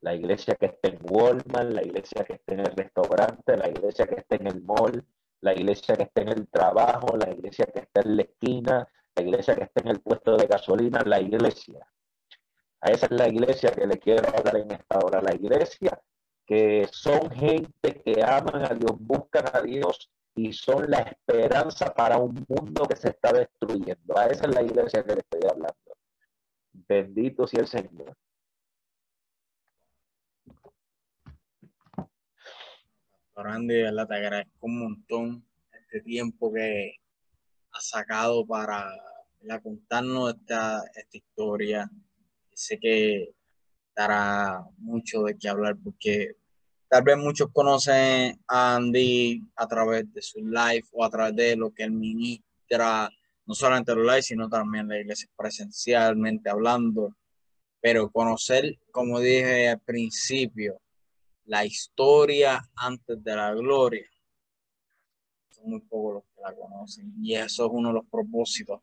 La 0.00 0.14
iglesia 0.14 0.54
que 0.54 0.66
esté 0.66 0.88
en 0.88 0.98
Walmart, 1.02 1.72
la 1.72 1.82
iglesia 1.82 2.24
que 2.24 2.34
esté 2.34 2.54
en 2.54 2.60
el 2.60 2.74
restaurante, 2.74 3.56
la 3.56 3.68
iglesia 3.68 4.06
que 4.06 4.14
esté 4.14 4.36
en 4.36 4.46
el 4.46 4.62
mall, 4.62 5.04
la 5.42 5.52
iglesia 5.52 5.94
que 5.94 6.04
esté 6.04 6.22
en 6.22 6.28
el 6.28 6.48
trabajo, 6.48 7.18
la 7.18 7.30
iglesia 7.30 7.66
que 7.66 7.80
esté 7.80 8.00
en 8.00 8.16
la 8.16 8.22
esquina, 8.22 8.88
la 9.14 9.22
iglesia 9.22 9.54
que 9.56 9.64
esté 9.64 9.82
en 9.82 9.88
el 9.88 10.00
puesto 10.00 10.38
de 10.38 10.46
gasolina, 10.46 11.02
la 11.04 11.20
iglesia. 11.20 11.86
A 12.80 12.90
esa 12.90 13.06
es 13.06 13.12
la 13.12 13.28
iglesia 13.28 13.70
que 13.72 13.86
le 13.86 13.98
quiero 13.98 14.26
hablar 14.34 14.56
en 14.56 14.70
esta 14.72 14.98
hora. 14.98 15.20
La 15.20 15.34
iglesia 15.34 16.00
que 16.46 16.88
son 16.90 17.30
gente 17.30 18.02
que 18.04 18.22
aman 18.22 18.64
a 18.64 18.74
Dios, 18.74 18.92
buscan 18.98 19.44
a 19.52 19.60
Dios 19.62 20.10
y 20.34 20.52
son 20.52 20.90
la 20.90 20.98
esperanza 21.00 21.92
para 21.94 22.18
un 22.18 22.44
mundo 22.48 22.86
que 22.88 22.96
se 22.96 23.10
está 23.10 23.32
destruyendo. 23.32 24.18
A 24.18 24.26
esa 24.26 24.46
es 24.46 24.54
la 24.54 24.62
iglesia 24.62 25.04
que 25.04 25.14
le 25.14 25.20
estoy 25.20 25.40
hablando. 25.50 25.74
Bendito 26.72 27.46
sea 27.46 27.60
el 27.60 27.66
Señor. 27.66 28.16
Andy, 33.34 33.82
te 33.82 34.14
agradezco 34.14 34.66
un 34.66 34.78
montón 34.78 35.46
este 35.72 36.00
tiempo 36.00 36.52
que 36.52 36.96
has 37.72 37.88
sacado 37.88 38.46
para 38.46 38.88
contarnos 39.62 40.34
esta, 40.34 40.82
esta 40.94 41.16
historia. 41.16 41.90
Sé 42.54 42.78
que 42.78 43.34
dará 43.94 44.64
mucho 44.78 45.22
de 45.24 45.36
qué 45.36 45.48
hablar 45.48 45.76
porque 45.82 46.36
tal 46.88 47.02
vez 47.02 47.16
muchos 47.16 47.50
conocen 47.52 48.40
a 48.46 48.76
Andy 48.76 49.42
a 49.56 49.66
través 49.66 50.12
de 50.12 50.22
su 50.22 50.40
live 50.40 50.84
o 50.92 51.04
a 51.04 51.10
través 51.10 51.36
de 51.36 51.56
lo 51.56 51.72
que 51.72 51.84
él 51.84 51.92
ministra, 51.92 53.10
no 53.46 53.54
solamente 53.54 53.94
los 53.94 54.06
live, 54.06 54.22
sino 54.22 54.48
también 54.48 54.88
la 54.88 55.00
iglesia 55.00 55.28
presencialmente 55.36 56.50
hablando. 56.50 57.16
Pero 57.80 58.10
conocer, 58.10 58.78
como 58.90 59.18
dije 59.18 59.68
al 59.68 59.80
principio, 59.80 60.80
la 61.46 61.64
historia 61.64 62.62
antes 62.76 63.22
de 63.22 63.36
la 63.36 63.52
gloria, 63.54 64.06
son 65.50 65.70
muy 65.70 65.80
pocos 65.80 66.14
los 66.14 66.24
que 66.24 66.40
la 66.40 66.54
conocen. 66.54 67.12
Y 67.20 67.34
eso 67.34 67.66
es 67.66 67.70
uno 67.72 67.88
de 67.88 67.94
los 67.94 68.06
propósitos 68.06 68.80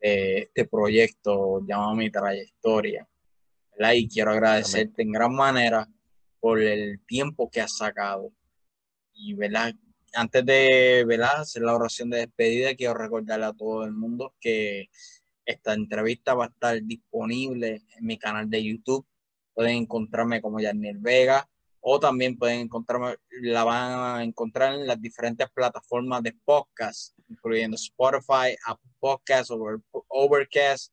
de 0.00 0.38
este 0.38 0.64
proyecto 0.66 1.60
llamado 1.66 1.94
Mi 1.94 2.10
Trayectoria 2.10 3.09
y 3.94 4.08
quiero 4.08 4.32
agradecerte 4.32 5.02
en 5.02 5.12
gran 5.12 5.34
manera 5.34 5.88
por 6.38 6.60
el 6.60 7.00
tiempo 7.06 7.50
que 7.50 7.60
has 7.60 7.76
sacado. 7.76 8.32
Y 9.12 9.34
¿verdad? 9.34 9.74
antes 10.14 10.44
de 10.44 11.04
¿verdad? 11.06 11.40
hacer 11.40 11.62
la 11.62 11.74
oración 11.74 12.10
de 12.10 12.18
despedida, 12.18 12.74
quiero 12.74 12.94
recordarle 12.94 13.46
a 13.46 13.52
todo 13.52 13.84
el 13.84 13.92
mundo 13.92 14.34
que 14.40 14.90
esta 15.44 15.72
entrevista 15.74 16.34
va 16.34 16.46
a 16.46 16.48
estar 16.48 16.80
disponible 16.82 17.82
en 17.96 18.06
mi 18.06 18.18
canal 18.18 18.48
de 18.48 18.64
YouTube. 18.64 19.06
Pueden 19.54 19.76
encontrarme 19.76 20.40
como 20.40 20.60
Yarniel 20.60 20.98
Vega 20.98 21.48
o 21.80 21.98
también 21.98 22.36
pueden 22.36 22.60
encontrarme, 22.60 23.16
la 23.40 23.64
van 23.64 24.18
a 24.18 24.22
encontrar 24.22 24.74
en 24.74 24.86
las 24.86 25.00
diferentes 25.00 25.48
plataformas 25.50 26.22
de 26.22 26.36
podcast, 26.44 27.18
incluyendo 27.28 27.76
Spotify, 27.76 28.54
Apple 28.66 28.90
Podcasts, 28.98 29.52
Overcast, 30.08 30.92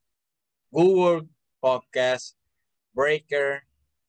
Google 0.71 1.27
Podcasts, 1.59 2.37
Breaker, 2.97 3.61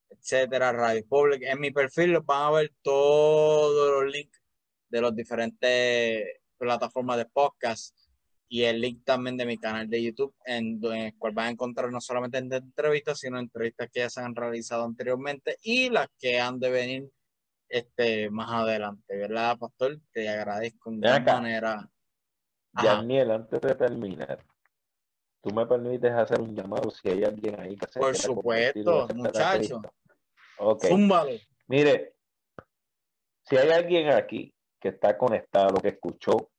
etcétera, 0.08 0.72
Radio 0.72 1.04
Public. 1.06 1.42
En 1.42 1.60
mi 1.60 1.70
perfil 1.70 2.18
van 2.20 2.42
a 2.46 2.50
ver 2.52 2.72
todos 2.80 4.02
los 4.02 4.10
links 4.10 4.40
de 4.88 5.02
las 5.02 5.14
diferentes 5.14 6.24
plataformas 6.56 7.18
de 7.18 7.26
podcast 7.26 7.94
y 8.48 8.62
el 8.62 8.80
link 8.80 9.04
también 9.04 9.36
de 9.36 9.44
mi 9.44 9.58
canal 9.58 9.90
de 9.90 10.02
YouTube, 10.02 10.34
en, 10.46 10.80
el 10.82 11.14
cual 11.18 11.34
van 11.34 11.48
a 11.48 11.50
encontrar 11.50 11.92
no 11.92 12.00
solamente 12.00 12.38
entrevistas, 12.38 13.18
sino 13.18 13.38
entrevistas 13.38 13.90
que 13.92 14.00
ya 14.00 14.08
se 14.08 14.22
han 14.22 14.34
realizado 14.34 14.84
anteriormente 14.84 15.58
y 15.62 15.90
las 15.90 16.08
que 16.18 16.40
han 16.40 16.58
de 16.58 16.70
venir 16.70 17.10
este, 17.68 18.30
más 18.30 18.50
adelante, 18.50 19.14
¿verdad, 19.14 19.58
Pastor? 19.58 20.00
Te 20.12 20.30
agradezco 20.30 20.90
de 20.92 21.20
manera 21.20 21.90
Daniel, 22.72 23.32
antes 23.32 23.60
de 23.60 23.74
terminar, 23.74 24.44
tú 25.48 25.54
me 25.54 25.66
permites 25.66 26.12
hacer 26.12 26.40
un 26.40 26.54
llamado 26.54 26.90
si 26.90 27.08
hay 27.08 27.24
alguien 27.24 27.58
ahí 27.58 27.76
que 27.76 27.86
se 27.90 27.98
Por 27.98 28.14
supuesto, 28.16 29.08
muchacho. 29.14 29.80
Ok. 30.58 30.84
Mire, 31.68 32.14
si 33.44 33.56
hay 33.56 33.70
alguien 33.70 34.10
aquí 34.10 34.52
que 34.80 34.88
está 34.88 35.16
conectado, 35.16 35.80
que 35.80 35.88
escuchó 35.88 36.50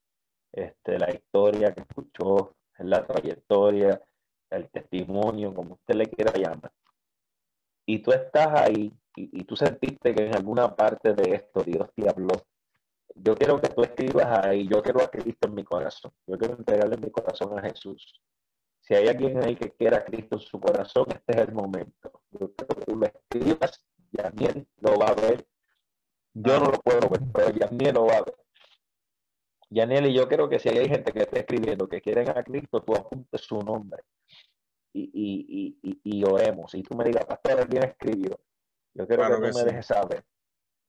este, 0.52 0.98
la 0.98 1.12
historia, 1.12 1.74
que 1.74 1.82
escuchó 1.82 2.56
la 2.80 3.06
trayectoria, 3.06 4.02
el 4.50 4.70
testimonio, 4.70 5.54
como 5.54 5.76
usted 5.76 5.96
le 5.96 6.08
quiera 6.08 6.34
llamar, 6.34 6.72
y 7.86 8.00
tú 8.00 8.12
estás 8.12 8.48
ahí 8.60 8.92
y, 9.16 9.44
tú 9.44 9.56
sentiste 9.56 10.16
que 10.16 10.26
en 10.26 10.36
alguna 10.36 10.76
parte 10.76 11.14
de 11.14 11.36
esto 11.36 11.62
Dios 11.64 11.90
te 11.94 12.10
habló, 12.10 12.46
yo 13.16 13.36
quiero 13.36 13.60
que 13.60 13.70
tú 13.70 13.84
escribas 13.84 14.46
ahí, 14.46 14.68
yo 14.68 14.82
quiero 14.82 15.02
a 15.02 15.10
Cristo 15.10 15.48
en 15.48 15.56
mi 15.56 15.64
corazón, 15.64 16.12
yo 16.26 16.38
quiero 16.38 16.56
entregarle 16.56 16.98
mi 16.98 17.12
corazón 17.12 17.58
a 17.58 17.62
Jesús. 17.62 18.22
Si 18.80 18.96
hay 18.96 19.08
alguien 19.08 19.44
ahí 19.44 19.56
que 19.56 19.72
quiera 19.72 19.98
a 19.98 20.06
Cristo 20.06 20.36
en 20.36 20.42
su 20.42 20.60
corazón, 20.60 21.06
este 21.10 21.34
es 21.34 21.48
el 21.48 21.54
momento. 21.54 22.22
Yo 22.32 22.54
que 22.56 22.66
tú 22.66 22.96
lo 22.96 23.06
escribas, 23.06 23.86
lo 24.82 24.98
va 24.98 25.08
a 25.08 25.14
ver. 25.14 25.48
Yo 26.34 26.60
no 26.60 26.72
lo 26.72 26.80
puedo 26.80 27.10
ver, 27.10 27.22
pero 27.34 27.50
Yamiel 27.52 27.94
lo 27.94 28.06
va 28.06 28.18
a 28.18 28.22
ver. 28.24 28.36
Yaniel, 29.70 30.08
y 30.08 30.14
yo 30.14 30.28
creo 30.28 30.50
que 30.50 30.60
si 30.60 30.70
hay 30.70 30.88
gente 30.88 31.12
que 31.12 31.20
esté 31.20 31.40
escribiendo 31.40 31.88
que 31.88 32.02
quieren 32.02 32.30
a 32.30 32.44
Cristo, 32.44 32.82
tú 32.82 32.96
apuntes 32.96 33.42
su 33.42 33.62
nombre 33.62 34.04
y, 34.94 35.12
y, 35.14 35.80
y, 35.82 36.00
y 36.04 36.24
oremos. 36.24 36.74
Y 36.74 36.82
tú 36.82 36.96
me 36.96 37.06
digas, 37.06 37.26
pastor, 37.26 37.60
alguien 37.60 37.84
escribió. 37.84 38.40
Yo 38.94 39.08
quiero 39.08 39.28
que, 39.28 39.50
tú 39.50 39.58
me 39.58 39.64
dejes 39.64 39.86
saber, 39.86 40.26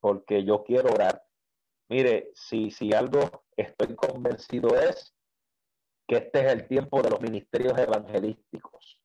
porque 0.00 0.44
yo 0.44 0.64
quiero 0.64 0.92
orar. 0.92 1.22
Mire, 1.88 2.30
si, 2.34 2.70
si 2.70 2.92
algo 2.94 3.44
estoy 3.56 3.94
convencido 3.94 4.74
es 4.76 5.14
que 6.10 6.16
este 6.16 6.40
es 6.40 6.52
el 6.52 6.66
tiempo 6.66 7.00
de 7.02 7.10
los 7.10 7.20
ministerios 7.20 7.78
evangelísticos. 7.78 8.98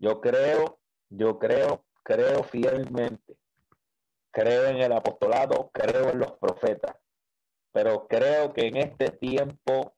Yo 0.00 0.20
creo, 0.20 0.80
yo 1.08 1.38
creo, 1.38 1.84
creo 2.02 2.42
fielmente, 2.42 3.38
creo 4.32 4.66
en 4.66 4.78
el 4.78 4.90
apostolado, 4.90 5.70
creo 5.72 6.10
en 6.10 6.18
los 6.18 6.32
profetas, 6.32 6.96
pero 7.70 8.08
creo 8.08 8.52
que 8.52 8.66
en 8.66 8.78
este 8.78 9.10
tiempo 9.10 9.94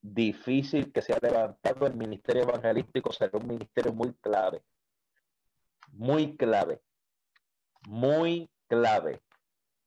difícil 0.00 0.92
que 0.92 1.02
se 1.02 1.14
ha 1.14 1.18
levantado 1.20 1.88
el 1.88 1.96
ministerio 1.96 2.44
evangelístico 2.44 3.12
será 3.12 3.36
un 3.38 3.48
ministerio 3.48 3.92
muy 3.92 4.14
clave, 4.14 4.62
muy 5.90 6.36
clave, 6.36 6.80
muy 7.88 8.48
clave. 8.68 9.20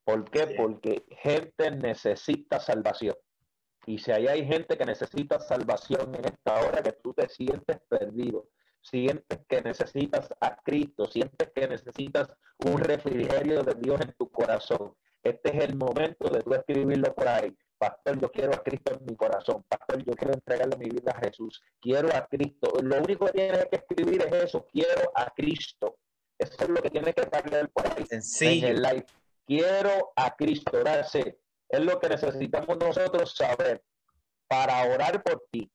¿Por 0.04 0.30
qué? 0.30 0.56
Porque 0.58 1.06
gente 1.22 1.72
necesita 1.72 2.60
salvación. 2.60 3.16
Y 3.90 3.98
si 3.98 4.12
ahí 4.12 4.28
hay 4.28 4.46
gente 4.46 4.78
que 4.78 4.86
necesita 4.86 5.40
salvación 5.40 6.14
en 6.14 6.26
esta 6.26 6.62
hora 6.62 6.84
que 6.84 6.92
tú 6.92 7.12
te 7.12 7.28
sientes 7.28 7.80
perdido, 7.90 8.48
sientes 8.82 9.40
que 9.48 9.64
necesitas 9.64 10.30
a 10.40 10.58
Cristo, 10.58 11.08
sientes 11.08 11.50
que 11.56 11.68
necesitas 11.68 12.30
un 12.60 12.78
refrigerio 12.78 13.64
de 13.64 13.74
Dios 13.74 14.00
en 14.02 14.14
tu 14.14 14.30
corazón, 14.30 14.94
este 15.24 15.58
es 15.58 15.64
el 15.64 15.76
momento 15.76 16.30
de 16.30 16.44
tú 16.44 16.54
escribirlo 16.54 17.16
por 17.16 17.28
ahí. 17.28 17.58
Pastor, 17.80 18.20
yo 18.20 18.32
quiero 18.32 18.54
a 18.54 18.62
Cristo 18.62 18.94
en 18.94 19.06
mi 19.08 19.16
corazón. 19.16 19.66
Pastor, 19.68 20.04
yo 20.04 20.14
quiero 20.14 20.36
entregarle 20.36 20.78
mi 20.78 20.90
vida 20.90 21.12
a 21.12 21.26
Jesús. 21.26 21.60
Quiero 21.82 22.10
a 22.16 22.28
Cristo. 22.28 22.72
Lo 22.84 23.02
único 23.02 23.26
que 23.26 23.32
tienes 23.32 23.66
que 23.72 23.78
escribir 23.78 24.22
es 24.22 24.44
eso. 24.44 24.68
Quiero 24.72 25.12
a 25.16 25.32
Cristo. 25.32 25.98
Eso 26.38 26.54
es 26.60 26.70
lo 26.70 26.80
que 26.80 26.92
tienes 26.92 27.16
que 27.16 27.22
estar 27.22 27.70
por 27.72 27.88
ahí. 27.88 28.06
En 28.12 28.66
el 28.66 28.82
live. 28.84 29.06
Quiero 29.48 30.12
a 30.16 30.36
Cristo. 30.36 30.84
Es 31.70 31.80
lo 31.82 32.00
que 32.00 32.10
necesitamos 32.10 32.78
nosotros 32.78 33.36
saber 33.36 33.84
para 34.48 34.84
orar 34.84 35.22
por 35.24 35.44
ti. 35.52 35.72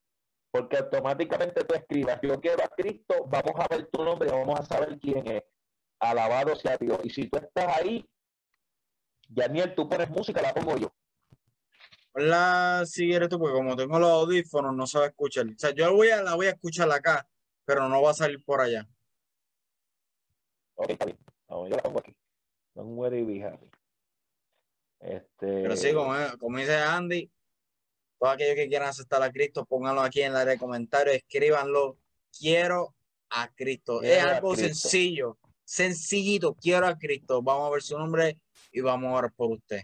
Porque 0.50 0.76
automáticamente 0.76 1.64
tú 1.64 1.74
escribas, 1.74 2.20
yo 2.22 2.40
quiero 2.40 2.62
a 2.64 2.68
Cristo, 2.68 3.26
vamos 3.28 3.54
a 3.58 3.66
ver 3.68 3.86
tu 3.86 4.04
nombre, 4.04 4.30
vamos 4.30 4.60
a 4.60 4.64
saber 4.64 4.98
quién 4.98 5.26
es. 5.26 5.42
Alabado 5.98 6.54
sea 6.56 6.76
Dios. 6.76 6.98
Y 7.02 7.10
si 7.10 7.28
tú 7.28 7.38
estás 7.38 7.76
ahí, 7.76 8.08
Daniel, 9.28 9.74
tú 9.74 9.88
pones 9.88 10.10
música, 10.10 10.42
la 10.42 10.52
pongo 10.54 10.76
yo. 10.76 10.92
Hola, 12.12 12.84
si 12.86 13.08
quieres 13.08 13.28
tú, 13.28 13.38
porque 13.38 13.54
como 13.54 13.74
tengo 13.74 13.98
los 13.98 14.10
audífonos, 14.10 14.74
no 14.74 14.86
se 14.86 14.98
va 14.98 15.04
a 15.04 15.08
escuchar. 15.08 15.46
O 15.46 15.58
sea, 15.58 15.70
yo 15.70 15.92
voy 15.92 16.10
a, 16.10 16.22
la 16.22 16.34
voy 16.34 16.46
a 16.46 16.50
escuchar 16.50 16.90
acá, 16.92 17.26
pero 17.64 17.88
no 17.88 18.02
va 18.02 18.10
a 18.10 18.14
salir 18.14 18.44
por 18.44 18.60
allá. 18.60 18.88
Ok, 20.76 20.90
está 20.90 21.06
bien. 21.06 21.18
yo 21.48 21.68
la 21.68 21.82
pongo 21.82 21.98
aquí. 21.98 22.14
Don't 22.74 22.96
worry, 22.96 23.24
be 23.24 23.42
happy. 23.42 23.73
Este... 25.04 25.46
Pero 25.46 25.76
sí, 25.76 25.92
como, 25.92 26.14
como 26.38 26.58
dice 26.58 26.76
Andy, 26.76 27.30
todos 28.18 28.34
aquellos 28.34 28.54
que 28.54 28.68
quieran 28.68 28.88
aceptar 28.88 29.22
a 29.22 29.30
Cristo, 29.30 29.66
pónganlo 29.66 30.00
aquí 30.00 30.22
en 30.22 30.32
la 30.32 30.40
área 30.40 30.54
de 30.54 30.58
comentarios, 30.58 31.16
escríbanlo. 31.16 31.98
Quiero 32.36 32.94
a 33.30 33.48
Cristo. 33.54 34.02
es 34.02 34.22
algo 34.22 34.56
sencillo, 34.56 35.38
sencillito. 35.64 36.54
Quiero 36.54 36.86
a 36.86 36.96
Cristo. 36.96 37.42
Vamos 37.42 37.68
a 37.68 37.72
ver 37.72 37.82
su 37.82 37.98
nombre 37.98 38.38
y 38.72 38.80
vamos 38.80 39.12
a 39.12 39.16
orar 39.18 39.32
por 39.32 39.50
usted. 39.50 39.82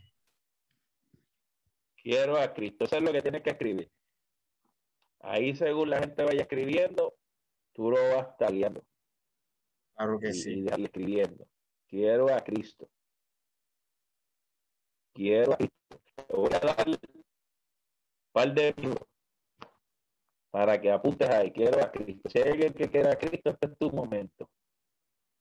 Quiero 1.96 2.38
a 2.38 2.52
Cristo. 2.52 2.86
Eso 2.86 2.96
es 2.96 3.02
lo 3.02 3.12
que 3.12 3.22
tienes 3.22 3.42
que 3.42 3.50
escribir. 3.50 3.90
Ahí, 5.20 5.54
según 5.54 5.90
la 5.90 6.00
gente 6.00 6.24
vaya 6.24 6.42
escribiendo, 6.42 7.14
tú 7.72 7.90
lo 7.90 7.98
vas 8.16 8.28
guiando. 8.50 8.82
Claro 9.94 10.18
que 10.18 10.32
sí. 10.32 10.64
Y 10.64 10.82
escribiendo. 10.82 11.46
Quiero 11.86 12.34
a 12.34 12.40
Cristo. 12.40 12.88
Quiero 15.12 15.52
a 15.52 15.56
Cristo. 15.56 16.00
Te 16.26 16.36
voy 16.36 16.50
a 16.52 16.58
dar 16.58 16.88
un 16.88 16.98
par 18.32 18.54
de 18.54 18.74
minutos 18.76 19.08
para 20.50 20.80
que 20.80 20.90
apuntes 20.90 21.28
ahí. 21.28 21.52
Quiero 21.52 21.82
a 21.82 21.90
Cristo. 21.90 22.28
Si 22.28 22.38
hay 22.38 22.50
alguien 22.50 22.72
que 22.72 22.90
quiera 22.90 23.12
a 23.12 23.16
Cristo, 23.16 23.50
este 23.50 23.66
es 23.66 23.78
tu 23.78 23.90
momento. 23.90 24.48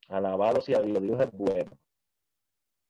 Alabado 0.07 0.61
sea 0.61 0.81
Dios. 0.81 1.01
Dios 1.01 1.21
es 1.21 1.31
bueno. 1.31 1.71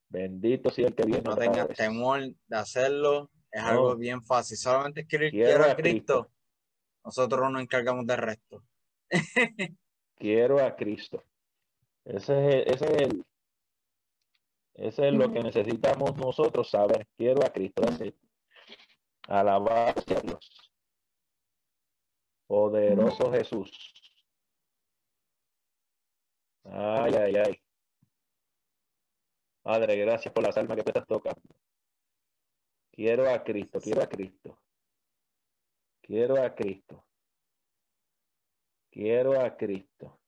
Bendito 0.09 0.69
sea 0.69 0.87
el 0.87 0.95
que 0.95 1.05
viene. 1.05 1.21
No 1.21 1.35
tengas 1.35 1.67
temor 1.69 2.21
de 2.21 2.57
hacerlo. 2.57 3.29
Es 3.51 3.61
algo 3.61 3.95
bien 3.95 4.21
fácil. 4.23 4.57
Solamente 4.57 5.01
escribir 5.01 5.31
quiero, 5.31 5.65
a 5.65 5.75
Cristo. 5.75 6.31
Nosotros 7.03 7.51
nos 7.51 7.61
encargamos 7.61 8.05
del 8.05 8.17
resto. 8.17 8.63
quiero 10.15 10.63
a 10.63 10.75
Cristo. 10.75 11.23
Ese 12.05 12.61
es, 12.61 12.81
ese 12.81 13.03
es 13.03 13.13
ese 14.73 15.07
es 15.07 15.13
lo 15.13 15.31
que 15.31 15.43
necesitamos 15.43 16.15
nosotros 16.15 16.69
saber. 16.69 17.07
Quiero 17.17 17.45
a 17.45 17.49
Cristo. 17.49 17.83
Así. 17.87 18.15
Alabar 19.27 19.95
a 19.97 20.21
Dios. 20.21 20.71
Poderoso 22.47 23.31
Jesús. 23.31 23.93
Ay, 26.63 27.13
ay, 27.13 27.35
ay. 27.35 27.61
Padre, 29.61 29.97
gracias 29.97 30.33
por 30.33 30.43
las 30.43 30.57
almas 30.57 30.77
que 30.77 30.83
te 30.83 30.89
estás 30.89 31.07
tocando. 31.07 31.55
Quiero 32.91 33.29
a 33.29 33.43
Cristo, 33.43 33.79
quiero 33.79 34.01
a 34.01 34.07
Cristo. 34.07 34.59
Quiero 36.01 36.41
a 36.41 36.55
Cristo. 36.55 37.05
Quiero 38.89 39.39
a 39.39 39.55
Cristo. 39.55 40.18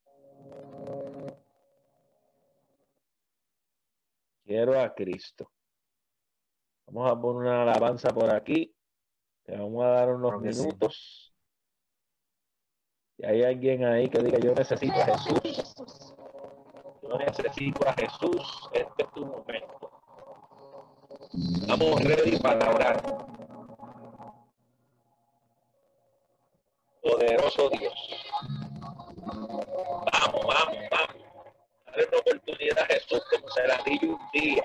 Quiero 4.51 4.77
a 4.77 4.93
Cristo. 4.93 5.49
Vamos 6.87 7.09
a 7.09 7.15
poner 7.15 7.53
una 7.53 7.61
alabanza 7.63 8.09
por 8.09 8.29
aquí. 8.35 8.75
Te 9.45 9.55
vamos 9.55 9.81
a 9.85 9.87
dar 9.87 10.09
unos 10.09 10.41
minutos. 10.41 11.33
Y 13.17 13.25
hay 13.25 13.43
alguien 13.43 13.85
ahí 13.85 14.09
que 14.09 14.19
diga, 14.19 14.39
yo 14.39 14.53
necesito 14.53 14.93
a 14.93 15.05
Jesús 15.05 16.13
necesito 17.17 17.87
a 17.87 17.93
Jesús, 17.93 18.69
este 18.73 19.03
es 19.03 19.11
tu 19.11 19.25
momento. 19.25 19.89
Estamos 21.61 22.01
ready 22.01 22.37
para 22.37 22.69
orar. 22.71 23.01
Poderoso 27.01 27.69
Dios. 27.69 27.93
Vamos, 29.15 29.65
vamos, 30.11 30.77
vamos. 30.91 31.10
Dale 32.01 32.07
una 32.07 32.19
oportunidad 32.19 32.79
a 32.79 32.85
Jesús 32.85 33.21
como 33.29 33.49
se 33.49 33.67
la 33.67 33.83
di 33.85 33.99
un 34.07 34.19
día. 34.33 34.63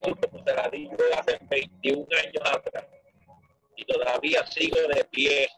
Como 0.00 0.44
se 0.44 0.54
la 0.54 0.68
di 0.68 0.88
yo 0.88 0.96
hace 1.18 1.38
21 1.50 2.06
años 2.22 2.42
atrás. 2.44 2.86
Y 3.76 3.84
todavía 3.84 4.46
sigo 4.46 4.76
de 4.94 5.04
pie. 5.06 5.48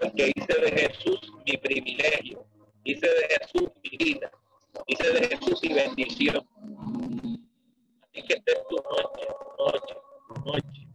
Porque 0.00 0.32
hice 0.34 0.60
de 0.60 0.70
Jesús 0.72 1.20
mi 1.46 1.56
privilegio 1.58 2.46
Dice 2.84 3.06
de 3.06 3.28
Jesús 3.28 3.70
mi 3.82 3.96
vida. 3.98 4.30
Dice 4.86 5.12
de 5.12 5.28
Jesús 5.28 5.62
mi 5.62 5.74
bendición. 5.74 6.46
Así 8.02 8.22
que 8.26 8.34
esta 8.34 8.52
es 8.52 8.66
tu 8.68 8.76
noche, 8.76 9.28
noche, 9.58 9.94
noche. 10.44 10.88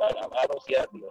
Alabado 0.00 0.60
sea 0.66 0.86
Dios. 0.92 1.10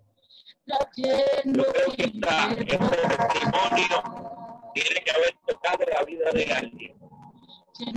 Yo 0.65 0.77
creo 0.93 1.91
que 1.95 2.03
esta, 2.03 2.51
este 2.51 2.77
testimonio 2.77 3.97
tiene 4.73 5.03
que 5.03 5.11
haber 5.11 5.35
tocado 5.47 5.85
la 5.91 6.03
vida 6.05 6.29
de 6.31 6.53
alguien. 6.53 7.01
Oh 7.79 7.93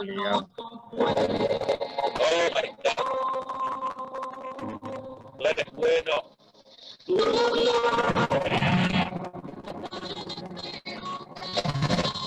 my 0.00 0.14
God. 0.16 0.46
Tú 5.38 5.46
eres 5.46 5.70
bueno. 5.72 6.14
Tú 7.04 7.18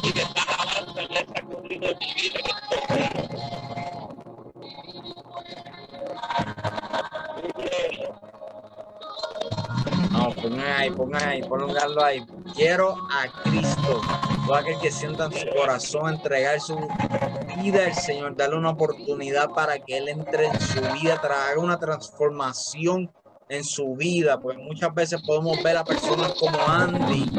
y 0.04 0.12
que 0.14 0.22
esta 0.22 0.42
alabanza 0.44 1.02
ya 1.10 1.20
está 1.22 1.42
cubriendo 1.42 1.88
mi 2.00 2.14
vida 2.14 2.57
pongan 10.50 10.72
ahí, 10.80 10.92
pongan 10.92 11.24
ahí, 11.28 11.42
pónganlo 11.44 12.04
ahí. 12.04 12.26
Quiero 12.56 12.96
a 13.12 13.28
Cristo. 13.44 14.02
Todo 14.46 14.56
aquel 14.56 14.80
que 14.80 14.92
sienta 14.92 15.26
en 15.26 15.34
su 15.34 15.46
corazón 15.56 16.14
entregar 16.14 16.60
su 16.62 16.78
vida 17.62 17.86
al 17.86 17.94
Señor, 17.94 18.36
darle 18.36 18.58
una 18.58 18.70
oportunidad 18.70 19.50
para 19.50 19.78
que 19.80 19.98
Él 19.98 20.08
entre 20.08 20.48
en 20.48 20.60
su 20.62 20.82
vida, 20.94 21.20
traiga 21.20 21.60
una 21.60 21.78
transformación 21.78 23.12
en 23.50 23.64
su 23.64 23.96
vida. 23.96 24.40
Pues 24.40 24.58
muchas 24.58 24.94
veces 24.94 25.22
podemos 25.26 25.62
ver 25.64 25.78
a 25.78 25.84
personas 25.84 26.34
como 26.40 26.58
Andy 26.68 27.30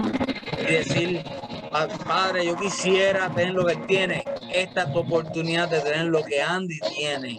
y 0.61 0.65
decir, 0.73 1.25
"Pa- 1.71 1.89
Padre, 2.07 2.45
yo 2.47 2.57
quisiera 2.57 3.31
tener 3.31 3.55
lo 3.55 3.65
que 3.65 3.77
tiene. 3.77 4.25
Esta 4.53 4.83
es 4.83 4.93
tu 4.93 4.99
oportunidad 5.01 5.69
de 5.69 5.81
tener 5.81 6.07
lo 6.07 6.23
que 6.23 6.43
Andy 6.43 6.79
tiene. 6.81 7.39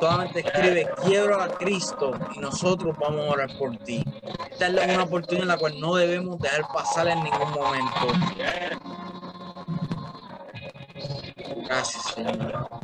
Solamente 0.00 0.40
escribe, 0.40 0.88
quiero 1.04 1.40
a 1.40 1.48
Cristo 1.56 2.12
y 2.34 2.40
nosotros 2.40 2.96
vamos 2.98 3.28
a 3.28 3.30
orar 3.30 3.56
por 3.56 3.76
ti. 3.78 4.02
Esta 4.66 4.84
es 4.84 4.94
una 4.94 5.04
oportunidad 5.04 5.42
en 5.42 5.48
la 5.48 5.58
cual 5.58 5.78
no 5.78 5.94
debemos 5.94 6.40
dejar 6.40 6.62
pasar 6.72 7.08
en 7.08 7.22
ningún 7.22 7.50
momento. 7.50 8.06
Gracias, 11.66 12.02
Señor. 12.14 12.83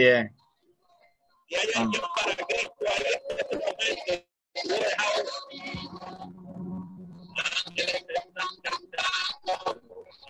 Vamos. 0.00 0.06
Sí 0.06 0.06
es. 0.06 0.30
Y 1.48 1.54
hay 1.56 1.68
alguien 1.74 2.02
para 2.16 2.36
Cristo 2.36 2.84
ahí 2.86 3.04
en 3.28 3.38
este 3.38 3.56
momento. 3.56 4.26
Tú 4.62 4.74
eres 4.74 4.94
ahora. 4.98 5.30
Ángeles 7.66 7.94
están 7.94 8.50
cantando 8.62 9.80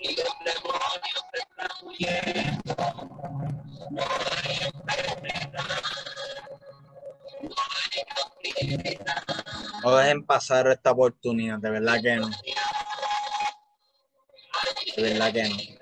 y 0.01 0.17
los 0.17 0.35
demonios 0.45 1.25
están 1.33 1.73
huyendo. 1.83 2.75
No 3.91 4.03
hay 4.37 4.57
enfermedad. 4.67 5.83
No 9.83 9.97
dejen 9.97 10.27
pasar 10.27 10.69
esta 10.69 10.91
oportunidad, 10.93 11.59
de 11.59 11.71
verdad 11.71 12.01
que 12.03 12.17
no. 12.17 12.29
De 14.97 15.03
verdad 15.03 15.33
que 15.33 15.49
no. 15.49 15.80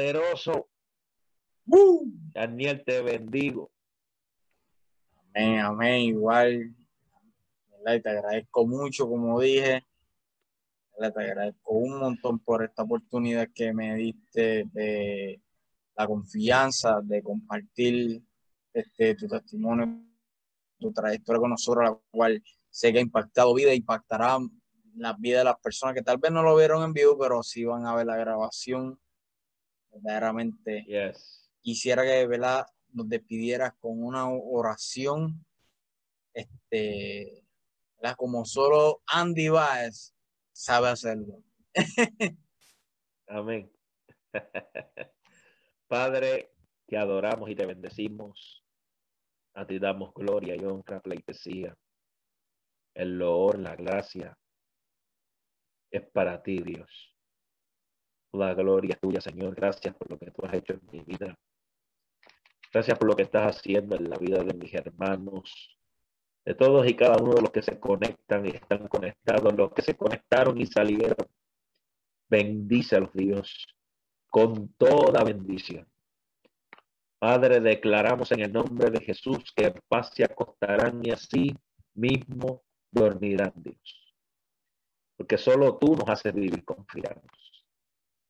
Poderoso. 0.00 0.70
Daniel, 2.32 2.82
te 2.86 3.02
bendigo. 3.02 3.70
Amén, 5.34 5.60
amén. 5.60 6.00
Igual, 6.00 6.74
te 7.84 8.08
agradezco 8.08 8.66
mucho, 8.66 9.06
como 9.06 9.38
dije. 9.38 9.84
Te 10.98 11.04
agradezco 11.04 11.74
un 11.74 11.98
montón 11.98 12.38
por 12.38 12.64
esta 12.64 12.84
oportunidad 12.84 13.48
que 13.54 13.74
me 13.74 13.94
diste 13.96 14.64
de 14.72 15.42
la 15.94 16.06
confianza 16.06 17.02
de 17.02 17.22
compartir 17.22 18.22
este, 18.72 19.14
tu 19.16 19.28
testimonio, 19.28 20.02
tu 20.78 20.94
trayectoria 20.94 21.40
con 21.40 21.50
nosotros, 21.50 21.90
la 21.90 21.98
cual 22.10 22.42
sé 22.70 22.90
que 22.90 23.00
ha 23.00 23.02
impactado 23.02 23.54
vida, 23.54 23.74
impactará 23.74 24.38
la 24.96 25.12
vida 25.12 25.40
de 25.40 25.44
las 25.44 25.60
personas 25.60 25.94
que 25.94 26.02
tal 26.02 26.16
vez 26.16 26.32
no 26.32 26.42
lo 26.42 26.56
vieron 26.56 26.82
en 26.84 26.94
vivo, 26.94 27.18
pero 27.18 27.42
sí 27.42 27.66
van 27.66 27.84
a 27.84 27.94
ver 27.94 28.06
la 28.06 28.16
grabación. 28.16 28.98
Verdaderamente 29.92 30.86
quisiera 31.60 32.02
que 32.02 32.26
¿verdad? 32.26 32.66
nos 32.92 33.08
despidieras 33.08 33.74
con 33.78 34.02
una 34.02 34.28
oración, 34.28 35.44
este, 36.32 37.44
como 38.16 38.44
solo 38.44 39.02
Andy 39.06 39.48
Baez 39.48 40.14
sabe 40.52 40.88
hacerlo. 40.88 41.42
Amén. 43.26 43.70
Padre, 45.86 46.52
te 46.86 46.96
adoramos 46.96 47.50
y 47.50 47.54
te 47.54 47.66
bendecimos. 47.66 48.64
A 49.54 49.66
ti 49.66 49.78
damos 49.78 50.14
gloria 50.14 50.56
y 50.56 50.64
honra, 50.64 51.00
pleitesía. 51.00 51.76
El 52.94 53.18
loor, 53.18 53.58
la 53.58 53.76
gracia 53.76 54.36
es 55.90 56.08
para 56.10 56.42
ti, 56.42 56.58
Dios. 56.62 57.09
La 58.32 58.54
gloria 58.54 58.96
tuya, 59.00 59.20
Señor. 59.20 59.54
Gracias 59.54 59.94
por 59.94 60.10
lo 60.10 60.18
que 60.18 60.30
tú 60.30 60.46
has 60.46 60.54
hecho 60.54 60.74
en 60.74 60.80
mi 60.92 61.00
vida. 61.00 61.36
Gracias 62.72 62.96
por 62.98 63.08
lo 63.08 63.16
que 63.16 63.24
estás 63.24 63.56
haciendo 63.56 63.96
en 63.96 64.08
la 64.08 64.16
vida 64.16 64.44
de 64.44 64.54
mis 64.54 64.72
hermanos, 64.72 65.76
de 66.44 66.54
todos 66.54 66.86
y 66.86 66.94
cada 66.94 67.20
uno 67.20 67.34
de 67.34 67.42
los 67.42 67.50
que 67.50 67.62
se 67.62 67.80
conectan 67.80 68.46
y 68.46 68.50
están 68.50 68.86
conectados, 68.86 69.52
los 69.56 69.72
que 69.72 69.82
se 69.82 69.96
conectaron 69.96 70.60
y 70.60 70.66
salieron. 70.66 71.26
Bendícelos, 72.28 73.12
Dios, 73.12 73.66
con 74.28 74.72
toda 74.74 75.24
bendición. 75.24 75.90
Padre, 77.18 77.60
declaramos 77.60 78.30
en 78.32 78.40
el 78.40 78.52
nombre 78.52 78.90
de 78.90 79.00
Jesús 79.00 79.52
que 79.54 79.66
en 79.66 79.74
paz 79.88 80.12
se 80.14 80.24
acostarán 80.24 81.04
y 81.04 81.10
así 81.10 81.54
mismo 81.94 82.62
dormirán, 82.90 83.52
Dios. 83.56 84.14
Porque 85.16 85.36
solo 85.36 85.76
tú 85.76 85.96
nos 85.96 86.08
haces 86.08 86.32
vivir 86.32 86.64
confiados. 86.64 87.39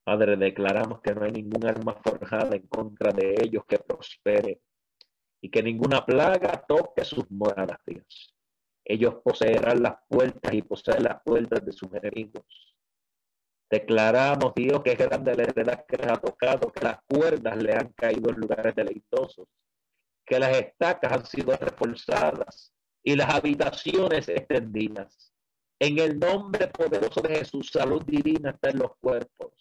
Padre, 0.04 0.36
declaramos 0.36 1.00
que 1.00 1.14
no 1.14 1.24
hay 1.24 1.32
ningún 1.32 1.66
arma 1.66 1.94
forjada 2.02 2.56
en 2.56 2.66
contra 2.66 3.12
de 3.12 3.34
ellos 3.42 3.64
que 3.66 3.78
prospere 3.78 4.60
y 5.40 5.50
que 5.50 5.62
ninguna 5.62 6.04
plaga 6.04 6.64
toque 6.66 7.04
sus 7.04 7.30
moradas, 7.30 7.78
Dios. 7.86 8.34
Ellos 8.84 9.16
poseerán 9.22 9.82
las 9.82 9.96
puertas 10.08 10.52
y 10.52 10.62
poseen 10.62 11.04
las 11.04 11.22
puertas 11.22 11.64
de 11.64 11.72
sus 11.72 11.92
enemigos 11.94 12.70
Declaramos, 13.70 14.52
Dios, 14.56 14.82
que 14.82 14.92
es 14.92 14.98
grande 14.98 15.36
la 15.36 15.44
heredad 15.44 15.84
que 15.86 15.96
les 15.96 16.08
ha 16.08 16.16
tocado, 16.16 16.72
que 16.72 16.84
las 16.84 16.98
cuerdas 17.08 17.56
le 17.56 17.72
han 17.72 17.92
caído 17.92 18.30
en 18.30 18.40
lugares 18.40 18.74
deleitosos, 18.74 19.46
que 20.26 20.40
las 20.40 20.56
estacas 20.56 21.12
han 21.12 21.24
sido 21.24 21.56
reforzadas 21.56 22.74
y 23.04 23.14
las 23.14 23.32
habitaciones 23.32 24.28
extendidas. 24.28 25.32
En 25.78 26.00
el 26.00 26.18
nombre 26.18 26.66
poderoso 26.66 27.20
de 27.20 27.36
Jesús, 27.36 27.70
salud 27.72 28.02
divina 28.04 28.50
está 28.50 28.70
en 28.70 28.80
los 28.80 28.96
cuerpos, 29.00 29.52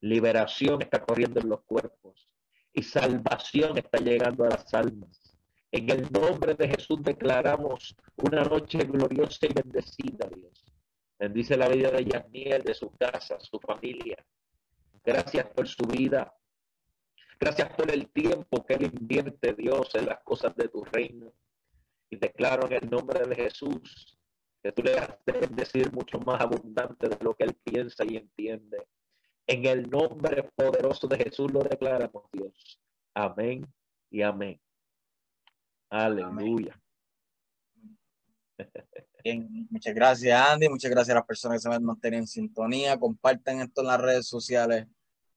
liberación 0.00 0.82
está 0.82 1.04
corriendo 1.04 1.40
en 1.40 1.48
los 1.48 1.62
cuerpos 1.62 2.28
y 2.72 2.82
salvación 2.82 3.78
está 3.78 3.98
llegando 3.98 4.44
a 4.44 4.50
las 4.50 4.72
almas. 4.74 5.36
En 5.72 5.88
el 5.90 6.10
nombre 6.10 6.54
de 6.54 6.68
Jesús 6.68 7.02
declaramos 7.02 7.94
una 8.16 8.42
noche 8.44 8.78
gloriosa 8.78 9.46
y 9.46 9.52
bendecida, 9.52 10.28
Dios 10.34 10.64
Bendice 11.20 11.54
la 11.54 11.68
vida 11.68 11.90
de 11.90 12.02
Yaniel, 12.02 12.62
de 12.62 12.72
su 12.72 12.90
casa, 12.92 13.38
su 13.40 13.60
familia. 13.60 14.16
Gracias 15.04 15.46
por 15.48 15.68
su 15.68 15.84
vida. 15.84 16.34
Gracias 17.38 17.68
por 17.74 17.90
el 17.90 18.10
tiempo 18.10 18.64
que 18.64 18.72
él 18.72 18.84
invierte, 18.84 19.52
Dios, 19.52 19.94
en 19.96 20.06
las 20.06 20.20
cosas 20.20 20.56
de 20.56 20.68
tu 20.68 20.82
reino. 20.82 21.30
Y 22.08 22.16
declaro 22.16 22.66
en 22.66 22.72
el 22.72 22.88
nombre 22.88 23.20
de 23.28 23.36
Jesús 23.36 24.18
que 24.62 24.72
tú 24.72 24.82
le 24.82 24.94
has 24.94 25.10
de 25.26 25.32
bendecir 25.32 25.92
mucho 25.92 26.18
más 26.20 26.40
abundante 26.40 27.06
de 27.06 27.18
lo 27.22 27.34
que 27.34 27.44
él 27.44 27.54
piensa 27.62 28.02
y 28.08 28.16
entiende. 28.16 28.78
En 29.46 29.66
el 29.66 29.90
nombre 29.90 30.44
poderoso 30.54 31.08
de 31.08 31.18
Jesús 31.18 31.50
lo 31.52 31.60
declaramos, 31.60 32.24
Dios. 32.32 32.80
Amén 33.14 33.66
y 34.10 34.22
amén. 34.22 34.60
Aleluya. 35.90 36.80
Muchas 39.70 39.94
gracias 39.94 40.40
Andy, 40.40 40.68
muchas 40.68 40.90
gracias 40.90 41.14
a 41.14 41.18
las 41.18 41.26
personas 41.26 41.58
que 41.58 41.70
se 41.70 41.80
mantienen 41.80 42.20
en 42.20 42.26
sintonía, 42.26 42.98
compartan 42.98 43.60
esto 43.60 43.82
en 43.82 43.86
las 43.88 44.00
redes 44.00 44.26
sociales 44.26 44.86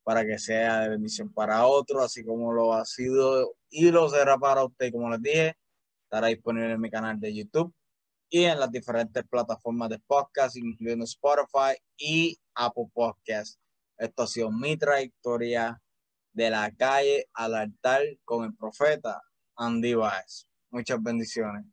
para 0.04 0.26
que 0.26 0.38
sea 0.38 0.82
de 0.82 0.90
bendición 0.90 1.32
para 1.34 1.66
otros, 1.66 2.04
así 2.04 2.24
como 2.24 2.54
lo 2.54 2.74
ha 2.74 2.86
sido 2.86 3.56
y 3.70 3.90
lo 3.92 4.10
será 4.10 4.38
para 4.38 4.64
usted, 4.64 4.92
como 4.92 5.10
les 5.10 5.22
dije, 5.22 5.58
estará 6.04 6.28
disponible 6.28 6.72
en 6.72 6.82
mi 6.82 6.90
canal 6.90 7.20
de 7.20 7.34
YouTube 7.34 7.74
y 8.30 8.44
en 8.44 8.60
las 8.60 8.72
diferentes 8.72 9.24
plataformas 9.28 9.90
de 9.90 10.00
podcast, 10.00 10.58
incluyendo 10.58 11.06
Spotify 11.06 11.76
y 11.98 12.38
Apple 12.56 12.88
Podcasts. 12.94 13.60
Esto 13.98 14.24
ha 14.24 14.28
sido 14.28 14.52
mi 14.52 14.76
trayectoria 14.76 15.82
de 16.34 16.50
la 16.50 16.72
calle 16.72 17.28
al 17.34 17.56
altar 17.56 18.02
con 18.26 18.46
el 18.46 18.56
profeta 18.56 19.22
Andy 19.56 19.94
Baez. 19.94 20.48
Muchas 20.72 21.02
bendiciones. 21.02 21.66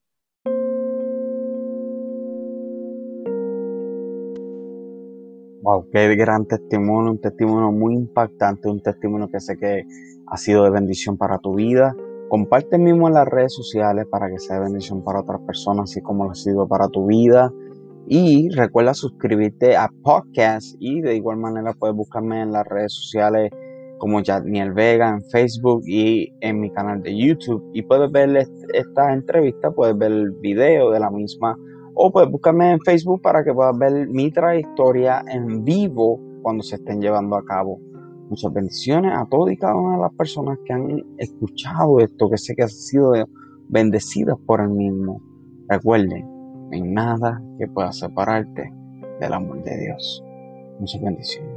Wow, 5.63 5.89
qué 5.91 6.15
gran 6.15 6.47
testimonio, 6.47 7.13
un 7.13 7.21
testimonio 7.21 7.71
muy 7.71 7.95
impactante, 7.95 8.69
un 8.69 8.83
testimonio 8.83 9.29
que 9.31 9.41
sé 9.41 9.57
que 9.57 9.87
ha 10.27 10.37
sido 10.37 10.65
de 10.65 10.71
bendición 10.71 11.17
para 11.17 11.39
tu 11.39 11.55
vida. 11.55 11.95
Comparte 12.29 12.79
mismo 12.79 13.09
en 13.09 13.15
las 13.15 13.27
redes 13.27 13.55
sociales 13.55 14.07
para 14.11 14.31
que 14.31 14.39
sea 14.39 14.57
de 14.57 14.63
bendición 14.63 15.03
para 15.03 15.21
otras 15.21 15.41
personas, 15.41 15.91
así 15.91 16.01
como 16.01 16.25
lo 16.25 16.31
ha 16.31 16.35
sido 16.35 16.69
para 16.69 16.89
tu 16.89 17.07
vida. 17.07 17.53
Y 18.13 18.49
recuerda 18.49 18.93
suscribirte 18.93 19.77
a 19.77 19.89
podcast 20.03 20.75
y 20.81 21.01
de 21.01 21.15
igual 21.15 21.37
manera 21.37 21.73
puedes 21.79 21.95
buscarme 21.95 22.43
en 22.43 22.51
las 22.51 22.67
redes 22.67 22.93
sociales 22.93 23.53
como 23.99 24.21
Jadniel 24.21 24.73
Vega 24.73 25.11
en 25.11 25.23
Facebook 25.31 25.85
y 25.87 26.35
en 26.41 26.59
mi 26.59 26.73
canal 26.73 27.03
de 27.03 27.17
YouTube. 27.17 27.71
Y 27.73 27.83
puedes 27.83 28.11
ver 28.11 28.49
esta 28.75 29.13
entrevista, 29.13 29.71
puedes 29.71 29.97
ver 29.97 30.11
el 30.11 30.33
video 30.33 30.91
de 30.91 30.99
la 30.99 31.09
misma 31.09 31.57
o 31.95 32.11
puedes 32.11 32.29
buscarme 32.29 32.73
en 32.73 32.81
Facebook 32.81 33.23
para 33.23 33.45
que 33.45 33.55
puedas 33.55 33.79
ver 33.79 34.09
mi 34.09 34.33
trayectoria 34.33 35.23
en 35.29 35.63
vivo 35.63 36.21
cuando 36.43 36.65
se 36.65 36.75
estén 36.75 37.01
llevando 37.01 37.37
a 37.37 37.45
cabo. 37.45 37.79
Muchas 38.29 38.53
bendiciones 38.53 39.13
a 39.15 39.25
todas 39.31 39.55
y 39.55 39.57
cada 39.57 39.77
una 39.77 39.95
de 39.95 40.03
las 40.03 40.15
personas 40.15 40.59
que 40.65 40.73
han 40.73 41.01
escuchado 41.17 42.01
esto, 42.01 42.29
que 42.29 42.39
sé 42.39 42.57
que 42.57 42.65
han 42.65 42.71
sido 42.71 43.13
bendecidas 43.69 44.37
por 44.47 44.61
el 44.61 44.71
mismo. 44.71 45.23
Recuerden, 45.69 46.30
no 46.71 46.77
hay 46.77 46.83
nada 46.83 47.43
que 47.59 47.67
pueda 47.67 47.93
separarte 47.93 48.73
del 49.21 49.33
amor 49.33 49.63
de 49.65 49.77
Dios. 49.77 50.23
Muchas 50.79 51.03
bendiciones. 51.03 51.50